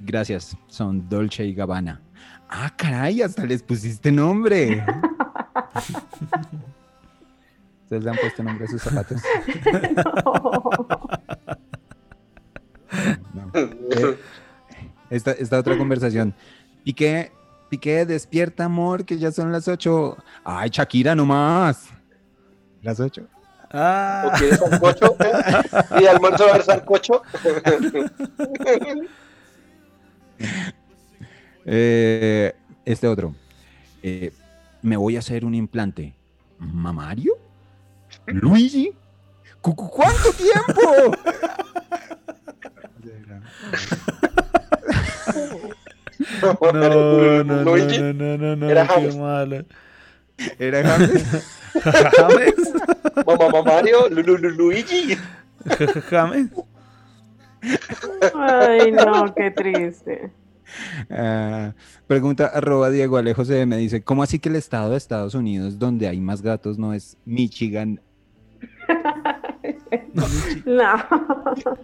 Gracias, 0.00 0.56
son 0.68 1.06
Dolce 1.06 1.44
y 1.44 1.52
Gabbana. 1.52 2.00
Ah, 2.48 2.72
caray, 2.74 3.20
hasta 3.20 3.44
les 3.44 3.62
pusiste 3.62 4.10
nombre. 4.10 4.82
¿Ustedes 7.82 8.04
le 8.04 8.10
han 8.10 8.16
puesto 8.16 8.42
nombre 8.42 8.64
a 8.64 8.68
sus 8.68 8.80
zapatos? 8.80 9.22
No. 13.34 13.50
Eh, 13.54 14.18
esta, 15.10 15.32
esta 15.32 15.58
otra 15.58 15.76
conversación. 15.76 16.34
Piqué, 16.84 17.32
Piqué, 17.68 18.06
despierta, 18.06 18.64
amor, 18.64 19.04
que 19.04 19.18
ya 19.18 19.30
son 19.30 19.52
las 19.52 19.68
8. 19.68 20.16
Ay, 20.44 20.70
Shakira, 20.70 21.14
nomás. 21.14 21.88
Las 22.82 22.98
8. 23.00 23.26
¿O 23.70 24.30
quieres 24.38 24.58
sancocho? 24.58 25.14
¿Y 26.00 26.06
almuerzo 26.06 26.44
va 26.44 26.50
a 26.50 26.54
haber 26.54 26.64
sancocho? 26.64 27.22
Eh, 31.70 32.54
este 32.86 33.06
otro. 33.06 33.34
Eh, 34.02 34.32
me 34.80 34.96
voy 34.96 35.16
a 35.16 35.18
hacer 35.18 35.44
un 35.44 35.54
implante. 35.54 36.14
¿Mamario? 36.58 37.34
¿Luigi? 38.26 38.92
¿Cu- 39.60 39.74
cu- 39.76 39.90
¿Cuánto 39.90 40.30
tiempo? 40.32 41.14
No, 46.42 46.72
no, 46.72 47.44
no, 47.44 47.62
Luigi. 47.64 47.98
no, 47.98 48.12
no, 48.12 48.36
no, 48.38 48.56
no, 48.56 48.70
Era 48.70 48.86
qué 48.86 48.94
James. 48.94 49.16
malo. 49.16 49.64
¿Era 50.58 50.82
James? 50.84 51.24
James. 52.16 52.72
Mamá, 53.26 53.62
Mario, 53.62 54.08
Lu- 54.10 54.22
Lu- 54.22 54.36
Lu- 54.38 54.50
Luigi. 54.50 55.16
James. 56.10 56.50
Ay, 58.34 58.92
no, 58.92 59.34
qué 59.34 59.50
triste. 59.50 60.30
Ah, 61.10 61.72
pregunta 62.06 62.46
arroba 62.46 62.90
Diego 62.90 63.16
Alejo 63.16 63.44
C. 63.44 63.64
Me 63.66 63.78
dice, 63.78 64.02
¿cómo 64.02 64.22
así 64.22 64.38
que 64.38 64.48
el 64.50 64.56
estado 64.56 64.90
de 64.90 64.98
Estados 64.98 65.34
Unidos 65.34 65.78
donde 65.78 66.08
hay 66.08 66.20
más 66.20 66.42
gatos 66.42 66.78
no 66.78 66.92
es 66.92 67.16
Michigan? 67.24 68.00
No. 70.64 70.94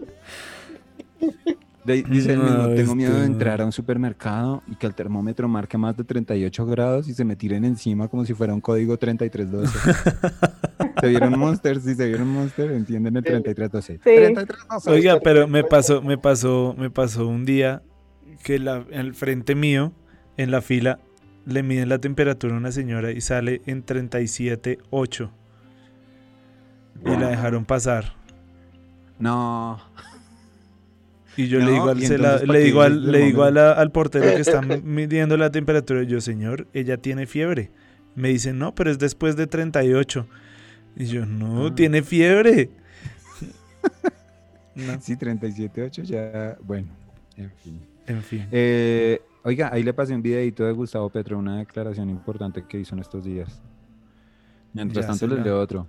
De- 1.85 2.03
dice 2.03 2.33
el 2.33 2.39
No, 2.39 2.45
mismo, 2.45 2.69
tengo 2.75 2.95
miedo 2.95 3.19
de 3.21 3.27
entrar 3.27 3.61
a 3.61 3.67
un 3.67 3.73
supermercado 3.73 4.63
y 4.67 4.77
que 4.77 4.87
el 4.87 4.95
termómetro 4.95 5.49
marque 5.49 5.77
más 5.77 5.97
de 5.97 6.05
38 6.05 6.65
grados 6.67 7.09
y 7.09 7.15
se 7.15 7.25
me 7.25 7.37
tiren 7.37 7.65
encima 7.65 8.09
como 8.09 8.25
si 8.25 8.33
fuera 8.33 8.55
un 8.55 8.61
código 8.63 8.97
3312. 8.97 9.79
¿Se 11.01 11.09
vieron 11.09 11.39
Monster? 11.39 11.81
Si 11.81 11.95
se 11.95 12.07
vieron 12.07 12.29
Monster, 12.29 12.71
entienden 12.73 13.17
el 13.17 13.23
3312. 13.25 13.99
3312. 13.99 14.91
Oiga, 14.91 15.21
pero 15.23 15.47
me 15.47 15.63
pasó, 15.65 16.01
me 16.01 16.17
pasó, 16.17 16.75
me 16.79 16.89
pasó 16.91 17.27
un 17.29 17.45
día 17.45 17.83
que 18.43 18.59
la, 18.59 18.85
al 18.95 19.15
frente 19.15 19.55
mío, 19.55 19.93
en 20.39 20.51
la 20.51 20.63
fila, 20.63 20.99
le 21.45 21.63
miden 21.63 21.91
la 21.91 21.99
temperatura 21.99 22.55
a 22.55 22.59
una 22.59 22.73
señora 22.73 23.11
y 23.11 23.21
sale 23.21 23.61
en 23.67 23.85
37.8. 23.85 25.31
Y 27.05 27.11
la 27.11 27.29
dejaron 27.29 27.67
pasar. 27.67 28.15
No. 29.19 29.79
Y 31.37 31.49
yo 31.49 31.59
No, 31.61 31.67
le 31.67 31.73
digo 31.73 31.89
al, 31.89 31.99
¿y 32.03 32.07
se 32.07 32.19
la- 32.19 32.25
entonces 32.35 32.47
para 32.47 32.59
le 32.59 32.65
digo 32.65 32.83
al, 32.83 33.13
le 33.13 33.19
digo 33.19 33.43
a 33.45 33.51
la- 33.51 33.73
al 33.73 33.91
portero 33.91 34.25
que 34.35 34.41
está 34.41 34.61
midiendo 34.85 35.37
la 35.37 35.51
temperatura, 35.51 36.03
yo, 36.05 36.21
señor, 36.21 36.67
ella 36.73 36.97
tiene 36.97 37.27
fiebre. 37.27 37.71
Me 38.15 38.29
dice, 38.29 38.53
no, 38.53 38.75
pero 38.75 38.91
es 38.91 38.99
después 38.99 39.35
de 39.37 39.47
38. 39.47 40.27
Y 40.97 41.07
yo, 41.07 41.27
no, 41.27 41.67
Ah. 41.69 41.75
tiene 41.75 42.03
fiebre. 42.03 42.71
No. 44.77 45.01
Sí, 45.01 45.17
37.8 45.17 46.03
ya, 46.03 46.57
bueno, 46.63 46.89
en 47.37 47.51
fin. 47.63 47.81
En 48.07 48.23
fin. 48.23 48.47
Eh, 48.51 49.21
oiga, 49.45 49.71
ahí 49.73 49.85
le 49.85 49.95
pasé 49.95 50.15
un 50.15 50.23
videito 50.23 50.65
de 50.65 50.73
Gustavo 50.73 51.09
Petro, 51.11 51.39
una 51.39 51.59
declaración 51.59 52.11
importante 52.11 52.65
que 52.69 52.81
hizo 52.81 52.95
en 52.97 53.01
estos 53.01 53.25
días. 53.25 53.61
Mientras 54.73 55.05
Ya, 55.07 55.11
tanto 55.13 55.29
les 55.29 55.45
leo 55.45 55.61
otro. 55.61 55.87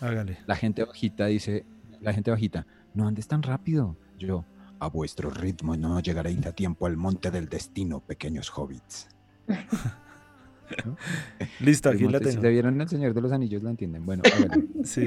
Hágale. 0.00 0.38
La 0.46 0.56
gente 0.56 0.82
bajita 0.84 1.26
dice, 1.26 1.64
la 2.00 2.12
gente 2.12 2.32
bajita, 2.32 2.66
no 2.94 3.06
andes 3.06 3.28
tan 3.28 3.42
rápido. 3.44 3.96
Yo, 4.18 4.44
a 4.78 4.88
vuestro 4.88 5.30
ritmo 5.30 5.76
no 5.76 6.00
llegaréis 6.00 6.44
a 6.46 6.52
tiempo 6.52 6.86
al 6.86 6.96
monte 6.96 7.30
del 7.30 7.48
destino, 7.48 8.00
pequeños 8.00 8.50
hobbits. 8.56 9.08
¿No? 10.84 10.96
Listo, 11.60 11.88
aquí 11.90 12.04
la 12.04 12.10
monte- 12.12 12.24
Si 12.24 12.30
tengo. 12.32 12.42
se 12.42 12.50
vieron 12.50 12.80
El 12.80 12.88
Señor 12.88 13.14
de 13.14 13.20
los 13.20 13.32
Anillos, 13.32 13.62
la 13.62 13.70
entienden. 13.70 14.04
Bueno. 14.04 14.22
Sí. 14.84 15.06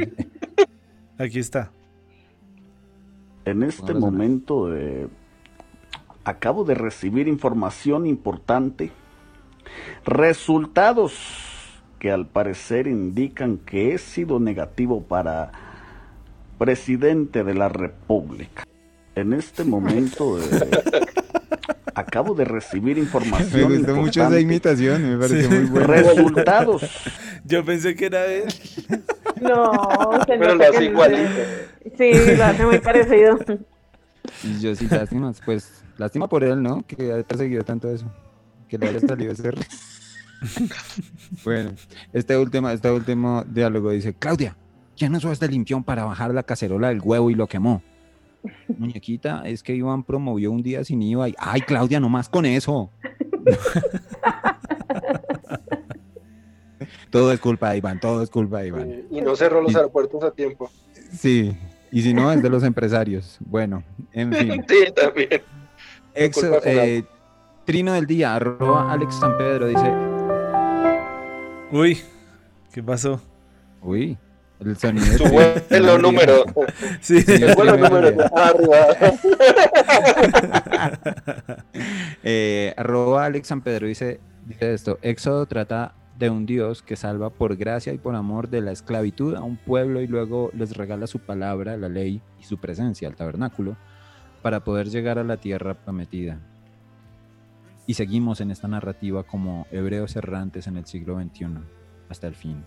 Aquí 1.18 1.40
está. 1.40 1.72
En 3.46 3.64
este 3.64 3.94
momento 3.94 4.68
de... 4.70 5.08
acabo 6.24 6.64
de 6.64 6.76
recibir 6.76 7.28
información 7.28 8.06
importante. 8.06 8.92
Resultados 10.06 11.14
que 12.00 12.12
al 12.12 12.28
parecer 12.28 12.88
indican 12.88 13.58
que 13.58 13.94
he 13.94 13.98
sido 13.98 14.40
negativo 14.40 15.02
para 15.04 15.52
presidente 16.58 17.44
de 17.44 17.54
la 17.54 17.70
República. 17.70 18.64
En 19.20 19.34
este 19.34 19.64
momento 19.64 20.38
de... 20.38 20.80
Acabo 21.96 22.34
de 22.34 22.46
recibir 22.46 22.96
Me 22.96 23.02
información. 23.04 23.76
gustó 23.78 23.96
mucho 23.96 24.24
esa 24.26 24.40
imitación, 24.40 25.10
me 25.12 25.18
pareció 25.18 25.50
Sí. 25.50 25.56
muy 25.58 25.66
buena. 25.70 25.88
Resultados. 25.88 26.84
Yo 27.44 27.66
pensé 27.66 27.96
que 27.96 28.06
era 28.06 28.26
él. 28.26 28.44
No, 29.42 29.72
se 30.26 30.38
Pero 30.38 30.56
lo 30.56 30.64
hace 30.64 30.78
no 30.78 30.82
igualito. 30.84 31.30
Sí, 31.98 32.12
lo 32.38 32.44
hace 32.46 32.66
muy 32.66 32.80
parecido. 32.80 33.40
Y 34.44 34.60
yo 34.60 34.76
sí, 34.76 34.88
lástima, 34.90 35.34
pues, 35.46 35.82
lástima 35.98 36.28
por 36.30 36.44
él, 36.44 36.62
¿no? 36.62 36.86
Que 36.86 37.12
haya 37.14 37.24
perseguido 37.24 37.64
tanto 37.64 37.90
eso. 37.90 38.06
Que 38.70 38.78
le 38.78 38.90
haya 38.90 39.00
salido 39.02 39.32
ese. 39.34 39.52
Bueno, 41.44 41.72
este 42.14 42.38
último, 42.38 42.70
este 42.70 42.90
último 42.92 43.44
diálogo 43.46 43.92
dice, 43.92 44.14
Claudia, 44.14 44.56
¿quién 44.98 45.14
usó 45.16 45.32
este 45.32 45.48
limpión 45.50 45.84
para 45.84 46.06
bajar 46.06 46.34
la 46.34 46.44
cacerola 46.44 46.90
del 46.90 47.02
huevo 47.04 47.30
y 47.30 47.36
lo 47.36 47.48
quemó? 47.48 47.82
Muñequita, 48.78 49.44
es 49.46 49.64
que 49.64 49.76
Iván 49.76 50.04
promovió 50.04 50.52
un 50.52 50.62
día 50.64 50.84
sin 50.84 51.02
IVA 51.02 51.30
y, 51.30 51.36
ay, 51.38 51.62
Claudia, 51.62 52.00
no 52.00 52.10
más 52.10 52.30
con 52.30 52.46
eso. 52.46 52.90
todo 57.10 57.32
es 57.32 57.40
culpa 57.40 57.72
de 57.72 57.78
Iván, 57.78 58.00
todo 58.00 58.24
es 58.24 58.30
culpa 58.30 58.60
de 58.60 58.68
Iván. 58.68 59.04
Y 59.10 59.22
no 59.22 59.36
cerró 59.36 59.62
los 59.62 59.72
Y- 59.72 59.76
aeropuertos 59.76 60.24
a 60.24 60.32
tiempo. 60.32 60.70
Sí, 61.12 61.56
y 61.92 62.02
si 62.02 62.14
no, 62.14 62.32
es 62.32 62.42
de 62.42 62.50
los 62.50 62.64
empresarios. 62.64 63.38
Bueno, 63.42 63.84
en 64.14 64.34
fin. 64.34 64.66
Sí, 64.68 64.92
también. 64.96 65.42
Ex- 66.14 66.44
eh, 66.66 67.04
Trino 67.66 67.94
del 67.94 68.08
día, 68.08 68.36
arroba 68.36 68.92
Alex 68.92 69.16
San 69.16 69.38
Pedro, 69.38 69.68
dice, 69.68 69.94
Uy, 71.72 72.00
¿qué 72.74 72.82
pasó? 72.82 73.22
uy, 73.82 74.18
el 74.60 74.78
sonido. 74.78 75.18
Su 75.18 75.26
vuelo 75.26 75.98
número. 76.00 76.46
Sí. 77.02 77.24
El 77.28 77.56
vuelo 77.56 77.78
número 77.78 78.36
arriba. 78.36 78.78
Eh, 82.24 82.74
arroba 82.76 83.26
Alex 83.26 83.48
San 83.48 83.62
Pedro 83.62 83.88
dice, 83.88 84.20
dice 84.46 84.74
esto, 84.74 85.00
Éxodo 85.02 85.46
trata 85.46 85.94
de 86.18 86.30
un 86.30 86.46
Dios 86.46 86.84
que 86.84 86.98
salva 86.98 87.30
por 87.30 87.56
gracia 87.56 87.94
y 87.94 87.98
por 87.98 88.16
amor 88.16 88.50
de 88.50 88.62
la 88.62 88.72
esclavitud 88.72 89.36
a 89.36 89.42
un 89.42 89.56
pueblo 89.56 90.02
y 90.02 90.08
luego 90.08 90.52
les 90.54 90.76
regala 90.76 91.08
su 91.08 91.20
palabra, 91.20 91.78
la 91.78 91.88
ley 91.88 92.22
y 92.40 92.44
su 92.44 92.58
presencia, 92.58 93.08
el 93.08 93.16
tabernáculo, 93.16 93.78
para 94.42 94.64
poder 94.64 94.90
llegar 94.90 95.18
a 95.18 95.24
la 95.24 95.38
tierra 95.38 95.76
prometida. 95.76 96.40
Y 97.88 97.94
seguimos 97.94 98.42
en 98.42 98.52
esta 98.52 98.68
narrativa 98.68 99.24
como 99.24 99.66
hebreos 99.72 100.16
errantes 100.18 100.68
en 100.68 100.78
el 100.78 100.86
siglo 100.86 101.20
XXI, 101.20 101.48
hasta 102.10 102.28
el 102.28 102.36
fin. 102.36 102.64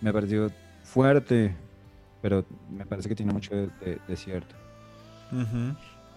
Me 0.00 0.12
pareció 0.12 0.50
fuerte, 0.84 1.54
pero 2.22 2.44
me 2.70 2.84
parece 2.86 3.08
que 3.08 3.14
tiene 3.14 3.32
mucho 3.32 3.54
de, 3.54 3.66
de- 3.84 3.98
de 4.06 4.16
cierto. 4.16 4.54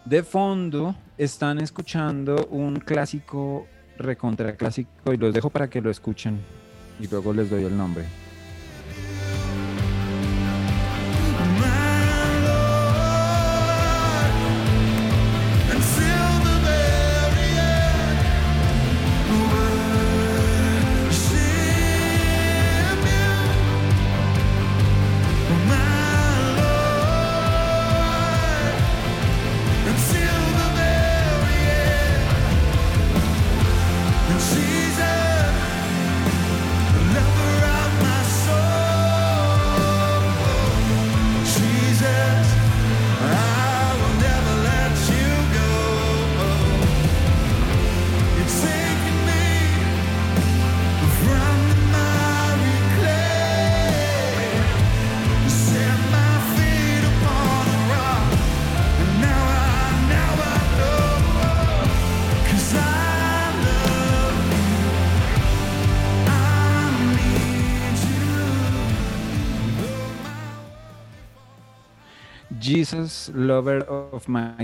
De 0.05 0.23
fondo 0.23 0.95
están 1.17 1.59
escuchando 1.59 2.47
un 2.49 2.77
clásico 2.77 3.67
recontra 3.97 4.55
clásico 4.55 5.13
y 5.13 5.17
los 5.17 5.33
dejo 5.33 5.49
para 5.49 5.69
que 5.69 5.79
lo 5.81 5.89
escuchen 5.91 6.39
y 6.99 7.07
luego 7.07 7.31
les 7.33 7.49
doy 7.49 7.63
el 7.63 7.77
nombre. 7.77 8.05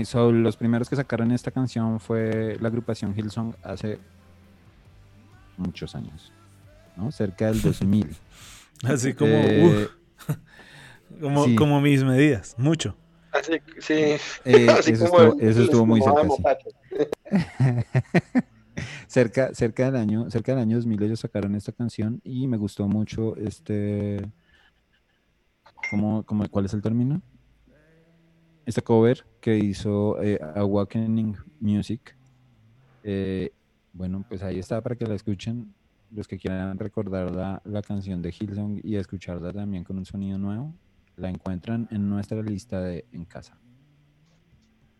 My 0.00 0.04
Soul. 0.06 0.42
Los 0.42 0.56
primeros 0.56 0.88
que 0.88 0.96
sacaron 0.96 1.30
esta 1.30 1.50
canción 1.50 2.00
fue 2.00 2.56
la 2.60 2.68
agrupación 2.68 3.14
Hillsong 3.16 3.54
hace 3.62 3.98
muchos 5.58 5.94
años, 5.94 6.32
¿no? 6.96 7.12
Cerca 7.12 7.46
del 7.46 7.60
2000. 7.60 8.16
Así 8.84 9.12
como, 9.14 9.30
Eh, 9.34 9.88
uf, 10.26 10.36
como, 11.20 11.44
sí. 11.44 11.54
como 11.54 11.80
mis 11.82 12.02
medidas, 12.02 12.54
mucho. 12.58 12.96
Así, 13.32 13.60
sí. 13.78 13.94
Eh, 14.46 14.66
Así 14.78 14.92
eso 14.92 15.04
como 15.10 15.22
estuvo- 15.22 15.40
eso 15.40 15.62
estuvo 15.62 15.86
muy 15.86 16.00
sí. 16.00 16.06
Cerca, 19.06 19.54
cerca 19.54 19.86
del 19.90 19.96
año, 19.96 20.30
cerca 20.30 20.52
del 20.52 20.62
año 20.62 20.76
2000 20.76 21.02
ellos 21.02 21.20
sacaron 21.20 21.54
esta 21.54 21.72
canción 21.72 22.20
y 22.24 22.46
me 22.46 22.56
gustó 22.56 22.88
mucho 22.88 23.36
este, 23.36 24.24
¿cómo, 25.90 26.22
cómo- 26.24 26.48
cuál 26.48 26.64
es 26.64 26.72
el 26.74 26.80
término? 26.80 27.20
Este 28.66 28.82
cover 28.82 29.24
que 29.40 29.56
hizo 29.56 30.22
eh, 30.22 30.38
Awakening 30.54 31.36
Music. 31.60 32.14
Eh, 33.02 33.50
bueno, 33.92 34.24
pues 34.28 34.42
ahí 34.42 34.58
está 34.58 34.80
para 34.80 34.94
que 34.96 35.06
la 35.06 35.14
escuchen. 35.14 35.74
Los 36.12 36.26
que 36.26 36.38
quieran 36.38 36.78
recordar 36.78 37.30
la, 37.30 37.62
la 37.64 37.82
canción 37.82 38.20
de 38.20 38.30
Hillsong 38.36 38.80
y 38.82 38.96
escucharla 38.96 39.52
también 39.52 39.84
con 39.84 39.96
un 39.96 40.04
sonido 40.04 40.38
nuevo, 40.38 40.74
la 41.16 41.28
encuentran 41.30 41.86
en 41.92 42.08
nuestra 42.08 42.42
lista 42.42 42.80
de 42.80 43.04
En 43.12 43.24
Casa. 43.24 43.56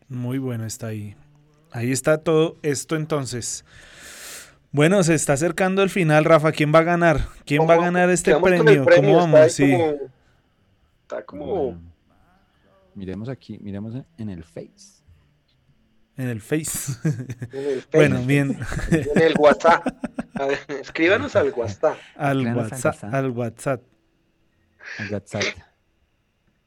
Muy 0.07 0.37
bueno 0.37 0.65
está 0.65 0.87
ahí. 0.87 1.15
Ahí 1.71 1.91
está 1.91 2.17
todo 2.17 2.55
esto 2.63 2.95
entonces. 2.95 3.65
Bueno, 4.71 5.03
se 5.03 5.13
está 5.15 5.33
acercando 5.33 5.83
el 5.83 5.89
final, 5.89 6.23
Rafa. 6.23 6.53
¿Quién 6.53 6.73
va 6.73 6.79
a 6.79 6.83
ganar? 6.83 7.27
¿Quién 7.45 7.67
va 7.67 7.73
a 7.73 7.77
ganar 7.77 8.09
este 8.09 8.33
premio? 8.39 8.85
premio, 8.85 9.17
¿Cómo 9.19 9.19
está 9.19 9.37
vamos? 9.37 9.51
Sí. 9.51 9.71
como- 9.71 10.11
Está 11.03 11.25
como... 11.25 11.45
Bueno, 11.45 11.81
miremos 12.95 13.29
aquí, 13.29 13.57
miremos 13.59 13.95
en- 14.17 14.29
el 14.29 14.43
Face. 14.43 15.01
En 16.17 16.27
el 16.27 16.41
Face. 16.41 16.93
En 17.53 17.65
el 17.69 17.83
bueno, 17.93 18.15
Face. 18.17 18.27
bien. 18.27 18.57
En 18.91 19.21
el 19.21 19.33
WhatsApp. 19.39 19.87
A 20.35 20.45
ver, 20.45 20.59
escríbanos 20.81 21.35
al 21.35 21.51
WhatsApp. 21.51 21.97
al 22.15 22.45
al 22.47 22.55
WhatsApp. 22.57 23.03
Al 23.13 23.29
WhatsApp. 23.31 23.81
El 24.99 25.13
WhatsApp. 25.13 25.43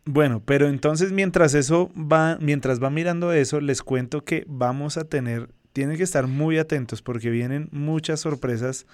Bueno, 0.07 0.43
pero 0.45 0.69
entonces 0.69 1.13
mientras 1.13 1.55
eso 1.55 1.91
va, 1.97 2.37
mientras 2.41 2.83
va 2.83 2.91
mirando 2.91 3.33
eso, 3.33 3.61
les 3.61 3.83
cuento 3.83 4.23
que 4.25 4.45
vamos 4.47 4.97
a 4.99 5.05
tener, 5.05 5.49
tienen 5.73 5.97
que 5.97 6.03
estar 6.03 6.27
muy 6.27 6.59
atentos 6.59 7.01
porque 7.01 7.31
vienen 7.31 7.69
muchas 7.73 8.21
sorpresas 8.21 8.87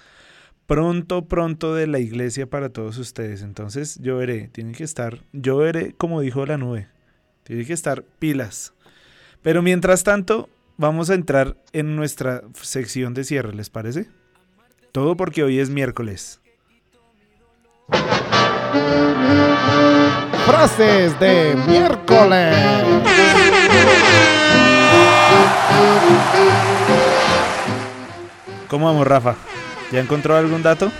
pronto, 0.67 1.27
pronto 1.27 1.75
de 1.75 1.87
la 1.87 1.99
iglesia 1.99 2.49
para 2.49 2.69
todos 2.69 2.97
ustedes. 2.97 3.41
Entonces 3.41 3.99
yo 4.01 4.15
veré, 4.17 4.47
tienen 4.47 4.73
que 4.73 4.85
estar, 4.85 5.19
yo 5.33 5.57
veré 5.57 5.93
como 5.93 6.21
dijo 6.21 6.45
la 6.45 6.57
nube, 6.57 6.87
tienen 7.43 7.65
que 7.65 7.73
estar 7.73 8.03
pilas. 8.19 8.73
Pero 9.41 9.61
mientras 9.61 10.03
tanto, 10.03 10.49
vamos 10.77 11.09
a 11.09 11.15
entrar 11.15 11.57
en 11.73 11.95
nuestra 11.95 12.41
sección 12.61 13.13
de 13.13 13.23
cierre, 13.23 13.53
¿les 13.53 13.69
parece? 13.69 14.07
Todo 14.91 15.15
porque 15.17 15.43
hoy 15.43 15.59
es 15.59 15.69
miércoles. 15.69 16.39
Frases 20.45 21.17
de 21.19 21.55
miércoles. 21.67 22.55
¿Cómo 28.67 28.85
vamos, 28.85 29.05
Rafa? 29.05 29.35
¿Ya 29.91 29.99
encontró 29.99 30.35
algún 30.35 30.63
dato? 30.63 30.91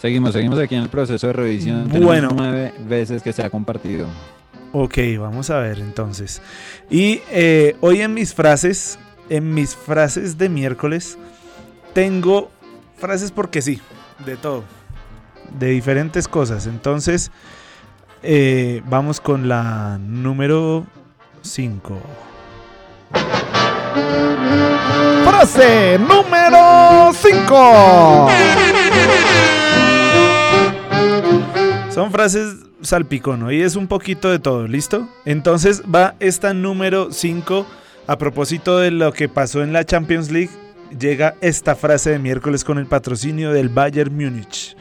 Seguimos, 0.00 0.32
seguimos 0.34 0.58
aquí 0.58 0.74
en 0.74 0.82
el 0.82 0.88
proceso 0.90 1.26
de 1.28 1.32
revisión. 1.32 1.84
Tenemos 1.88 2.06
Bueno. 2.06 2.28
nueve 2.34 2.74
veces 2.86 3.22
que 3.22 3.32
se 3.32 3.42
ha 3.42 3.48
compartido. 3.48 4.06
Ok, 4.76 4.98
vamos 5.20 5.50
a 5.50 5.60
ver 5.60 5.78
entonces. 5.78 6.42
Y 6.90 7.22
eh, 7.30 7.76
hoy 7.80 8.00
en 8.00 8.12
mis 8.12 8.34
frases, 8.34 8.98
en 9.28 9.54
mis 9.54 9.76
frases 9.76 10.36
de 10.36 10.48
miércoles, 10.48 11.16
tengo 11.92 12.50
frases 12.96 13.30
porque 13.30 13.62
sí, 13.62 13.80
de 14.26 14.36
todo, 14.36 14.64
de 15.56 15.68
diferentes 15.68 16.26
cosas. 16.26 16.66
Entonces, 16.66 17.30
eh, 18.24 18.82
vamos 18.86 19.20
con 19.20 19.46
la 19.46 19.96
número 20.00 20.84
5. 21.42 21.96
Frase 25.24 26.00
número 26.00 27.12
5. 27.14 28.28
Son 31.92 32.10
frases 32.10 32.56
salpicón, 32.82 33.50
y 33.52 33.60
es 33.60 33.76
un 33.76 33.86
poquito 33.86 34.30
de 34.30 34.38
todo, 34.38 34.66
¿listo? 34.66 35.08
Entonces 35.24 35.82
va 35.92 36.14
esta 36.20 36.54
número 36.54 37.12
5. 37.12 37.66
A 38.06 38.18
propósito 38.18 38.78
de 38.78 38.90
lo 38.90 39.12
que 39.12 39.30
pasó 39.30 39.62
en 39.62 39.72
la 39.72 39.84
Champions 39.84 40.30
League, 40.30 40.50
llega 40.98 41.36
esta 41.40 41.74
frase 41.74 42.10
de 42.10 42.18
miércoles 42.18 42.62
con 42.64 42.78
el 42.78 42.86
patrocinio 42.86 43.50
del 43.52 43.70
Bayern 43.70 44.14
Múnich. 44.14 44.76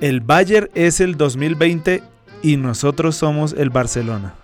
El 0.00 0.20
Bayern 0.20 0.68
es 0.74 1.00
el 1.00 1.16
2020 1.16 2.02
y 2.42 2.56
nosotros 2.56 3.14
somos 3.14 3.52
el 3.52 3.70
Barcelona. 3.70 4.34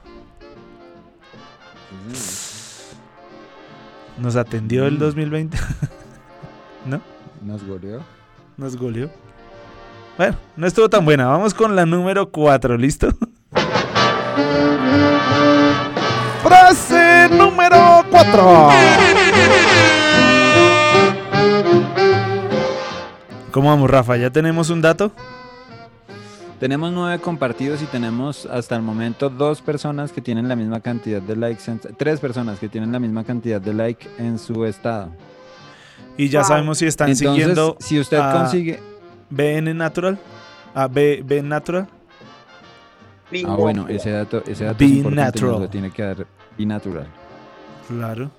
Nos 4.18 4.36
atendió 4.36 4.86
el 4.86 4.98
2020. 4.98 5.59
¿No? 6.86 7.00
Nos 7.42 7.64
goleó. 7.64 8.02
Nos 8.56 8.76
goleó. 8.76 9.10
Bueno, 10.19 10.36
no 10.57 10.66
estuvo 10.66 10.89
tan 10.90 11.05
buena. 11.05 11.27
Vamos 11.28 11.55
con 11.55 11.77
la 11.77 11.86
número 11.86 12.31
4, 12.31 12.77
¿listo? 12.77 13.09
Frase 16.43 17.28
número 17.31 18.05
4. 18.11 18.69
¿Cómo 23.53 23.69
vamos, 23.70 23.89
Rafa? 23.90 24.16
¿Ya 24.16 24.31
tenemos 24.31 24.70
un 24.70 24.82
dato? 24.82 25.12
Tenemos 26.61 26.90
nueve 26.93 27.20
compartidos 27.23 27.81
y 27.82 27.86
tenemos 27.86 28.45
hasta 28.47 28.74
el 28.74 28.82
momento 28.82 29.31
dos 29.31 29.62
personas 29.62 30.11
que 30.11 30.20
tienen 30.20 30.49
la 30.49 30.57
misma 30.57 30.81
cantidad 30.81 31.23
de 31.23 31.36
likes, 31.36 31.70
en- 31.70 31.81
tres 31.97 32.19
personas 32.19 32.59
que 32.59 32.69
tienen 32.69 32.90
la 32.90 32.99
misma 32.99 33.23
cantidad 33.23 33.61
de 33.61 33.73
like 33.73 34.09
en 34.19 34.40
su 34.40 34.65
estado. 34.65 35.11
Y 36.16 36.28
ya 36.31 36.43
sabemos 36.43 36.78
si 36.78 36.86
están 36.86 37.11
Entonces, 37.11 37.31
siguiendo. 37.32 37.77
si 37.78 38.01
usted 38.01 38.16
a 38.19 38.32
consigue- 38.32 38.81
BN 39.30 39.74
Natural. 39.74 40.18
A 40.74 40.86
B, 40.88 41.22
B 41.24 41.42
Natural. 41.42 41.88
Ah, 43.46 43.55
bueno, 43.56 43.86
ese 43.88 44.10
dato, 44.10 44.42
ese 44.46 44.64
dato 44.64 44.82
es 44.84 44.90
importante, 44.90 45.40
natural. 45.40 45.60
lo 45.60 45.68
tiene 45.68 45.90
que 45.90 46.02
dar 46.02 46.26
Be 46.56 46.66
Natural. 46.66 47.06
Claro. 47.86 48.30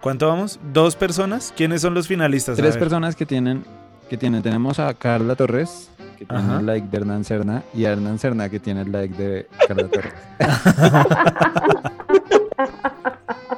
¿Cuánto 0.00 0.28
vamos? 0.28 0.58
¿Dos 0.72 0.96
personas? 0.96 1.52
¿Quiénes 1.56 1.82
son 1.82 1.94
los 1.94 2.06
finalistas? 2.06 2.56
Tres 2.56 2.76
personas 2.76 3.14
que 3.16 3.26
tienen, 3.26 3.64
que 4.08 4.16
tienen, 4.16 4.42
tenemos 4.42 4.78
a 4.78 4.92
Carla 4.94 5.34
Torres, 5.36 5.90
que 6.18 6.24
tiene 6.24 6.56
el 6.56 6.66
like 6.66 6.88
de 6.88 6.96
Hernán 6.96 7.24
Serna, 7.24 7.62
y 7.74 7.84
a 7.84 7.92
Hernán 7.92 8.18
Serna, 8.18 8.48
que 8.48 8.60
tiene 8.60 8.82
el 8.82 8.92
like 8.92 9.16
de 9.16 9.48
Carla 9.66 9.88
Torres. 9.88 10.14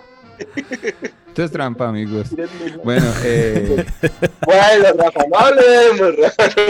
Esto 1.28 1.44
es 1.44 1.50
trampa, 1.52 1.88
amigos. 1.88 2.28
Bueno, 2.84 3.06
eh, 3.24 3.84
Bueno, 4.46 4.84
Rafa, 4.98 5.20
no 5.30 5.38
hablemos, 5.38 6.16
Rafa, 6.16 6.48
no 6.56 6.62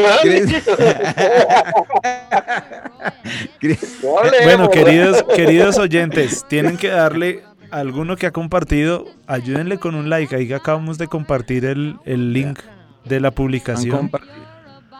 Bueno, 4.44 4.70
queridos, 4.70 5.22
queridos 5.34 5.78
oyentes, 5.78 6.44
tienen 6.48 6.76
que 6.76 6.88
darle 6.88 7.42
a 7.70 7.78
alguno 7.78 8.16
que 8.16 8.26
ha 8.26 8.32
compartido, 8.32 9.06
ayúdenle 9.26 9.78
con 9.78 9.94
un 9.94 10.10
like. 10.10 10.34
Ahí 10.34 10.52
acabamos 10.52 10.98
de 10.98 11.06
compartir 11.06 11.64
el, 11.64 11.96
el 12.04 12.32
link 12.32 12.58
de 13.04 13.20
la 13.20 13.28
han, 13.28 13.34
publicación. 13.34 14.10
compa- 14.10 14.20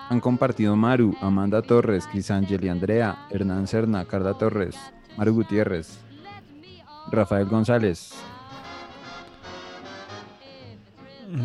han 0.09 0.21
compartido 0.21 0.77
Maru, 0.77 1.15
Amanda 1.21 1.63
Torres, 1.63 2.07
Crisangeli 2.11 2.69
Andrea, 2.69 3.27
Hernán 3.31 3.67
Serna, 3.67 4.05
Carla 4.05 4.35
Torres, 4.35 4.77
Maru 5.17 5.35
Gutiérrez, 5.35 5.99
Rafael 7.13 7.47
González. 7.47 8.13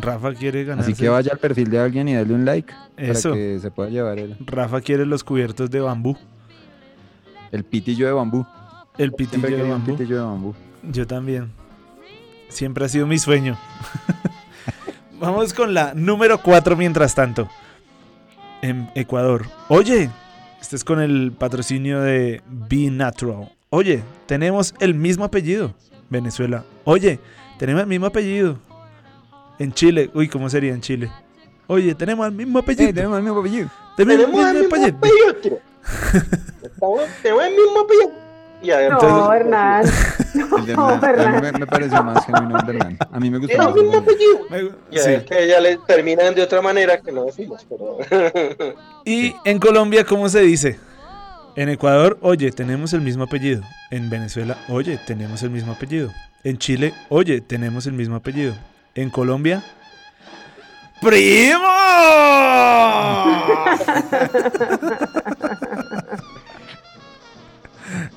Rafa 0.00 0.34
quiere 0.34 0.64
ganar. 0.64 0.84
Así 0.84 0.94
que 0.94 1.08
vaya 1.08 1.32
al 1.32 1.38
perfil 1.38 1.70
de 1.70 1.78
alguien 1.78 2.08
y 2.08 2.14
dale 2.14 2.34
un 2.34 2.44
like 2.44 2.72
Eso. 2.96 3.30
para 3.30 3.40
que 3.40 3.58
se 3.60 3.70
pueda 3.70 3.90
llevar 3.90 4.18
el, 4.18 4.36
Rafa 4.40 4.80
quiere 4.80 5.06
los 5.06 5.22
cubiertos 5.22 5.70
de 5.70 5.80
bambú. 5.80 6.16
el 7.52 7.64
pitillo 7.64 8.06
de 8.06 8.12
bambú. 8.12 8.46
El 8.98 9.12
pitillo 9.12 9.56
de 9.56 9.62
bambú. 9.62 9.96
pitillo 9.96 10.16
de 10.16 10.22
bambú. 10.22 10.54
Yo 10.82 11.06
también. 11.06 11.50
Siempre 12.48 12.84
ha 12.84 12.88
sido 12.88 13.06
mi 13.06 13.18
sueño. 13.18 13.58
Vamos 15.20 15.54
con 15.54 15.74
la 15.74 15.94
número 15.94 16.38
4 16.42 16.76
mientras 16.76 17.14
tanto. 17.14 17.48
En 18.62 18.90
Ecuador. 18.94 19.46
Oye, 19.68 20.10
este 20.60 20.76
es 20.76 20.84
con 20.84 21.00
el 21.00 21.32
patrocinio 21.32 22.00
de 22.00 22.42
Be 22.48 22.90
Natural. 22.90 23.52
Oye, 23.70 24.02
tenemos 24.26 24.74
el 24.80 24.94
mismo 24.94 25.24
apellido. 25.24 25.74
Venezuela. 26.08 26.64
Oye, 26.84 27.18
tenemos 27.58 27.82
el 27.82 27.88
mismo 27.88 28.06
apellido. 28.06 28.58
En 29.58 29.72
Chile. 29.72 30.10
Uy, 30.14 30.28
¿cómo 30.28 30.48
sería 30.50 30.72
en 30.72 30.80
Chile? 30.80 31.10
Oye, 31.66 31.94
tenemos 31.94 32.26
el 32.26 32.32
mismo 32.32 32.58
apellido. 32.60 32.92
tenemos 32.92 33.18
el 33.18 33.24
mismo 33.24 33.40
apellido. 33.40 33.68
Tenemos 33.96 34.24
el 34.24 34.30
Tenemos 34.30 34.46
el 34.48 34.60
mismo 34.60 34.76
apellido. 34.76 35.30
apellido. 35.30 35.58
Tenemos 37.22 37.44
el 37.44 37.54
mismo 37.54 37.80
apellido. 37.80 38.26
Y 38.62 38.70
a 38.70 38.78
ver, 38.78 38.90
No, 38.92 38.98
entonces- 39.00 39.40
Hernán. 39.40 39.84
El 40.58 40.66
de 40.66 40.72
Hernán. 40.72 41.04
A 41.04 41.30
mí 41.32 41.40
me, 41.40 41.52
me 41.52 41.66
pareció 41.66 42.02
más 42.02 42.24
genuino 42.26 42.58
el 42.58 42.66
de 42.66 42.72
Hernán. 42.72 42.98
A 43.12 43.20
mí 43.20 43.30
me 43.30 43.38
Tiene 43.40 43.64
más 43.64 43.76
el 43.76 43.82
mismo 43.82 43.98
apellido. 43.98 44.46
Y 44.90 44.98
a 44.98 45.02
Sí. 45.02 45.08
ver 45.10 45.24
que 45.24 45.48
ya 45.48 45.60
le 45.60 45.76
terminan 45.86 46.34
de 46.34 46.42
otra 46.42 46.62
manera 46.62 46.98
que 47.00 47.12
no 47.12 47.24
decimos, 47.24 47.66
pero. 47.68 47.98
Y 49.04 49.34
en 49.44 49.58
Colombia, 49.58 50.04
¿cómo 50.04 50.28
se 50.28 50.40
dice? 50.40 50.78
En 51.54 51.68
Ecuador, 51.68 52.18
oye, 52.22 52.50
tenemos 52.50 52.92
el 52.92 53.00
mismo 53.02 53.24
apellido. 53.24 53.62
En 53.90 54.10
Venezuela, 54.10 54.58
oye, 54.68 54.98
tenemos 55.06 55.42
el 55.42 55.50
mismo 55.50 55.72
apellido. 55.72 56.10
En 56.44 56.58
Chile, 56.58 56.92
oye, 57.08 57.40
tenemos 57.40 57.86
el 57.86 57.92
mismo 57.92 58.16
apellido. 58.16 58.54
En 58.96 59.10
Colombia, 59.10 59.62
¡Primo! 61.00 61.60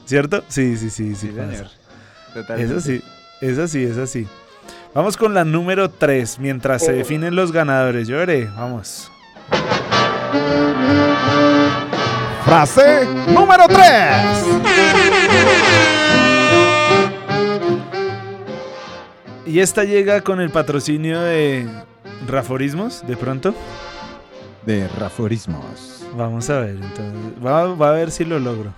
¿Cierto? 0.05 0.43
Sí, 0.47 0.77
sí, 0.77 0.89
sí, 0.89 1.13
sí. 1.15 1.27
pasa. 1.27 1.51
señor. 1.51 1.67
Es 2.59 2.71
así, 2.71 3.03
es 3.41 3.59
así, 3.59 3.83
es 3.83 3.97
así. 3.97 4.27
Vamos 4.93 5.17
con 5.17 5.33
la 5.33 5.43
número 5.43 5.89
3 5.89 6.39
mientras 6.39 6.83
se 6.83 6.93
definen 6.93 7.35
los 7.35 7.51
ganadores. 7.51 8.07
Yo 8.07 8.17
veré, 8.17 8.45
vamos. 8.45 9.11
Frase 12.45 13.05
número 13.27 13.67
3. 13.67 15.88
Y 19.49 19.61
esta 19.61 19.83
llega 19.83 20.21
con 20.21 20.39
el 20.41 20.51
patrocinio 20.51 21.19
de 21.21 21.67
Raforismos, 22.27 23.03
de 23.07 23.17
pronto. 23.17 23.55
De 24.63 24.87
Raforismos. 24.89 26.05
Vamos 26.15 26.51
a 26.51 26.59
ver, 26.59 26.75
entonces. 26.75 27.43
Va, 27.43 27.73
va 27.73 27.89
a 27.89 27.93
ver 27.93 28.11
si 28.11 28.25
lo 28.25 28.37
logro. 28.37 28.75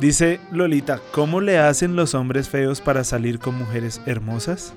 Dice 0.00 0.40
Lolita, 0.50 0.98
¿cómo 1.12 1.42
le 1.42 1.58
hacen 1.58 1.94
los 1.94 2.14
hombres 2.14 2.48
feos 2.48 2.80
para 2.80 3.04
salir 3.04 3.38
con 3.38 3.54
mujeres 3.54 4.00
hermosas? 4.06 4.72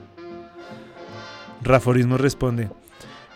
Raforismo 1.61 2.17
responde, 2.17 2.69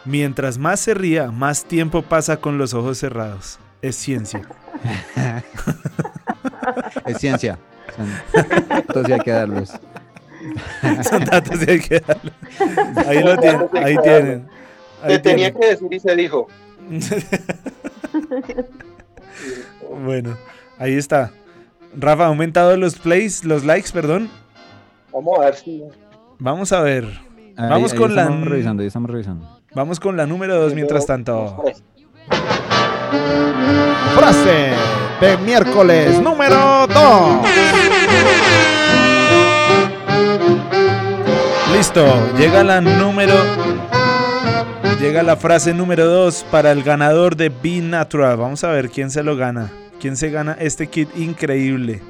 mientras 0.03 0.57
más 0.57 0.81
se 0.81 0.95
ría, 0.95 1.31
más 1.31 1.63
tiempo 1.63 2.01
pasa 2.01 2.41
con 2.41 2.57
los 2.57 2.73
ojos 2.73 2.97
cerrados. 2.97 3.57
Es 3.81 3.95
ciencia. 3.95 4.41
Es 7.05 7.17
ciencia. 7.17 7.57
Y 9.07 9.11
hay 9.11 9.19
que 9.21 9.31
darlos. 9.31 9.71
Son 11.09 11.23
datos 11.25 11.59
y 11.67 11.71
hay 11.71 11.79
que 11.79 11.99
darlos. 11.99 12.33
Ahí 13.07 13.23
lo 13.23 13.37
tienen, 13.37 13.67
ahí 13.83 13.95
tienen. 14.03 14.47
Ahí 15.03 15.13
Se 15.13 15.19
tenía 15.19 15.51
tienen. 15.53 15.61
que 15.61 15.67
decir 15.67 15.93
y 15.93 15.99
se 15.99 16.15
dijo. 16.15 16.47
Bueno, 20.03 20.37
ahí 20.77 20.95
está. 20.95 21.31
Rafa, 21.97 22.23
¿ha 22.25 22.27
aumentado 22.27 22.77
los 22.77 22.95
plays, 22.95 23.43
los 23.43 23.63
likes, 23.65 23.89
perdón? 23.91 24.29
Vamos 25.11 25.39
a 25.39 25.45
ver 25.45 25.55
si. 25.55 25.83
Vamos 26.37 26.71
a 26.71 26.81
ver. 26.81 27.05
Ahí- 27.57 27.69
Vamos 27.69 27.93
ahí 27.93 27.97
con 27.97 28.15
la 28.15 28.21
estamos 28.23 28.47
revisando, 28.47 28.81
ahí 28.81 28.87
estamos 28.87 29.09
revisando. 29.09 29.59
Vamos 29.73 29.99
con 29.99 30.15
la 30.17 30.25
número 30.25 30.55
2 30.61 30.73
mientras 30.75 31.05
tanto. 31.05 31.63
Frase 34.15 34.71
de 35.21 35.37
miércoles 35.37 36.19
número 36.21 36.87
2. 36.87 37.45
Listo, 41.79 42.35
llega 42.37 42.61
la 42.61 42.81
número 42.81 43.33
Llega 44.99 45.23
la 45.23 45.37
frase 45.37 45.73
número 45.73 46.07
2 46.07 46.47
para 46.51 46.73
el 46.73 46.83
ganador 46.83 47.37
de 47.37 47.47
Be 47.47 47.79
Natural. 47.79 48.35
Vamos 48.35 48.65
a 48.65 48.71
ver 48.71 48.89
quién 48.89 49.09
se 49.09 49.23
lo 49.23 49.37
gana. 49.37 49.71
¿Quién 49.97 50.17
se 50.17 50.29
gana 50.29 50.57
este 50.59 50.87
kit 50.87 51.07
increíble? 51.15 52.01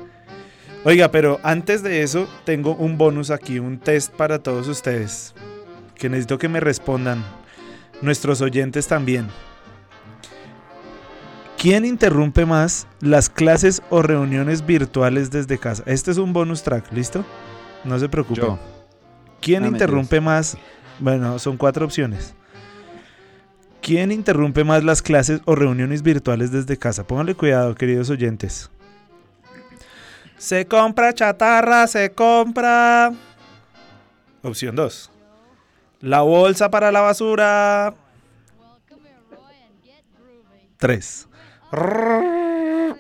Oiga, 0.86 1.12
pero 1.12 1.40
antes 1.44 1.84
de 1.84 2.02
eso 2.02 2.28
tengo 2.46 2.74
un 2.74 2.98
bonus 2.98 3.30
aquí, 3.30 3.60
un 3.60 3.78
test 3.78 4.12
para 4.12 4.40
todos 4.40 4.68
ustedes. 4.68 5.36
Que 5.94 6.10
necesito 6.10 6.40
que 6.40 6.50
me 6.50 6.60
respondan. 6.60 7.24
Nuestros 8.02 8.42
oyentes 8.42 8.88
también. 8.88 9.28
¿Quién 11.60 11.86
interrumpe 11.86 12.48
más 12.48 12.88
las 13.02 13.30
clases 13.30 13.84
o 13.92 14.02
reuniones 14.02 14.66
virtuales 14.66 15.30
desde 15.30 15.60
casa? 15.60 15.84
Este 15.86 16.10
es 16.10 16.18
un 16.18 16.34
bonus 16.34 16.64
track, 16.64 16.92
¿listo? 16.92 17.24
No 17.84 18.00
se 18.00 18.10
preocupen. 18.10 18.79
¿Quién 19.42 19.64
Ah, 19.64 19.68
interrumpe 19.68 20.20
más? 20.22 20.58
Bueno, 21.00 21.40
son 21.40 21.58
cuatro 21.58 21.86
opciones. 21.86 22.34
¿Quién 23.82 24.12
interrumpe 24.12 24.64
más 24.64 24.84
las 24.84 25.02
clases 25.02 25.42
o 25.46 25.56
reuniones 25.56 26.02
virtuales 26.04 26.52
desde 26.52 26.78
casa? 26.78 27.06
Pónganle 27.06 27.36
cuidado, 27.36 27.74
queridos 27.76 28.10
oyentes. 28.10 28.70
Se 30.38 30.68
compra 30.68 31.14
chatarra, 31.14 31.88
se 31.88 32.12
compra. 32.12 33.12
Opción 34.44 34.76
2. 34.76 35.12
La 36.02 36.22
bolsa 36.22 36.70
para 36.70 36.92
la 36.92 37.02
basura. 37.02 37.94
3. 40.78 41.28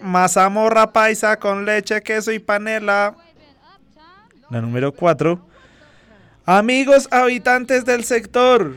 Mazamorra 0.01 0.91
paisa 0.91 1.37
con 1.37 1.65
leche, 1.65 2.01
queso 2.01 2.31
y 2.31 2.39
panela. 2.39 3.15
La 4.49 4.61
número 4.61 4.91
4. 4.93 5.39
Amigos 6.49 7.07
habitantes 7.11 7.85
del 7.85 8.03
sector. 8.05 8.73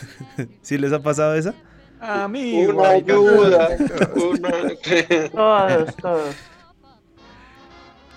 ¿Sí 0.62 0.78
les 0.78 0.94
ha 0.94 1.00
pasado 1.00 1.34
esa? 1.34 1.52
Amigo. 2.00 2.72
Una 2.72 2.88
ayuda. 2.88 3.68
una... 4.16 4.50
Todos, 5.30 5.96
todos. 5.96 6.34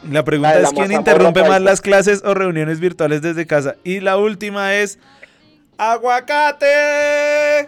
La 0.10 0.24
pregunta 0.24 0.52
La 0.52 0.56
de 0.56 0.62
la 0.62 0.70
es 0.70 0.74
quién 0.74 0.94
interrumpe 0.94 1.44
más 1.44 1.62
las 1.62 1.82
clases 1.82 2.24
o 2.24 2.34
reuniones 2.34 2.80
virtuales 2.80 3.22
desde 3.22 3.46
casa. 3.46 3.76
Y 3.84 4.00
la 4.00 4.18
última 4.18 4.74
es 4.76 4.98
aguacate. 5.78 7.68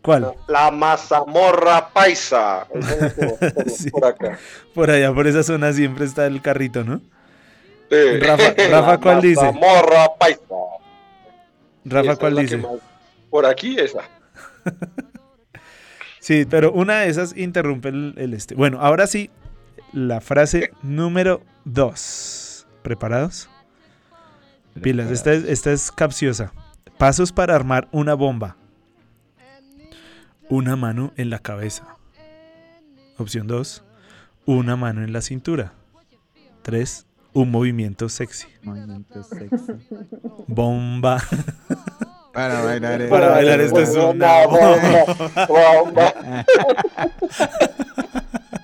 ¿Cuál? 0.00 0.32
La 0.48 0.70
mazamorra 0.70 1.90
paisa. 1.90 2.66
Sí. 3.66 3.90
por 3.90 4.06
acá. 4.06 4.38
Por 4.74 4.90
allá, 4.90 5.12
por 5.12 5.26
esa 5.26 5.42
zona 5.42 5.74
siempre 5.74 6.06
está 6.06 6.24
el 6.24 6.40
carrito, 6.40 6.84
¿no? 6.84 7.02
Sí. 7.94 8.66
Rafa, 8.70 8.98
¿cuál 9.00 9.20
dice? 9.20 9.40
Mazamorra 9.40 10.14
paisa. 10.18 10.40
Rafa, 11.84 12.12
Esa 12.12 12.16
¿cuál 12.20 12.36
dice? 12.36 12.56
más- 12.58 12.72
Por 13.30 13.46
aquí 13.46 13.76
esa. 13.78 14.00
Sí, 16.20 16.46
pero 16.48 16.72
una 16.72 17.00
de 17.00 17.10
esas 17.10 17.36
interrumpe 17.36 17.90
el, 17.90 18.14
el 18.16 18.32
este. 18.32 18.54
Bueno, 18.54 18.80
ahora 18.80 19.06
sí, 19.06 19.30
la 19.92 20.22
frase 20.22 20.72
número 20.82 21.42
dos. 21.66 22.66
¿Preparados? 22.82 23.50
Pilas, 24.80 25.10
esta 25.10 25.34
es, 25.34 25.44
esta 25.44 25.70
es 25.70 25.92
capciosa. 25.92 26.50
Pasos 26.96 27.30
para 27.30 27.54
armar 27.54 27.88
una 27.92 28.14
bomba. 28.14 28.56
Una 30.48 30.76
mano 30.76 31.12
en 31.18 31.28
la 31.28 31.40
cabeza. 31.40 31.86
Opción 33.18 33.46
2. 33.46 33.84
Una 34.46 34.76
mano 34.76 35.04
en 35.04 35.12
la 35.12 35.20
cintura. 35.20 35.74
3. 36.62 37.06
Un 37.34 37.50
movimiento 37.50 38.08
sexy. 38.08 38.46
Movimiento 38.62 39.22
sexy. 39.24 39.72
Bomba. 40.46 41.20
Para 42.32 42.62
bailar. 42.62 43.02
eh. 43.02 43.08
Para 43.08 43.28
bailar 43.30 43.60
esto 43.60 43.80
es 43.80 43.94
una 43.96 44.46
bomba. 44.46 45.04
bomba. 45.48 46.14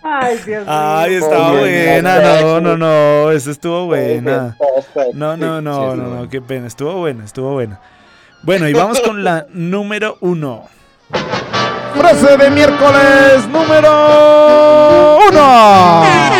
Ay, 0.02 0.38
Dios 0.46 0.66
mío. 0.66 0.66
Ay, 0.68 1.14
estaba 1.14 1.52
buena. 1.52 2.20
No, 2.20 2.60
no, 2.60 2.76
no. 2.76 3.30
Esa 3.32 3.50
estuvo 3.50 3.86
buena. 3.86 4.56
No, 5.14 5.36
no, 5.36 5.60
no, 5.60 5.96
no, 5.96 6.06
no. 6.06 6.28
Qué 6.28 6.40
pena. 6.40 6.66
Estuvo 6.68 6.94
buena, 6.94 7.24
estuvo 7.24 7.52
buena. 7.52 7.80
Bueno, 8.42 8.68
y 8.68 8.72
vamos 8.72 9.00
con 9.00 9.22
la 9.22 9.46
número 9.52 10.16
uno. 10.20 10.64
Frase 11.94 12.36
de 12.36 12.50
miércoles 12.50 13.48
número 13.48 15.18
uno. 15.28 16.39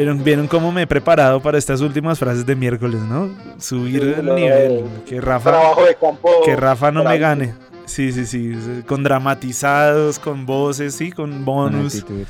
¿Vieron, 0.00 0.24
vieron 0.24 0.46
cómo 0.48 0.72
me 0.72 0.82
he 0.82 0.86
preparado 0.86 1.40
para 1.40 1.58
estas 1.58 1.82
últimas 1.82 2.18
frases 2.18 2.46
de 2.46 2.56
miércoles, 2.56 3.00
¿no? 3.02 3.28
Subir 3.58 4.00
Sí, 4.02 4.14
el 4.20 4.24
no, 4.24 4.34
nivel. 4.34 4.84
Que 5.06 5.20
Rafa, 5.20 5.50
Trabajo 5.50 5.84
de 5.84 5.94
campo. 5.94 6.30
que 6.42 6.56
Rafa 6.56 6.90
no 6.90 7.04
me 7.04 7.18
gane. 7.18 7.52
Sí, 7.84 8.10
sí, 8.12 8.24
sí. 8.24 8.82
Con 8.86 9.02
dramatizados, 9.02 10.18
con 10.18 10.46
voces, 10.46 10.94
sí, 10.94 11.12
con 11.12 11.30
Con 11.30 11.44
bonus. 11.44 11.96
actitud. 11.96 12.24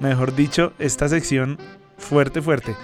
Mejor 0.00 0.34
dicho, 0.34 0.72
esta 0.80 1.08
sección 1.08 1.56
fuerte, 1.98 2.42
fuerte. 2.42 2.74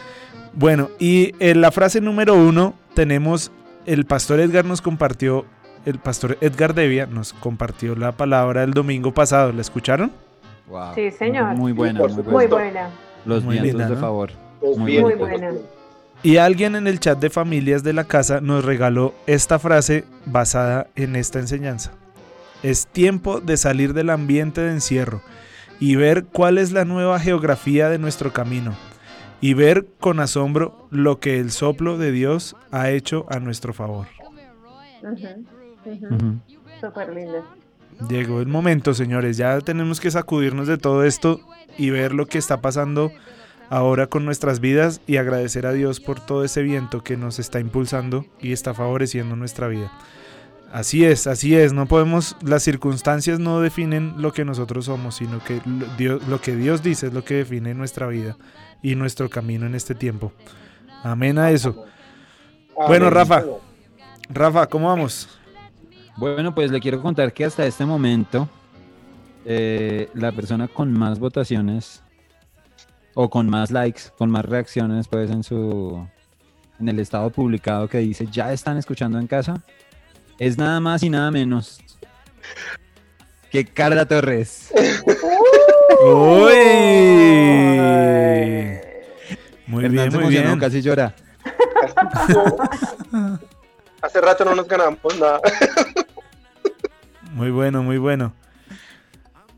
Bueno, 0.52 0.90
y 1.00 1.34
en 1.40 1.60
la 1.60 1.72
frase 1.72 2.00
número 2.00 2.34
uno 2.34 2.74
tenemos, 2.94 3.50
el 3.84 4.04
pastor 4.04 4.38
Edgar 4.38 4.64
nos 4.64 4.80
compartió, 4.80 5.44
el 5.86 5.98
pastor 5.98 6.38
Edgar 6.40 6.74
Devia 6.74 7.06
nos 7.06 7.32
compartió 7.32 7.96
la 7.96 8.12
palabra 8.12 8.62
el 8.62 8.74
domingo 8.74 9.12
pasado. 9.12 9.50
¿La 9.50 9.60
escucharon? 9.62 10.12
Wow. 10.68 10.94
Sí, 10.94 11.10
señor. 11.10 11.56
Muy 11.56 11.72
buena, 11.72 11.98
por 11.98 12.10
muy 12.10 12.16
supuesto. 12.22 12.36
Muy 12.36 12.46
buena. 12.46 12.90
Los 13.24 13.44
Muy 13.44 13.54
vientos 13.54 13.72
linda, 13.72 13.88
de 13.88 13.94
¿no? 13.94 14.00
favor. 14.00 14.30
Los 14.62 14.76
Muy 14.78 14.92
vientos, 14.92 15.18
buena. 15.18 15.50
Y 16.22 16.36
alguien 16.36 16.76
en 16.76 16.86
el 16.86 17.00
chat 17.00 17.18
de 17.18 17.30
familias 17.30 17.82
de 17.82 17.92
la 17.94 18.04
casa 18.04 18.40
nos 18.40 18.64
regaló 18.64 19.14
esta 19.26 19.58
frase 19.58 20.04
basada 20.26 20.88
en 20.94 21.16
esta 21.16 21.38
enseñanza. 21.38 21.92
Es 22.62 22.86
tiempo 22.86 23.40
de 23.40 23.56
salir 23.56 23.94
del 23.94 24.10
ambiente 24.10 24.60
de 24.60 24.72
encierro 24.72 25.22
y 25.78 25.96
ver 25.96 26.26
cuál 26.26 26.58
es 26.58 26.72
la 26.72 26.84
nueva 26.84 27.18
geografía 27.20 27.88
de 27.88 27.98
nuestro 27.98 28.34
camino 28.34 28.74
y 29.40 29.54
ver 29.54 29.86
con 29.98 30.20
asombro 30.20 30.86
lo 30.90 31.20
que 31.20 31.40
el 31.40 31.50
soplo 31.52 31.96
de 31.96 32.12
Dios 32.12 32.54
ha 32.70 32.90
hecho 32.90 33.24
a 33.30 33.40
nuestro 33.40 33.72
favor. 33.72 34.06
Ujú. 35.02 36.38
Súper 36.80 37.14
linda. 37.14 37.42
Llegó 38.08 38.40
el 38.40 38.46
momento, 38.46 38.94
señores, 38.94 39.36
ya 39.36 39.60
tenemos 39.60 40.00
que 40.00 40.10
sacudirnos 40.10 40.66
de 40.66 40.78
todo 40.78 41.04
esto 41.04 41.40
y 41.76 41.90
ver 41.90 42.14
lo 42.14 42.26
que 42.26 42.38
está 42.38 42.60
pasando 42.60 43.12
ahora 43.68 44.06
con 44.06 44.24
nuestras 44.24 44.60
vidas 44.60 45.00
y 45.06 45.16
agradecer 45.16 45.66
a 45.66 45.72
Dios 45.72 46.00
por 46.00 46.18
todo 46.20 46.44
ese 46.44 46.62
viento 46.62 47.02
que 47.02 47.16
nos 47.16 47.38
está 47.38 47.60
impulsando 47.60 48.26
y 48.40 48.52
está 48.52 48.74
favoreciendo 48.74 49.36
nuestra 49.36 49.68
vida. 49.68 49.92
Así 50.72 51.04
es, 51.04 51.26
así 51.26 51.56
es, 51.56 51.72
no 51.72 51.86
podemos, 51.86 52.36
las 52.42 52.62
circunstancias 52.62 53.40
no 53.40 53.60
definen 53.60 54.14
lo 54.18 54.32
que 54.32 54.44
nosotros 54.44 54.84
somos, 54.84 55.16
sino 55.16 55.42
que 55.42 55.60
lo, 55.64 55.86
Dios, 55.96 56.26
lo 56.28 56.40
que 56.40 56.54
Dios 56.54 56.82
dice 56.82 57.08
es 57.08 57.12
lo 57.12 57.24
que 57.24 57.34
define 57.34 57.74
nuestra 57.74 58.06
vida 58.06 58.36
y 58.82 58.94
nuestro 58.94 59.28
camino 59.28 59.66
en 59.66 59.74
este 59.74 59.94
tiempo. 59.94 60.32
Amén 61.02 61.38
a 61.38 61.50
eso. 61.50 61.84
Bueno. 62.86 63.10
Rafa, 63.10 63.44
Rafa, 64.28 64.66
¿cómo 64.68 64.88
vamos? 64.88 65.39
Bueno, 66.20 66.54
pues 66.54 66.70
le 66.70 66.80
quiero 66.80 67.00
contar 67.00 67.32
que 67.32 67.46
hasta 67.46 67.64
este 67.64 67.86
momento 67.86 68.46
eh, 69.46 70.10
la 70.12 70.32
persona 70.32 70.68
con 70.68 70.92
más 70.92 71.18
votaciones 71.18 72.02
o 73.14 73.30
con 73.30 73.48
más 73.48 73.70
likes, 73.70 74.02
con 74.18 74.30
más 74.30 74.44
reacciones, 74.44 75.08
pues 75.08 75.30
en 75.30 75.42
su 75.42 76.06
en 76.78 76.90
el 76.90 76.98
estado 76.98 77.30
publicado 77.30 77.88
que 77.88 77.96
dice 77.98 78.26
ya 78.30 78.52
están 78.52 78.76
escuchando 78.76 79.18
en 79.18 79.26
casa, 79.28 79.62
es 80.38 80.58
nada 80.58 80.78
más 80.78 81.02
y 81.02 81.08
nada 81.08 81.30
menos 81.30 81.80
que 83.50 83.64
Carla 83.64 84.04
Torres. 84.04 84.74
Uy. 86.04 86.52
Muy 89.66 89.84
Hernán 89.86 89.90
bien, 89.90 90.10
se 90.10 90.18
muy 90.18 90.24
emocionó, 90.26 90.48
bien. 90.48 90.58
casi 90.58 90.82
llora. 90.82 91.14
Hace 94.02 94.20
rato 94.20 94.44
no 94.44 94.54
nos 94.54 94.68
ganamos 94.68 95.18
nada. 95.18 95.40
Muy 97.32 97.50
bueno, 97.50 97.82
muy 97.82 97.98
bueno. 97.98 98.34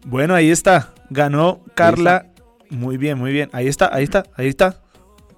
Bueno, 0.04 0.34
ahí 0.34 0.50
está. 0.50 0.92
Ganó 1.10 1.60
Carla. 1.74 2.26
Muy 2.70 2.96
bien, 2.96 3.18
muy 3.18 3.32
bien. 3.32 3.50
Ahí 3.52 3.68
está, 3.68 3.94
ahí 3.94 4.04
está, 4.04 4.24
ahí 4.36 4.48
está. 4.48 4.80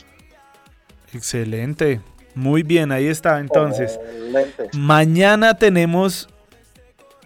Excelente. 1.13 2.01
Muy 2.35 2.63
bien, 2.63 2.91
ahí 2.91 3.07
está. 3.07 3.39
Entonces, 3.39 3.99
Excelente. 4.01 4.69
mañana 4.73 5.57
tenemos 5.57 6.27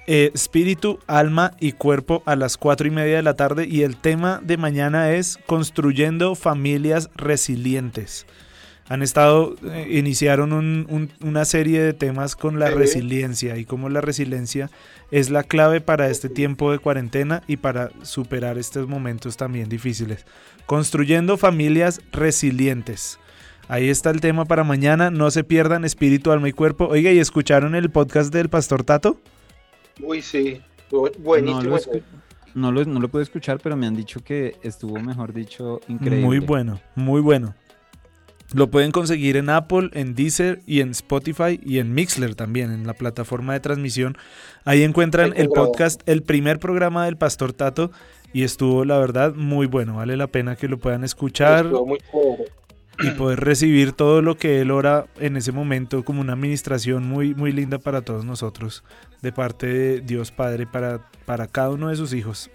eh, 0.10 0.32
espíritu, 0.34 1.00
alma 1.06 1.52
y 1.60 1.74
cuerpo 1.74 2.24
a 2.26 2.38
las 2.38 2.58
cuatro 2.58 2.88
y 2.88 2.92
media 2.92 3.18
de 3.18 3.24
la 3.24 3.36
tarde. 3.36 3.68
Y 3.70 3.84
el 3.84 3.98
tema 3.98 4.40
de 4.42 4.58
mañana 4.58 5.12
es 5.12 5.38
construyendo 5.46 6.36
familias 6.36 7.10
resilientes. 7.16 8.26
Han 8.90 9.02
estado, 9.04 9.56
eh, 9.70 9.88
iniciaron 9.92 10.54
un- 10.54 10.86
un- 10.90 11.12
una 11.22 11.44
serie 11.44 11.82
de 11.82 11.94
temas 11.94 12.36
con 12.38 12.58
la 12.58 12.70
resiliencia 12.72 13.58
y 13.58 13.66
cómo 13.66 13.90
la 13.90 14.00
resiliencia 14.00 14.70
es 15.12 15.30
la 15.30 15.44
clave 15.44 15.82
para 15.82 16.10
este 16.10 16.30
tiempo 16.30 16.72
de 16.72 16.80
cuarentena 16.80 17.44
y 17.48 17.58
para 17.58 17.90
superar 18.04 18.58
estos 18.58 18.88
momentos 18.88 19.36
también 19.36 19.68
difíciles. 19.68 20.26
Construyendo 20.66 21.38
familias 21.38 22.02
resilientes. 22.14 23.20
Ahí 23.68 23.90
está 23.90 24.10
el 24.12 24.22
tema 24.22 24.46
para 24.46 24.64
mañana. 24.64 25.12
No 25.12 25.30
se 25.32 25.44
pierdan 25.44 25.84
espíritu, 25.84 26.32
alma 26.32 26.48
y 26.48 26.54
cuerpo. 26.54 26.88
Oiga, 26.88 27.12
¿y 27.12 27.20
escucharon 27.20 27.76
el 27.76 27.90
podcast 27.90 28.34
del 28.34 28.48
Pastor 28.48 28.86
Tato? 28.86 29.20
Uy, 30.02 30.22
sí. 30.22 30.62
Bu- 30.90 31.12
Buenísimo. 31.20 31.64
No 31.64 31.70
lo, 31.72 31.78
escu- 31.78 32.02
no, 32.56 32.72
lo, 32.72 32.86
no 32.86 33.00
lo 33.02 33.10
pude 33.10 33.24
escuchar, 33.24 33.60
pero 33.62 33.76
me 33.76 33.86
han 33.86 33.96
dicho 33.98 34.22
que 34.24 34.56
estuvo, 34.64 34.98
mejor 35.02 35.34
dicho, 35.34 35.82
increíble. 35.90 36.22
Muy 36.26 36.40
bueno, 36.40 36.80
muy 36.96 37.20
bueno. 37.20 37.54
Lo 38.54 38.70
pueden 38.70 38.92
conseguir 38.92 39.36
en 39.36 39.50
Apple, 39.50 39.90
en 39.94 40.16
Deezer 40.16 40.62
y 40.66 40.80
en 40.80 40.92
Spotify 40.92 41.60
y 41.62 41.80
en 41.80 41.94
Mixler 41.94 42.34
también, 42.34 42.72
en 42.72 42.88
la 42.88 42.94
plataforma 42.94 43.54
de 43.54 43.60
transmisión. 43.60 44.18
Ahí 44.64 44.84
encuentran 44.84 45.34
el 45.36 45.50
podcast, 45.50 46.02
el 46.06 46.24
primer 46.24 46.58
programa 46.60 47.06
del 47.06 47.18
Pastor 47.18 47.52
Tato 47.52 47.92
y 48.32 48.44
estuvo, 48.44 48.86
la 48.86 48.98
verdad, 49.00 49.34
muy 49.36 49.68
bueno. 49.68 49.98
Vale 49.98 50.16
la 50.16 50.28
pena 50.28 50.56
que 50.56 50.70
lo 50.70 50.78
puedan 50.78 51.04
escuchar 51.04 51.70
y 53.00 53.10
poder 53.12 53.42
recibir 53.42 53.92
todo 53.92 54.22
lo 54.22 54.38
que 54.38 54.62
él 54.62 54.72
ora 54.72 55.08
en 55.20 55.36
ese 55.36 55.52
momento 55.52 56.06
como 56.06 56.22
una 56.22 56.34
administración 56.34 57.04
muy, 57.06 57.36
muy 57.36 57.52
linda 57.52 57.80
para 57.80 58.02
todos 58.02 58.24
nosotros, 58.24 58.84
de 59.22 59.34
parte 59.34 59.68
de 59.68 60.02
Dios 60.02 60.32
Padre 60.32 60.66
para, 60.66 61.02
para 61.26 61.48
cada 61.48 61.72
uno 61.72 61.90
de 61.90 61.98
sus 61.98 62.14
hijos. 62.14 62.50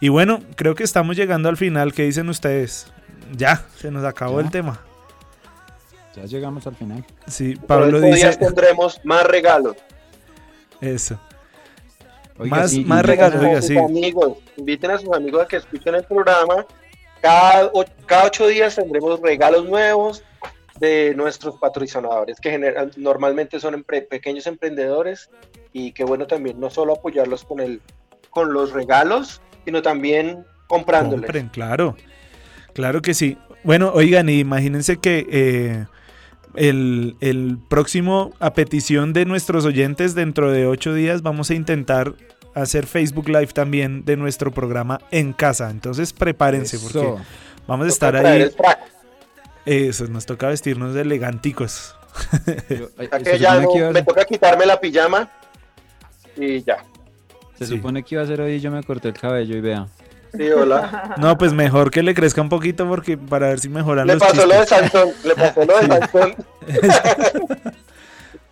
Y 0.00 0.08
bueno, 0.08 0.40
creo 0.56 0.74
que 0.74 0.84
estamos 0.84 1.16
llegando 1.16 1.50
al 1.50 1.58
final. 1.58 1.92
¿Qué 1.92 2.04
dicen 2.04 2.30
ustedes? 2.30 2.90
Ya, 3.36 3.66
se 3.76 3.90
nos 3.90 4.04
acabó 4.04 4.40
¿Ya? 4.40 4.46
el 4.46 4.50
tema. 4.50 4.87
Ya 6.14 6.24
llegamos 6.24 6.66
al 6.66 6.74
final. 6.74 7.04
Sí, 7.26 7.54
Pablo 7.66 7.86
estos 7.98 8.02
días 8.02 8.38
dice 8.38 8.46
tendremos 8.46 9.00
más 9.04 9.24
regalos. 9.24 9.76
eso. 10.80 11.18
Oiga, 12.38 12.56
más 12.56 12.70
sí, 12.70 12.84
más 12.84 13.04
regalos, 13.04 13.42
Inviten 13.42 13.48
a 13.48 13.58
oiga, 13.58 13.62
sí. 13.62 13.76
amigos, 13.78 14.38
inviten 14.56 14.90
a 14.92 14.98
sus 14.98 15.12
amigos 15.12 15.42
a 15.42 15.48
que 15.48 15.56
escuchen 15.56 15.94
el 15.96 16.04
programa. 16.04 16.64
Cada, 17.20 17.66
o- 17.74 17.84
cada 18.06 18.26
ocho 18.26 18.46
días 18.46 18.76
tendremos 18.76 19.20
regalos 19.20 19.68
nuevos 19.68 20.22
de 20.78 21.14
nuestros 21.16 21.56
patrocinadores, 21.58 22.38
que 22.40 22.50
general, 22.52 22.92
normalmente 22.96 23.58
son 23.58 23.74
empre- 23.74 24.06
pequeños 24.06 24.46
emprendedores. 24.46 25.30
Y 25.72 25.90
qué 25.92 26.04
bueno 26.04 26.26
también 26.28 26.60
no 26.60 26.70
solo 26.70 26.92
apoyarlos 26.94 27.44
con, 27.44 27.58
el, 27.60 27.80
con 28.30 28.52
los 28.52 28.72
regalos, 28.72 29.40
sino 29.64 29.82
también 29.82 30.44
comprándoles. 30.68 31.22
Compren, 31.26 31.48
claro. 31.48 31.96
Claro 32.72 33.02
que 33.02 33.14
sí. 33.14 33.36
Bueno, 33.64 33.90
oigan, 33.92 34.28
y 34.28 34.38
imagínense 34.38 34.98
que 34.98 35.26
eh, 35.30 35.86
el, 36.54 37.16
el 37.20 37.58
próximo, 37.68 38.32
a 38.40 38.52
petición 38.54 39.12
de 39.12 39.24
nuestros 39.24 39.64
oyentes, 39.64 40.14
dentro 40.14 40.50
de 40.50 40.66
ocho 40.66 40.94
días 40.94 41.22
vamos 41.22 41.50
a 41.50 41.54
intentar 41.54 42.14
hacer 42.54 42.86
Facebook 42.86 43.28
Live 43.28 43.48
también 43.48 44.04
de 44.04 44.16
nuestro 44.16 44.50
programa 44.50 45.00
en 45.10 45.32
casa. 45.32 45.70
Entonces 45.70 46.12
prepárense 46.12 46.78
porque 46.78 47.14
vamos 47.66 47.86
a 47.86 47.88
estar 47.88 48.16
ahí. 48.16 48.50
Eso, 49.64 50.06
nos 50.08 50.24
toca 50.26 50.48
vestirnos 50.48 50.94
de 50.94 51.02
eleganticos. 51.02 51.94
Yo- 52.70 52.88
que 53.22 53.38
ya 53.38 53.60
no- 53.60 53.72
que 53.72 53.84
a 53.84 53.90
me 53.90 54.02
toca 54.02 54.24
quitarme 54.24 54.64
la 54.66 54.80
pijama 54.80 55.30
y 56.36 56.62
ya. 56.62 56.78
Se 57.58 57.66
Sí. 57.66 57.76
supone 57.76 58.02
que 58.02 58.14
iba 58.14 58.22
a 58.22 58.26
ser 58.26 58.40
hoy 58.40 58.52
y 58.54 58.60
yo 58.60 58.70
me 58.70 58.82
corté 58.84 59.08
el 59.08 59.14
cabello 59.14 59.56
y 59.56 59.60
vea. 59.60 59.86
Sí, 60.36 60.48
hola. 60.50 61.14
No, 61.18 61.36
pues 61.38 61.52
mejor 61.52 61.90
que 61.90 62.02
le 62.02 62.14
crezca 62.14 62.40
un 62.42 62.48
poquito 62.48 62.86
porque 62.88 63.16
para 63.16 63.48
ver 63.48 63.60
si 63.60 63.68
mejoran 63.68 64.06
Le 64.06 64.14
los 64.14 64.22
pasó 64.22 64.46
lo 64.46 64.54
de. 64.60 64.66
Sansón, 64.66 65.08
le 65.24 65.34
pasó 65.36 65.64
lo 65.64 65.78
de 65.80 65.86
Sansón. 65.86 66.34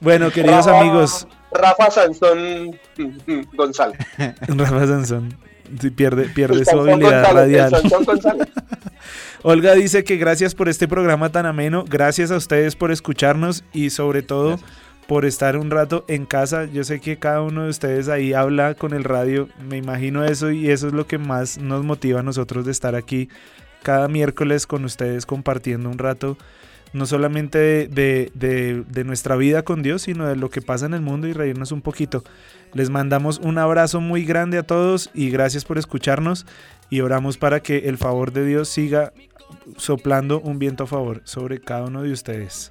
Bueno, 0.01 0.31
queridos 0.31 0.67
Rafa- 0.67 0.81
amigos, 0.81 1.27
Rafa 1.53 1.91
Sansón 1.91 2.79
González. 3.55 3.99
Rafa 4.47 4.87
Sansón 4.87 5.37
sí, 5.81 5.91
pierde, 5.91 6.25
pierde 6.29 6.65
su 6.67 6.79
habilidad 6.79 7.23
González, 7.23 7.35
radial. 7.35 7.71
Sansón 7.71 8.05
González. 8.05 8.49
Olga 9.43 9.75
dice 9.75 10.05
que 10.05 10.17
gracias 10.17 10.55
por 10.55 10.69
este 10.69 10.87
programa 10.87 11.31
tan 11.33 11.47
ameno, 11.47 11.85
gracias 11.89 12.31
a 12.31 12.37
ustedes 12.37 12.77
por 12.77 12.91
escucharnos 12.91 13.65
y 13.73 13.89
sobre 13.91 14.23
todo 14.23 14.59
por 15.07 15.25
estar 15.25 15.57
un 15.57 15.71
rato 15.71 16.05
en 16.09 16.27
casa. 16.27 16.65
Yo 16.65 16.83
sé 16.85 17.01
que 17.01 17.17
cada 17.19 17.43
uno 17.43 17.65
de 17.65 17.71
ustedes 17.71 18.09
ahí 18.09 18.33
habla 18.33 18.75
con 18.75 18.93
el 18.93 19.05
radio, 19.05 19.49
me 19.69 19.77
imagino 19.77 20.25
eso 20.25 20.51
y 20.51 20.71
eso 20.71 20.89
es 20.89 20.93
lo 20.93 21.07
que 21.07 21.19
más 21.19 21.59
nos 21.59 21.85
motiva 21.85 22.21
a 22.21 22.23
nosotros 22.25 22.65
de 22.65 22.73
estar 22.73 22.95
aquí 22.95 23.29
cada 23.83 24.09
miércoles 24.09 24.67
con 24.67 24.85
ustedes 24.85 25.27
compartiendo 25.27 25.89
un 25.89 25.99
rato, 25.99 26.37
no 26.93 27.07
solamente 27.07 27.59
de, 27.59 28.33
de- 28.35 28.83
de- 28.89 29.05
nuestra 29.05 29.37
vida 29.37 29.63
con 29.63 29.83
Dios, 29.83 30.03
sino 30.03 30.27
de 30.27 30.35
lo 30.35 30.51
que 30.51 30.61
pasa 30.61 30.87
en 30.87 30.95
el 30.95 31.03
mundo 31.03 31.29
y 31.29 31.33
reírnos 31.33 31.71
un 31.71 31.83
poquito. 31.83 32.25
Les 32.75 32.91
mandamos 32.91 33.39
un 33.39 33.59
abrazo 33.59 34.01
muy 34.01 34.25
grande 34.25 34.59
a 34.59 34.65
todos 34.65 35.11
y 35.15 35.31
gracias 35.31 35.65
por 35.65 35.79
escucharnos 35.79 36.47
y 36.91 37.01
oramos 37.01 37.39
para 37.39 37.61
que 37.61 37.89
el 37.89 37.97
favor 37.97 38.33
de 38.33 38.45
Dios 38.45 38.69
siga 38.69 39.13
soplando 39.77 40.41
un 40.41 40.59
viento 40.59 40.85
a 40.85 40.87
favor 40.89 41.21
sobre 41.25 41.61
cada 41.61 41.85
uno 41.85 42.03
de 42.03 42.11
ustedes. 42.13 42.71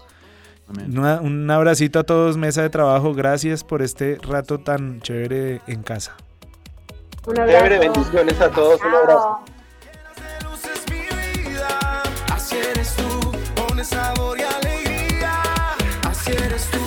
Un 0.68 1.52
abracito 1.52 2.00
a 2.00 2.04
todos, 2.04 2.38
mesa 2.38 2.62
de 2.62 2.70
trabajo. 2.70 3.14
Gracias 3.14 3.64
por 3.64 3.82
este 3.82 4.18
rato 4.22 4.60
tan 4.60 5.02
chévere 5.02 5.62
en 5.68 5.84
casa. 5.84 6.16
Un 7.28 7.40
abrazo. 7.40 7.58
Chévere, 7.58 7.80
bendiciones 7.80 8.42
a 8.42 8.50
todos. 8.50 8.82
Un 8.82 8.94
abrazo. 8.94 9.40
Sabor 13.86 14.40
y 14.40 14.42
alegría. 14.42 15.44
Así 16.10 16.32
eres 16.32 16.72
tú. 16.72 16.85